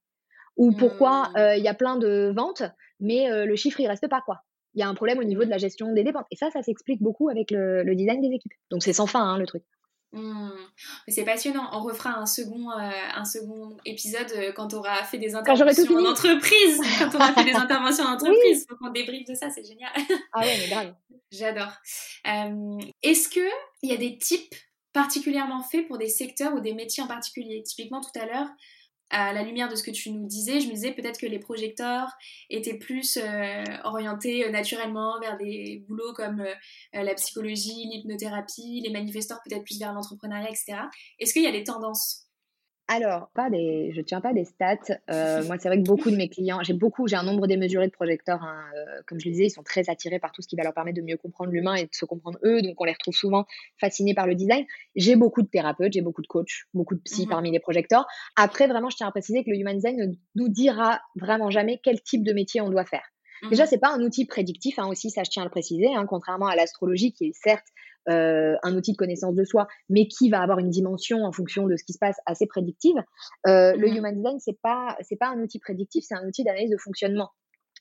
Ou 0.58 0.72
pourquoi 0.72 1.30
mmh. 1.30 1.38
euh, 1.38 1.56
il 1.56 1.64
y 1.64 1.68
a 1.68 1.74
plein 1.74 1.95
de 1.97 2.34
ventes, 2.36 2.64
mais 3.00 3.32
euh, 3.32 3.45
le 3.45 3.56
chiffre, 3.56 3.80
il 3.80 3.88
reste 3.88 4.08
pas, 4.08 4.22
quoi. 4.22 4.41
Il 4.76 4.82
y 4.82 4.84
a 4.84 4.88
un 4.88 4.93
problème 4.93 5.20
au 5.20 5.24
niveau 5.24 5.43
de 5.45 5.50
la 5.50 5.58
gestion 5.58 5.93
des 5.93 6.04
dépenses. 6.04 6.26
Et 6.32 6.36
ça, 6.36 6.50
ça 6.52 6.62
s'explique 6.62 7.02
beaucoup 7.02 7.30
avec 7.30 7.52
le, 7.52 7.95
design 7.95 8.22
des 8.22 8.36
équipes. 8.36 8.52
Donc, 8.70 8.84
c'est 8.84 8.93
sans 8.93 9.08
fin, 9.08 9.22
hein, 9.22 9.38
le 9.38 9.47
truc. 9.47 9.64
Mmh. 10.12 10.49
C'est 11.07 11.24
passionnant. 11.24 11.70
On 11.74 11.84
refera 11.84 12.18
un 12.18 12.26
second, 12.26 12.72
euh, 12.72 12.91
un 13.14 13.26
second 13.26 13.78
épisode 13.86 14.32
quand 14.55 14.74
on 14.74 14.78
aura 14.78 15.03
fait 15.03 15.18
des 15.18 15.36
interventions 15.36 15.95
en 15.95 16.05
entreprise. 16.05 16.82
quand 16.99 17.10
on 17.14 17.16
aura 17.16 17.34
fait 17.34 17.43
des 17.43 17.55
interventions 17.55 18.05
en 18.05 18.14
entreprise. 18.14 18.66
Faut 18.70 18.76
qu'on 18.78 18.89
débriefe 18.89 19.28
de 19.28 19.36
ça, 19.36 19.49
c'est 19.49 19.64
génial. 19.64 19.91
ah 20.34 20.39
ouais, 20.39 20.57
mais 20.60 20.68
grave. 20.68 20.93
J'adore. 21.32 21.74
Est-ce 23.03 23.30
qu'il 23.30 23.43
y 23.84 23.93
a 23.93 23.97
des 23.97 24.18
types 24.18 24.55
particulièrement 24.93 25.62
fait 25.62 25.84
pour 25.84 25.99
des 25.99 26.10
secteurs 26.10 26.53
ou 26.55 26.60
des 26.60 26.74
métiers 26.74 27.03
en 27.03 27.07
particulier? 27.07 27.62
Typiquement 27.64 28.01
tout 28.01 28.20
à 28.20 28.26
l'heure, 28.26 28.47
à 29.10 29.34
la 29.34 29.43
lumière 29.43 29.70
de 29.70 29.76
ce 29.76 29.84
que 29.84 29.91
tu 29.91 30.12
nous 30.12 30.26
disais, 30.28 30.60
je 30.60 30.68
me 30.68 30.74
disais 30.74 30.91
peut-être 30.91 31.20
que 31.20 31.26
les 31.26 31.39
projecteurs 31.39 32.10
étaient 32.49 32.78
plus 32.78 33.18
euh, 33.18 33.64
orientés 33.84 34.45
euh, 34.45 34.51
naturellement 34.51 35.20
vers 35.20 35.38
des 35.38 35.84
boulots 35.88 36.14
comme 36.14 36.41
euh, 36.41 36.53
la 36.93 37.14
psychologie, 37.16 37.86
l'hypnothérapie, 37.91 38.82
les 38.84 38.91
manifesteurs 38.91 39.39
peut-être 39.43 39.64
plus 39.64 39.80
vers 39.80 39.93
l'entrepreneuriat, 39.93 40.49
etc. 40.49 40.78
Est-ce 41.20 41.34
qu'il 41.34 41.43
y 41.43 41.47
a 41.47 41.51
des 41.51 41.64
tendances 41.64 42.28
alors, 42.92 43.30
pas 43.36 43.52
des, 43.52 43.92
je 43.96 44.02
tiens 44.02 44.20
pas 44.20 44.34
des 44.34 44.46
stats. 44.46 44.98
Euh, 45.12 45.44
moi, 45.46 45.58
c'est 45.60 45.70
vrai 45.70 45.78
que 45.78 45.88
beaucoup 45.88 46.10
de 46.10 46.16
mes 46.16 46.28
clients, 46.28 46.60
j'ai 46.64 46.74
beaucoup, 46.74 47.08
j'ai 47.08 47.16
un 47.16 47.24
nombre 47.24 47.46
démesuré 47.46 47.86
de 47.86 47.92
projecteurs. 47.92 48.42
Hein, 48.42 48.64
euh, 48.76 49.02
comme 49.06 49.20
je 49.20 49.26
le 49.26 49.32
disais, 49.34 49.46
ils 49.46 49.52
sont 49.52 49.62
très 49.62 49.92
attirés 49.92 50.18
par 50.18 50.32
tout 50.32 50.42
ce 50.42 50.48
qui 50.48 50.56
va 50.56 50.64
leur 50.64 50.74
permettre 50.74 50.98
de 50.98 51.04
mieux 51.04 51.16
comprendre 51.16 51.52
l'humain 51.52 51.76
et 51.76 51.84
de 51.84 51.94
se 51.94 52.06
comprendre 52.06 52.40
eux. 52.44 52.64
Donc, 52.64 52.82
on 52.82 52.86
les 52.86 52.94
retrouve 52.94 53.14
souvent 53.14 53.46
fascinés 53.80 54.16
par 54.16 54.26
le 54.26 54.34
design. 54.34 54.66
J'ai 54.96 55.16
beaucoup 55.16 55.44
de 55.44 55.48
thérapeutes, 55.48 55.94
j'ai 55.94 56.02
beaucoup 56.02 56.24
de 56.24 56.28
coachs, 56.28 56.66
beaucoup 56.74 56.96
de 56.96 57.02
psy 57.02 57.28
mmh 57.28 57.30
parmi 57.30 57.52
les 57.52 57.60
projecteurs. 57.60 58.08
Après, 58.36 58.66
vraiment, 58.66 58.90
je 58.90 58.98
tiens 58.98 59.08
à 59.08 59.12
préciser 59.12 59.44
que 59.44 59.52
le 59.52 59.58
human 59.58 59.76
design 59.76 59.96
ne 59.98 60.08
nous 60.34 60.50
dira 60.50 61.00
vraiment 61.16 61.52
jamais 61.52 61.80
quel 61.84 62.02
type 62.02 62.24
de 62.24 62.34
métier 62.34 62.60
on 62.60 62.72
doit 62.72 62.86
faire. 62.86 63.08
Mmh. 63.44 63.50
Déjà, 63.50 63.68
c'est 63.68 63.78
pas 63.78 63.94
un 63.94 64.02
outil 64.02 64.26
prédictif 64.26 64.80
hein, 64.80 64.88
aussi, 64.88 65.12
ça 65.12 65.24
je 65.24 65.30
tiens 65.30 65.44
à 65.44 65.46
le 65.46 65.52
préciser, 65.52 65.94
hein, 65.94 66.06
contrairement 66.08 66.48
à 66.48 66.56
l'astrologie 66.56 67.14
qui 67.14 67.26
est 67.26 67.34
certes 67.34 67.68
euh, 68.10 68.55
un 68.64 68.76
outil 68.76 68.93
de 68.93 68.97
connaissance 68.97 69.36
de 69.36 69.43
soi, 69.43 69.68
mais 69.89 70.07
qui 70.07 70.30
va 70.30 70.41
avoir 70.41 70.60
une 70.60 70.70
dimension 70.70 71.24
en 71.24 71.32
fonction 71.32 71.68
de 71.68 71.76
ce 71.76 71.84
qui 71.84 71.93
se 71.93 71.99
passe 71.99 72.18
assez 72.26 72.47
prédictive. 72.47 72.97
Euh, 73.47 73.74
le 73.76 73.89
mmh. 73.89 73.97
Human 73.97 74.16
Design, 74.16 74.39
c'est 74.39 74.60
pas 74.62 74.97
c'est 75.01 75.18
pas 75.18 75.28
un 75.28 75.39
outil 75.41 75.60
prédictif, 75.60 76.03
c'est 76.07 76.16
un 76.16 76.28
outil 76.28 76.43
d'analyse 76.43 76.72
de 76.72 76.78
fonctionnement 76.78 77.30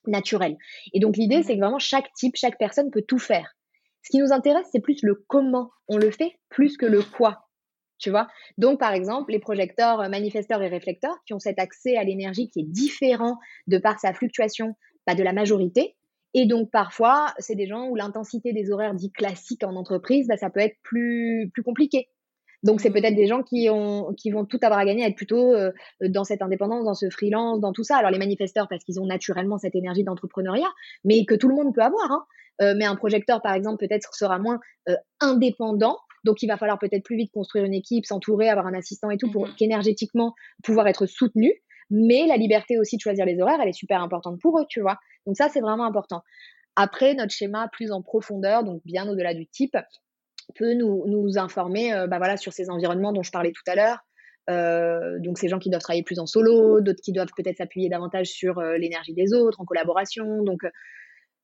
naturel. 0.07 0.57
Et 0.93 1.01
donc 1.01 1.17
l'idée, 1.17 1.43
c'est 1.43 1.55
que 1.55 1.61
vraiment 1.61 1.79
chaque 1.79 2.13
type, 2.15 2.37
chaque 2.37 2.59
personne 2.59 2.91
peut 2.91 3.03
tout 3.07 3.19
faire. 3.19 3.55
Ce 4.03 4.11
qui 4.11 4.19
nous 4.19 4.33
intéresse, 4.33 4.67
c'est 4.73 4.81
plus 4.81 5.03
le 5.03 5.23
comment 5.27 5.71
on 5.89 5.99
le 5.99 6.11
fait, 6.11 6.33
plus 6.49 6.77
que 6.77 6.87
le 6.87 7.03
quoi. 7.03 7.49
Tu 7.99 8.11
vois 8.11 8.29
Donc, 8.59 8.79
par 8.79 8.93
exemple, 8.93 9.33
les 9.33 9.41
projecteurs, 9.41 10.01
euh, 10.01 10.09
manifesteurs 10.09 10.63
et 10.63 10.69
réflecteurs 10.69 11.17
qui 11.27 11.35
ont 11.35 11.41
cet 11.41 11.59
accès 11.59 11.97
à 11.97 12.05
l'énergie 12.05 12.49
qui 12.49 12.61
est 12.61 12.67
différent 12.69 13.39
de 13.67 13.79
par 13.79 13.99
sa 13.99 14.15
fluctuation 14.15 14.77
bah, 15.07 15.15
de 15.15 15.23
la 15.23 15.33
majorité. 15.33 15.97
Et 16.35 16.47
donc, 16.47 16.71
parfois, 16.71 17.33
c'est 17.39 17.55
des 17.55 17.67
gens 17.67 17.89
où 17.89 17.95
l'intensité 17.95 18.53
des 18.53 18.71
horaires 18.71 18.95
dits 18.95 19.13
classiques 19.13 19.65
en 19.65 19.77
entreprise, 19.77 20.27
bah, 20.29 20.37
ça 20.37 20.51
peut 20.51 20.61
être 20.61 20.77
plus, 20.83 21.51
plus 21.53 21.63
compliqué. 21.63 22.09
Donc, 22.65 22.81
c'est 22.81 22.91
mmh. 22.91 22.93
peut-être 22.93 23.15
des 23.15 23.27
gens 23.27 23.43
qui, 23.43 23.69
ont, 23.71 24.13
qui 24.15 24.31
vont 24.31 24.45
tout 24.45 24.59
avoir 24.63 24.81
à 24.81 24.85
gagner 24.85 25.05
à 25.05 25.09
être 25.09 25.17
plutôt 25.17 25.55
euh, 25.55 25.71
dans 26.01 26.25
cette 26.25 26.43
indépendance, 26.43 26.85
dans 26.85 26.95
ce 26.95 27.09
freelance, 27.09 27.61
dans 27.61 27.73
tout 27.73 27.85
ça. 27.85 27.97
Alors, 27.97 28.11
les 28.11 28.19
manifesteurs, 28.19 28.67
parce 28.69 28.85
qu'ils 28.85 29.01
ont 29.01 29.07
naturellement 29.07 29.59
cette 29.59 29.77
énergie 29.77 30.05
d'entrepreneuriat, 30.05 30.71
mais 31.05 31.25
que 31.25 31.35
tout 31.35 31.49
le 31.49 31.55
monde 31.55 31.75
peut 31.75 31.83
avoir. 31.83 32.11
Hein. 32.11 32.25
Euh, 32.61 32.75
mais 32.77 32.85
un 32.85 32.97
projecteur, 32.97 33.41
par 33.41 33.55
exemple, 33.55 33.87
peut-être 33.87 34.13
sera 34.15 34.39
moins 34.39 34.59
indépendant 35.21 35.97
donc, 36.25 36.43
il 36.43 36.47
va 36.47 36.57
falloir 36.57 36.79
peut-être 36.79 37.05
plus 37.05 37.17
vite 37.17 37.33
construire 37.33 37.65
une 37.65 37.75
équipe, 37.75 38.05
s'entourer, 38.05 38.49
avoir 38.49 38.67
un 38.67 38.75
assistant 38.75 39.11
et 39.11 39.17
tout 39.17 39.31
pour 39.31 39.47
mmh 39.47 39.55
qu'énergétiquement 39.57 40.35
pouvoir 40.63 40.87
être 40.89 41.07
soutenu. 41.07 41.53
Mais 41.91 42.27
la 42.27 42.37
liberté 42.37 42.79
aussi 42.79 42.97
de 42.97 43.01
choisir 43.01 43.25
les 43.25 43.41
horaires, 43.41 43.61
elle 43.63 43.69
est 43.69 43.73
super 43.73 44.03
importante 44.03 44.39
pour 44.41 44.59
eux, 44.61 44.67
tu 44.69 44.81
vois. 44.81 44.99
Donc 45.29 45.37
ça, 45.37 45.51
c'est 45.51 45.61
vraiment 45.61 45.85
important. 45.85 46.23
Après, 46.75 47.13
notre 47.13 47.33
schéma 47.33 47.69
plus 47.71 47.93
en 47.93 48.01
profondeur, 48.01 48.65
donc 48.65 48.81
bien 48.87 49.07
au-delà 49.07 49.35
du 49.35 49.47
type, 49.47 49.77
peut 50.55 50.73
nous, 50.73 51.05
nous 51.07 51.37
informer 51.37 51.93
euh, 51.93 52.07
bah 52.07 52.37
sur 52.39 52.55
ces 52.55 52.71
environnements 52.71 53.13
dont 53.13 53.23
je 53.23 53.31
parlais 53.31 53.53
tout 53.53 53.71
à 53.71 53.75
l'heure. 53.75 53.99
Euh, 54.49 55.19
donc 55.19 55.37
ces 55.37 55.49
gens 55.49 55.59
qui 55.59 55.69
doivent 55.69 55.83
travailler 55.83 56.03
plus 56.03 56.19
en 56.19 56.25
solo, 56.25 56.81
d'autres 56.81 57.03
qui 57.03 57.13
doivent 57.13 57.29
peut-être 57.37 57.59
s'appuyer 57.59 57.91
davantage 57.91 58.29
sur 58.29 58.59
euh, 58.59 58.79
l'énergie 58.79 59.13
des 59.13 59.35
autres, 59.35 59.61
en 59.61 59.67
collaboration. 59.67 60.43
Donc 60.45 60.63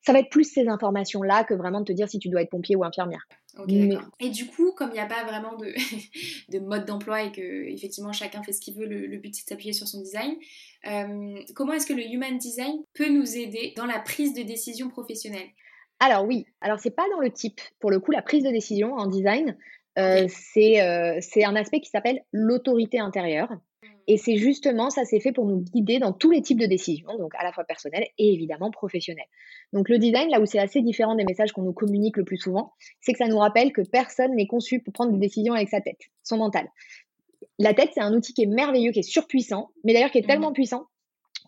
ça 0.05 0.13
va 0.13 0.19
être 0.19 0.31
plus 0.31 0.45
ces 0.45 0.69
informations-là 0.69 1.45
que 1.45 1.55
vraiment 1.55 1.81
de 1.81 1.87
te 1.87 1.93
dire 1.93 2.09
si 2.09 2.19
tu 2.19 2.29
dois 2.29 2.43
être 2.43 2.51
pompier 2.51 2.77
ou 2.77 2.85
infirmière. 2.85 3.27
Et 4.21 4.31
du 4.31 4.47
coup, 4.47 4.73
comme 4.73 4.91
il 4.91 4.95
n'y 4.95 5.01
a 5.01 5.07
pas 5.07 5.25
vraiment 5.25 5.57
de, 5.57 5.73
de 6.53 6.59
mode 6.59 6.85
d'emploi 6.85 7.23
et 7.23 7.33
que 7.33 7.41
effectivement 7.41 8.13
chacun 8.13 8.43
fait 8.43 8.53
ce 8.53 8.61
qu'il 8.61 8.75
veut, 8.75 8.87
le, 8.87 9.17
but 9.19 9.35
c'est 9.35 9.45
de 9.45 9.49
s'appuyer 9.49 9.73
sur 9.73 9.87
son 9.87 10.01
design, 10.01 10.35
euh, 10.87 11.41
comment 11.55 11.73
est-ce 11.73 11.87
que 11.87 11.93
le 11.93 12.03
human 12.03 12.37
design 12.37 12.83
peut 12.95 13.09
nous 13.09 13.37
aider 13.37 13.73
dans 13.77 13.87
la 13.87 14.01
prise 14.01 14.35
de 14.35 14.43
décision 14.43 14.89
professionnelle? 14.91 15.49
Alors 16.01 16.25
oui, 16.27 16.47
alors 16.61 16.81
c'est 16.81 16.95
pas 16.95 17.07
dans 17.13 17.21
le 17.21 17.31
type. 17.31 17.61
Pour 17.79 17.91
le 17.91 18.01
coup, 18.01 18.11
la 18.11 18.23
prise 18.23 18.43
de 18.43 18.51
décision 18.51 18.95
en 18.95 19.07
design, 19.07 19.57
euh, 19.99 20.27
euh, 20.57 21.19
c'est 21.21 21.45
un 21.45 21.57
aspect 21.57 21.81
qui 21.81 21.91
s'appelle 21.91 22.25
l'autorité 22.33 22.99
intérieure. 22.99 23.49
Et 24.07 24.17
c'est 24.19 24.37
justement, 24.37 24.91
ça 24.91 25.05
s'est 25.05 25.21
fait 25.21 25.33
pour 25.33 25.47
nous 25.47 25.61
guider 25.61 25.99
dans 25.99 26.13
tous 26.13 26.31
les 26.31 26.43
types 26.43 26.61
de 26.61 26.67
décisions, 26.67 27.17
donc 27.19 27.35
à 27.37 27.45
la 27.45 27.53
fois 27.53 27.65
personnelles 27.65 28.07
et 28.19 28.33
évidemment 28.33 28.71
professionnelles. 28.71 29.29
Donc 29.73 29.89
le 29.89 29.99
design, 29.99 30.31
là 30.31 30.41
où 30.41 30.47
c'est 30.47 30.59
assez 30.59 30.83
différent 30.83 31.15
des 31.15 31.25
messages 31.25 31.53
qu'on 31.53 31.63
nous 31.63 31.73
communique 31.73 32.17
le 32.17 32.25
plus 32.25 32.37
souvent, 32.37 32.73
c'est 33.01 33.13
que 33.13 33.19
ça 33.19 33.29
nous 33.29 33.39
rappelle 33.39 33.73
que 33.73 33.83
personne 33.83 34.35
n'est 34.35 34.47
conçu 34.47 34.81
pour 34.81 34.93
prendre 34.93 35.13
des 35.13 35.19
décisions 35.19 35.55
avec 35.55 35.69
sa 35.69 35.81
tête, 35.81 36.01
son 36.23 36.37
mental. 36.37 36.69
La 37.59 37.73
tête, 37.73 37.91
c'est 37.95 38.01
un 38.01 38.13
outil 38.13 38.35
qui 38.35 38.43
est 38.43 38.47
merveilleux, 38.47 38.93
qui 38.93 38.99
est 38.99 39.03
surpuissant, 39.03 39.71
mais 39.85 39.95
d'ailleurs 39.95 40.11
qui 40.11 40.19
est 40.19 40.23
mmh 40.23 40.27
tellement 40.27 40.53
puissant 40.53 40.87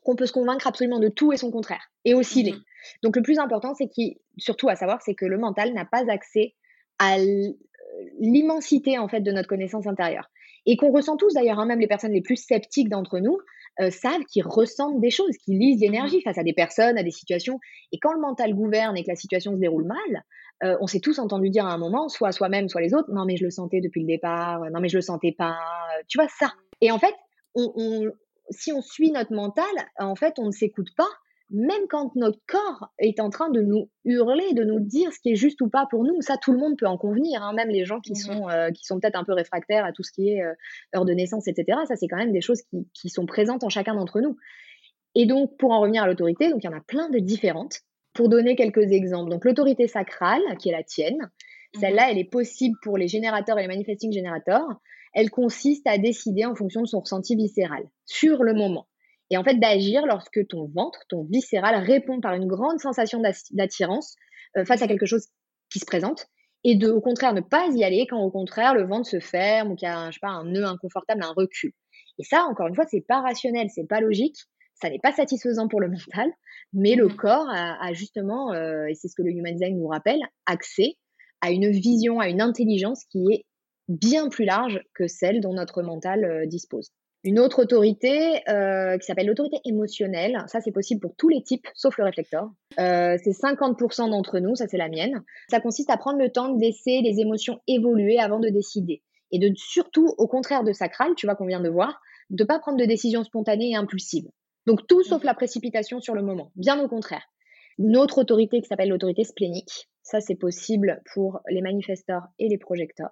qu'on 0.05 0.17
peut 0.17 0.27
se 0.27 0.33
convaincre 0.33 0.67
absolument 0.67 1.01
de 1.01 1.09
tout 1.09 1.33
et 1.33 1.37
son 1.37 1.51
contraire, 1.51 1.91
et 2.05 2.15
osciller. 2.15 2.53
Mmh 2.53 2.63
donc 3.03 3.17
le 3.17 3.23
plus 3.23 3.41
important, 3.41 3.75
c'est 3.75 3.89
qui, 3.89 4.21
surtout 4.39 4.69
à 4.69 4.77
savoir, 4.77 5.03
c'est 5.03 5.15
que 5.15 5.27
le 5.27 5.39
mental 5.39 5.75
n'a 5.75 5.85
pas 5.85 6.09
accès 6.09 6.55
à 7.01 7.19
l'immensité 8.21 8.99
en 8.99 9.09
fait 9.09 9.21
de 9.21 9.33
notre 9.33 9.49
connaissance 9.49 9.87
intérieure 9.87 10.31
et 10.67 10.77
qu'on 10.77 10.91
ressent 10.93 11.17
tous 11.17 11.35
d'ailleurs, 11.35 11.59
hein, 11.59 11.67
même 11.67 11.81
les 11.81 11.87
personnes 11.87 12.13
les 12.13 12.21
plus 12.21 12.37
sceptiques 12.37 12.89
d'entre 12.89 13.19
nous 13.19 13.39
euh, 13.81 13.91
savent 13.91 14.25
qu'ils 14.25 14.47
ressentent 14.47 15.01
des 15.01 15.11
choses, 15.11 15.37
qu'ils 15.39 15.59
lisent 15.59 15.81
l'énergie 15.81 16.21
face 16.23 16.39
à 16.39 16.43
des 16.43 16.53
personnes, 16.53 16.99
à 16.99 17.03
des 17.03 17.11
situations. 17.11 17.59
Et 17.93 17.99
quand 17.99 18.13
le 18.13 18.21
mental 18.21 18.55
gouverne 18.55 18.97
et 18.97 19.05
que 19.05 19.11
la 19.11 19.17
situation 19.17 19.53
se 19.53 19.59
déroule 19.59 19.87
mal, 19.87 20.25
euh, 20.65 20.77
on 20.81 20.87
s'est 20.87 21.01
tous 21.01 21.19
entendu 21.19 21.51
dire 21.51 21.67
à 21.67 21.73
un 21.73 21.79
moment, 21.79 22.09
soit 22.09 22.33
soi-même, 22.33 22.69
soit 22.69 22.81
les 22.81 22.95
autres, 22.95 23.13
non 23.13 23.25
mais 23.25 23.37
je 23.37 23.45
le 23.45 23.51
sentais 23.51 23.81
depuis 23.81 24.01
le 24.01 24.07
départ, 24.07 24.71
non 24.71 24.81
mais 24.81 24.89
je 24.89 24.97
le 24.97 25.03
sentais 25.03 25.35
pas, 25.37 25.57
tu 26.09 26.19
vois 26.19 26.29
ça. 26.29 26.53
Et 26.81 26.91
en 26.91 26.99
fait, 26.99 27.15
si 28.51 28.73
on 28.73 28.81
suit 28.81 29.13
notre 29.13 29.35
mental, 29.35 29.65
en 29.99 30.15
fait, 30.15 30.39
on 30.39 30.47
ne 30.47 30.53
s'écoute 30.53 30.89
pas 30.97 31.09
même 31.51 31.87
quand 31.89 32.17
notre 32.17 32.41
corps 32.47 32.91
est 32.99 33.21
en 33.21 33.31
train 33.31 33.51
de 33.51 33.61
nous 33.61 33.89
hurler, 34.05 34.53
de 34.53 34.65
nous 34.65 34.81
dire 34.81 35.13
ce 35.13 35.21
qui 35.21 35.31
est 35.31 35.37
juste 35.37 35.61
ou 35.61 35.69
pas 35.69 35.87
pour 35.89 36.05
nous, 36.05 36.21
ça 36.21 36.37
tout 36.37 36.53
le 36.53 36.59
monde 36.59 36.77
peut 36.77 36.87
en 36.87 36.99
convenir, 36.99 37.43
hein, 37.43 37.53
même 37.53 37.69
les 37.69 37.85
gens 37.85 38.01
qui 38.01 38.17
sont, 38.17 38.49
euh, 38.49 38.71
qui 38.71 38.85
sont 38.85 38.99
peut-être 38.99 39.17
un 39.17 39.25
peu 39.25 39.33
réfractaires 39.33 39.85
à 39.85 39.93
tout 39.93 40.03
ce 40.03 40.11
qui 40.11 40.31
est 40.31 40.43
euh, 40.43 40.53
heure 40.95 41.05
de 41.05 41.13
naissance, 41.13 41.47
etc. 41.47 41.79
Ça, 41.87 41.95
c'est 41.97 42.09
quand 42.09 42.17
même 42.17 42.33
des 42.33 42.41
choses 42.41 42.63
qui, 42.63 42.89
qui 42.93 43.09
sont 43.09 43.27
présentes 43.27 43.63
en 43.63 43.69
chacun 43.69 43.95
d'entre 43.95 44.21
nous. 44.21 44.37
Et 45.15 45.27
donc, 45.27 45.57
pour 45.57 45.71
en 45.71 45.81
revenir 45.81 46.03
à 46.03 46.07
l'autorité, 46.07 46.51
donc 46.51 46.65
il 46.65 46.67
y 46.67 46.69
en 46.69 46.77
a 46.77 46.83
plein 46.83 47.09
de 47.11 47.19
différentes. 47.19 47.81
Pour 48.13 48.31
donner 48.31 48.57
quelques 48.57 48.93
exemples, 48.93 49.31
donc 49.31 49.45
l'autorité 49.45 49.89
sacrale, 49.89 50.41
qui 50.59 50.71
est 50.71 50.73
la 50.73 50.83
tienne, 50.83 51.31
celle-là, 51.79 52.11
elle 52.11 52.17
est 52.17 52.31
possible 52.31 52.75
pour 52.83 52.97
les 52.97 53.09
générateurs 53.09 53.59
et 53.59 53.63
les 53.63 53.69
manifesting 53.69 54.11
générateurs. 54.11 54.67
Elle 55.13 55.29
consiste 55.29 55.87
à 55.87 55.99
décider 55.99 56.47
en 56.47 56.55
fonction 56.55 56.81
de 56.81 56.87
son 56.87 57.01
ressenti 57.01 57.37
viscéral, 57.37 57.85
sur 58.07 58.43
le 58.43 58.55
moment 58.55 58.87
et 59.31 59.37
en 59.37 59.45
fait 59.45 59.57
d'agir 59.57 60.07
lorsque 60.07 60.47
ton 60.49 60.67
ventre, 60.75 61.01
ton 61.09 61.25
viscéral 61.25 61.83
répond 61.85 62.21
par 62.21 62.35
une 62.35 62.47
grande 62.47 62.79
sensation 62.81 63.21
d'attirance 63.51 64.17
euh, 64.57 64.65
face 64.65 64.83
à 64.83 64.89
quelque 64.89 65.07
chose 65.07 65.27
qui 65.71 65.79
se 65.79 65.87
présente 65.87 66.27
et 66.65 66.77
de 66.77 66.89
au 66.89 67.01
contraire 67.01 67.33
ne 67.33 67.41
pas 67.41 67.69
y 67.69 67.85
aller 67.85 68.07
quand 68.09 68.21
au 68.21 68.31
contraire 68.31 68.75
le 68.75 68.85
ventre 68.85 69.09
se 69.09 69.21
ferme 69.21 69.73
ou 69.73 69.77
qu'il 69.77 69.89
y 69.89 69.91
a 69.91 70.11
je 70.11 70.15
sais 70.15 70.21
pas 70.21 70.29
un 70.29 70.45
nœud 70.45 70.65
inconfortable, 70.65 71.23
un 71.23 71.33
recul. 71.33 71.73
Et 72.19 72.25
ça 72.25 72.45
encore 72.45 72.69
une 72.69 72.75
fois 72.75 72.87
c'est 72.89 73.05
pas 73.07 73.21
rationnel, 73.21 73.69
c'est 73.71 73.87
pas 73.89 74.01
logique, 74.01 74.37
ça 74.75 74.91
n'est 74.91 74.99
pas 74.99 75.13
satisfaisant 75.13 75.69
pour 75.69 75.81
le 75.81 75.89
mental, 75.91 76.31
mais 76.73 76.95
le 76.95 77.09
mmh. 77.09 77.17
corps 77.17 77.49
a, 77.51 77.93
justement 77.93 78.53
euh, 78.53 78.87
et 78.87 78.95
c'est 78.95 79.09
ce 79.09 79.15
que 79.17 79.23
le 79.23 79.31
human 79.31 79.55
design 79.55 79.79
nous 79.79 79.89
rappelle, 79.89 80.21
accès 80.47 80.97
à 81.41 81.51
une 81.51 81.71
vision, 81.71 82.21
à 82.21 82.29
une 82.29 82.41
intelligence 82.41 83.05
qui 83.11 83.25
est 83.33 83.45
bien 83.89 84.29
plus 84.29 84.45
large 84.45 84.81
que 84.95 85.07
celle 85.07 85.41
dont 85.41 85.55
notre 85.55 85.83
mental 85.83 86.25
euh, 86.25 86.47
dispose. 86.47 86.91
Une 87.27 87.41
autre 87.41 87.63
autorité 87.63 88.49
euh, 88.49 88.97
qui 88.99 89.05
s'appelle 89.05 89.27
l'autorité 89.27 89.59
émotionnelle. 89.65 90.45
Ça, 90.47 90.61
c'est 90.61 90.71
possible 90.71 91.01
pour 91.01 91.17
tous 91.17 91.29
les 91.29 91.43
types, 91.43 91.67
sauf 91.75 91.99
le 91.99 92.05
réflecteur. 92.05 92.49
Euh, 92.79 93.19
c'est 93.25 93.33
50% 93.33 94.11
d'entre 94.11 94.39
nous, 94.39 94.55
ça 94.55 94.69
c'est 94.69 94.77
la 94.77 94.89
mienne. 94.89 95.25
Ça 95.51 95.59
consiste 95.59 95.91
à 95.91 95.97
prendre 95.97 96.21
le 96.21 96.31
temps 96.31 96.55
de 96.55 96.61
laisser 96.61 97.01
les 97.03 97.19
émotions 97.19 97.61
évoluer 97.67 98.21
avant 98.21 98.39
de 98.39 98.49
décider. 98.49 99.03
Et 99.33 99.41
surtout, 99.57 100.15
au 100.19 100.29
contraire 100.29 100.63
de 100.63 100.73
sacral, 100.73 101.17
tu 101.17 101.27
vois 101.27 101.35
qu'on 101.35 101.47
vient 101.47 101.59
de 101.59 101.69
voir, 101.69 102.01
de 102.31 102.45
pas 102.45 102.61
prendre 102.61 102.79
de 102.79 102.85
décisions 102.85 103.25
spontanées 103.25 103.71
et 103.71 103.77
impulsives. 103.77 104.29
Donc 104.69 104.87
tout 104.87 105.03
sauf 105.03 105.25
la 105.25 105.35
précipitation 105.35 106.01
sur 106.01 106.15
le 106.15 106.23
moment, 106.23 106.53
bien 106.55 106.81
au 106.81 106.87
contraire. 106.87 107.27
Une 107.79 107.97
autre 107.97 108.19
autorité 108.19 108.61
qui 108.61 108.69
s'appelle 108.69 108.91
l'autorité 108.91 109.25
splénique. 109.25 109.89
Ça, 110.05 110.21
c'est 110.21 110.37
possible 110.37 111.03
pour 111.13 111.41
les 111.51 111.61
manifesteurs 111.61 112.29
et 112.39 112.49
les 112.49 112.57
projecteurs. 112.57 113.11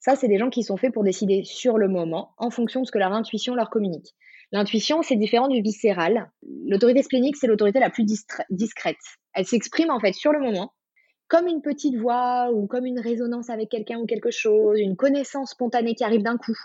Ça, 0.00 0.16
c'est 0.16 0.28
des 0.28 0.38
gens 0.38 0.50
qui 0.50 0.62
sont 0.62 0.76
faits 0.76 0.92
pour 0.92 1.04
décider 1.04 1.42
sur 1.44 1.78
le 1.78 1.88
moment, 1.88 2.34
en 2.38 2.50
fonction 2.50 2.82
de 2.82 2.86
ce 2.86 2.92
que 2.92 2.98
leur 2.98 3.12
intuition 3.12 3.54
leur 3.54 3.70
communique. 3.70 4.14
L'intuition, 4.52 5.02
c'est 5.02 5.16
différent 5.16 5.48
du 5.48 5.60
viscéral. 5.60 6.30
L'autorité 6.66 7.02
splénique, 7.02 7.36
c'est 7.36 7.46
l'autorité 7.46 7.80
la 7.80 7.90
plus 7.90 8.04
discrète. 8.04 8.96
Elle 9.34 9.46
s'exprime 9.46 9.90
en 9.90 9.98
fait 9.98 10.12
sur 10.12 10.32
le 10.32 10.40
moment, 10.40 10.72
comme 11.28 11.48
une 11.48 11.62
petite 11.62 11.96
voix 11.96 12.50
ou 12.52 12.66
comme 12.66 12.86
une 12.86 13.00
résonance 13.00 13.50
avec 13.50 13.68
quelqu'un 13.68 13.98
ou 13.98 14.06
quelque 14.06 14.30
chose, 14.30 14.78
une 14.78 14.96
connaissance 14.96 15.50
spontanée 15.50 15.94
qui 15.94 16.04
arrive 16.04 16.22
d'un 16.22 16.36
coup. 16.36 16.56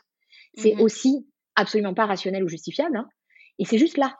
C'est 0.53 0.75
mhm. 0.75 0.81
aussi 0.81 1.27
absolument 1.55 1.93
pas 1.93 2.05
rationnel 2.05 2.43
ou 2.43 2.47
justifiable. 2.47 2.97
Hein. 2.97 3.09
et 3.57 3.65
c'est 3.65 3.77
juste 3.77 3.97
là. 3.97 4.15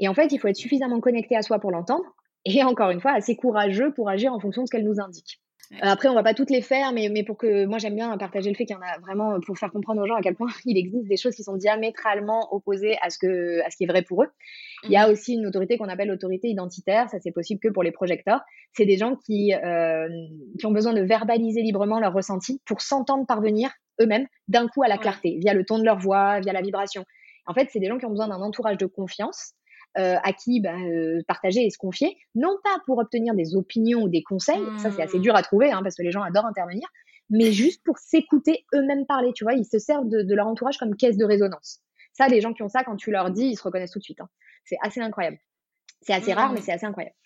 Et 0.00 0.08
en 0.08 0.14
fait, 0.14 0.32
il 0.32 0.38
faut 0.38 0.48
être 0.48 0.56
suffisamment 0.56 1.00
connecté 1.00 1.36
à 1.36 1.42
soi 1.42 1.60
pour 1.60 1.70
l'entendre 1.70 2.04
et 2.44 2.62
encore 2.62 2.90
une 2.90 3.00
fois, 3.00 3.12
assez 3.12 3.36
courageux 3.36 3.92
pour 3.94 4.08
agir 4.08 4.32
en 4.32 4.40
fonction 4.40 4.62
de 4.62 4.66
ce 4.66 4.72
qu'elle 4.72 4.84
nous 4.84 5.00
indique. 5.00 5.40
Euh, 5.82 5.86
après, 5.86 6.08
on 6.08 6.14
va 6.14 6.22
pas 6.22 6.34
toutes 6.34 6.50
les 6.50 6.62
faire, 6.62 6.92
mais, 6.92 7.08
mais 7.08 7.24
pour 7.24 7.36
que 7.36 7.64
moi 7.66 7.78
j'aime 7.78 7.94
bien 7.94 8.16
partager 8.16 8.50
le 8.50 8.56
fait 8.56 8.64
qu'il 8.64 8.76
y 8.76 8.78
en 8.78 8.82
a 8.82 8.98
vraiment 9.00 9.40
pour 9.40 9.58
faire 9.58 9.72
comprendre 9.72 10.02
aux 10.02 10.06
gens 10.06 10.14
à 10.14 10.22
quel 10.22 10.34
point 10.34 10.48
il 10.64 10.78
existe 10.78 11.08
des 11.08 11.16
choses 11.16 11.34
qui 11.34 11.42
sont 11.42 11.56
diamétralement 11.56 12.54
opposées 12.54 12.96
à 13.02 13.10
ce 13.10 13.18
que 13.18 13.60
à 13.64 13.70
ce 13.70 13.76
qui 13.76 13.84
est 13.84 13.86
vrai 13.86 14.02
pour 14.02 14.22
eux. 14.22 14.28
Il 14.84 14.90
y 14.90 14.96
a 14.96 15.08
mmh. 15.08 15.12
aussi 15.12 15.34
une 15.34 15.46
autorité 15.46 15.78
qu'on 15.78 15.88
appelle 15.88 16.08
l'autorité 16.08 16.48
identitaire. 16.48 17.08
Ça, 17.10 17.18
c'est 17.20 17.32
possible 17.32 17.60
que 17.60 17.68
pour 17.68 17.82
les 17.82 17.92
projecteurs. 17.92 18.40
C'est 18.72 18.86
des 18.86 18.96
gens 18.96 19.16
qui 19.16 19.54
euh, 19.54 20.08
qui 20.58 20.66
ont 20.66 20.72
besoin 20.72 20.92
de 20.92 21.02
verbaliser 21.02 21.62
librement 21.62 22.00
leurs 22.00 22.12
ressentis 22.12 22.60
pour 22.66 22.80
s'entendre 22.80 23.26
parvenir 23.26 23.70
eux-mêmes 24.00 24.26
d'un 24.48 24.68
coup 24.68 24.82
à 24.82 24.88
la 24.88 24.98
clarté, 24.98 25.38
via 25.38 25.54
le 25.54 25.64
ton 25.64 25.78
de 25.78 25.84
leur 25.84 25.98
voix, 25.98 26.40
via 26.40 26.52
la 26.52 26.62
vibration. 26.62 27.04
En 27.46 27.54
fait, 27.54 27.68
c'est 27.70 27.78
des 27.78 27.88
gens 27.88 27.98
qui 27.98 28.06
ont 28.06 28.10
besoin 28.10 28.28
d'un 28.28 28.40
entourage 28.40 28.78
de 28.78 28.86
confiance 28.86 29.52
euh, 29.98 30.16
à 30.22 30.32
qui 30.32 30.60
bah, 30.60 30.74
euh, 30.76 31.22
partager 31.28 31.64
et 31.64 31.70
se 31.70 31.78
confier, 31.78 32.16
non 32.34 32.56
pas 32.64 32.78
pour 32.86 32.98
obtenir 32.98 33.34
des 33.34 33.54
opinions 33.54 34.02
ou 34.02 34.08
des 34.08 34.22
conseils, 34.22 34.62
ça 34.78 34.90
c'est 34.90 35.02
assez 35.02 35.18
mmh. 35.18 35.22
dur 35.22 35.36
à 35.36 35.42
trouver 35.42 35.70
hein, 35.70 35.80
parce 35.82 35.96
que 35.96 36.02
les 36.02 36.10
gens 36.10 36.22
adorent 36.22 36.46
intervenir, 36.46 36.86
mais 37.30 37.52
juste 37.52 37.82
pour 37.84 37.98
s'écouter 37.98 38.64
eux-mêmes 38.74 39.06
parler, 39.06 39.32
tu 39.34 39.44
vois, 39.44 39.54
ils 39.54 39.64
se 39.64 39.78
servent 39.78 40.08
de, 40.08 40.34
leur 40.34 40.46
entourage 40.46 40.78
comme 40.78 40.96
caisse 40.96 41.16
de 41.16 41.24
résonance. 41.24 41.80
Ça, 42.12 42.28
les 42.28 42.40
gens 42.40 42.52
qui 42.52 42.62
ont 42.62 42.68
ça, 42.68 42.84
quand 42.84 42.96
tu 42.96 43.10
leur 43.10 43.30
dis, 43.30 43.46
ils 43.46 43.56
se 43.56 43.62
reconnaissent 43.62 43.92
tout 43.92 43.98
de 43.98 44.04
suite. 44.04 44.20
Hein. 44.20 44.28
C'est 44.64 44.78
assez 44.82 45.00
incroyable. 45.00 45.38
C'est 46.02 46.12
assez 46.12 46.32
rare, 46.32 46.52
mais 46.52 46.60
mmh. 46.60 46.62
c'est 46.62 46.72
assez 46.72 46.86
incroyable. 46.86 47.16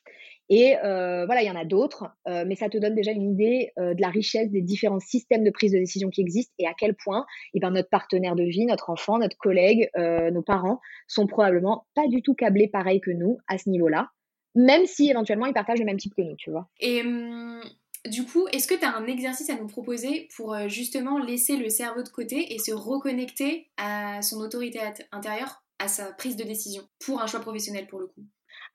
Et 0.50 0.74
voilà, 0.80 1.42
il 1.42 1.46
y 1.46 1.50
en 1.50 1.56
a 1.56 1.64
d'autres, 1.64 2.06
mais 2.26 2.54
ça 2.54 2.68
te 2.68 2.78
donne 2.78 2.94
déjà 2.94 3.12
une 3.12 3.30
idée 3.32 3.72
de 3.76 4.00
la 4.00 4.08
richesse 4.08 4.50
des 4.50 4.62
différents 4.62 5.00
systèmes 5.00 5.44
de 5.44 5.50
prise 5.50 5.72
de 5.72 5.78
décision 5.78 6.08
qui 6.10 6.22
existent 6.22 6.54
et 6.58 6.66
à 6.66 6.72
quel 6.78 6.94
point 6.94 7.26
eh 7.54 7.60
ben, 7.60 7.70
notre 7.70 7.90
partenaire 7.90 8.34
de 8.34 8.44
vie, 8.44 8.64
notre 8.66 8.90
enfant, 8.90 9.18
notre 9.18 9.36
collègue, 9.36 9.90
nos 9.96 10.42
parents 10.42 10.80
sont 11.06 11.26
probablement 11.26 11.86
pas 11.94 12.06
du 12.08 12.22
tout 12.22 12.34
câblés 12.34 12.68
pareil 12.68 13.00
que 13.00 13.10
nous 13.10 13.38
à 13.46 13.58
ce 13.58 13.68
niveau-là, 13.68 14.10
même 14.54 14.86
si 14.86 15.10
éventuellement 15.10 15.46
ils 15.46 15.54
partagent 15.54 15.80
le 15.80 15.84
même 15.84 15.98
type 15.98 16.14
que 16.14 16.22
nous, 16.22 16.36
tu 16.36 16.50
vois. 16.50 16.68
Et 16.80 17.02
hum, 17.02 17.60
du 18.06 18.24
coup, 18.24 18.46
est-ce 18.52 18.66
que 18.68 18.74
tu 18.74 18.84
as 18.84 18.96
un 18.96 19.06
exercice 19.06 19.50
à 19.50 19.56
nous 19.56 19.66
proposer 19.66 20.28
pour 20.34 20.56
justement 20.68 21.18
laisser 21.18 21.56
le 21.56 21.68
cerveau 21.68 22.02
de 22.02 22.08
côté 22.08 22.54
et 22.54 22.58
se 22.58 22.72
reconnecter 22.72 23.68
à 23.76 24.22
son 24.22 24.38
autorité 24.38 24.80
intérieure, 25.12 25.62
à 25.78 25.88
sa 25.88 26.12
prise 26.12 26.36
de 26.36 26.44
décision, 26.44 26.82
pour 27.04 27.20
un 27.20 27.26
choix 27.26 27.40
professionnel 27.40 27.86
pour 27.86 27.98
le 27.98 28.06
coup? 28.06 28.22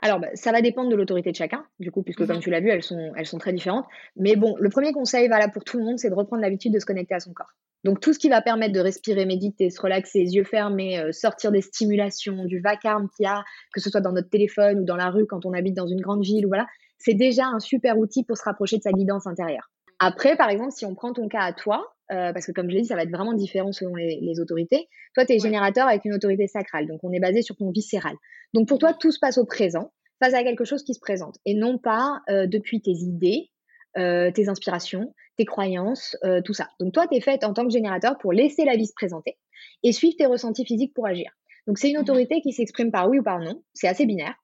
Alors, 0.03 0.19
bah, 0.19 0.27
ça 0.33 0.51
va 0.51 0.61
dépendre 0.61 0.89
de 0.89 0.97
l'autorité 0.97 1.31
de 1.31 1.35
chacun, 1.37 1.65
du 1.79 1.89
coup, 1.89 2.03
puisque 2.03 2.27
comme 2.27 2.35
mhm. 2.35 2.41
tu 2.41 2.49
l'as 2.49 2.59
vu, 2.59 2.67
elles 2.67 2.83
sont, 2.83 3.13
elles 3.15 3.25
sont 3.25 3.37
très 3.37 3.53
différentes. 3.53 3.85
Mais 4.17 4.35
bon, 4.35 4.57
le 4.59 4.69
premier 4.69 4.91
conseil 4.91 5.29
valable 5.29 5.53
pour 5.53 5.63
tout 5.63 5.77
le 5.77 5.85
monde, 5.85 5.97
c'est 5.97 6.09
de 6.09 6.13
reprendre 6.13 6.41
l'habitude 6.41 6.73
de 6.73 6.79
se 6.79 6.85
connecter 6.85 7.15
à 7.15 7.21
son 7.21 7.31
corps. 7.31 7.53
Donc, 7.85 8.01
tout 8.01 8.11
ce 8.11 8.19
qui 8.19 8.27
va 8.27 8.41
permettre 8.41 8.73
de 8.73 8.81
respirer, 8.81 9.25
méditer, 9.25 9.69
se 9.69 9.79
relaxer, 9.81 10.19
les 10.19 10.35
yeux 10.35 10.43
fermés, 10.43 10.99
euh, 10.99 11.13
sortir 11.13 11.53
des 11.53 11.61
stimulations, 11.61 12.43
du 12.43 12.59
vacarme 12.59 13.07
qu'il 13.15 13.23
y 13.23 13.27
a, 13.27 13.45
que 13.73 13.79
ce 13.79 13.89
soit 13.89 14.01
dans 14.01 14.11
notre 14.11 14.29
téléphone 14.29 14.81
ou 14.81 14.83
dans 14.83 14.97
la 14.97 15.09
rue 15.09 15.25
quand 15.25 15.45
on 15.45 15.53
habite 15.53 15.73
dans 15.73 15.87
une 15.87 16.01
grande 16.01 16.21
ville, 16.21 16.45
ou 16.45 16.49
voilà, 16.49 16.67
c'est 16.97 17.13
déjà 17.13 17.45
un 17.45 17.59
super 17.59 17.97
outil 17.97 18.25
pour 18.25 18.35
se 18.35 18.43
rapprocher 18.43 18.79
de 18.79 18.83
sa 18.83 18.91
guidance 18.91 19.25
intérieure. 19.25 19.71
Après, 19.99 20.35
par 20.35 20.49
exemple, 20.49 20.73
si 20.73 20.85
on 20.85 20.95
prend 20.95 21.13
ton 21.13 21.29
cas 21.29 21.43
à 21.43 21.53
toi, 21.53 21.92
euh, 22.11 22.33
parce 22.33 22.45
que 22.45 22.51
comme 22.51 22.69
je 22.69 22.75
l'ai 22.75 22.81
dit, 22.81 22.87
ça 22.87 22.95
va 22.95 23.03
être 23.03 23.11
vraiment 23.11 23.33
différent 23.33 23.71
selon 23.71 23.95
les, 23.95 24.39
autorités. 24.39 24.89
Toi, 25.15 25.25
tu 25.25 25.33
es 25.33 25.39
générateur 25.39 25.87
avec 25.87 26.03
une 26.05 26.13
autorité 26.13 26.47
sacrale, 26.47 26.87
donc 26.87 26.99
on 27.03 27.11
est 27.11 27.19
basé 27.19 27.41
sur 27.41 27.55
ton 27.55 27.71
viscéral. 27.71 28.15
Donc 28.53 28.67
pour 28.67 28.77
toi, 28.77 28.93
tout 28.93 29.11
se 29.11 29.19
passe 29.19 29.37
au 29.37 29.45
présent, 29.45 29.93
face 30.21 30.33
à 30.33 30.43
quelque 30.43 30.65
chose 30.65 30.83
qui 30.83 30.93
se 30.93 30.99
présente, 30.99 31.37
et 31.45 31.53
non 31.53 31.77
pas 31.77 32.21
euh, 32.29 32.45
depuis 32.45 32.81
tes 32.81 32.91
idées, 32.91 33.49
euh, 33.97 34.31
tes 34.31 34.49
inspirations, 34.49 35.13
tes 35.37 35.45
croyances, 35.45 36.15
tout 36.45 36.53
ça. 36.53 36.69
Donc 36.79 36.93
toi, 36.93 37.07
tu 37.07 37.15
es 37.17 37.21
faite 37.21 37.43
en 37.43 37.53
tant 37.53 37.63
que 37.65 37.71
générateur 37.71 38.19
pour 38.19 38.33
laisser 38.33 38.65
la 38.65 38.75
vie 38.75 38.85
se 38.85 38.93
présenter 38.93 39.37
et 39.81 39.91
suivre 39.91 40.15
tes 40.15 40.27
ressentis 40.27 40.63
physiques 40.63 40.93
pour 40.93 41.07
agir. 41.07 41.31
Donc 41.65 41.79
c'est 41.79 41.89
une 41.89 41.97
mmh 41.97 42.01
autorité 42.01 42.41
qui 42.41 42.53
s'exprime 42.53 42.91
par 42.91 43.09
oui 43.09 43.17
ou 43.17 43.23
par 43.23 43.39
non, 43.39 43.63
c'est 43.73 43.87
assez 43.87 44.05
binaire. 44.05 44.35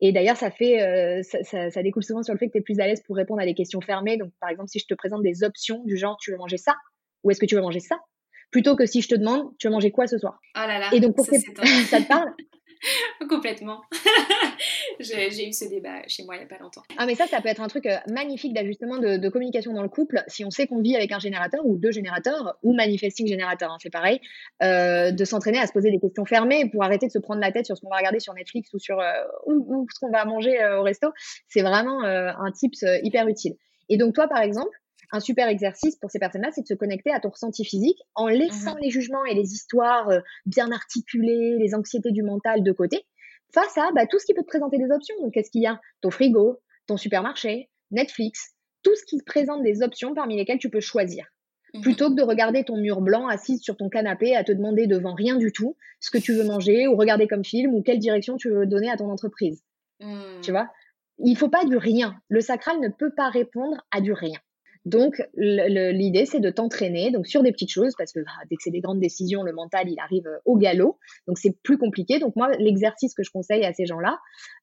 Et 0.00 0.12
d'ailleurs, 0.12 0.36
ça 0.36 0.50
fait, 0.50 1.22
ça, 1.22 1.70
ça, 1.70 1.82
découle 1.82 2.04
souvent 2.04 2.22
sur 2.22 2.34
le 2.34 2.38
fait 2.38 2.48
que 2.48 2.52
tu 2.52 2.58
es 2.58 2.60
plus 2.60 2.80
à 2.80 2.86
l'aise 2.86 3.02
pour 3.02 3.16
répondre 3.16 3.40
à 3.40 3.46
des 3.46 3.54
questions 3.54 3.80
fermées. 3.80 4.18
Donc, 4.18 4.30
par 4.40 4.50
exemple, 4.50 4.68
si 4.68 4.78
je 4.78 4.84
te 4.84 4.92
présente 4.92 5.22
des 5.22 5.42
options 5.42 5.82
du 5.84 5.96
genre, 5.96 6.18
tu 6.20 6.32
veux 6.32 6.36
manger 6.36 6.58
ça? 6.58 6.74
Ou 7.24 7.30
est-ce 7.30 7.40
que 7.40 7.46
tu 7.46 7.54
veux 7.54 7.62
manger 7.62 7.80
ça? 7.80 7.98
Plutôt 8.50 8.76
que 8.76 8.86
si 8.86 9.02
je 9.02 9.08
te 9.08 9.14
demande, 9.14 9.50
tu 9.58 9.66
veux 9.66 9.72
manger 9.72 9.90
quoi 9.90 10.06
ce 10.06 10.18
soir? 10.18 10.38
Oh 10.56 10.60
là 10.66 10.78
là. 10.78 10.88
Et 10.92 11.00
donc, 11.00 11.16
pour 11.16 11.26
ça, 11.26 11.36
ça 11.88 12.00
te 12.00 12.08
parle? 12.08 12.32
Complètement. 13.28 13.82
J'ai 15.00 15.48
eu 15.48 15.52
ce 15.52 15.68
débat 15.68 16.02
chez 16.06 16.24
moi 16.24 16.36
il 16.36 16.38
n'y 16.38 16.44
a 16.44 16.48
pas 16.48 16.58
longtemps. 16.58 16.82
Ah, 16.96 17.06
mais 17.06 17.14
ça, 17.14 17.26
ça 17.26 17.40
peut 17.40 17.48
être 17.48 17.60
un 17.60 17.68
truc 17.68 17.86
euh, 17.86 17.96
magnifique 18.08 18.54
d'ajustement 18.54 18.98
de, 18.98 19.28
communication 19.28 19.72
dans 19.72 19.82
le 19.82 19.88
couple. 19.88 20.22
Si 20.28 20.44
on 20.44 20.50
sait 20.50 20.66
qu'on 20.66 20.80
vit 20.80 20.96
avec 20.96 21.12
un 21.12 21.18
générateur 21.18 21.64
ou 21.66 21.76
deux 21.76 21.90
générateurs 21.90 22.56
ou 22.62 22.74
manifesting 22.74 23.26
générateur, 23.26 23.70
hein, 23.70 23.76
c'est 23.80 23.90
pareil, 23.90 24.20
euh, 24.62 25.10
de 25.10 25.24
s'entraîner 25.24 25.58
à 25.58 25.66
se 25.66 25.72
poser 25.72 25.90
des 25.90 25.98
questions 25.98 26.24
fermées 26.24 26.68
pour 26.70 26.82
arrêter 26.84 27.06
de 27.06 27.12
se 27.12 27.18
prendre 27.18 27.40
la 27.40 27.52
tête 27.52 27.66
sur 27.66 27.76
ce 27.76 27.82
qu'on 27.82 27.90
va 27.90 27.96
regarder 27.96 28.20
sur 28.20 28.34
Netflix 28.34 28.72
ou 28.72 28.78
sur 28.78 29.00
euh, 29.00 29.12
ou, 29.46 29.86
ce 29.92 29.98
qu'on 30.00 30.10
va 30.10 30.24
manger 30.24 30.56
au 30.78 30.82
resto. 30.82 31.08
C'est 31.48 31.62
vraiment 31.62 32.02
un 32.04 32.52
tips 32.52 32.84
hyper 33.02 33.28
utile. 33.28 33.54
Et 33.88 33.96
donc, 33.96 34.14
toi, 34.14 34.28
par 34.28 34.40
exemple, 34.40 34.76
un 35.12 35.20
super 35.20 35.48
exercice 35.48 35.96
pour 35.96 36.10
ces 36.10 36.18
personnes-là, 36.18 36.50
c'est 36.52 36.62
de 36.62 36.66
se 36.66 36.74
connecter 36.74 37.12
à 37.12 37.20
ton 37.20 37.30
ressenti 37.30 37.64
physique 37.64 38.02
en 38.14 38.28
laissant 38.28 38.74
mhm. 38.74 38.82
les 38.82 38.90
jugements 38.90 39.24
et 39.24 39.34
les 39.34 39.52
histoires 39.52 40.08
euh, 40.08 40.20
bien 40.46 40.70
articulées, 40.72 41.56
les 41.58 41.74
anxiétés 41.74 42.12
du 42.12 42.22
mental 42.22 42.62
de 42.62 42.72
côté, 42.72 43.06
face 43.52 43.76
à 43.78 43.90
bah, 43.94 44.06
tout 44.06 44.18
ce 44.18 44.26
qui 44.26 44.34
peut 44.34 44.42
te 44.42 44.46
présenter 44.46 44.78
des 44.78 44.90
options. 44.90 45.14
Donc, 45.20 45.34
qu'est-ce 45.34 45.50
qu'il 45.50 45.62
y 45.62 45.66
a? 45.66 45.80
Ton 46.00 46.10
frigo, 46.10 46.60
ton 46.86 46.96
supermarché, 46.96 47.70
Netflix, 47.90 48.54
tout 48.82 48.94
ce 48.94 49.04
qui 49.04 49.18
te 49.18 49.24
présente 49.24 49.62
des 49.62 49.82
options 49.82 50.14
parmi 50.14 50.36
lesquelles 50.36 50.58
tu 50.58 50.70
peux 50.70 50.80
choisir. 50.80 51.26
Mhm. 51.74 51.82
Plutôt 51.82 52.10
que 52.10 52.14
de 52.14 52.22
regarder 52.22 52.64
ton 52.64 52.76
mur 52.76 53.00
blanc 53.00 53.28
assise 53.28 53.60
sur 53.62 53.76
ton 53.76 53.88
canapé 53.88 54.36
à 54.36 54.44
te 54.44 54.52
demander 54.52 54.86
devant 54.86 55.14
rien 55.14 55.36
du 55.36 55.52
tout 55.52 55.76
ce 56.00 56.10
que 56.10 56.18
tu 56.18 56.32
veux 56.34 56.44
manger 56.44 56.86
ou 56.86 56.96
regarder 56.96 57.26
comme 57.26 57.44
film 57.44 57.74
ou 57.74 57.82
quelle 57.82 57.98
direction 57.98 58.36
tu 58.36 58.50
veux 58.50 58.66
donner 58.66 58.90
à 58.90 58.96
ton 58.96 59.10
entreprise. 59.10 59.62
Hmm. 60.00 60.40
Tu 60.42 60.50
vois? 60.50 60.68
Il 61.18 61.36
faut 61.36 61.48
pas 61.48 61.64
du 61.64 61.76
rien. 61.76 62.16
Le 62.28 62.40
sacral 62.40 62.80
ne 62.80 62.88
peut 62.88 63.12
pas 63.14 63.30
répondre 63.30 63.82
à 63.90 64.00
du 64.00 64.12
rien. 64.12 64.38
Donc, 64.86 65.20
l'idée, 65.34 66.26
c'est 66.26 66.38
de 66.38 66.48
t'entraîner 66.48 67.10
donc 67.10 67.26
sur 67.26 67.42
des 67.42 67.50
petites 67.50 67.72
choses, 67.72 67.94
parce 67.98 68.12
que 68.12 68.20
bah, 68.20 68.30
dès 68.48 68.54
que 68.54 68.62
c'est 68.62 68.70
des 68.70 68.80
grandes 68.80 69.00
décisions, 69.00 69.42
le 69.42 69.52
mental, 69.52 69.90
il 69.90 69.98
arrive 69.98 70.28
euh, 70.28 70.38
au 70.44 70.56
galop. 70.56 70.98
Donc, 71.26 71.38
c'est 71.38 71.60
plus 71.64 71.76
compliqué. 71.76 72.20
Donc, 72.20 72.36
moi, 72.36 72.52
l'exercice 72.58 73.12
que 73.12 73.24
je 73.24 73.30
conseille 73.32 73.64
à 73.64 73.72
ces 73.72 73.84
gens-là, 73.84 74.16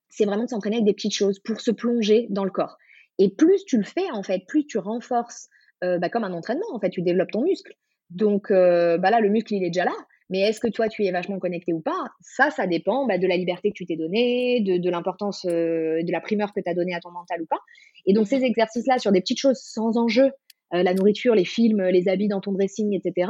c'est 0.08 0.24
vraiment 0.24 0.46
de 0.46 0.50
s'entraîner 0.50 0.78
avec 0.78 0.86
des 0.86 0.94
petites 0.94 1.14
choses 1.14 1.40
pour 1.40 1.60
se 1.60 1.72
plonger 1.72 2.28
dans 2.30 2.46
le 2.46 2.52
corps. 2.52 2.78
Et 3.20 3.36
plus 3.36 3.66
tu 3.66 3.78
le 3.78 3.84
fais, 3.84 4.10
en 4.14 4.24
fait, 4.24 4.44
plus 4.48 4.66
tu 4.66 4.78
renforces, 4.78 5.50
euh, 5.84 6.00
bah, 6.00 6.08
comme 6.08 6.24
un 6.24 6.32
entraînement, 6.32 6.74
en 6.74 6.80
fait, 6.80 6.90
tu 6.90 7.02
développes 7.02 7.32
ton 7.32 7.44
muscle. 7.44 7.74
Donc, 8.10 8.50
euh, 8.50 8.98
bah 8.98 9.10
là, 9.10 9.20
le 9.20 9.28
muscle, 9.28 9.54
il 9.54 9.64
est 9.66 9.72
déjà 9.72 9.84
là. 9.84 9.96
Mais 10.30 10.40
est-ce 10.40 10.60
que 10.60 10.68
toi, 10.68 10.88
tu 10.88 11.06
es 11.06 11.12
vachement 11.12 11.40
connecté 11.40 11.74
ou 11.74 11.82
pas? 11.82 12.06
Ça, 12.22 12.50
ça 12.50 12.68
dépend 12.68 13.06
bah, 13.06 13.18
de 13.18 13.28
la 13.28 13.38
liberté 13.38 13.70
que 13.70 13.76
tu 13.76 13.86
t'es 13.86 13.96
donnée, 13.96 14.62
de, 14.62 14.90
l'importance, 14.90 15.46
euh, 15.46 16.02
de 16.04 16.12
la 16.12 16.22
primeur 16.22 16.54
que 16.54 16.60
tu 16.60 16.70
as 16.70 16.74
donnée 16.74 16.94
à 16.94 17.00
ton 17.00 17.12
mental 17.12 17.42
ou 17.42 17.46
pas. 17.46 17.60
Et 18.06 18.14
donc, 18.14 18.28
ces 18.28 18.44
exercices-là, 18.44 19.00
sur 19.00 19.12
des 19.12 19.22
petites 19.22 19.40
choses 19.40 19.60
sans 19.60 19.98
enjeu, 19.98 20.32
euh, 20.74 20.84
la 20.84 20.94
nourriture, 20.94 21.36
les 21.36 21.46
films, 21.46 21.84
les 21.84 22.08
habits 22.08 22.28
dans 22.28 22.42
ton 22.42 22.52
dressing, 22.52 22.94
etc., 22.94 23.30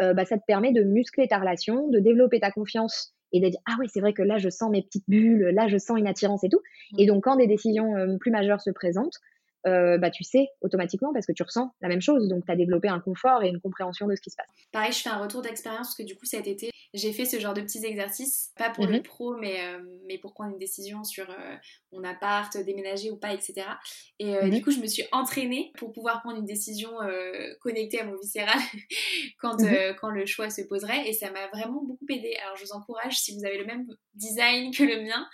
euh, 0.00 0.14
bah, 0.14 0.24
ça 0.24 0.38
te 0.38 0.44
permet 0.46 0.72
de 0.72 0.82
muscler 0.82 1.26
ta 1.26 1.38
relation, 1.38 1.88
de 1.88 1.98
développer 1.98 2.40
ta 2.40 2.50
confiance 2.50 3.14
et 3.32 3.40
de 3.40 3.48
dire 3.48 3.60
ah 3.68 3.74
oui 3.78 3.88
c'est 3.92 4.00
vrai 4.00 4.14
que 4.14 4.22
là 4.22 4.38
je 4.38 4.48
sens 4.48 4.70
mes 4.70 4.80
petites 4.80 5.04
bulles, 5.06 5.50
là 5.52 5.68
je 5.68 5.76
sens 5.76 5.98
une 5.98 6.06
attirance 6.06 6.44
et 6.44 6.48
tout. 6.48 6.60
Et 6.96 7.06
donc 7.06 7.24
quand 7.24 7.34
des 7.36 7.48
décisions 7.48 7.94
plus 8.20 8.30
majeures 8.30 8.60
se 8.60 8.70
présentent, 8.70 9.18
euh, 9.66 9.98
bah, 9.98 10.10
tu 10.10 10.22
sais 10.24 10.48
automatiquement 10.60 11.12
parce 11.12 11.26
que 11.26 11.32
tu 11.32 11.42
ressens 11.42 11.72
la 11.80 11.88
même 11.88 12.00
chose. 12.00 12.28
Donc, 12.28 12.44
tu 12.46 12.52
as 12.52 12.56
développé 12.56 12.88
un 12.88 13.00
confort 13.00 13.42
et 13.42 13.48
une 13.48 13.60
compréhension 13.60 14.06
de 14.06 14.14
ce 14.14 14.20
qui 14.20 14.30
se 14.30 14.36
passe. 14.36 14.46
Pareil, 14.72 14.92
je 14.92 14.98
fais 14.98 15.08
un 15.08 15.18
retour 15.18 15.42
d'expérience 15.42 15.88
parce 15.88 15.96
que 15.96 16.04
du 16.04 16.16
coup, 16.16 16.26
cet 16.26 16.46
été, 16.46 16.70
j'ai 16.94 17.12
fait 17.12 17.24
ce 17.24 17.38
genre 17.38 17.54
de 17.54 17.60
petits 17.60 17.84
exercices, 17.84 18.52
pas 18.56 18.70
pour 18.70 18.86
le 18.86 18.98
mhm. 18.98 19.02
pro, 19.02 19.36
mais, 19.36 19.66
euh, 19.66 19.80
mais 20.06 20.18
pour 20.18 20.32
prendre 20.32 20.52
une 20.52 20.58
décision 20.58 21.02
sur 21.02 21.28
euh, 21.28 21.56
mon 21.92 22.04
appart, 22.04 22.56
déménager 22.56 23.10
ou 23.10 23.16
pas, 23.16 23.34
etc. 23.34 23.66
Et 24.20 24.32
mhm. 24.32 24.50
du 24.50 24.62
coup, 24.62 24.70
je 24.70 24.78
me 24.78 24.86
suis 24.86 25.04
entraînée 25.10 25.72
pour 25.76 25.92
pouvoir 25.92 26.22
prendre 26.22 26.38
une 26.38 26.46
décision 26.46 26.90
connectée 27.60 28.00
à 28.00 28.04
mon 28.04 28.16
viscéral 28.16 28.58
quand, 29.40 29.60
mhm. 29.60 29.96
quand 30.00 30.10
le 30.10 30.24
choix 30.24 30.50
se 30.50 30.62
poserait. 30.62 31.08
Et 31.08 31.12
ça 31.12 31.30
m'a 31.32 31.48
vraiment 31.48 31.82
beaucoup 31.82 32.06
aidé. 32.08 32.36
Alors, 32.44 32.56
je 32.56 32.64
vous 32.64 32.72
encourage, 32.72 33.18
si 33.18 33.36
vous 33.36 33.44
avez 33.44 33.58
le 33.58 33.66
même 33.66 33.86
design 34.14 34.72
que 34.72 34.84
le 34.84 35.02
mien, 35.02 35.28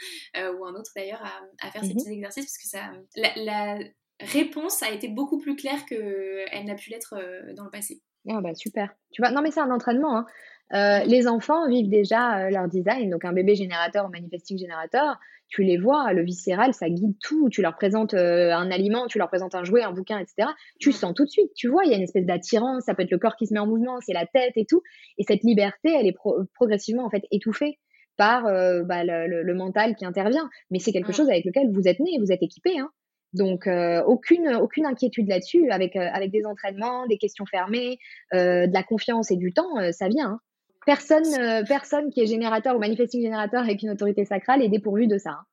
ou 0.56 0.64
un 0.64 0.74
autre 0.74 0.90
d'ailleurs, 0.96 1.22
à, 1.60 1.70
faire 1.70 1.84
ces 1.84 1.94
petits 1.94 2.10
exercices 2.10 2.46
parce 2.46 2.58
que 2.58 2.68
ça. 2.68 2.92
la 3.36 3.78
réponse 4.20 4.82
a 4.82 4.90
été 4.90 5.08
beaucoup 5.08 5.38
plus 5.38 5.56
claire 5.56 5.84
qu'elle 5.86 6.64
n'a 6.64 6.74
pu 6.74 6.90
l'être 6.90 7.14
euh, 7.18 7.52
dans 7.54 7.64
le 7.64 7.70
passé. 7.70 8.00
Ah 8.28 8.40
bah 8.40 8.54
super. 8.54 8.94
Tu 9.12 9.20
vois, 9.20 9.30
non 9.30 9.42
mais 9.42 9.50
c'est 9.50 9.60
un 9.60 9.70
entraînement. 9.70 10.18
Hein. 10.18 10.26
Euh, 10.72 11.04
les 11.04 11.28
enfants 11.28 11.68
vivent 11.68 11.90
déjà 11.90 12.38
euh, 12.38 12.50
leur 12.50 12.68
design, 12.68 13.10
donc 13.10 13.24
un 13.24 13.32
bébé 13.32 13.54
générateur 13.54 14.06
ou 14.06 14.08
manifesting 14.08 14.58
générateur, 14.58 15.18
tu 15.48 15.62
les 15.62 15.76
vois, 15.76 16.12
le 16.14 16.22
viscéral, 16.22 16.72
ça 16.72 16.88
guide 16.88 17.16
tout. 17.22 17.50
Tu 17.50 17.60
leur 17.60 17.74
présentes 17.74 18.14
un 18.14 18.70
aliment, 18.70 19.06
tu 19.06 19.18
leur 19.18 19.28
présentes 19.28 19.54
un 19.54 19.62
jouet, 19.62 19.82
un 19.82 19.92
bouquin, 19.92 20.18
etc. 20.18 20.48
Tu 20.80 20.90
sens 20.90 21.14
tout 21.14 21.24
de 21.24 21.30
suite, 21.30 21.52
tu 21.54 21.68
vois, 21.68 21.84
il 21.84 21.90
y 21.90 21.94
a 21.94 21.96
une 21.96 22.02
espèce 22.02 22.24
d'attirance, 22.24 22.84
ça 22.84 22.94
peut 22.94 23.02
être 23.02 23.10
le 23.10 23.18
corps 23.18 23.36
qui 23.36 23.46
se 23.46 23.52
met 23.52 23.60
en 23.60 23.66
mouvement, 23.66 23.98
c'est 24.00 24.14
la 24.14 24.26
tête 24.26 24.54
et 24.56 24.64
tout. 24.64 24.82
Et 25.18 25.22
cette 25.22 25.42
liberté, 25.42 25.94
elle 25.94 26.06
est 26.06 26.16
progressivement 26.54 27.04
en 27.04 27.10
fait 27.10 27.24
étouffée 27.30 27.78
par 28.16 28.44
bah, 28.44 29.04
le, 29.04 29.54
mental 29.54 29.94
qui 29.96 30.06
intervient. 30.06 30.48
Mais 30.70 30.78
c'est 30.78 30.92
quelque 30.92 31.12
chose 31.12 31.28
avec 31.28 31.44
lequel 31.44 31.70
vous 31.70 31.86
êtes 31.86 32.00
né, 32.00 32.12
vous 32.18 32.32
êtes 32.32 32.42
équipé. 32.42 32.78
Hein. 32.78 32.88
Donc, 33.34 33.66
euh, 33.66 34.02
aucune, 34.04 34.54
aucune 34.54 34.86
inquiétude 34.86 35.28
là-dessus. 35.28 35.68
Avec, 35.70 35.96
euh, 35.96 36.08
avec 36.12 36.30
des 36.30 36.46
entraînements, 36.46 37.06
des 37.06 37.18
questions 37.18 37.44
fermées, 37.44 37.98
euh, 38.32 38.68
de 38.68 38.72
la 38.72 38.84
confiance 38.84 39.30
et 39.30 39.36
du 39.36 39.52
temps, 39.52 39.92
ça 39.92 40.08
vient. 40.08 40.30
Hein. 40.30 40.40
Personne, 40.86 41.64
personne 41.66 42.10
qui 42.10 42.20
est 42.20 42.26
générateur 42.26 42.76
ou 42.76 42.78
manifesting 42.78 43.22
générateur 43.22 43.62
avec 43.62 43.82
une 43.82 43.90
autorité 43.90 44.24
sacrale 44.24 44.62
est 44.62 44.68
dépourvu 44.68 45.06
de 45.06 45.18
ça. 45.18 45.30
Hein. 45.30 45.44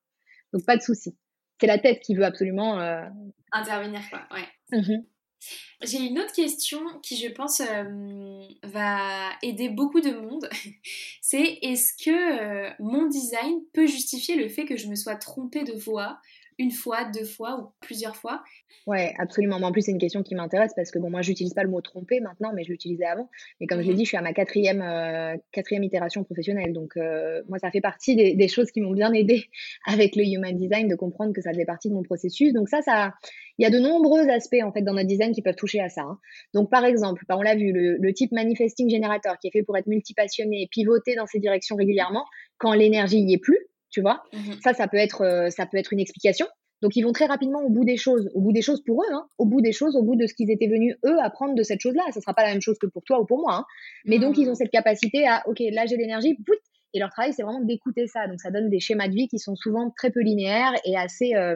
Donc, 0.53 0.65
pas 0.65 0.77
de 0.77 0.81
souci. 0.81 1.17
C'est 1.59 1.67
la 1.67 1.79
tête 1.79 2.01
qui 2.01 2.15
veut 2.15 2.25
absolument 2.25 2.79
intervenir. 3.51 4.01
Quoi. 4.09 4.19
Ouais. 4.31 4.77
Mmh 4.77 5.03
J'ai 5.83 5.99
une 5.99 6.19
autre 6.19 6.33
question 6.33 6.81
qui, 7.01 7.15
je 7.15 7.31
pense, 7.31 7.61
va 8.63 9.29
aider 9.41 9.69
beaucoup 9.69 10.01
de 10.01 10.11
monde. 10.11 10.49
C'est 11.21 11.59
est-ce 11.61 11.93
que 12.03 12.81
mon 12.81 13.07
design 13.07 13.61
peut 13.73 13.87
justifier 13.87 14.35
le 14.35 14.49
fait 14.49 14.65
que 14.65 14.75
je 14.75 14.87
me 14.87 14.95
sois 14.95 15.15
trompée 15.15 15.63
de 15.63 15.73
voix 15.73 16.19
une 16.57 16.71
fois, 16.71 17.05
deux 17.05 17.25
fois 17.25 17.59
ou 17.59 17.71
plusieurs 17.81 18.15
fois 18.15 18.43
Ouais, 18.87 19.13
absolument. 19.17 19.59
Mais 19.59 19.65
en 19.65 19.71
plus, 19.71 19.83
c'est 19.83 19.91
une 19.91 19.99
question 19.99 20.23
qui 20.23 20.35
m'intéresse 20.35 20.73
parce 20.75 20.91
que 20.91 20.99
bon, 20.99 21.09
moi, 21.09 21.21
j'utilise 21.21 21.53
pas 21.53 21.63
le 21.63 21.69
mot 21.69 21.81
tromper 21.81 22.19
maintenant, 22.19 22.51
mais 22.53 22.63
je 22.63 22.69
l'utilisais 22.69 23.05
avant. 23.05 23.29
Mais 23.59 23.67
comme 23.67 23.81
je 23.81 23.87
l'ai 23.87 23.91
mhm. 23.91 23.97
dit, 23.97 24.05
je 24.05 24.09
suis 24.09 24.17
à 24.17 24.21
ma 24.21 24.33
quatrième, 24.33 24.81
euh, 24.81 25.35
quatrième 25.51 25.83
itération 25.83 26.23
professionnelle. 26.23 26.73
Donc, 26.73 26.97
euh, 26.97 27.41
moi, 27.47 27.59
ça 27.59 27.71
fait 27.71 27.81
partie 27.81 28.15
des, 28.15 28.47
choses 28.47 28.71
qui 28.71 28.81
m'ont 28.81 28.93
bien 28.93 29.13
aidé 29.13 29.45
avec 29.85 30.15
le 30.15 30.23
human 30.23 30.55
design 30.55 30.87
de 30.87 30.95
comprendre 30.95 31.33
que 31.33 31.41
ça 31.41 31.51
faisait 31.51 31.65
partie 31.65 31.89
de 31.89 31.93
mon 31.93 32.03
processus. 32.03 32.53
Donc, 32.53 32.69
ça, 32.69 32.81
ça, 32.81 33.13
il 33.57 33.63
y 33.63 33.65
a 33.65 33.69
de 33.69 33.79
nombreux 33.79 34.27
aspects 34.29 34.61
en 34.63 34.71
fait 34.71 34.81
dans 34.81 34.93
notre 34.93 35.07
design 35.07 35.33
qui 35.33 35.41
peuvent 35.41 35.55
toucher 35.55 35.79
à 35.79 35.89
ça. 35.89 36.01
Hein. 36.01 36.19
Donc, 36.53 36.69
par 36.69 36.85
exemple, 36.85 37.23
bah, 37.27 37.37
on 37.37 37.41
l'a 37.41 37.55
vu, 37.55 37.71
le, 37.71 37.97
le, 37.97 38.13
type 38.13 38.31
manifesting 38.31 38.89
générateur 38.89 39.37
qui 39.39 39.47
est 39.47 39.51
fait 39.51 39.63
pour 39.63 39.77
être 39.77 39.87
multipassionné, 39.87 40.67
pivoter 40.71 41.15
dans 41.15 41.27
ses 41.27 41.39
directions 41.39 41.75
régulièrement 41.75 42.25
quand 42.57 42.73
l'énergie 42.73 43.23
n'y 43.23 43.35
est 43.35 43.41
plus 43.41 43.70
tu 43.91 44.01
vois. 44.01 44.23
Mmh 44.33 44.53
ça, 44.63 44.73
ça 44.73 44.87
peut 44.87 44.97
être, 44.97 45.21
euh, 45.21 45.49
ça 45.49 45.65
peut 45.65 45.77
être 45.77 45.93
une 45.93 45.99
explication. 45.99 46.47
Donc, 46.81 46.95
ils 46.95 47.03
vont 47.03 47.11
très 47.11 47.25
rapidement 47.25 47.61
au 47.61 47.69
bout 47.69 47.85
des 47.85 47.97
choses, 47.97 48.29
au 48.33 48.41
bout 48.41 48.51
des 48.51 48.63
choses 48.63 48.83
pour 48.83 49.03
eux, 49.03 49.13
hein, 49.13 49.27
au 49.37 49.45
bout 49.45 49.61
des 49.61 49.71
choses, 49.71 49.95
au 49.95 50.01
bout 50.01 50.15
de 50.15 50.25
ce 50.25 50.33
qu'ils 50.33 50.49
étaient 50.49 50.67
venus, 50.67 50.95
eux, 51.05 51.19
apprendre 51.21 51.53
de 51.53 51.61
cette 51.61 51.79
chose-là. 51.79 52.01
Ça 52.09 52.19
ne 52.19 52.21
sera 52.21 52.33
pas 52.33 52.43
la 52.43 52.49
même 52.49 52.61
chose 52.61 52.77
que 52.79 52.87
pour 52.87 53.03
toi 53.03 53.21
ou 53.21 53.25
pour 53.25 53.39
moi. 53.39 53.55
Hein. 53.55 53.65
Mais 54.05 54.17
donc, 54.17 54.37
ils 54.37 54.49
ont 54.49 54.53
mmh. 54.53 54.55
cette 54.55 54.71
capacité 54.71 55.27
à, 55.27 55.43
OK, 55.47 55.59
là, 55.59 55.85
j'ai 55.85 55.95
l'énergie, 55.95 56.35
et 56.93 56.99
leur 56.99 57.09
travail, 57.09 57.33
c'est 57.33 57.43
vraiment 57.43 57.61
d'écouter 57.61 58.07
ça. 58.07 58.27
Donc, 58.27 58.41
ça 58.41 58.49
donne 58.49 58.69
des 58.69 58.79
schémas 58.79 59.07
de 59.07 59.13
vie 59.13 59.27
qui 59.27 59.37
sont 59.37 59.55
souvent 59.55 59.91
très 59.95 60.09
peu 60.09 60.21
linéaires 60.21 60.73
et 60.83 60.97
assez 60.97 61.35
euh, 61.35 61.55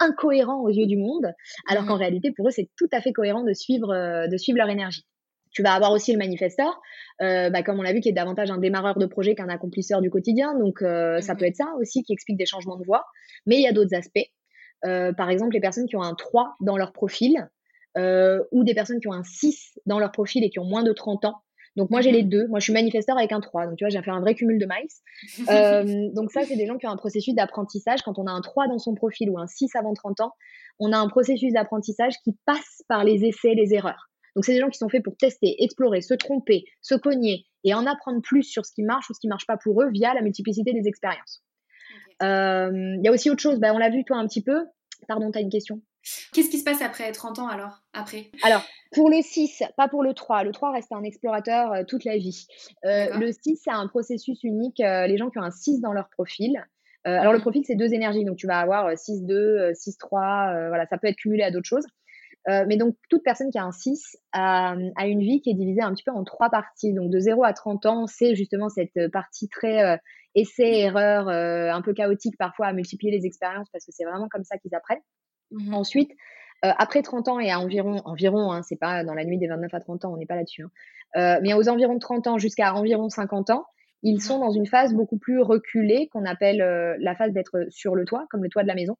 incohérents 0.00 0.60
aux 0.62 0.70
yeux 0.70 0.86
du 0.86 0.96
monde, 0.96 1.32
alors 1.68 1.86
qu'en 1.86 1.94
mmh. 1.94 2.00
réalité, 2.00 2.32
pour 2.32 2.48
eux, 2.48 2.50
c'est 2.50 2.68
tout 2.76 2.88
à 2.92 3.00
fait 3.00 3.12
cohérent 3.12 3.44
de 3.44 3.52
suivre, 3.52 3.92
euh, 3.92 4.26
de 4.26 4.36
suivre 4.36 4.58
leur 4.58 4.68
énergie. 4.68 5.06
Tu 5.54 5.62
vas 5.62 5.72
avoir 5.72 5.92
aussi 5.92 6.12
le 6.12 6.18
manifesteur, 6.18 6.80
euh, 7.22 7.48
bah, 7.48 7.62
comme 7.62 7.78
on 7.78 7.82
l'a 7.82 7.92
vu, 7.92 8.00
qui 8.00 8.10
est 8.10 8.12
davantage 8.12 8.50
un 8.50 8.58
démarreur 8.58 8.98
de 8.98 9.06
projet 9.06 9.34
qu'un 9.34 9.48
accomplisseur 9.48 10.02
du 10.02 10.10
quotidien. 10.10 10.58
Donc, 10.58 10.80
ça 10.80 11.20
mmh. 11.20 11.36
peut 11.38 11.44
être 11.46 11.56
ça 11.56 11.72
aussi 11.80 12.02
qui 12.02 12.12
explique 12.12 12.36
des 12.36 12.46
changements 12.46 12.76
de 12.76 12.84
voix. 12.84 13.06
Mais 13.46 13.56
il 13.56 13.62
y 13.62 13.68
a 13.68 13.72
d'autres 13.72 13.94
aspects. 13.94 14.28
par 14.82 15.30
exemple, 15.30 15.54
les 15.54 15.60
personnes 15.60 15.86
qui 15.86 15.96
ont 15.96 16.02
un 16.02 16.14
3 16.14 16.56
dans 16.60 16.76
leur 16.76 16.92
profil, 16.92 17.48
ou 17.96 18.64
des 18.64 18.74
personnes 18.74 19.00
qui 19.00 19.08
ont 19.08 19.12
un 19.12 19.24
6 19.24 19.78
dans 19.86 19.98
leur 19.98 20.12
profil 20.12 20.44
et 20.44 20.50
qui 20.50 20.58
ont 20.58 20.66
moins 20.66 20.82
de 20.82 20.92
30 20.92 21.24
ans. 21.24 21.40
Donc 21.76 21.90
moi 21.90 22.00
j'ai 22.00 22.12
les 22.12 22.22
mhm. 22.22 22.28
deux. 22.28 22.46
Moi 22.48 22.60
je 22.60 22.64
suis 22.64 22.72
manifesteur 22.72 23.18
avec 23.18 23.32
un 23.32 23.40
3. 23.40 23.66
Donc 23.66 23.76
tu 23.76 23.84
vois, 23.84 23.90
j'ai 23.90 24.00
fait 24.02 24.10
un 24.10 24.20
vrai 24.20 24.34
cumul 24.34 24.58
de 24.58 24.66
maïs. 24.66 25.02
Euh, 25.50 26.10
donc 26.14 26.30
ça 26.32 26.42
c'est 26.44 26.56
des 26.56 26.66
gens 26.66 26.78
qui 26.78 26.86
ont 26.86 26.90
un 26.90 26.96
processus 26.96 27.34
d'apprentissage. 27.34 28.02
Quand 28.02 28.18
on 28.18 28.26
a 28.26 28.30
un 28.30 28.40
3 28.40 28.68
dans 28.68 28.78
son 28.78 28.94
profil 28.94 29.30
ou 29.30 29.38
un 29.38 29.46
6 29.46 29.74
avant 29.76 29.92
30 29.94 30.20
ans, 30.20 30.32
on 30.78 30.92
a 30.92 30.98
un 30.98 31.08
processus 31.08 31.52
d'apprentissage 31.52 32.14
qui 32.24 32.36
passe 32.46 32.82
par 32.88 33.04
les 33.04 33.24
essais, 33.24 33.54
les 33.54 33.74
erreurs. 33.74 34.10
Donc 34.34 34.44
c'est 34.44 34.52
des 34.52 34.60
gens 34.60 34.68
qui 34.68 34.78
sont 34.78 34.88
faits 34.88 35.02
pour 35.02 35.16
tester, 35.16 35.62
explorer, 35.62 36.00
se 36.00 36.14
tromper, 36.14 36.64
se 36.80 36.94
cogner 36.94 37.46
et 37.62 37.74
en 37.74 37.86
apprendre 37.86 38.20
plus 38.22 38.42
sur 38.42 38.66
ce 38.66 38.72
qui 38.72 38.82
marche 38.82 39.08
ou 39.10 39.14
ce 39.14 39.20
qui 39.20 39.28
marche 39.28 39.46
pas 39.46 39.56
pour 39.56 39.82
eux 39.82 39.90
via 39.90 40.14
la 40.14 40.22
multiplicité 40.22 40.72
des 40.72 40.88
expériences. 40.88 41.42
Euh, 42.22 42.70
il 42.72 43.04
y 43.04 43.08
a 43.08 43.12
aussi 43.12 43.30
autre 43.30 43.42
chose, 43.42 43.58
bah, 43.58 43.72
on 43.74 43.78
l'a 43.78 43.90
vu 43.90 44.04
toi 44.04 44.16
un 44.16 44.26
petit 44.26 44.42
peu. 44.42 44.66
Pardon, 45.08 45.30
tu 45.30 45.38
as 45.38 45.42
une 45.42 45.50
question? 45.50 45.80
Qu'est-ce 46.32 46.50
qui 46.50 46.58
se 46.58 46.64
passe 46.64 46.82
après 46.82 47.10
30 47.12 47.38
ans 47.38 47.48
alors? 47.48 47.80
Après? 47.94 48.30
Alors, 48.42 48.62
pour 48.92 49.08
le 49.08 49.22
6, 49.22 49.62
pas 49.76 49.88
pour 49.88 50.02
le 50.02 50.12
3. 50.12 50.44
Le 50.44 50.52
3 50.52 50.72
reste 50.72 50.92
un 50.92 51.02
explorateur 51.02 51.72
euh, 51.72 51.84
toute 51.86 52.04
la 52.04 52.18
vie. 52.18 52.46
Euh, 52.84 53.16
le 53.18 53.32
6, 53.32 53.60
c'est 53.64 53.70
un 53.70 53.86
processus 53.88 54.42
unique. 54.42 54.80
Euh, 54.80 55.06
les 55.06 55.16
gens 55.16 55.30
qui 55.30 55.38
ont 55.38 55.42
un 55.42 55.50
6 55.50 55.80
dans 55.80 55.92
leur 55.92 56.08
profil. 56.10 56.62
alors, 57.04 57.32
le 57.32 57.38
mhm. 57.38 57.42
profil, 57.42 57.62
c'est 57.66 57.74
deux 57.74 57.94
énergies. 57.94 58.24
Donc, 58.24 58.36
tu 58.36 58.46
vas 58.46 58.58
avoir 58.58 58.90
6-2, 58.90 59.72
6-3. 59.72 60.68
voilà, 60.68 60.86
ça 60.86 60.98
peut 60.98 61.08
être 61.08 61.16
cumulé 61.16 61.42
à 61.42 61.50
d'autres 61.50 61.68
choses. 61.68 61.86
Mais 62.46 62.76
donc, 62.76 62.96
toute 63.08 63.22
personne 63.22 63.50
qui 63.50 63.58
a 63.58 63.64
un 63.64 63.72
6 63.72 64.18
a, 64.32 64.74
a, 64.96 65.06
une 65.06 65.20
vie 65.20 65.40
qui 65.40 65.50
est 65.50 65.54
divisée 65.54 65.82
un 65.82 65.92
petit 65.94 66.04
peu 66.04 66.12
en 66.12 66.24
trois 66.24 66.50
parties. 66.50 66.92
Donc, 66.92 67.10
de 67.10 67.18
0 67.18 67.42
à 67.44 67.52
30 67.52 67.86
ans, 67.86 68.06
c'est 68.06 68.34
justement 68.34 68.68
cette 68.68 69.10
partie 69.12 69.48
très 69.48 69.98
essai, 70.34 70.80
erreur, 70.80 71.28
un 71.28 71.82
peu 71.82 71.94
chaotique 71.94 72.36
parfois 72.38 72.66
à 72.66 72.72
multiplier 72.72 73.16
les 73.16 73.26
expériences 73.26 73.68
parce 73.70 73.84
que 73.84 73.92
c'est 73.92 74.04
vraiment 74.04 74.28
comme 74.28 74.44
ça 74.44 74.58
qu'ils 74.58 74.74
apprennent. 74.74 75.02
Mmh 75.50 75.74
Ensuite, 75.74 76.10
euh, 76.64 76.72
après 76.78 77.02
30 77.02 77.28
ans 77.28 77.40
et 77.40 77.50
à 77.50 77.60
environ, 77.60 78.00
environ 78.04 78.52
hein, 78.52 78.62
c'est 78.62 78.78
pas 78.78 79.04
dans 79.04 79.14
la 79.14 79.24
nuit 79.24 79.38
des 79.38 79.48
29 79.48 79.72
à 79.74 79.80
30 79.80 80.04
ans, 80.04 80.14
on 80.14 80.16
n'est 80.16 80.26
pas 80.26 80.36
là-dessus, 80.36 80.62
hein, 80.62 80.70
euh, 81.16 81.40
mais 81.42 81.52
aux 81.52 81.68
environs 81.68 81.94
de 81.94 82.00
30 82.00 82.26
ans 82.26 82.38
jusqu'à 82.38 82.74
environ 82.74 83.08
50 83.08 83.50
ans, 83.50 83.66
ils 84.02 84.16
mmh 84.16 84.20
sont 84.20 84.38
dans 84.38 84.50
une 84.50 84.66
phase 84.66 84.94
beaucoup 84.94 85.18
plus 85.18 85.40
reculée 85.40 86.08
qu'on 86.08 86.24
appelle 86.24 86.62
euh, 86.62 86.96
la 87.00 87.14
phase 87.14 87.32
d'être 87.32 87.66
sur 87.70 87.94
le 87.94 88.04
toit, 88.04 88.26
comme 88.30 88.42
le 88.42 88.48
toit 88.48 88.62
de 88.62 88.68
la 88.68 88.74
maison. 88.74 88.96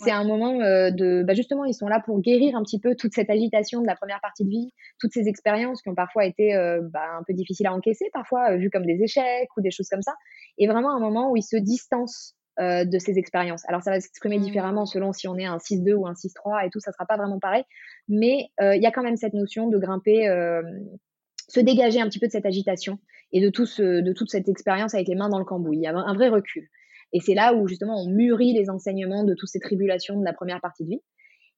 C'est 0.00 0.12
un 0.12 0.24
moment 0.24 0.54
de, 0.54 1.24
bah 1.24 1.34
justement, 1.34 1.64
ils 1.64 1.74
sont 1.74 1.88
là 1.88 2.00
pour 2.04 2.20
guérir 2.20 2.56
un 2.56 2.62
petit 2.62 2.78
peu 2.78 2.94
toute 2.94 3.12
cette 3.14 3.30
agitation 3.30 3.80
de 3.80 3.86
la 3.86 3.96
première 3.96 4.20
partie 4.20 4.44
de 4.44 4.48
vie, 4.48 4.72
toutes 5.00 5.12
ces 5.12 5.26
expériences 5.26 5.82
qui 5.82 5.88
ont 5.88 5.94
parfois 5.96 6.24
été 6.24 6.54
bah, 6.92 7.16
un 7.18 7.22
peu 7.26 7.34
difficiles 7.34 7.66
à 7.66 7.74
encaisser, 7.74 8.06
parfois 8.12 8.56
vues 8.56 8.70
comme 8.70 8.86
des 8.86 9.02
échecs 9.02 9.48
ou 9.56 9.60
des 9.60 9.72
choses 9.72 9.88
comme 9.88 10.02
ça. 10.02 10.14
Et 10.56 10.68
vraiment 10.68 10.94
un 10.94 11.00
moment 11.00 11.32
où 11.32 11.36
ils 11.36 11.42
se 11.42 11.56
distancent 11.56 12.36
euh, 12.60 12.84
de 12.84 12.98
ces 12.98 13.18
expériences. 13.18 13.62
Alors 13.68 13.82
ça 13.82 13.92
va 13.92 14.00
s'exprimer 14.00 14.36
mmh. 14.36 14.42
différemment 14.42 14.84
selon 14.84 15.12
si 15.12 15.28
on 15.28 15.36
est 15.36 15.44
un 15.44 15.58
6-2 15.58 15.94
ou 15.94 16.08
un 16.08 16.14
6-3 16.14 16.66
et 16.66 16.70
tout, 16.70 16.80
ça 16.80 16.90
sera 16.90 17.06
pas 17.06 17.16
vraiment 17.16 17.38
pareil. 17.38 17.62
Mais 18.08 18.48
euh, 18.60 18.74
il 18.74 18.82
y 18.82 18.86
a 18.86 18.90
quand 18.90 19.04
même 19.04 19.16
cette 19.16 19.34
notion 19.34 19.68
de 19.68 19.78
grimper, 19.78 20.26
euh, 20.26 20.60
se 21.46 21.60
dégager 21.60 22.00
un 22.00 22.08
petit 22.08 22.18
peu 22.18 22.26
de 22.26 22.32
cette 22.32 22.46
agitation 22.46 22.98
et 23.30 23.40
de, 23.40 23.48
tout 23.48 23.64
ce, 23.64 24.00
de 24.00 24.12
toute 24.12 24.28
cette 24.28 24.48
expérience 24.48 24.92
avec 24.92 25.06
les 25.06 25.14
mains 25.14 25.28
dans 25.28 25.38
le 25.38 25.44
cambouis. 25.44 25.76
Il 25.76 25.82
y 25.82 25.86
a 25.86 25.96
un 25.96 26.14
vrai 26.14 26.30
recul. 26.30 26.68
Et 27.12 27.20
c'est 27.20 27.34
là 27.34 27.54
où 27.54 27.66
justement 27.66 28.02
on 28.02 28.08
mûrit 28.08 28.52
les 28.52 28.70
enseignements 28.70 29.24
de 29.24 29.34
toutes 29.34 29.48
ces 29.48 29.60
tribulations 29.60 30.18
de 30.18 30.24
la 30.24 30.32
première 30.32 30.60
partie 30.60 30.84
de 30.84 30.90
vie. 30.90 31.02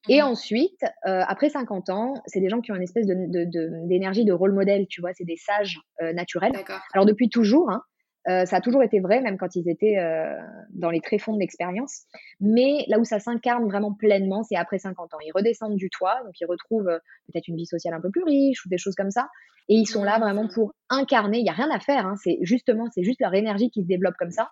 Et 0.09 0.19
mmh. 0.19 0.25
ensuite, 0.25 0.81
après 1.03 1.49
50 1.49 1.89
ans, 1.91 2.15
c'est 2.25 2.39
des 2.39 2.49
gens 2.49 2.59
qui 2.61 2.71
ont 2.71 2.75
une 2.75 2.81
espèce 2.81 3.05
d'énergie 3.05 4.21
de, 4.21 4.25
de, 4.25 4.31
de, 4.31 4.33
rôle 4.33 4.51
modèle, 4.51 4.87
tu 4.87 4.99
vois, 4.99 5.11
c'est 5.13 5.25
des 5.25 5.37
sages 5.37 5.79
naturels. 5.99 6.53
Alors 6.93 7.05
depuis 7.05 7.29
toujours, 7.29 7.69
hein, 7.69 7.83
euh, 8.29 8.45
ça 8.45 8.57
a 8.57 8.61
toujours 8.61 8.83
été 8.83 8.99
vrai, 8.99 9.21
même 9.21 9.37
quand 9.37 9.55
ils 9.55 9.67
étaient 9.67 9.97
euh, 9.97 10.35
dans 10.73 10.91
les 10.91 11.01
tréfonds 11.01 11.33
de 11.33 11.39
l'expérience. 11.39 12.03
Mais 12.39 12.85
là 12.87 12.99
où 12.99 13.03
ça 13.03 13.19
s'incarne 13.19 13.65
vraiment 13.65 13.93
pleinement, 13.93 14.43
c'est 14.43 14.55
après 14.55 14.77
50 14.77 15.13
ans. 15.13 15.17
Ils 15.25 15.31
redescendent 15.33 15.75
du 15.75 15.89
toit, 15.89 16.21
donc 16.23 16.33
ils 16.39 16.45
retrouvent 16.45 16.87
euh, 16.87 16.99
peut-être 17.31 17.47
une 17.47 17.55
vie 17.55 17.65
sociale 17.65 17.93
un 17.93 18.01
peu 18.01 18.11
plus 18.11 18.23
riche 18.23 18.63
ou 18.65 18.69
des 18.69 18.77
choses 18.77 18.95
comme 18.95 19.11
ça. 19.11 19.27
Et 19.69 19.75
ils 19.75 19.87
sont 19.87 20.03
là 20.03 20.19
vraiment 20.19 20.47
pour 20.47 20.73
incarner. 20.89 21.39
Il 21.39 21.43
n'y 21.43 21.49
a 21.49 21.53
rien 21.53 21.71
à 21.71 21.79
faire. 21.79 22.05
Hein, 22.05 22.15
c'est 22.23 22.37
justement, 22.41 22.87
c'est 22.93 23.03
juste 23.03 23.21
leur 23.21 23.33
énergie 23.33 23.71
qui 23.71 23.81
se 23.81 23.87
développe 23.87 24.15
comme 24.19 24.31
ça. 24.31 24.49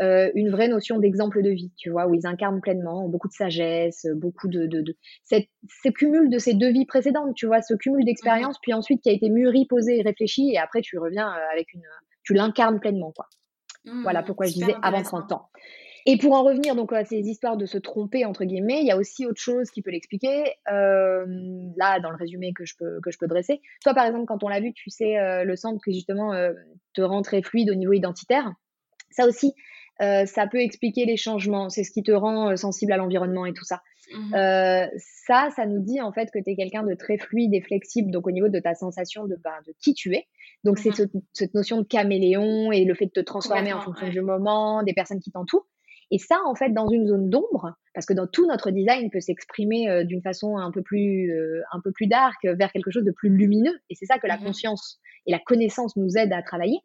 Une 0.00 0.50
vraie 0.50 0.68
notion 0.68 0.98
d'exemple 0.98 1.42
de 1.42 1.50
vie, 1.50 1.72
tu 1.76 1.90
vois, 1.90 2.06
où 2.06 2.14
ils 2.14 2.26
incarnent 2.26 2.60
pleinement 2.60 3.08
beaucoup 3.08 3.28
de 3.28 3.32
sagesse, 3.32 4.06
beaucoup 4.14 4.48
de, 4.48 4.66
de, 4.66 4.80
de 4.80 4.96
cette, 5.24 5.48
ce 5.82 5.88
cumul 5.88 6.30
de 6.30 6.38
ces 6.38 6.54
deux 6.54 6.70
vies 6.70 6.86
précédentes, 6.86 7.34
tu 7.34 7.46
vois, 7.46 7.62
ce 7.62 7.74
cumul 7.74 8.04
d'expériences, 8.04 8.56
mmh 8.56 8.62
puis 8.62 8.74
ensuite 8.74 9.02
qui 9.02 9.08
a 9.08 9.12
été 9.12 9.28
mûri, 9.28 9.66
posé, 9.66 10.02
réfléchi, 10.02 10.50
et 10.52 10.58
après 10.58 10.80
tu 10.80 10.98
reviens 10.98 11.28
avec 11.52 11.72
une 11.72 11.82
tu 12.28 12.34
l'incarnes 12.34 12.78
pleinement, 12.78 13.12
quoi. 13.12 13.26
voilà 14.02 14.20
mmh, 14.20 14.24
pourquoi 14.26 14.46
je 14.46 14.52
disais 14.52 14.74
avant 14.82 15.02
30 15.02 15.32
ans. 15.32 15.48
Et 16.10 16.16
pour 16.16 16.32
en 16.32 16.42
revenir 16.42 16.74
donc 16.74 16.92
à 16.92 17.04
ces 17.04 17.20
histoires 17.20 17.56
de 17.56 17.66
se 17.66 17.76
tromper 17.76 18.24
entre 18.24 18.44
guillemets, 18.44 18.80
il 18.80 18.86
y 18.86 18.90
a 18.90 18.96
aussi 18.96 19.26
autre 19.26 19.40
chose 19.40 19.70
qui 19.70 19.82
peut 19.82 19.90
l'expliquer. 19.90 20.54
Euh, 20.70 21.26
là, 21.76 22.00
dans 22.00 22.10
le 22.10 22.16
résumé 22.16 22.52
que 22.54 22.64
je 22.64 22.74
peux 22.78 22.98
que 23.02 23.10
je 23.10 23.18
peux 23.18 23.26
dresser, 23.26 23.60
toi 23.82 23.94
par 23.94 24.06
exemple 24.06 24.24
quand 24.26 24.42
on 24.42 24.48
l'a 24.48 24.60
vu, 24.60 24.72
tu 24.72 24.90
sais 24.90 25.18
euh, 25.18 25.44
le 25.44 25.56
centre 25.56 25.80
qui 25.84 25.92
justement 25.92 26.32
euh, 26.32 26.52
te 26.94 27.02
rend 27.02 27.22
très 27.22 27.42
fluide 27.42 27.70
au 27.70 27.74
niveau 27.74 27.92
identitaire. 27.92 28.52
Ça 29.10 29.26
aussi, 29.26 29.54
ça 30.00 30.46
peut 30.46 30.60
expliquer 30.60 31.04
les 31.04 31.16
changements. 31.16 31.70
C'est 31.70 31.84
ce 31.84 31.90
qui 31.90 32.02
te 32.02 32.12
rend 32.12 32.56
sensible 32.56 32.92
à 32.92 32.96
l'environnement 32.96 33.46
et 33.46 33.52
tout 33.52 33.64
ça. 33.64 33.82
Mmh 34.14 34.34
ça, 35.26 35.50
ça 35.54 35.66
nous 35.66 35.80
dit 35.80 36.00
en 36.00 36.12
fait 36.12 36.30
que 36.30 36.38
tu 36.38 36.50
es 36.50 36.56
quelqu'un 36.56 36.82
de 36.82 36.94
très 36.94 37.18
fluide 37.18 37.52
et 37.52 37.60
flexible, 37.60 38.10
donc 38.10 38.26
au 38.26 38.30
niveau 38.30 38.48
de 38.48 38.58
ta 38.58 38.74
sensation 38.74 39.26
de, 39.26 39.36
bah, 39.36 39.58
de 39.66 39.74
qui 39.78 39.92
tu 39.92 40.14
es. 40.14 40.24
Donc 40.64 40.78
c'est 40.78 40.90
mmh 40.98 41.20
cette 41.34 41.54
notion 41.54 41.78
de 41.78 41.86
caméléon 41.86 42.72
et 42.72 42.84
le 42.84 42.94
fait 42.94 43.06
de 43.06 43.10
te 43.10 43.20
transformer 43.20 43.72
en 43.74 43.80
fonction 43.82 44.08
du 44.08 44.22
moment, 44.22 44.82
des 44.82 44.94
personnes 44.94 45.20
qui 45.20 45.30
t'entourent. 45.30 45.66
Et 46.10 46.16
ça, 46.16 46.38
en 46.46 46.54
fait, 46.54 46.70
dans 46.70 46.88
une 46.88 47.06
zone 47.06 47.28
d'ombre, 47.28 47.74
parce 47.92 48.06
que 48.06 48.14
dans 48.14 48.26
tout 48.26 48.46
notre 48.46 48.70
design 48.70 49.10
peut 49.10 49.20
s'exprimer 49.20 50.04
d'une 50.06 50.22
façon 50.22 50.56
un 50.56 50.70
peu 50.70 50.80
plus, 50.80 51.30
un 51.70 51.80
peu 51.84 51.92
plus 51.92 52.06
dark 52.06 52.38
vers 52.44 52.72
quelque 52.72 52.90
chose 52.90 53.04
de 53.04 53.12
plus 53.12 53.28
lumineux. 53.28 53.78
Et 53.90 53.94
c'est 53.94 54.06
ça 54.06 54.18
que 54.18 54.26
la 54.26 54.38
mmh 54.38 54.44
conscience 54.44 55.00
et 55.26 55.32
la 55.32 55.38
connaissance 55.38 55.96
nous 55.96 56.16
aident 56.16 56.32
à 56.32 56.42
travailler. 56.42 56.78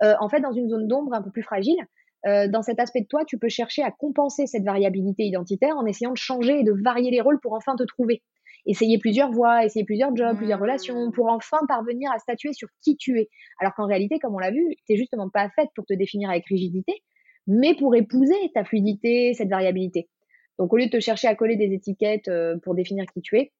en 0.00 0.28
fait, 0.28 0.40
dans 0.40 0.52
une 0.52 0.68
zone 0.68 0.88
d'ombre 0.88 1.14
un 1.14 1.22
peu 1.22 1.30
plus 1.30 1.44
fragile, 1.44 1.78
euh, 2.26 2.48
dans 2.48 2.62
cet 2.62 2.80
aspect 2.80 3.02
de 3.02 3.06
toi, 3.06 3.24
tu 3.24 3.38
peux 3.38 3.48
chercher 3.48 3.82
à 3.82 3.90
compenser 3.90 4.46
cette 4.46 4.64
variabilité 4.64 5.24
identitaire 5.24 5.76
en 5.76 5.84
essayant 5.84 6.12
de 6.12 6.16
changer 6.16 6.60
et 6.60 6.62
de 6.62 6.72
varier 6.72 7.10
les 7.10 7.20
rôles 7.20 7.40
pour 7.40 7.52
enfin 7.52 7.76
te 7.76 7.82
trouver. 7.82 8.22
Essayer 8.66 8.98
plusieurs 8.98 9.30
voies, 9.30 9.64
essayer 9.64 9.84
plusieurs 9.84 10.16
jobs, 10.16 10.36
plusieurs 10.38 10.58
relations, 10.58 11.08
mmh. 11.08 11.12
pour 11.12 11.26
enfin 11.28 11.58
parvenir 11.68 12.10
à 12.12 12.18
statuer 12.18 12.54
sur 12.54 12.68
qui 12.82 12.96
tu 12.96 13.20
es. 13.20 13.28
Alors 13.60 13.74
qu'en 13.74 13.86
réalité, 13.86 14.18
comme 14.18 14.34
on 14.34 14.38
l'a 14.38 14.50
vu, 14.50 14.64
tu 14.88 14.96
justement 14.96 15.28
pas 15.28 15.50
faite 15.50 15.68
pour 15.74 15.84
te 15.84 15.92
définir 15.92 16.30
avec 16.30 16.46
rigidité, 16.46 17.02
mais 17.46 17.74
pour 17.74 17.94
épouser 17.94 18.50
ta 18.54 18.64
fluidité, 18.64 19.34
cette 19.34 19.50
variabilité. 19.50 20.08
Donc 20.58 20.72
au 20.72 20.78
lieu 20.78 20.86
de 20.86 20.90
te 20.90 21.00
chercher 21.00 21.28
à 21.28 21.34
coller 21.34 21.56
des 21.56 21.74
étiquettes 21.74 22.28
euh, 22.28 22.56
pour 22.62 22.74
définir 22.74 23.04
qui 23.12 23.20
tu 23.20 23.36
es, 23.36 23.52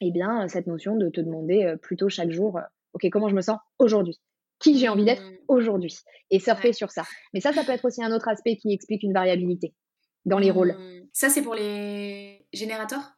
eh 0.00 0.12
bien, 0.12 0.46
cette 0.46 0.68
notion 0.68 0.94
de 0.94 1.08
te 1.08 1.20
demander 1.20 1.64
euh, 1.64 1.76
plutôt 1.76 2.08
chaque 2.08 2.30
jour, 2.30 2.60
OK, 2.92 3.08
comment 3.10 3.28
je 3.28 3.34
me 3.34 3.40
sens 3.40 3.58
aujourd'hui? 3.80 4.20
Qui 4.58 4.78
j'ai 4.78 4.88
envie 4.88 5.04
d'être 5.04 5.22
mmh. 5.22 5.36
aujourd'hui 5.48 5.96
et 6.30 6.38
surfer 6.38 6.72
sur 6.72 6.90
ça. 6.90 7.04
Mais 7.32 7.40
ça, 7.40 7.52
ça 7.52 7.64
peut 7.64 7.72
être 7.72 7.84
aussi 7.84 8.02
un 8.02 8.12
autre 8.12 8.28
aspect 8.28 8.56
qui 8.56 8.72
explique 8.72 9.02
une 9.02 9.12
variabilité 9.12 9.74
dans 10.24 10.38
les 10.38 10.50
rôles. 10.50 10.72
Mmh. 10.72 11.08
Ça, 11.12 11.28
c'est 11.28 11.42
pour 11.42 11.54
les 11.54 12.46
générateurs? 12.52 13.12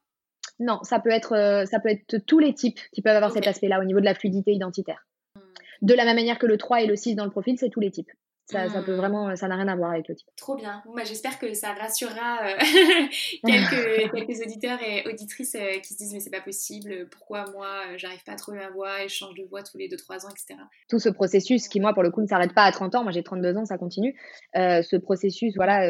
Non, 0.58 0.80
ça 0.82 0.98
peut, 0.98 1.10
être, 1.10 1.34
euh, 1.34 1.64
ça 1.66 1.80
peut 1.80 1.90
être 1.90 2.18
tous 2.26 2.38
les 2.38 2.54
types 2.54 2.80
qui 2.92 3.02
peuvent 3.02 3.16
avoir 3.16 3.32
cet 3.32 3.46
aspect-là 3.46 3.80
au 3.80 3.84
niveau 3.84 4.00
de 4.00 4.04
la 4.04 4.14
fluidité 4.14 4.52
identitaire. 4.52 5.06
Mmh. 5.34 5.40
De 5.82 5.94
la 5.94 6.04
même 6.04 6.16
manière 6.16 6.38
que 6.38 6.46
le 6.46 6.56
3 6.56 6.82
et 6.82 6.86
le 6.86 6.96
6 6.96 7.14
dans 7.14 7.24
le 7.24 7.30
profil, 7.30 7.58
c'est 7.58 7.70
tous 7.70 7.80
les 7.80 7.90
types. 7.90 8.10
Ça, 8.46 8.68
ça, 8.68 8.80
peut 8.80 8.94
hmm. 8.94 8.96
vraiment, 8.96 9.34
ça 9.34 9.48
n'a 9.48 9.56
rien 9.56 9.66
à 9.66 9.74
voir 9.74 9.90
avec 9.90 10.06
le 10.06 10.14
type. 10.14 10.28
Trop 10.36 10.54
bien. 10.54 10.80
Bah, 10.94 11.02
J'espère 11.04 11.36
que 11.40 11.52
ça 11.52 11.72
rassurera 11.72 12.38
euh, 12.44 12.56
quelques, 13.44 14.12
quelques, 14.12 14.40
auditeurs 14.40 14.78
et 14.86 15.04
auditrices 15.08 15.56
euh, 15.56 15.80
qui 15.80 15.94
se 15.94 15.98
disent 15.98 16.14
mais 16.14 16.20
c'est 16.20 16.30
pas 16.30 16.40
possible, 16.40 17.08
pourquoi 17.10 17.44
moi 17.52 17.66
euh, 17.66 17.94
j'arrive 17.96 18.22
pas 18.22 18.32
à 18.32 18.36
trouver 18.36 18.58
ma 18.58 18.70
voix 18.70 19.02
et 19.02 19.08
je 19.08 19.14
change 19.14 19.34
de 19.34 19.42
voix 19.42 19.64
tous 19.64 19.78
les 19.78 19.88
2-3 19.88 20.26
ans, 20.26 20.30
etc. 20.30 20.60
Tout 20.88 21.00
ce 21.00 21.08
processus 21.08 21.66
qui 21.66 21.80
moi 21.80 21.92
pour 21.92 22.04
le 22.04 22.10
coup 22.10 22.22
ne 22.22 22.28
s'arrête 22.28 22.54
pas 22.54 22.62
à 22.62 22.70
30 22.70 22.94
ans, 22.94 23.02
moi 23.02 23.10
j'ai 23.10 23.24
32 23.24 23.56
ans, 23.56 23.64
ça 23.64 23.78
continue. 23.78 24.14
ce 24.54 24.96
processus 24.96 25.54
voilà 25.56 25.80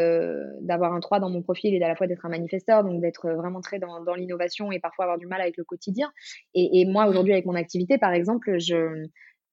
d'avoir 0.62 0.94
un 0.94 1.00
3 1.00 1.20
dans 1.20 1.28
mon 1.28 1.42
profil 1.42 1.74
et 1.74 1.82
à 1.82 1.88
la 1.88 1.96
fois 1.96 2.07
d'être 2.07 2.24
un 2.24 2.30
manifesteur, 2.30 2.84
donc 2.84 3.02
d'être 3.02 3.28
vraiment 3.32 3.61
très 3.61 3.78
dans, 3.78 4.02
dans 4.02 4.14
l'innovation 4.14 4.72
et 4.72 4.80
parfois 4.80 5.04
avoir 5.04 5.18
du 5.18 5.26
mal 5.26 5.42
avec 5.42 5.59
le 5.59 5.64
quotidien. 5.64 6.11
Et, 6.54 6.80
et 6.80 6.86
moi 6.86 7.07
aujourd'hui 7.07 7.34
avec 7.34 7.44
mon 7.44 7.54
activité 7.54 7.98
par 7.98 8.14
exemple, 8.14 8.59
je 8.59 9.07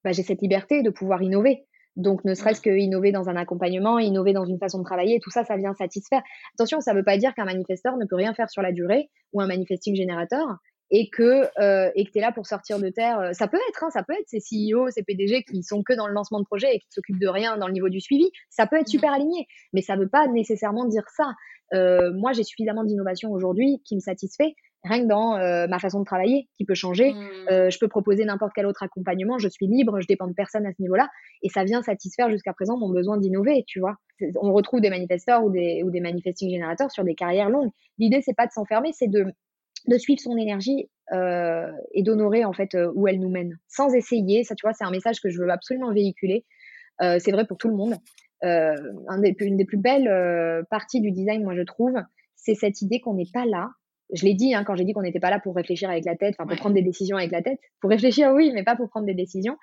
bah, 0.04 0.12
j'ai 0.12 0.24
cette 0.24 0.41
liberté 0.41 0.84
de 0.84 0.89
pouvoir 0.89 1.22
innover. 1.22 1.66
Donc, 1.96 2.26
ne 2.26 2.34
serait-ce 2.34 2.62
que 2.62 2.72
innover 2.72 3.12
dans 3.12 3.30
un 3.30 3.36
accompagnement, 3.36 4.00
innover 4.00 4.34
dans 4.34 4.46
une 4.46 4.58
façon 4.58 4.80
de 4.80 4.84
travailler, 4.84 5.20
tout 5.22 5.30
ça, 5.30 5.44
ça 5.44 5.58
vient 5.58 5.74
satisfaire. 5.74 6.22
Attention, 6.56 6.82
ça 6.82 6.94
ne 6.94 6.98
veut 6.98 7.04
pas 7.04 7.18
dire 7.18 7.34
qu'un 7.36 7.46
manifesteur 7.46 7.98
ne 7.98 8.06
peut 8.06 8.16
rien 8.16 8.34
faire 8.34 8.50
sur 8.50 8.62
la 8.62 8.72
durée 8.72 9.10
ou 9.32 9.41
un 9.41 9.48
manifesting 9.48 9.96
générateur 9.96 10.58
et 10.91 11.10
que 11.10 11.48
euh, 11.60 11.89
et 11.96 12.06
que 12.06 12.12
tu 12.12 12.20
es 12.20 12.22
là 12.22 12.32
pour 12.32 12.46
sortir 12.46 12.80
de 12.80 12.89
terre. 12.89 13.20
Euh, 13.20 13.34
ça 13.34 13.48
peut 13.48 13.60
être, 13.70 13.84
hein, 13.84 13.89
ça 13.89 14.04
peut 14.04 14.14
être 14.14 14.28
ces 14.28 14.39
CEO, 14.39 14.89
ces 14.91 15.04
PDG 15.04 15.44
qui 15.44 15.64
sont 15.64 15.82
que 15.82 15.94
dans 15.94 16.08
le 16.08 16.14
lancement 16.14 16.39
de 16.39 16.46
projet 16.46 16.76
et 16.76 16.80
qui 16.80 16.88
s'occupent 16.89 17.20
de 17.20 17.28
rien 17.28 17.58
dans 17.58 17.68
le 17.68 17.74
niveau 17.74 17.89
du 17.89 18.00
suivi. 18.00 18.30
Ça 18.50 18.68
peut 18.68 18.80
être 18.80 18.88
super 18.88 19.12
aligné, 19.12 19.48
mais 19.74 19.82
ça 19.82 19.96
ne 19.96 20.02
veut 20.02 20.10
pas 20.10 20.28
nécessairement 20.28 20.86
dire 20.86 21.10
ça. 21.16 21.34
Euh, 21.74 22.14
moi, 22.14 22.34
j'ai 22.34 22.44
suffisamment 22.44 22.84
d'innovation 22.84 23.32
aujourd'hui 23.32 23.82
qui 23.84 23.96
me 23.96 24.02
satisfait, 24.02 24.54
rien 24.84 25.04
que 25.04 25.08
dans 25.08 25.38
ma 25.68 25.80
façon 25.80 26.00
de 26.00 26.06
travailler, 26.06 26.48
qui 26.56 26.66
peut 26.66 26.74
changer. 26.74 27.14
Mmh. 27.14 27.70
je 27.70 27.80
peux 27.80 27.88
proposer 27.88 28.26
n'importe 28.26 28.52
quel 28.56 28.66
autre 28.66 28.84
accompagnement. 28.84 29.38
Je 29.38 29.48
suis 29.48 29.68
libre, 29.68 30.00
je 30.02 30.08
dépends 30.08 30.28
de 30.28 30.34
personne 30.34 30.66
à 30.66 30.72
ce 30.72 30.82
niveau-là, 30.82 31.10
et 31.42 31.50
ça 31.50 31.64
vient 31.64 31.82
satisfaire 31.82 32.30
jusqu'à 32.30 32.54
présent 32.54 32.78
mon 32.78 32.90
besoin 32.90 33.18
d'innover. 33.18 33.64
Tu 33.68 33.80
vois, 33.80 33.96
on 34.42 34.54
retrouve 34.54 34.82
des 34.82 34.90
manifesteurs 34.90 35.44
ou 35.44 35.50
des 35.50 35.84
ou 35.84 35.92
des 35.92 36.02
manifesting 36.02 36.50
générateurs 36.50 36.92
sur 36.92 37.04
des 37.04 37.16
carrières 37.16 37.50
longues. 37.50 37.72
L'idée, 37.98 38.22
c'est 38.22 38.36
pas 38.36 38.48
de 38.48 38.52
s'enfermer, 38.52 38.92
c'est 38.94 39.08
de 39.10 39.26
de 39.88 39.98
suivre 39.98 40.20
son 40.20 40.38
énergie 40.38 40.90
euh, 41.12 41.72
et 41.94 42.04
d'honorer 42.04 42.46
en 42.46 42.54
fait 42.54 42.76
euh, 42.76 42.92
où 42.96 43.08
elle 43.08 43.20
nous 43.20 43.30
mène, 43.30 43.58
sans 43.68 43.94
essayer. 43.94 44.44
Ça, 44.44 44.56
tu 44.56 44.66
vois, 44.66 44.74
c'est 44.74 44.86
un 44.86 44.92
message 44.92 45.20
que 45.20 45.30
je 45.30 45.40
veux 45.42 45.50
absolument 45.50 45.94
véhiculer. 45.94 46.46
Euh, 47.02 47.18
c'est 47.20 47.32
vrai 47.32 47.46
pour 47.46 47.58
tout 47.58 47.68
le 47.68 47.76
monde. 47.76 47.96
Un 48.46 49.20
des, 49.20 49.34
une 49.40 49.56
des 49.56 49.64
plus 49.64 49.78
belles 49.78 50.66
parties 50.70 51.00
du 51.00 51.12
design, 51.12 51.46
moi 51.46 51.56
je 51.56 51.62
trouve, 51.62 51.94
c'est 52.36 52.56
cette 52.56 52.82
idée 52.82 53.00
qu'on 53.00 53.14
n'est 53.14 53.30
pas 53.34 53.46
là. 53.46 53.70
Je 54.14 54.26
l'ai 54.26 54.34
dit 54.34 54.53
hein, 54.53 54.64
quand 54.64 54.76
j'ai 54.76 54.86
dit 54.86 54.93
qu'on 54.93 55.01
n'était 55.01 55.20
pas 55.20 55.30
là 55.30 55.39
pour 55.39 55.55
réfléchir 55.55 55.89
avec 55.89 56.05
la 56.05 56.16
tête, 56.16 56.36
enfin 56.38 56.47
pour 56.47 56.57
prendre 56.57 56.76
des 56.76 56.82
décisions 56.82 57.18
avec 57.18 57.32
la 57.32 57.41
tête. 57.41 57.59
Pour 57.82 57.89
réfléchir, 57.89 58.32
oui, 58.34 58.51
mais 58.53 58.64
pas 58.64 58.76
pour 58.76 58.89
prendre 58.89 59.05
des 59.05 59.14
décisions. 59.14 59.57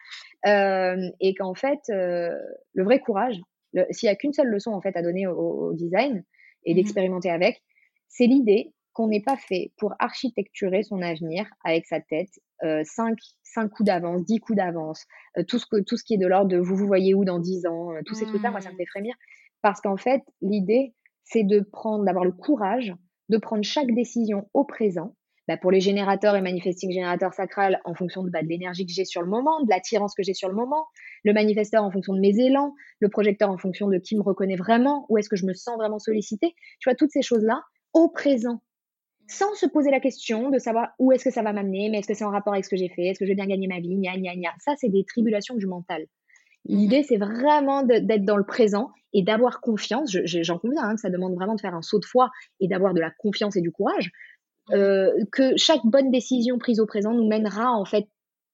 et 0.44 1.34
qu'en 1.38 1.54
fait, 1.54 1.80
le 1.88 2.84
vrai 2.84 2.98
courage, 2.98 3.40
s'il 3.90 4.08
y 4.08 4.10
a 4.10 4.16
qu'une 4.16 4.32
seule 4.32 4.48
leçon 4.48 4.72
en 4.72 4.80
fait 4.80 4.96
à 4.96 5.02
donner 5.02 5.26
au, 5.26 5.72
design 5.74 6.24
et 6.64 6.72
mmh 6.72 6.76
d'expérimenter 6.76 7.30
avec, 7.30 7.62
c'est 8.08 8.26
l'idée 8.26 8.74
qu'on 8.92 9.08
n'est 9.08 9.22
pas 9.22 9.36
fait 9.36 9.72
pour 9.78 9.94
architecturer 9.98 10.82
son 10.82 11.00
avenir 11.00 11.46
avec 11.64 11.86
sa 11.86 12.00
tête, 12.00 12.28
5, 12.60 13.16
euh, 13.56 13.68
coups 13.68 13.86
d'avance, 13.86 14.24
10 14.24 14.40
coups 14.40 14.56
d'avance, 14.56 15.06
euh, 15.38 15.44
tout, 15.44 15.58
ce 15.58 15.66
que, 15.66 15.80
tout 15.80 15.96
ce 15.96 16.04
qui 16.04 16.14
est 16.14 16.18
de 16.18 16.26
l'ordre 16.26 16.48
de 16.48 16.58
vous 16.58 16.76
vous 16.76 16.86
voyez 16.86 17.14
où 17.14 17.24
dans 17.24 17.38
10 17.38 17.66
ans, 17.66 17.92
euh, 17.92 18.00
tous 18.04 18.14
ces 18.14 18.26
trucs-là, 18.26 18.50
moi, 18.50 18.60
ça 18.60 18.70
me 18.70 18.74
mmh. 18.74 18.78
fait 18.78 18.86
frémir. 18.86 19.14
Parce 19.62 19.80
qu'en 19.80 19.96
fait, 19.96 20.22
l'idée, 20.40 20.94
c'est 21.24 21.44
de 21.44 21.60
prendre, 21.60 22.04
d'avoir 22.04 22.24
le 22.24 22.32
courage 22.32 22.94
de 23.30 23.38
prendre 23.38 23.64
chaque 23.64 23.92
décision 23.94 24.48
au 24.52 24.64
présent. 24.64 25.14
Bah, 25.48 25.56
pour 25.56 25.70
les 25.70 25.80
générateurs 25.80 26.36
et 26.36 26.42
manifesting 26.42 26.92
générateurs 26.92 27.32
sacral, 27.32 27.80
en 27.84 27.94
fonction 27.94 28.22
de, 28.22 28.30
bah, 28.30 28.42
de 28.42 28.48
l'énergie 28.48 28.86
que 28.86 28.92
j'ai 28.92 29.04
sur 29.04 29.22
le 29.22 29.28
moment, 29.28 29.62
de 29.62 29.70
l'attirance 29.70 30.14
que 30.14 30.22
j'ai 30.22 30.34
sur 30.34 30.48
le 30.48 30.54
moment, 30.54 30.86
le 31.24 31.32
manifesteur 31.32 31.82
en 31.82 31.90
fonction 31.90 32.14
de 32.14 32.20
mes 32.20 32.38
élans, 32.38 32.74
le 33.00 33.08
projecteur 33.08 33.50
en 33.50 33.56
fonction 33.56 33.88
de 33.88 33.98
qui 33.98 34.16
me 34.16 34.22
reconnaît 34.22 34.56
vraiment, 34.56 35.06
où 35.08 35.18
est-ce 35.18 35.28
que 35.28 35.36
je 35.36 35.46
me 35.46 35.54
sens 35.54 35.76
vraiment 35.76 35.98
sollicité. 35.98 36.54
Tu 36.80 36.88
vois, 36.88 36.94
toutes 36.94 37.10
ces 37.10 37.22
choses-là, 37.22 37.62
au 37.94 38.08
présent, 38.10 38.62
sans 39.26 39.54
se 39.54 39.66
poser 39.66 39.90
la 39.90 40.00
question 40.00 40.50
de 40.50 40.58
savoir 40.58 40.90
où 40.98 41.12
est-ce 41.12 41.24
que 41.24 41.30
ça 41.30 41.42
va 41.42 41.52
m'amener, 41.52 41.88
mais 41.88 41.98
est-ce 41.98 42.08
que 42.08 42.14
c'est 42.14 42.24
en 42.24 42.30
rapport 42.30 42.52
avec 42.52 42.64
ce 42.64 42.70
que 42.70 42.76
j'ai 42.76 42.88
fait, 42.88 43.06
est-ce 43.06 43.18
que 43.18 43.24
je 43.24 43.30
vais 43.30 43.36
bien 43.36 43.46
gagner 43.46 43.68
ma 43.68 43.80
vie, 43.80 43.96
gna 43.96 44.16
gna 44.16 44.34
gna. 44.34 44.50
Ça, 44.58 44.74
c'est 44.76 44.88
des 44.88 45.04
tribulations 45.04 45.54
du 45.56 45.66
mental. 45.66 46.06
L'idée, 46.66 47.02
c'est 47.02 47.16
vraiment 47.16 47.82
d'être 47.82 48.24
dans 48.24 48.36
le 48.36 48.44
présent 48.44 48.90
et 49.12 49.22
d'avoir 49.22 49.60
confiance. 49.60 50.16
J'en 50.24 50.58
conviens 50.58 50.82
hein, 50.84 50.94
que 50.94 51.00
ça 51.00 51.10
demande 51.10 51.34
vraiment 51.34 51.54
de 51.54 51.60
faire 51.60 51.74
un 51.74 51.82
saut 51.82 51.98
de 51.98 52.04
foi 52.04 52.30
et 52.60 52.68
d'avoir 52.68 52.94
de 52.94 53.00
la 53.00 53.10
confiance 53.10 53.56
et 53.56 53.60
du 53.60 53.70
courage. 53.70 54.10
Euh, 54.72 55.10
que 55.32 55.56
chaque 55.56 55.84
bonne 55.84 56.10
décision 56.10 56.58
prise 56.58 56.78
au 56.78 56.86
présent 56.86 57.12
nous 57.12 57.26
mènera 57.26 57.72
en 57.72 57.84
fait 57.84 58.06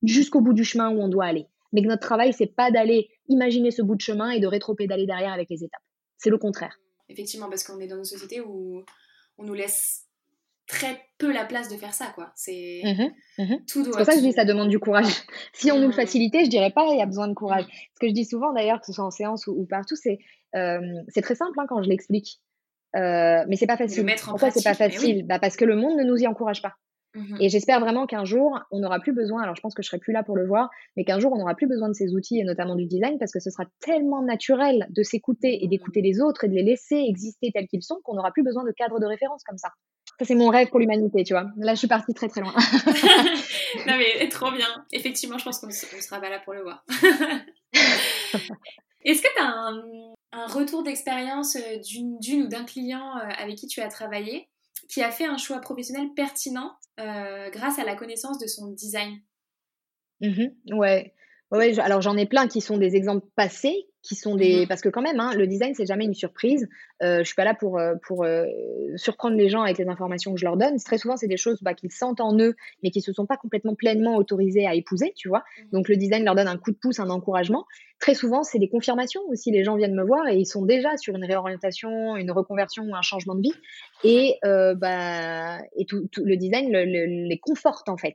jusqu'au 0.02 0.40
bout 0.40 0.54
du 0.54 0.64
chemin 0.64 0.90
où 0.90 1.00
on 1.00 1.08
doit 1.08 1.26
aller. 1.26 1.46
Mais 1.72 1.82
que 1.82 1.88
notre 1.88 2.06
travail, 2.06 2.32
c'est 2.32 2.46
pas 2.46 2.70
d'aller 2.70 3.08
imaginer 3.28 3.70
ce 3.70 3.82
bout 3.82 3.96
de 3.96 4.00
chemin 4.00 4.30
et 4.30 4.40
de 4.40 4.46
rétro-pédaler 4.46 5.04
derrière 5.04 5.32
avec 5.32 5.50
les 5.50 5.64
étapes. 5.64 5.82
C'est 6.16 6.30
le 6.30 6.38
contraire. 6.38 6.78
Effectivement, 7.08 7.50
parce 7.50 7.64
qu'on 7.64 7.78
est 7.80 7.86
dans 7.86 7.98
une 7.98 8.04
société 8.04 8.40
où 8.40 8.82
on 9.36 9.44
nous 9.44 9.54
laisse 9.54 10.05
très 10.66 11.00
peu 11.18 11.32
la 11.32 11.44
place 11.44 11.68
de 11.68 11.76
faire 11.76 11.94
ça, 11.94 12.06
quoi. 12.14 12.32
C'est 12.34 12.82
mmh 12.84 13.42
mmh 13.42 13.56
tout 13.66 13.84
C'est 13.84 13.90
pour 13.90 14.04
ça 14.04 14.12
que 14.12 14.18
je 14.18 14.24
dis 14.24 14.32
ça 14.32 14.44
demande 14.44 14.68
du 14.68 14.78
courage. 14.78 15.06
si 15.52 15.70
on 15.70 15.76
nous 15.76 15.82
le 15.82 15.88
mmh. 15.88 15.92
facilitait, 15.92 16.44
je 16.44 16.50
dirais 16.50 16.70
pas 16.70 16.86
il 16.92 16.98
y 16.98 17.02
a 17.02 17.06
besoin 17.06 17.28
de 17.28 17.34
courage. 17.34 17.64
Ce 17.94 18.00
que 18.00 18.08
je 18.08 18.12
dis 18.12 18.24
souvent 18.24 18.52
d'ailleurs, 18.52 18.80
que 18.80 18.86
ce 18.86 18.92
soit 18.92 19.04
en 19.04 19.10
séance 19.10 19.46
ou, 19.46 19.66
partout, 19.68 19.96
c'est 19.96 20.18
euh, 20.54 20.80
c'est 21.08 21.22
très 21.22 21.34
simple 21.34 21.58
hein, 21.58 21.66
quand 21.68 21.82
je 21.82 21.88
l'explique. 21.88 22.40
Euh, 22.94 23.44
mais 23.48 23.56
c'est 23.56 23.66
pas 23.66 23.76
facile. 23.76 24.04
Mettre 24.04 24.28
en 24.28 24.32
Pourquoi 24.32 24.50
c'est 24.50 24.64
pas 24.64 24.74
facile 24.74 25.26
bah 25.26 25.38
Parce 25.38 25.56
que 25.56 25.64
le 25.64 25.76
monde 25.76 25.98
ne 25.98 26.04
nous 26.04 26.16
y 26.16 26.26
encourage 26.26 26.62
pas. 26.62 26.74
Et 27.40 27.48
j'espère 27.48 27.80
vraiment 27.80 28.06
qu'un 28.06 28.24
jour, 28.24 28.60
on 28.70 28.80
n'aura 28.80 29.00
plus 29.00 29.12
besoin, 29.12 29.42
alors 29.42 29.56
je 29.56 29.60
pense 29.60 29.74
que 29.74 29.82
je 29.82 29.88
serai 29.88 29.98
plus 29.98 30.12
là 30.12 30.22
pour 30.22 30.36
le 30.36 30.46
voir, 30.46 30.70
mais 30.96 31.04
qu'un 31.04 31.18
jour, 31.18 31.32
on 31.32 31.38
n'aura 31.38 31.54
plus 31.54 31.66
besoin 31.66 31.88
de 31.88 31.94
ces 31.94 32.14
outils, 32.14 32.38
et 32.38 32.44
notamment 32.44 32.74
du 32.74 32.84
design, 32.86 33.18
parce 33.18 33.32
que 33.32 33.40
ce 33.40 33.50
sera 33.50 33.64
tellement 33.80 34.22
naturel 34.22 34.86
de 34.90 35.02
s'écouter 35.02 35.64
et 35.64 35.68
d'écouter 35.68 36.02
les 36.02 36.20
autres 36.20 36.44
et 36.44 36.48
de 36.48 36.54
les 36.54 36.62
laisser 36.62 36.96
exister 36.96 37.50
tels 37.52 37.68
qu'ils 37.68 37.82
sont 37.82 38.00
qu'on 38.04 38.14
n'aura 38.14 38.32
plus 38.32 38.42
besoin 38.42 38.64
de 38.64 38.72
cadres 38.72 39.00
de 39.00 39.06
référence 39.06 39.42
comme 39.44 39.58
ça. 39.58 39.70
Ça, 40.18 40.24
c'est 40.24 40.34
mon 40.34 40.48
rêve 40.48 40.68
pour 40.68 40.80
l'humanité, 40.80 41.24
tu 41.24 41.34
vois. 41.34 41.46
Là, 41.56 41.74
je 41.74 41.78
suis 41.78 41.88
partie 41.88 42.14
très, 42.14 42.28
très 42.28 42.40
loin. 42.40 42.54
non, 43.86 43.98
mais 43.98 44.28
trop 44.28 44.50
bien. 44.50 44.84
Effectivement, 44.92 45.38
je 45.38 45.44
pense 45.44 45.58
qu'on 45.58 45.70
sera 45.70 46.20
pas 46.20 46.30
là 46.30 46.38
pour 46.38 46.54
le 46.54 46.62
voir. 46.62 46.84
Est-ce 49.04 49.22
que 49.22 49.28
tu 49.34 49.40
as 49.40 49.46
un, 49.46 49.82
un, 50.32 50.46
retour 50.46 50.82
d'expérience 50.82 51.56
euh, 51.56 51.78
d'une 51.78 52.42
ou 52.42 52.48
d'un 52.48 52.64
client 52.64 53.16
euh, 53.18 53.28
avec 53.38 53.56
qui 53.56 53.66
tu 53.66 53.80
as 53.80 53.88
travaillé 53.88 54.48
qui 54.88 55.02
a 55.02 55.10
fait 55.10 55.26
un 55.26 55.36
choix 55.36 55.60
professionnel 55.60 56.08
pertinent 56.14 56.76
euh, 57.00 57.50
grâce 57.50 57.78
à 57.78 57.84
la 57.84 57.96
connaissance 57.96 58.38
de 58.38 58.46
son 58.46 58.68
design? 58.68 59.20
Mmh 60.20 60.46
Ouais. 60.72 61.12
Ouais, 61.52 61.78
alors 61.78 62.00
j'en 62.00 62.16
ai 62.16 62.26
plein 62.26 62.48
qui 62.48 62.60
sont 62.60 62.76
des 62.76 62.96
exemples 62.96 63.26
passés 63.36 63.86
qui 64.06 64.14
sont 64.14 64.36
des 64.36 64.64
mmh 64.64 64.68
parce 64.68 64.80
que 64.80 64.88
quand 64.88 65.02
même 65.02 65.18
hein, 65.18 65.32
le 65.34 65.46
design 65.46 65.74
c'est 65.74 65.86
jamais 65.86 66.04
une 66.04 66.14
surprise. 66.14 66.68
Euh, 67.02 67.18
je 67.18 67.24
suis 67.24 67.34
pas 67.34 67.44
là 67.44 67.54
pour 67.54 67.78
euh, 67.78 67.94
pour 68.06 68.24
euh, 68.24 68.44
surprendre 68.94 69.36
les 69.36 69.48
gens 69.48 69.62
avec 69.62 69.78
les 69.78 69.88
informations 69.88 70.32
que 70.32 70.38
je 70.38 70.44
leur 70.44 70.56
donne. 70.56 70.76
Très 70.78 70.98
souvent 70.98 71.16
c'est 71.16 71.26
des 71.26 71.36
choses 71.36 71.58
bah, 71.62 71.74
qu'ils 71.74 71.90
sentent 71.90 72.20
en 72.20 72.38
eux 72.38 72.54
mais 72.82 72.90
qui 72.90 73.00
se 73.00 73.12
sont 73.12 73.26
pas 73.26 73.36
complètement 73.36 73.74
pleinement 73.74 74.16
autorisés 74.16 74.66
à 74.66 74.74
épouser 74.74 75.12
tu 75.16 75.28
vois. 75.28 75.40
Mmh. 75.40 75.62
Donc 75.72 75.88
le 75.88 75.96
design 75.96 76.24
leur 76.24 76.36
donne 76.36 76.48
un 76.48 76.56
coup 76.56 76.70
de 76.70 76.76
pouce 76.76 77.00
un 77.00 77.10
encouragement. 77.10 77.64
Très 77.98 78.14
souvent 78.14 78.44
c'est 78.44 78.58
des 78.58 78.68
confirmations 78.68 79.22
aussi. 79.28 79.50
Les 79.50 79.64
gens 79.64 79.76
viennent 79.76 79.96
me 79.96 80.04
voir 80.04 80.28
et 80.28 80.36
ils 80.36 80.46
sont 80.46 80.64
déjà 80.64 80.96
sur 80.96 81.16
une 81.16 81.24
réorientation 81.24 82.16
une 82.16 82.30
reconversion 82.30 82.84
ou 82.84 82.94
un 82.94 83.02
changement 83.02 83.34
de 83.34 83.42
vie. 83.42 83.54
Et 84.04 84.36
bah 84.42 85.58
et 85.76 85.84
tout, 85.84 86.08
le 86.22 86.36
design 86.36 86.70
les 86.70 87.40
conforte 87.40 87.88
en 87.88 87.96
fait. 87.96 88.14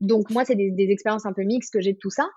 Donc 0.00 0.30
moi 0.30 0.44
c'est 0.44 0.54
des, 0.54 0.70
des 0.70 0.90
expériences 0.90 1.26
un 1.26 1.32
peu 1.32 1.42
mixtes 1.42 1.72
que 1.72 1.80
j'ai 1.80 1.94
de 1.94 1.98
tout 1.98 2.10
ça 2.10 2.28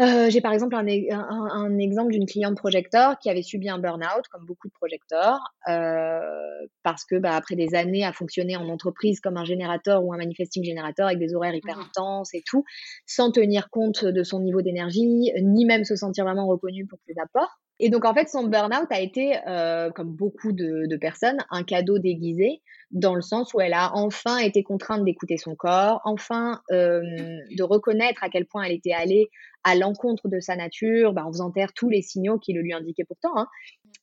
euh, 0.00 0.30
j'ai 0.30 0.40
par 0.40 0.52
exemple 0.52 0.74
un, 0.74 0.86
un, 0.86 1.78
exemple 1.78 2.12
d'une 2.12 2.24
cliente 2.24 2.56
projecteur 2.56 3.18
qui 3.18 3.28
avait 3.28 3.42
subi 3.42 3.68
un 3.68 3.78
burn-out, 3.78 4.26
comme 4.30 4.46
beaucoup 4.46 4.68
de 4.68 4.72
projecteurs, 4.72 5.40
euh, 5.68 6.20
parce 6.82 7.04
que 7.04 7.16
bah, 7.16 7.36
après 7.36 7.56
des 7.56 7.74
années 7.74 8.04
à 8.04 8.12
fonctionner 8.12 8.56
en 8.56 8.68
entreprise 8.68 9.20
comme 9.20 9.36
un 9.36 9.44
générateur 9.44 10.02
ou 10.02 10.12
un 10.14 10.16
manifesting 10.16 10.64
générateur 10.64 11.06
avec 11.06 11.18
des 11.18 11.34
horaires 11.34 11.54
hyper 11.54 11.76
mmh 11.76 11.82
intenses 11.82 12.32
et 12.32 12.42
tout, 12.46 12.64
sans 13.06 13.32
tenir 13.32 13.68
compte 13.68 14.04
de 14.04 14.22
son 14.22 14.40
niveau 14.40 14.62
d'énergie, 14.62 15.30
ni 15.42 15.64
même 15.66 15.84
se 15.84 15.96
sentir 15.96 16.24
vraiment 16.24 16.46
reconnu 16.46 16.86
pour 16.86 16.98
ses 17.06 17.14
apports. 17.20 17.58
Et 17.78 17.90
donc 17.90 18.04
en 18.04 18.14
fait, 18.14 18.28
son 18.28 18.44
burn-out 18.44 18.86
a 18.90 19.00
été, 19.00 19.36
euh, 19.48 19.90
comme 19.90 20.14
beaucoup 20.14 20.52
de, 20.52 20.86
de, 20.86 20.96
personnes, 20.96 21.38
un 21.50 21.64
cadeau 21.64 21.98
déguisé, 21.98 22.62
dans 22.92 23.14
le 23.14 23.22
sens 23.22 23.54
où 23.54 23.60
elle 23.60 23.72
a 23.72 23.90
enfin 23.94 24.38
été 24.38 24.62
contrainte 24.62 25.04
d'écouter 25.04 25.38
son 25.38 25.56
corps, 25.56 26.00
enfin 26.04 26.60
euh, 26.70 27.00
de 27.56 27.62
reconnaître 27.62 28.22
à 28.22 28.28
quel 28.28 28.46
point 28.46 28.64
elle 28.64 28.72
était 28.72 28.92
allée 28.92 29.30
à 29.64 29.76
l'encontre 29.76 30.28
de 30.28 30.40
sa 30.40 30.56
nature, 30.56 31.12
bah, 31.12 31.24
en 31.24 31.32
faisant 31.32 31.50
taire 31.50 31.72
tous 31.72 31.88
les 31.88 32.02
signaux 32.02 32.38
qui 32.38 32.52
le 32.52 32.62
lui 32.62 32.72
indiquaient 32.72 33.04
pourtant. 33.04 33.36
Hein. 33.36 33.46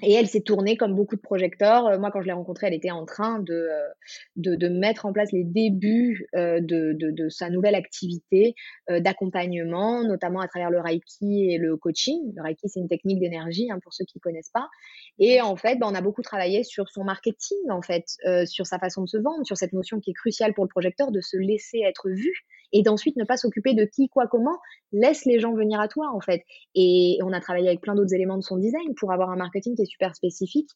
Et 0.02 0.14
elle 0.14 0.28
s'est 0.28 0.42
tournée 0.42 0.78
comme 0.78 0.96
beaucoup 0.96 1.18
de 1.18 1.22
projecteurs. 1.22 1.88
Euh, 1.88 2.00
moi, 2.00 2.12
quand 2.12 2.22
je 2.22 2.28
l'ai 2.28 2.34
rencontrée, 2.34 2.68
elle 2.68 2.74
était 2.74 2.92
en 2.92 3.06
train 3.06 3.40
de, 3.40 3.54
euh, 3.54 4.56
de, 4.56 4.70
mettre 4.70 5.06
en 5.06 5.12
place 5.12 5.34
les 5.34 5.44
débuts 5.44 6.28
de, 6.34 6.94
de, 6.94 7.12
de, 7.12 7.30
sa 7.30 7.50
nouvelle 7.50 7.76
activité 7.76 8.56
d'accompagnement, 8.88 10.04
notamment 10.04 10.40
à 10.40 10.48
travers 10.48 10.70
le 10.70 10.80
Reiki 10.80 11.52
et 11.52 11.58
le 11.58 11.76
coaching. 11.76 12.34
Le 12.36 12.42
Reiki, 12.42 12.70
c'est 12.70 12.80
une 12.80 12.88
technique 12.88 13.20
d'énergie 13.20 13.70
hein, 13.70 13.80
pour 13.84 13.94
ceux 13.94 14.06
qui 14.06 14.18
ne 14.18 14.22
connaissent 14.22 14.52
pas. 14.54 14.70
Et 15.18 15.42
en 15.42 15.58
fait, 15.58 15.78
bah, 15.78 15.88
on 15.90 15.96
a 15.96 16.02
beaucoup 16.02 16.22
travaillé 16.22 16.64
sur 16.64 16.90
son 16.90 17.04
marketing, 17.04 17.58
en 17.70 17.82
fait, 17.82 18.06
sur 18.46 18.66
sa 18.66 18.79
façon 18.80 19.04
de 19.04 19.08
se 19.08 19.18
vendre, 19.18 19.46
sur 19.46 19.58
cette 19.58 19.74
notion 19.74 20.00
qui 20.00 20.12
est 20.12 20.14
cruciale 20.14 20.54
pour 20.54 20.64
le 20.64 20.70
projecteur 20.70 21.12
de 21.12 21.22
se 21.22 21.38
laisser 21.38 21.80
être 21.80 22.10
vu 22.10 22.32
et 22.72 22.84
d'ensuite 22.84 23.16
ne 23.18 23.24
pas 23.24 23.38
s'occuper 23.38 23.74
de 23.74 23.86
qui, 23.86 24.10
quoi, 24.10 24.28
comment. 24.28 24.58
Laisse 24.92 25.26
les 25.26 25.40
gens 25.40 25.54
venir 25.54 25.80
à 25.80 25.88
toi, 25.88 26.10
en 26.14 26.22
fait. 26.22 26.44
Et 26.76 27.20
on 27.24 27.34
a 27.34 27.40
travaillé 27.40 27.68
avec 27.68 27.82
plein 27.82 27.96
d'autres 27.96 28.14
éléments 28.14 28.38
de 28.38 28.44
son 28.44 28.58
design 28.58 28.96
pour 28.96 29.12
avoir 29.12 29.30
un 29.30 29.36
marketing 29.36 29.76
qui 29.76 29.84
est 29.84 29.86
super 29.86 30.16
spécifique, 30.16 30.70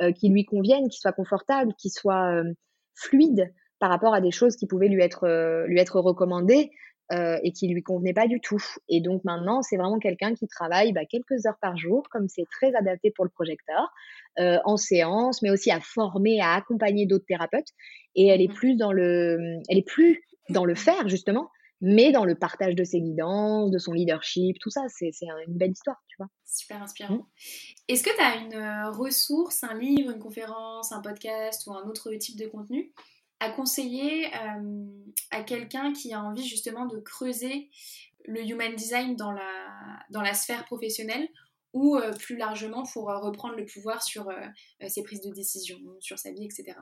euh, 0.00 0.12
qui 0.12 0.28
lui 0.28 0.44
convienne, 0.44 0.88
qui 0.88 0.98
soit 0.98 1.12
confortable, 1.12 1.74
qui 1.78 1.90
soit 1.90 2.34
euh, 2.34 2.44
fluide 2.94 3.52
par 3.78 3.90
rapport 3.90 4.14
à 4.14 4.20
des 4.20 4.30
choses 4.30 4.56
qui 4.56 4.66
pouvaient 4.66 4.88
lui 4.88 5.02
être, 5.02 5.24
euh, 5.24 5.66
lui 5.66 5.80
être 5.80 6.00
recommandées. 6.00 6.70
Et 7.10 7.52
qui 7.52 7.68
lui 7.68 7.82
convenaient 7.82 8.14
pas 8.14 8.28
du 8.28 8.40
tout. 8.40 8.62
Et 8.88 9.00
donc 9.00 9.24
maintenant, 9.24 9.62
c'est 9.62 9.76
vraiment 9.76 9.98
quelqu'un 9.98 10.34
qui 10.34 10.46
travaille 10.46 10.92
bah, 10.92 11.04
quelques 11.04 11.46
heures 11.46 11.58
par 11.60 11.76
jour, 11.76 12.08
comme 12.10 12.28
c'est 12.28 12.46
très 12.50 12.74
adapté 12.74 13.10
pour 13.10 13.24
le 13.24 13.30
projecteur, 13.30 13.92
en 14.38 14.76
séance, 14.76 15.42
mais 15.42 15.50
aussi 15.50 15.70
à 15.70 15.80
former, 15.80 16.40
à 16.40 16.54
accompagner 16.54 17.06
d'autres 17.06 17.26
thérapeutes. 17.26 17.68
Et 18.14 18.28
elle 18.28 18.40
est 18.40 18.48
mmh 18.48 18.54
plus 18.54 18.76
dans 18.76 18.92
le, 18.92 19.60
elle 19.68 19.78
est 19.78 19.86
plus 19.86 20.22
dans 20.48 20.64
le 20.64 20.74
faire 20.74 21.08
justement, 21.08 21.50
mais 21.80 22.12
dans 22.12 22.24
le 22.24 22.34
partage 22.34 22.74
de 22.74 22.84
ses 22.84 23.00
guidances, 23.00 23.70
de 23.70 23.78
son 23.78 23.92
leadership, 23.92 24.58
tout 24.60 24.70
ça, 24.70 24.82
c'est 24.88 25.12
une 25.46 25.56
belle 25.56 25.70
histoire, 25.70 26.02
tu 26.08 26.16
vois. 26.18 26.28
Super 26.44 26.82
inspirant. 26.82 27.14
Mmh. 27.14 27.26
Est-ce 27.88 28.02
que 28.02 28.14
tu 28.14 28.20
as 28.20 28.36
une 28.36 28.54
euh, 28.54 28.90
ressource, 28.90 29.64
un 29.64 29.78
livre, 29.78 30.10
une 30.10 30.18
conférence, 30.18 30.92
un 30.92 31.00
podcast 31.00 31.66
ou 31.66 31.72
un 31.72 31.88
autre 31.88 32.12
type 32.14 32.38
de 32.38 32.46
contenu 32.46 32.92
à 33.40 33.50
conseiller 33.50 34.26
euh, 34.26 34.86
à 35.30 35.42
quelqu'un 35.42 35.92
qui 35.92 36.12
a 36.12 36.22
envie 36.22 36.46
justement 36.46 36.86
de 36.86 36.98
creuser 36.98 37.70
le 38.26 38.42
human 38.42 38.74
design 38.74 39.16
dans 39.16 39.32
la, 39.32 39.50
dans 40.10 40.22
la 40.22 40.34
sphère 40.34 40.64
professionnelle 40.64 41.28
ou 41.72 41.96
euh, 41.96 42.12
plus 42.12 42.36
largement 42.36 42.84
pour 42.92 43.06
reprendre 43.06 43.56
le 43.56 43.64
pouvoir 43.64 44.02
sur 44.02 44.28
ses 44.86 45.02
prises 45.02 45.22
de 45.22 45.32
décision, 45.32 45.78
sur 46.00 46.18
sa 46.18 46.30
vie, 46.32 46.44
etc. 46.44 46.74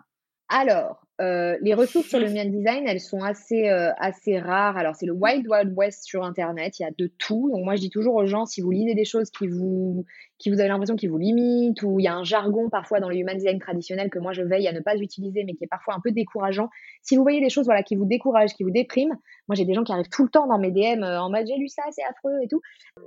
Alors, 0.51 1.07
euh, 1.21 1.59
les 1.61 1.75
ressources 1.75 2.09
sur 2.09 2.19
le 2.19 2.31
human 2.31 2.51
design, 2.51 2.89
elles 2.89 3.03
sont 3.03 3.23
assez, 3.23 3.69
euh, 3.69 3.91
assez 3.99 4.39
rares. 4.39 4.79
Alors, 4.79 4.97
c'est 4.97 5.05
le 5.05 5.13
Wild 5.13 5.47
Wild 5.47 5.75
West 5.77 6.05
sur 6.05 6.25
Internet. 6.25 6.79
Il 6.79 6.85
y 6.85 6.87
a 6.87 6.91
de 6.97 7.07
tout. 7.19 7.51
Donc, 7.53 7.65
moi, 7.65 7.77
je 7.77 7.81
dis 7.81 7.91
toujours 7.91 8.15
aux 8.15 8.27
gens, 8.27 8.47
si 8.47 8.63
vous 8.63 8.71
lisez 8.71 8.95
des 8.95 9.05
choses 9.05 9.31
qui 9.31 9.47
vous, 9.47 10.07
qui 10.39 10.51
vous 10.51 10.61
avez 10.61 10.69
l'impression 10.69 10.97
qu'ils 10.97 11.11
vous 11.11 11.19
limitent, 11.19 11.83
ou 11.83 11.99
il 11.99 12.05
y 12.05 12.09
a 12.09 12.15
un 12.15 12.25
jargon 12.25 12.69
parfois 12.71 13.01
dans 13.01 13.09
le 13.09 13.17
human 13.17 13.37
design 13.37 13.59
traditionnel 13.59 14.11
que 14.11 14.19
moi, 14.19 14.33
je 14.33 14.43
veille 14.43 14.69
à 14.69 14.73
ne 14.73 14.81
pas 14.81 14.97
utiliser, 14.97 15.45
mais 15.45 15.55
qui 15.55 15.65
est 15.65 15.69
parfois 15.69 15.95
un 15.95 16.01
peu 16.01 16.11
décourageant. 16.13 16.69
Si 17.03 17.17
vous 17.17 17.23
voyez 17.23 17.41
des 17.41 17.51
choses 17.51 17.67
voilà, 17.67 17.83
qui 17.83 17.97
vous 17.97 18.05
découragent, 18.05 18.55
qui 18.55 18.63
vous 18.63 18.71
dépriment, 18.71 19.17
moi, 19.49 19.55
j'ai 19.55 19.65
des 19.65 19.75
gens 19.75 19.85
qui 19.85 19.93
arrivent 19.93 20.11
tout 20.11 20.25
le 20.25 20.31
temps 20.31 20.47
dans 20.47 20.59
mes 20.59 20.71
DM 20.71 21.03
euh, 21.03 21.21
en 21.21 21.31
mode 21.31 21.47
j'ai 21.47 21.57
lu 21.57 21.69
ça, 21.69 21.83
c'est 21.91 22.05
affreux 22.05 22.39
et 22.43 22.49
tout. 22.49 22.61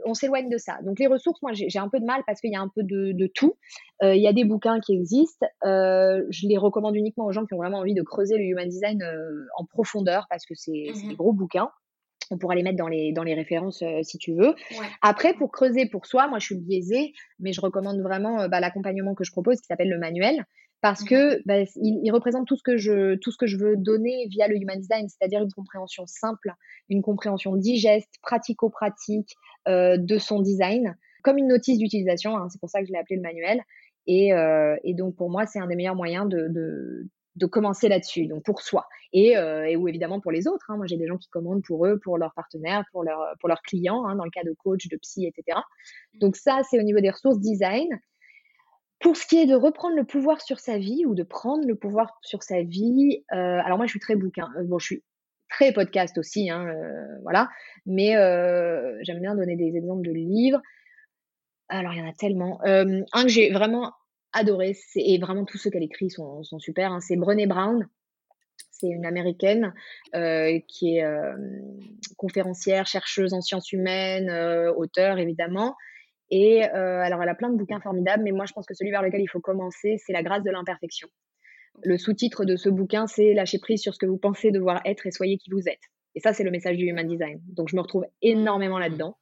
On 0.05 0.13
s'éloigne 0.13 0.49
de 0.49 0.57
ça. 0.57 0.77
Donc, 0.83 0.99
les 0.99 1.07
ressources, 1.07 1.41
moi, 1.41 1.51
j'ai 1.53 1.79
un 1.79 1.89
peu 1.89 1.99
de 1.99 2.05
mal 2.05 2.21
parce 2.25 2.41
qu'il 2.41 2.51
y 2.51 2.55
a 2.55 2.61
un 2.61 2.69
peu 2.73 2.83
de, 2.83 3.11
de 3.11 3.27
tout. 3.27 3.55
Il 4.03 4.17
y 4.21 4.27
a 4.27 4.33
des 4.33 4.45
bouquins 4.45 4.79
qui 4.79 4.93
existent. 4.93 5.45
je 5.63 6.47
les 6.47 6.57
recommande 6.57 6.95
uniquement 6.95 7.25
aux 7.25 7.31
gens 7.31 7.45
qui 7.45 7.53
ont 7.53 7.57
vraiment 7.57 7.79
envie 7.79 7.93
de 7.93 8.01
creuser 8.01 8.37
le 8.37 8.43
human 8.43 8.67
design 8.67 9.01
euh, 9.01 9.45
en 9.57 9.65
profondeur 9.65 10.27
parce 10.29 10.45
que 10.45 10.53
c'est 10.55 10.71
des 10.71 10.93
mmh 10.93 11.15
gros 11.15 11.33
bouquins. 11.33 11.69
On 12.31 12.37
pourra 12.37 12.55
les 12.55 12.63
mettre 12.63 12.77
dans 12.77 12.87
les, 12.87 13.11
dans 13.11 13.23
les 13.23 13.33
références 13.33 13.81
euh, 13.81 13.99
si 14.03 14.17
tu 14.17 14.33
veux. 14.33 14.55
Après, 15.01 15.33
pour 15.33 15.51
creuser 15.51 15.85
pour 15.85 16.05
soi, 16.05 16.27
moi 16.27 16.39
je 16.39 16.45
suis 16.45 16.55
biaisée, 16.55 17.13
mais 17.39 17.53
je 17.53 17.61
recommande 17.61 17.99
vraiment 18.01 18.41
euh, 18.41 18.47
bah, 18.47 18.59
l'accompagnement 18.59 19.13
que 19.13 19.23
je 19.23 19.31
propose 19.31 19.59
qui 19.59 19.67
s'appelle 19.67 19.89
le 19.89 19.99
manuel 19.99 20.45
parce 20.81 21.03
que 21.03 21.39
bah, 21.45 21.63
il, 21.75 22.11
représente 22.11 22.47
tout 22.47 22.55
ce 22.55 22.63
que 22.63 22.75
je 22.75 23.13
tout 23.17 23.31
ce 23.31 23.37
que 23.37 23.45
je 23.45 23.55
veux 23.55 23.77
donner 23.77 24.25
via 24.29 24.47
le 24.47 24.55
human 24.55 24.79
design, 24.79 25.07
c'est-à-dire 25.07 25.43
une 25.43 25.51
compréhension 25.51 26.07
simple, 26.07 26.55
une 26.89 27.03
compréhension 27.03 27.55
digeste, 27.55 28.15
pratico-pratique 28.23 29.35
de 29.67 30.17
son 30.17 30.41
design, 30.41 30.97
comme 31.21 31.37
une 31.37 31.49
notice 31.49 31.77
d'utilisation. 31.77 32.35
Hein, 32.35 32.47
c'est 32.49 32.59
pour 32.59 32.71
ça 32.71 32.79
que 32.79 32.87
je 32.87 32.93
l'ai 32.93 32.97
appelé 32.97 33.17
le 33.17 33.21
manuel. 33.21 33.61
Et, 34.07 34.31
et, 34.83 34.93
donc 34.95 35.15
pour 35.15 35.29
moi, 35.29 35.45
c'est 35.45 35.59
un 35.59 35.67
des 35.67 35.75
meilleurs 35.75 35.93
moyens 35.93 36.27
de, 36.27 36.47
de 36.49 37.07
commencer 37.45 37.89
là-dessus, 37.89 38.27
donc 38.27 38.43
pour 38.43 38.61
soi 38.61 38.87
et, 39.13 39.37
euh, 39.37 39.65
et, 39.65 39.75
ou 39.75 39.87
évidemment 39.87 40.19
pour 40.19 40.31
les 40.31 40.47
autres. 40.47 40.69
Hein. 40.69 40.77
Moi, 40.77 40.85
j'ai 40.87 40.97
des 40.97 41.07
gens 41.07 41.17
qui 41.17 41.29
commandent 41.29 41.63
pour 41.63 41.85
eux, 41.85 41.99
pour 41.99 42.17
leurs 42.17 42.33
partenaires, 42.33 42.83
pour, 42.91 43.03
leur, 43.03 43.35
pour 43.39 43.49
leurs 43.49 43.61
clients, 43.61 44.05
hein, 44.05 44.15
dans 44.15 44.23
le 44.23 44.31
cas 44.31 44.43
de 44.43 44.53
coach, 44.53 44.87
de 44.87 44.97
psy, 44.97 45.25
etc. 45.25 45.59
Donc 46.13 46.35
ça, 46.35 46.61
c'est 46.69 46.79
au 46.79 46.83
niveau 46.83 46.99
des 46.99 47.09
ressources 47.09 47.39
design. 47.39 47.87
Pour 48.99 49.17
ce 49.17 49.25
qui 49.25 49.37
est 49.37 49.47
de 49.47 49.55
reprendre 49.55 49.95
le 49.95 50.03
pouvoir 50.03 50.41
sur 50.41 50.59
sa 50.59 50.77
vie 50.77 51.05
ou 51.07 51.15
de 51.15 51.23
prendre 51.23 51.65
le 51.65 51.75
pouvoir 51.75 52.19
sur 52.21 52.43
sa 52.43 52.61
vie, 52.61 53.23
euh, 53.33 53.59
alors 53.65 53.77
moi, 53.77 53.87
je 53.87 53.91
suis 53.91 53.99
très 53.99 54.15
bouquin. 54.15 54.47
Euh, 54.57 54.63
bon, 54.63 54.77
je 54.77 54.85
suis 54.85 55.03
très 55.49 55.73
podcast 55.73 56.17
aussi, 56.19 56.51
hein, 56.51 56.67
euh, 56.67 57.17
voilà. 57.23 57.49
Mais 57.87 58.11
j'aime 59.03 59.19
bien 59.19 59.35
donner 59.35 59.55
des 59.55 59.75
exemples 59.75 60.05
de 60.05 60.11
livres. 60.11 60.61
Alors, 61.67 61.93
il 61.93 61.99
y 61.99 62.01
en 62.03 62.09
a 62.09 62.13
tellement. 62.13 62.59
un 62.63 63.23
que 63.23 63.27
j'ai 63.27 63.51
vraiment 63.51 63.91
adoré. 64.33 64.77
Et 64.95 65.17
vraiment, 65.19 65.45
tous 65.45 65.57
ceux 65.57 65.69
qu'elle 65.69 65.83
écrit 65.83 66.09
sont, 66.09 66.43
sont 66.43 66.59
super. 66.59 66.91
Hein. 66.91 66.99
C'est 66.99 67.15
Brené 67.15 67.47
Brown. 67.47 67.87
C'est 68.71 68.87
une 68.87 69.05
américaine 69.05 69.73
euh, 70.15 70.59
qui 70.67 70.97
est 70.97 71.03
euh, 71.03 71.35
conférencière, 72.17 72.87
chercheuse 72.87 73.33
en 73.33 73.41
sciences 73.41 73.71
humaines, 73.71 74.29
euh, 74.29 74.73
auteur 74.73 75.19
évidemment. 75.19 75.75
Et 76.33 76.63
alors, 76.63 77.21
elle 77.21 77.27
a 77.27 77.35
plein 77.35 77.49
de 77.49 77.57
bouquins 77.57 77.81
formidables, 77.81 78.23
mais 78.23 78.31
moi, 78.31 78.45
je 78.45 78.53
pense 78.53 78.65
que 78.65 78.73
celui 78.73 78.89
vers 78.89 79.01
lequel 79.01 79.19
il 79.19 79.27
faut 79.27 79.41
commencer, 79.41 79.97
c'est 79.97 80.13
La 80.13 80.23
grâce 80.23 80.43
de 80.43 80.49
l'imperfection. 80.49 81.09
Le 81.83 81.97
sous-titre 81.97 82.45
de 82.45 82.55
ce 82.55 82.69
bouquin, 82.69 83.05
c'est 83.05 83.33
Lâcher 83.33 83.59
prise 83.59 83.81
sur 83.81 83.93
ce 83.93 83.99
que 83.99 84.05
vous 84.05 84.17
pensez 84.17 84.49
devoir 84.49 84.79
être 84.85 85.05
et 85.05 85.11
soyez 85.11 85.37
qui 85.37 85.49
vous 85.51 85.67
êtes. 85.67 85.81
Et 86.15 86.21
ça, 86.21 86.31
c'est 86.31 86.45
le 86.45 86.51
message 86.51 86.77
du 86.77 86.85
Human 86.85 87.05
Design. 87.05 87.41
Donc, 87.49 87.67
je 87.67 87.75
me 87.75 87.81
retrouve 87.81 88.05
énormément 88.21 88.79
là-dedans. 88.79 89.17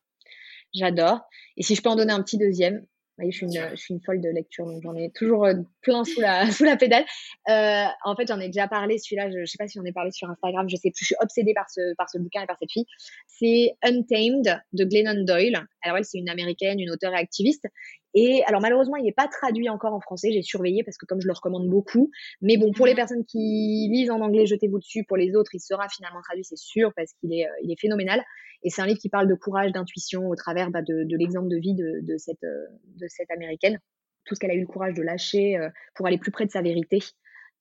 J'adore. 0.72 1.22
Et 1.58 1.64
si 1.64 1.74
je 1.74 1.82
peux 1.82 1.90
en 1.90 1.96
donner 1.96 2.14
un 2.14 2.22
petit 2.22 2.38
deuxième, 2.38 2.86
je 3.22 3.36
suis, 3.36 3.46
une, 3.46 3.70
je 3.72 3.76
suis 3.76 3.94
une 3.94 4.02
folle 4.02 4.22
de 4.22 4.30
lecture, 4.30 4.66
donc 4.66 4.82
j'en 4.82 4.96
ai 4.96 5.12
toujours 5.12 5.46
euh, 5.46 5.56
plein 5.82 6.04
sous 6.04 6.22
la, 6.22 6.46
sous 6.52 6.64
la 6.64 6.78
pédale. 6.78 7.06
Euh, 7.50 7.86
en 8.04 8.16
fait, 8.16 8.28
j'en 8.28 8.40
ai 8.40 8.48
déjà 8.48 8.68
parlé, 8.68 8.98
celui-là, 8.98 9.30
je 9.32 9.40
ne 9.40 9.46
sais 9.46 9.58
pas 9.58 9.68
si 9.68 9.78
j'en 9.78 9.86
ai 9.86 9.92
parlé 9.92 10.12
sur 10.12 10.30
Instagram, 10.30 10.68
je 10.70 10.76
sais 10.76 10.92
plus, 10.92 11.02
je 11.02 11.06
suis 11.06 11.16
obsédée 11.22 11.54
par 11.54 11.70
ce, 11.70 11.96
par 11.96 12.10
ce 12.10 12.18
bouquin 12.18 12.44
et 12.44 12.46
par 12.46 12.58
cette 12.60 12.72
fille. 12.72 12.86
C'est 13.28 13.76
Untamed 13.84 14.62
de 14.74 14.84
Glennon 14.86 15.24
Doyle. 15.24 15.66
Alors 15.82 15.98
elle, 15.98 16.06
c'est 16.06 16.18
une 16.18 16.30
américaine, 16.30 16.80
une 16.80 16.92
auteure 16.92 17.14
et 17.14 17.18
activiste. 17.18 17.66
Et 18.14 18.44
alors 18.46 18.62
malheureusement, 18.62 18.96
il 18.96 19.04
n'est 19.04 19.12
pas 19.12 19.28
traduit 19.28 19.70
encore 19.70 19.94
en 19.94 20.02
français. 20.02 20.32
J'ai 20.32 20.42
surveillé 20.42 20.84
parce 20.84 20.98
que 20.98 21.06
comme 21.06 21.22
je 21.22 21.28
le 21.28 21.34
recommande 21.34 21.70
beaucoup. 21.70 22.10
Mais 22.42 22.58
bon, 22.58 22.72
pour 22.72 22.86
les 22.86 22.96
personnes 22.96 23.26
qui 23.26 23.88
lisent 23.92 24.10
en 24.10 24.22
anglais, 24.22 24.46
jetez-vous 24.46 24.80
dessus. 24.80 25.04
Pour 25.04 25.18
les 25.18 25.36
autres, 25.36 25.52
il 25.54 25.60
sera 25.60 25.88
finalement 25.90 26.22
traduit, 26.22 26.44
c'est 26.44 26.58
sûr, 26.58 26.92
parce 26.96 27.14
qu'il 27.14 27.34
est, 27.34 27.46
euh, 27.46 27.64
il 27.64 27.72
est 27.72 27.80
phénoménal. 27.80 28.24
Et 28.64 28.70
c'est 28.70 28.82
un 28.82 28.86
livre 28.86 29.00
qui 29.00 29.10
parle 29.10 29.28
de 29.28 29.36
courage, 29.36 29.72
d'intuition 29.72 30.28
au 30.28 30.36
travers 30.36 30.70
bah, 30.70 30.82
de, 30.82 31.04
de 31.04 31.18
l'exemple 31.18 31.48
de 31.48 31.58
vie 31.58 31.74
de, 31.74 32.00
de, 32.02 32.18
cette, 32.18 32.44
euh, 32.44 32.66
de 32.98 33.08
cette 33.08 33.32
américaine. 33.32 33.80
Tout 34.26 34.36
ce 34.36 34.40
qu'elle 34.40 34.52
a 34.52 34.56
eu 34.56 34.62
le 34.62 34.68
courage 34.68 34.94
de 34.94 35.02
lâcher 35.02 35.58
euh, 35.58 35.70
pour 35.96 36.08
aller 36.08 36.18
plus 36.18 36.32
près 36.32 36.46
de 36.46 36.52
sa 36.52 36.62
vérité. 36.62 37.00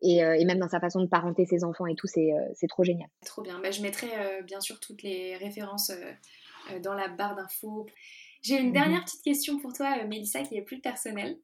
Et, 0.00 0.18
et, 0.18 0.44
même 0.44 0.60
dans 0.60 0.68
sa 0.68 0.78
façon 0.78 1.00
de 1.00 1.08
parenter 1.08 1.44
ses 1.44 1.64
enfants 1.64 1.86
et 1.86 1.96
tout, 1.96 2.06
c'est 2.06 2.68
trop 2.68 2.84
génial. 2.84 3.08
Trop 3.26 3.42
bien. 3.42 3.58
Bah, 3.60 3.72
je 3.72 3.82
mettrai 3.82 4.06
bien 4.44 4.60
sûr 4.60 4.78
toutes 4.78 5.02
les 5.02 5.36
références 5.36 5.90
dans 6.84 6.94
la 6.94 7.08
barre 7.08 7.34
d'infos. 7.34 7.88
J'ai 8.42 8.58
une 8.58 8.70
mmh 8.70 8.72
dernière 8.72 9.04
petite 9.04 9.22
question 9.22 9.58
pour 9.58 9.72
toi, 9.72 9.96
euh, 10.00 10.06
Mélissa, 10.06 10.42
qui 10.42 10.56
est 10.56 10.62
plus 10.62 10.80
personnelle 10.80 11.38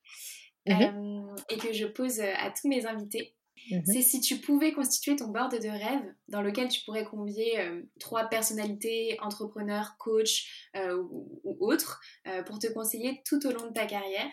mmh 0.66 0.72
euh, 0.72 1.36
et 1.50 1.58
que 1.58 1.72
je 1.72 1.86
pose 1.86 2.20
euh, 2.20 2.32
à 2.38 2.50
tous 2.50 2.68
mes 2.68 2.86
invités. 2.86 3.34
Mmh 3.70 3.80
C'est 3.86 4.02
si 4.02 4.20
tu 4.20 4.40
pouvais 4.40 4.72
constituer 4.72 5.16
ton 5.16 5.28
board 5.28 5.52
de 5.52 5.68
rêve 5.68 6.14
dans 6.28 6.42
lequel 6.42 6.68
tu 6.68 6.82
pourrais 6.84 7.04
convier 7.04 7.58
trois 7.98 8.24
personnalités, 8.24 9.16
entrepreneurs, 9.20 9.96
coachs 9.98 10.44
ou, 10.76 11.40
ou, 11.44 11.56
autres, 11.72 12.00
pour 12.46 12.58
te 12.58 12.72
conseiller 12.72 13.22
tout 13.26 13.46
au 13.46 13.52
long 13.52 13.68
de 13.68 13.72
ta 13.72 13.86
carrière, 13.86 14.30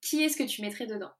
qui 0.00 0.22
est-ce 0.22 0.36
que 0.36 0.44
tu 0.44 0.62
mettrais 0.62 0.86
dedans? 0.86 1.12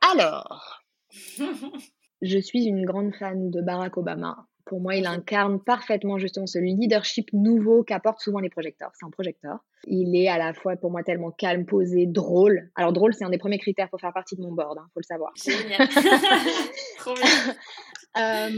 Alors, 0.00 0.82
je 2.22 2.38
suis 2.38 2.64
une 2.64 2.84
grande 2.84 3.14
fan 3.14 3.50
de 3.50 3.60
Barack 3.60 3.96
Obama. 3.96 4.48
Pour 4.64 4.80
moi, 4.80 4.94
il 4.94 5.06
incarne 5.06 5.60
parfaitement 5.60 6.18
justement 6.18 6.46
ce 6.46 6.58
leadership 6.58 7.28
nouveau 7.32 7.82
qu'apportent 7.82 8.20
souvent 8.20 8.38
les 8.38 8.50
projecteurs. 8.50 8.90
C'est 8.98 9.06
un 9.06 9.10
projecteur. 9.10 9.58
Il 9.84 10.14
est 10.16 10.28
à 10.28 10.38
la 10.38 10.54
fois 10.54 10.76
pour 10.76 10.90
moi 10.90 11.02
tellement 11.02 11.30
calme, 11.30 11.66
posé, 11.66 12.06
drôle. 12.06 12.70
Alors 12.76 12.92
drôle, 12.92 13.14
c'est 13.14 13.24
un 13.24 13.30
des 13.30 13.38
premiers 13.38 13.58
critères 13.58 13.90
pour 13.90 14.00
faire 14.00 14.12
partie 14.12 14.36
de 14.36 14.42
mon 14.42 14.52
board, 14.52 14.76
il 14.76 14.80
hein, 14.80 14.88
faut 14.94 15.00
le 15.00 15.04
savoir. 15.04 15.32
Génial. 15.36 15.88
Trop 16.98 17.14
bien. 17.14 17.54
Euh, 18.18 18.50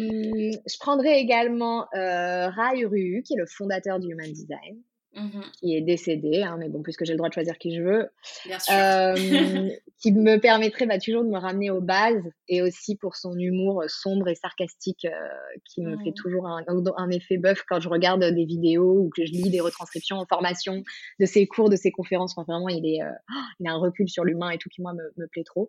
je 0.67 0.79
prendrai 0.79 1.19
également 1.19 1.87
euh, 1.95 2.49
Rai 2.49 2.81
Uru, 2.81 3.23
qui 3.25 3.35
est 3.35 3.39
le 3.39 3.47
fondateur 3.47 4.01
du 4.01 4.09
Human 4.09 4.31
Design. 4.33 4.83
Mmh 5.17 5.43
qui 5.61 5.77
est 5.77 5.81
décédé, 5.81 6.43
hein, 6.43 6.57
mais 6.59 6.69
bon, 6.69 6.83
puisque 6.83 7.05
j'ai 7.05 7.13
le 7.13 7.19
droit 7.19 7.29
de 7.29 7.35
choisir 7.35 7.57
qui 7.59 7.75
je 7.75 7.83
veux, 7.83 8.11
euh, 8.71 9.15
qui 10.03 10.13
me 10.13 10.39
permettrait 10.39 10.87
bah, 10.87 10.99
toujours 10.99 11.23
de 11.23 11.29
me 11.29 11.39
ramener 11.39 11.71
aux 11.71 11.81
bases 11.81 12.25
et 12.49 12.63
aussi 12.63 12.97
pour 12.97 13.15
son 13.15 13.39
humour 13.39 13.85
sombre 13.87 14.27
et 14.29 14.35
sarcastique 14.35 15.05
euh, 15.05 15.11
qui 15.65 15.83
me 15.83 15.97
fait 15.99 16.11
mmh. 16.11 16.15
toujours 16.15 16.49
un, 16.49 16.65
un, 16.97 17.11
effet 17.11 17.37
bœuf 17.37 17.63
quand 17.69 17.81
je 17.81 17.89
regarde 17.89 18.25
des 18.25 18.45
vidéos 18.45 19.03
ou 19.03 19.11
que 19.17 19.25
je 19.25 19.31
lis 19.31 19.51
des 19.51 19.61
retranscriptions 19.61 20.17
en 20.17 20.27
formation 20.27 20.83
de 21.21 21.27
ses 21.27 21.47
cours, 21.47 21.71
de 21.71 21.77
ses 21.77 21.93
conférences. 21.93 22.37
Enfin, 22.37 22.53
vraiment, 22.53 22.69
il, 22.69 22.85
est, 22.85 23.03
euh, 23.03 23.13
il 23.61 23.69
a 23.69 23.73
un 23.73 23.79
recul 23.79 24.09
sur 24.09 24.25
l'humain 24.25 24.51
et 24.51 24.59
tout 24.59 24.69
qui, 24.69 24.83
moi, 24.83 24.95
me, 24.95 25.13
me 25.17 25.29
plaît 25.29 25.45
trop. 25.45 25.69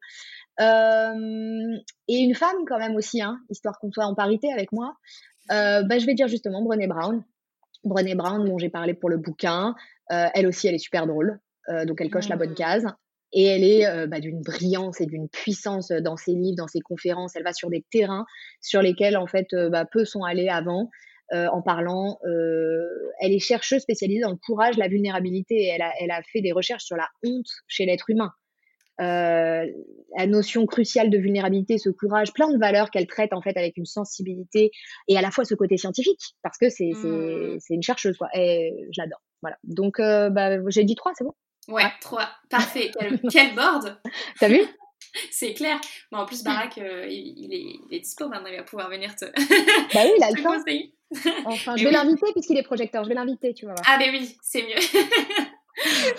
Euh, 0.59 1.77
et 2.07 2.17
une 2.17 2.33
femme, 2.33 2.65
quand 2.67 2.79
même, 2.79 2.95
aussi, 2.95 3.21
hein, 3.21 3.39
histoire 3.51 3.77
qu'on 3.79 3.91
soit 3.91 4.05
en 4.05 4.15
parité 4.15 4.51
avec 4.51 4.71
moi. 4.71 4.95
bah, 5.49 5.99
je 5.99 6.05
vais 6.05 6.15
dire 6.15 6.27
justement 6.27 6.63
Brené 6.63 6.87
Brown 6.87 7.23
Brené 7.85 8.15
Brown, 8.15 8.43
dont 8.45 8.57
j'ai 8.57 8.69
parlé 8.69 8.93
pour 8.93 9.09
le 9.09 9.17
bouquin, 9.17 9.75
euh, 10.11 10.27
elle 10.33 10.47
aussi, 10.47 10.67
elle 10.67 10.75
est 10.75 10.79
super 10.79 11.07
drôle. 11.07 11.39
Euh, 11.69 11.85
donc, 11.85 12.01
elle 12.01 12.09
coche 12.09 12.29
la 12.29 12.35
bonne 12.35 12.51
mmh. 12.51 12.55
case. 12.55 12.85
Et 13.33 13.45
elle 13.45 13.63
est 13.63 13.85
euh, 13.85 14.07
bah, 14.07 14.19
d'une 14.19 14.41
brillance 14.41 15.01
et 15.01 15.05
d'une 15.05 15.27
puissance 15.27 15.89
dans 15.89 16.15
ses 16.15 16.33
livres, 16.33 16.57
dans 16.57 16.67
ses 16.67 16.79
conférences. 16.79 17.35
Elle 17.35 17.43
va 17.43 17.53
sur 17.53 17.69
des 17.69 17.83
terrains 17.91 18.25
sur 18.61 18.81
lesquels, 18.81 19.17
en 19.17 19.27
fait, 19.27 19.47
bah, 19.71 19.85
peu 19.89 20.05
sont 20.05 20.23
allés 20.23 20.49
avant. 20.49 20.89
en 21.31 21.61
parlant. 21.63 22.19
elle 22.23 23.33
est 23.33 23.39
chercheuse 23.39 23.81
spécialisée 23.81 24.21
dans 24.21 24.29
le 24.29 24.37
courage, 24.37 24.77
la 24.77 24.87
vulnérabilité. 24.87 25.65
Elle 25.65 25.81
a, 25.81 25.91
elle 25.99 26.11
a 26.11 26.21
fait 26.31 26.41
des 26.41 26.51
recherches 26.51 26.83
sur 26.83 26.97
la 26.97 27.07
honte 27.25 27.49
chez 27.67 27.85
l'être 27.85 28.09
humain. 28.09 28.31
Euh, 29.01 29.65
la 30.17 30.27
notion 30.27 30.65
cruciale 30.65 31.09
de 31.09 31.17
vulnérabilité, 31.17 31.77
ce 31.77 31.89
courage, 31.89 32.31
plein 32.31 32.49
de 32.49 32.57
valeurs 32.57 32.89
qu'elle 32.89 33.07
traite 33.07 33.33
en 33.33 33.41
fait 33.41 33.57
avec 33.57 33.75
une 33.75 33.85
sensibilité 33.85 34.71
et 35.09 35.17
à 35.17 35.21
la 35.21 35.31
fois 35.31 35.43
ce 35.43 35.53
côté 35.53 35.75
scientifique 35.75 36.35
parce 36.41 36.57
que 36.57 36.69
c'est 36.69 36.91
mmh. 36.93 37.59
une 37.69 37.83
chercheuse 37.83 38.17
quoi. 38.17 38.29
Et 38.33 38.73
je 38.91 39.01
l'adore. 39.01 39.21
Voilà. 39.41 39.57
Donc 39.63 39.99
euh, 39.99 40.29
bah, 40.29 40.57
j'ai 40.69 40.85
dit 40.85 40.95
trois, 40.95 41.11
c'est 41.15 41.25
bon? 41.25 41.33
Ouais, 41.67 41.91
trois. 41.99 42.29
Parfait. 42.49 42.91
Quel, 42.97 43.19
quel 43.29 43.55
board 43.55 43.99
T'as 44.39 44.47
vu? 44.47 44.61
C'est 45.31 45.53
clair. 45.53 45.79
Mais 46.11 46.17
en 46.17 46.25
plus, 46.25 46.43
Barack, 46.43 46.77
euh, 46.77 47.05
il, 47.07 47.53
est, 47.53 47.79
il, 47.89 47.95
est, 47.95 47.99
dispo 47.99 48.27
maintenant, 48.27 48.49
il 48.49 48.57
va 48.57 48.63
pouvoir 48.63 48.89
venir 48.89 49.15
te. 49.15 49.25
bah 49.93 50.01
oui, 50.03 50.11
il 50.17 50.23
a 50.23 50.31
le 50.31 50.43
temps. 50.43 50.55
Enfin, 51.45 51.75
je 51.77 51.85
vais 51.85 51.91
l'inviter 51.91 52.25
puisqu'il 52.33 52.57
est 52.57 52.63
projecteur, 52.63 53.03
je 53.03 53.09
vais 53.09 53.15
l'inviter, 53.15 53.53
tu 53.53 53.65
vois. 53.65 53.75
Ah, 53.85 53.97
mais 53.97 54.09
oui, 54.09 54.35
c'est 54.41 54.63
mieux. 54.63 54.79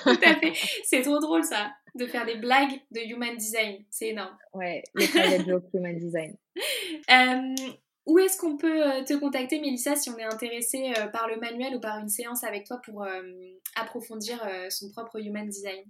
Tout 0.02 0.18
à 0.22 0.34
fait. 0.36 0.52
C'est 0.84 1.02
trop 1.02 1.18
drôle 1.18 1.44
ça, 1.44 1.72
de 1.96 2.06
faire 2.06 2.26
des 2.26 2.36
blagues 2.36 2.80
de 2.90 3.00
human 3.00 3.36
design. 3.36 3.84
C'est 3.90 4.08
énorme. 4.08 4.36
Ouais, 4.54 4.82
les 4.94 5.44
jokes 5.46 5.68
human 5.72 5.96
design. 5.96 6.36
Euh, 7.10 7.54
où 8.06 8.18
est-ce 8.18 8.38
qu'on 8.38 8.56
peut 8.56 8.82
euh, 8.82 9.04
te 9.04 9.12
contacter, 9.14 9.60
Mélissa, 9.60 9.94
si 9.94 10.08
on 10.10 10.16
est 10.16 10.24
intéressé 10.24 10.92
par 11.12 11.28
le 11.28 11.38
manuel 11.38 11.76
ou 11.76 11.80
par 11.80 11.98
une 11.98 12.08
séance 12.08 12.44
avec 12.44 12.64
toi 12.64 12.80
pour 12.84 13.06
approfondir 13.76 14.40
son 14.70 14.90
propre 14.90 15.20
human 15.20 15.46
design? 15.46 15.84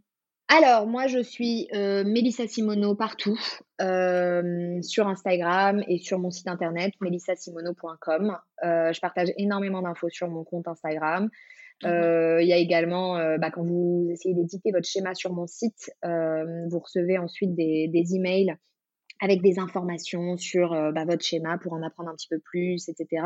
Alors, 0.48 0.86
moi, 0.86 1.08
je 1.08 1.18
suis 1.18 1.68
euh, 1.74 2.04
Mélissa 2.04 2.46
Simono 2.46 2.94
partout, 2.94 3.38
euh, 3.80 4.80
sur 4.80 5.08
Instagram 5.08 5.82
et 5.88 5.98
sur 5.98 6.20
mon 6.20 6.30
site 6.30 6.46
internet, 6.46 6.92
melissasimono.com. 7.00 8.38
Euh, 8.62 8.92
je 8.92 9.00
partage 9.00 9.32
énormément 9.38 9.82
d'infos 9.82 10.08
sur 10.08 10.28
mon 10.28 10.44
compte 10.44 10.68
Instagram. 10.68 11.30
Mmh 11.82 12.16
il 12.40 12.48
y 12.48 12.52
a 12.52 12.58
également, 12.58 13.16
bah, 13.38 13.50
quand 13.50 13.64
vous 13.64 14.08
essayez 14.10 14.34
d'éditer 14.34 14.72
votre 14.72 14.86
schéma 14.86 15.14
sur 15.14 15.32
mon 15.32 15.46
site, 15.46 15.90
vous 16.02 16.78
recevez 16.78 17.18
ensuite 17.18 17.54
des, 17.54 17.88
des 17.88 18.14
emails 18.14 18.56
avec 19.20 19.42
des 19.42 19.58
informations 19.58 20.36
sur 20.36 20.72
euh, 20.72 20.92
bah, 20.92 21.04
votre 21.04 21.24
schéma 21.24 21.58
pour 21.58 21.72
en 21.72 21.82
apprendre 21.82 22.10
un 22.10 22.14
petit 22.14 22.28
peu 22.28 22.38
plus, 22.38 22.88
etc. 22.88 23.22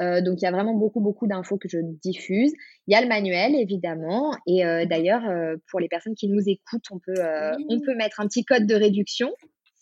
Euh, 0.00 0.20
donc 0.20 0.40
il 0.40 0.44
y 0.44 0.46
a 0.46 0.50
vraiment 0.50 0.74
beaucoup, 0.74 1.00
beaucoup 1.00 1.26
d'infos 1.26 1.58
que 1.58 1.68
je 1.68 1.78
diffuse. 2.02 2.52
Il 2.86 2.92
y 2.92 2.94
a 2.94 3.00
le 3.00 3.08
manuel, 3.08 3.54
évidemment. 3.54 4.32
Et 4.46 4.64
euh, 4.64 4.86
d'ailleurs, 4.86 5.22
pour 5.70 5.80
les 5.80 5.88
personnes 5.88 6.14
qui 6.14 6.28
nous 6.28 6.42
écoutent, 6.46 6.86
on 6.90 6.98
peut, 6.98 7.20
on 7.68 7.80
peut 7.80 7.94
mettre 7.94 8.20
un 8.20 8.26
petit 8.26 8.44
code 8.44 8.66
de 8.66 8.74
réduction. 8.74 9.30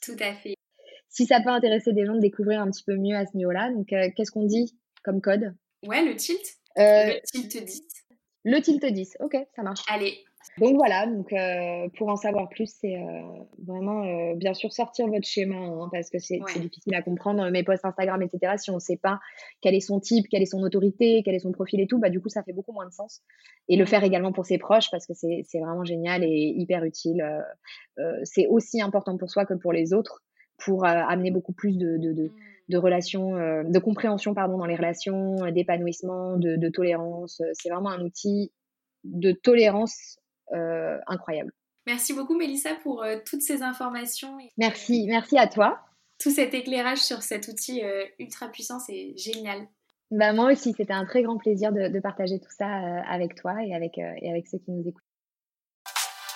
Tout 0.02 0.16
à 0.20 0.34
fait. 0.34 0.54
Si 1.08 1.26
ça 1.26 1.40
peut 1.40 1.50
intéresser 1.50 1.92
des 1.92 2.04
gens 2.04 2.14
de 2.14 2.20
découvrir 2.20 2.60
un 2.60 2.70
petit 2.70 2.84
peu 2.84 2.96
mieux 2.96 3.16
à 3.16 3.26
ce 3.26 3.36
niveau-là. 3.36 3.70
Donc 3.72 3.86
qu'est-ce 3.86 4.30
qu'on 4.30 4.44
dit 4.44 4.76
comme 5.04 5.20
code? 5.20 5.54
Ouais, 5.86 6.04
le 6.04 6.16
tilt. 6.16 6.42
le 6.76 7.20
tilt 7.24 7.64
10. 7.64 7.82
Le 8.48 8.60
tilt 8.60 8.84
10, 8.84 9.16
ok, 9.18 9.36
ça 9.56 9.62
marche. 9.64 9.82
Allez, 9.88 10.24
donc 10.58 10.76
voilà, 10.76 11.06
donc 11.06 11.32
euh, 11.32 11.88
pour 11.98 12.08
en 12.08 12.16
savoir 12.16 12.48
plus, 12.48 12.72
c'est 12.80 12.94
euh, 12.94 13.20
vraiment 13.66 14.04
euh, 14.04 14.34
bien 14.36 14.54
sûr 14.54 14.72
sortir 14.72 15.08
votre 15.08 15.26
schéma 15.26 15.56
hein, 15.56 15.88
parce 15.92 16.10
que 16.10 16.18
c'est 16.18 16.38
difficile 16.60 16.94
à 16.94 17.02
comprendre 17.02 17.50
mes 17.50 17.64
posts 17.64 17.84
Instagram, 17.84 18.22
etc. 18.22 18.54
Si 18.56 18.70
on 18.70 18.76
ne 18.76 18.80
sait 18.80 18.96
pas 18.96 19.18
quel 19.60 19.74
est 19.74 19.80
son 19.80 20.00
type, 20.00 20.26
quelle 20.30 20.42
est 20.42 20.46
son 20.46 20.62
autorité, 20.62 21.22
quel 21.24 21.34
est 21.34 21.40
son 21.40 21.52
profil 21.52 21.80
et 21.80 21.86
tout, 21.86 21.98
bah 21.98 22.08
du 22.08 22.20
coup 22.20 22.28
ça 22.28 22.42
fait 22.42 22.52
beaucoup 22.52 22.72
moins 22.72 22.86
de 22.86 22.92
sens. 22.92 23.20
Et 23.68 23.76
le 23.76 23.84
faire 23.84 24.04
également 24.04 24.32
pour 24.32 24.46
ses 24.46 24.58
proches 24.58 24.90
parce 24.90 25.06
que 25.06 25.12
c'est 25.14 25.58
vraiment 25.58 25.84
génial 25.84 26.22
et 26.24 26.54
hyper 26.56 26.84
utile. 26.84 27.22
c'est 28.22 28.46
aussi 28.46 28.80
important 28.80 29.16
pour 29.18 29.28
soi 29.28 29.44
que 29.44 29.54
pour 29.54 29.72
les 29.72 29.92
autres 29.92 30.22
pour 30.58 30.84
amener 30.86 31.30
beaucoup 31.30 31.52
plus 31.52 31.76
de, 31.76 31.96
de, 31.98 32.12
de, 32.12 32.30
de 32.68 32.78
relations, 32.78 33.32
de 33.62 33.78
compréhension 33.78 34.34
pardon 34.34 34.58
dans 34.58 34.66
les 34.66 34.76
relations, 34.76 35.36
d'épanouissement, 35.50 36.36
de, 36.36 36.56
de 36.56 36.68
tolérance. 36.68 37.42
C'est 37.52 37.70
vraiment 37.70 37.90
un 37.90 38.00
outil 38.00 38.50
de 39.04 39.32
tolérance 39.32 40.18
euh, 40.52 40.98
incroyable. 41.06 41.52
Merci 41.86 42.12
beaucoup 42.12 42.36
Mélissa 42.36 42.74
pour 42.82 43.02
euh, 43.02 43.16
toutes 43.24 43.42
ces 43.42 43.62
informations. 43.62 44.38
Merci, 44.56 45.06
merci 45.08 45.38
à 45.38 45.46
toi. 45.46 45.80
Tout 46.20 46.30
cet 46.30 46.54
éclairage 46.54 46.98
sur 46.98 47.22
cet 47.22 47.48
outil 47.48 47.84
euh, 47.84 48.04
ultra 48.18 48.48
puissant, 48.48 48.78
c'est 48.78 49.16
génial. 49.16 49.66
Bah, 50.10 50.32
moi 50.32 50.52
aussi, 50.52 50.72
c'était 50.76 50.92
un 50.92 51.04
très 51.04 51.22
grand 51.22 51.36
plaisir 51.36 51.72
de, 51.72 52.00
partager 52.00 52.38
tout 52.38 52.50
ça 52.56 52.68
avec 53.08 53.34
toi 53.34 53.56
et 53.64 53.74
avec, 53.74 53.98
et 53.98 54.30
avec 54.30 54.46
ceux 54.46 54.58
qui 54.58 54.70
nous 54.70 54.88
écoutent. 54.88 55.02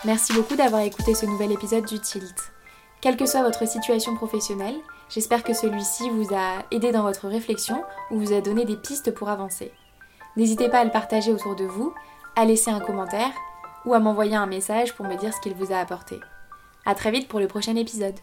Merci 0.04 0.32
beaucoup 0.32 0.56
d'avoir 0.56 0.82
écouté 0.82 1.14
ce 1.14 1.24
nouvel 1.24 1.52
épisode 1.52 1.86
du 1.86 2.00
Tilt. 2.00 2.52
Quelle 3.00 3.16
que 3.16 3.24
soit 3.24 3.42
votre 3.42 3.66
situation 3.66 4.14
professionnelle, 4.14 4.76
j'espère 5.08 5.42
que 5.42 5.54
celui-ci 5.54 6.10
vous 6.10 6.34
a 6.34 6.64
aidé 6.70 6.92
dans 6.92 7.02
votre 7.02 7.28
réflexion 7.28 7.82
ou 8.10 8.18
vous 8.18 8.34
a 8.34 8.42
donné 8.42 8.66
des 8.66 8.76
pistes 8.76 9.10
pour 9.14 9.30
avancer. 9.30 9.72
N'hésitez 10.36 10.68
pas 10.68 10.80
à 10.80 10.84
le 10.84 10.90
partager 10.90 11.32
autour 11.32 11.56
de 11.56 11.64
vous, 11.64 11.94
à 12.36 12.44
laisser 12.44 12.70
un 12.70 12.80
commentaire 12.80 13.32
ou 13.86 13.94
à 13.94 14.00
m'envoyer 14.00 14.36
un 14.36 14.46
message 14.46 14.94
pour 14.94 15.06
me 15.06 15.16
dire 15.16 15.32
ce 15.32 15.40
qu'il 15.40 15.54
vous 15.54 15.72
a 15.72 15.78
apporté. 15.78 16.20
A 16.84 16.94
très 16.94 17.10
vite 17.10 17.28
pour 17.28 17.40
le 17.40 17.48
prochain 17.48 17.74
épisode. 17.74 18.18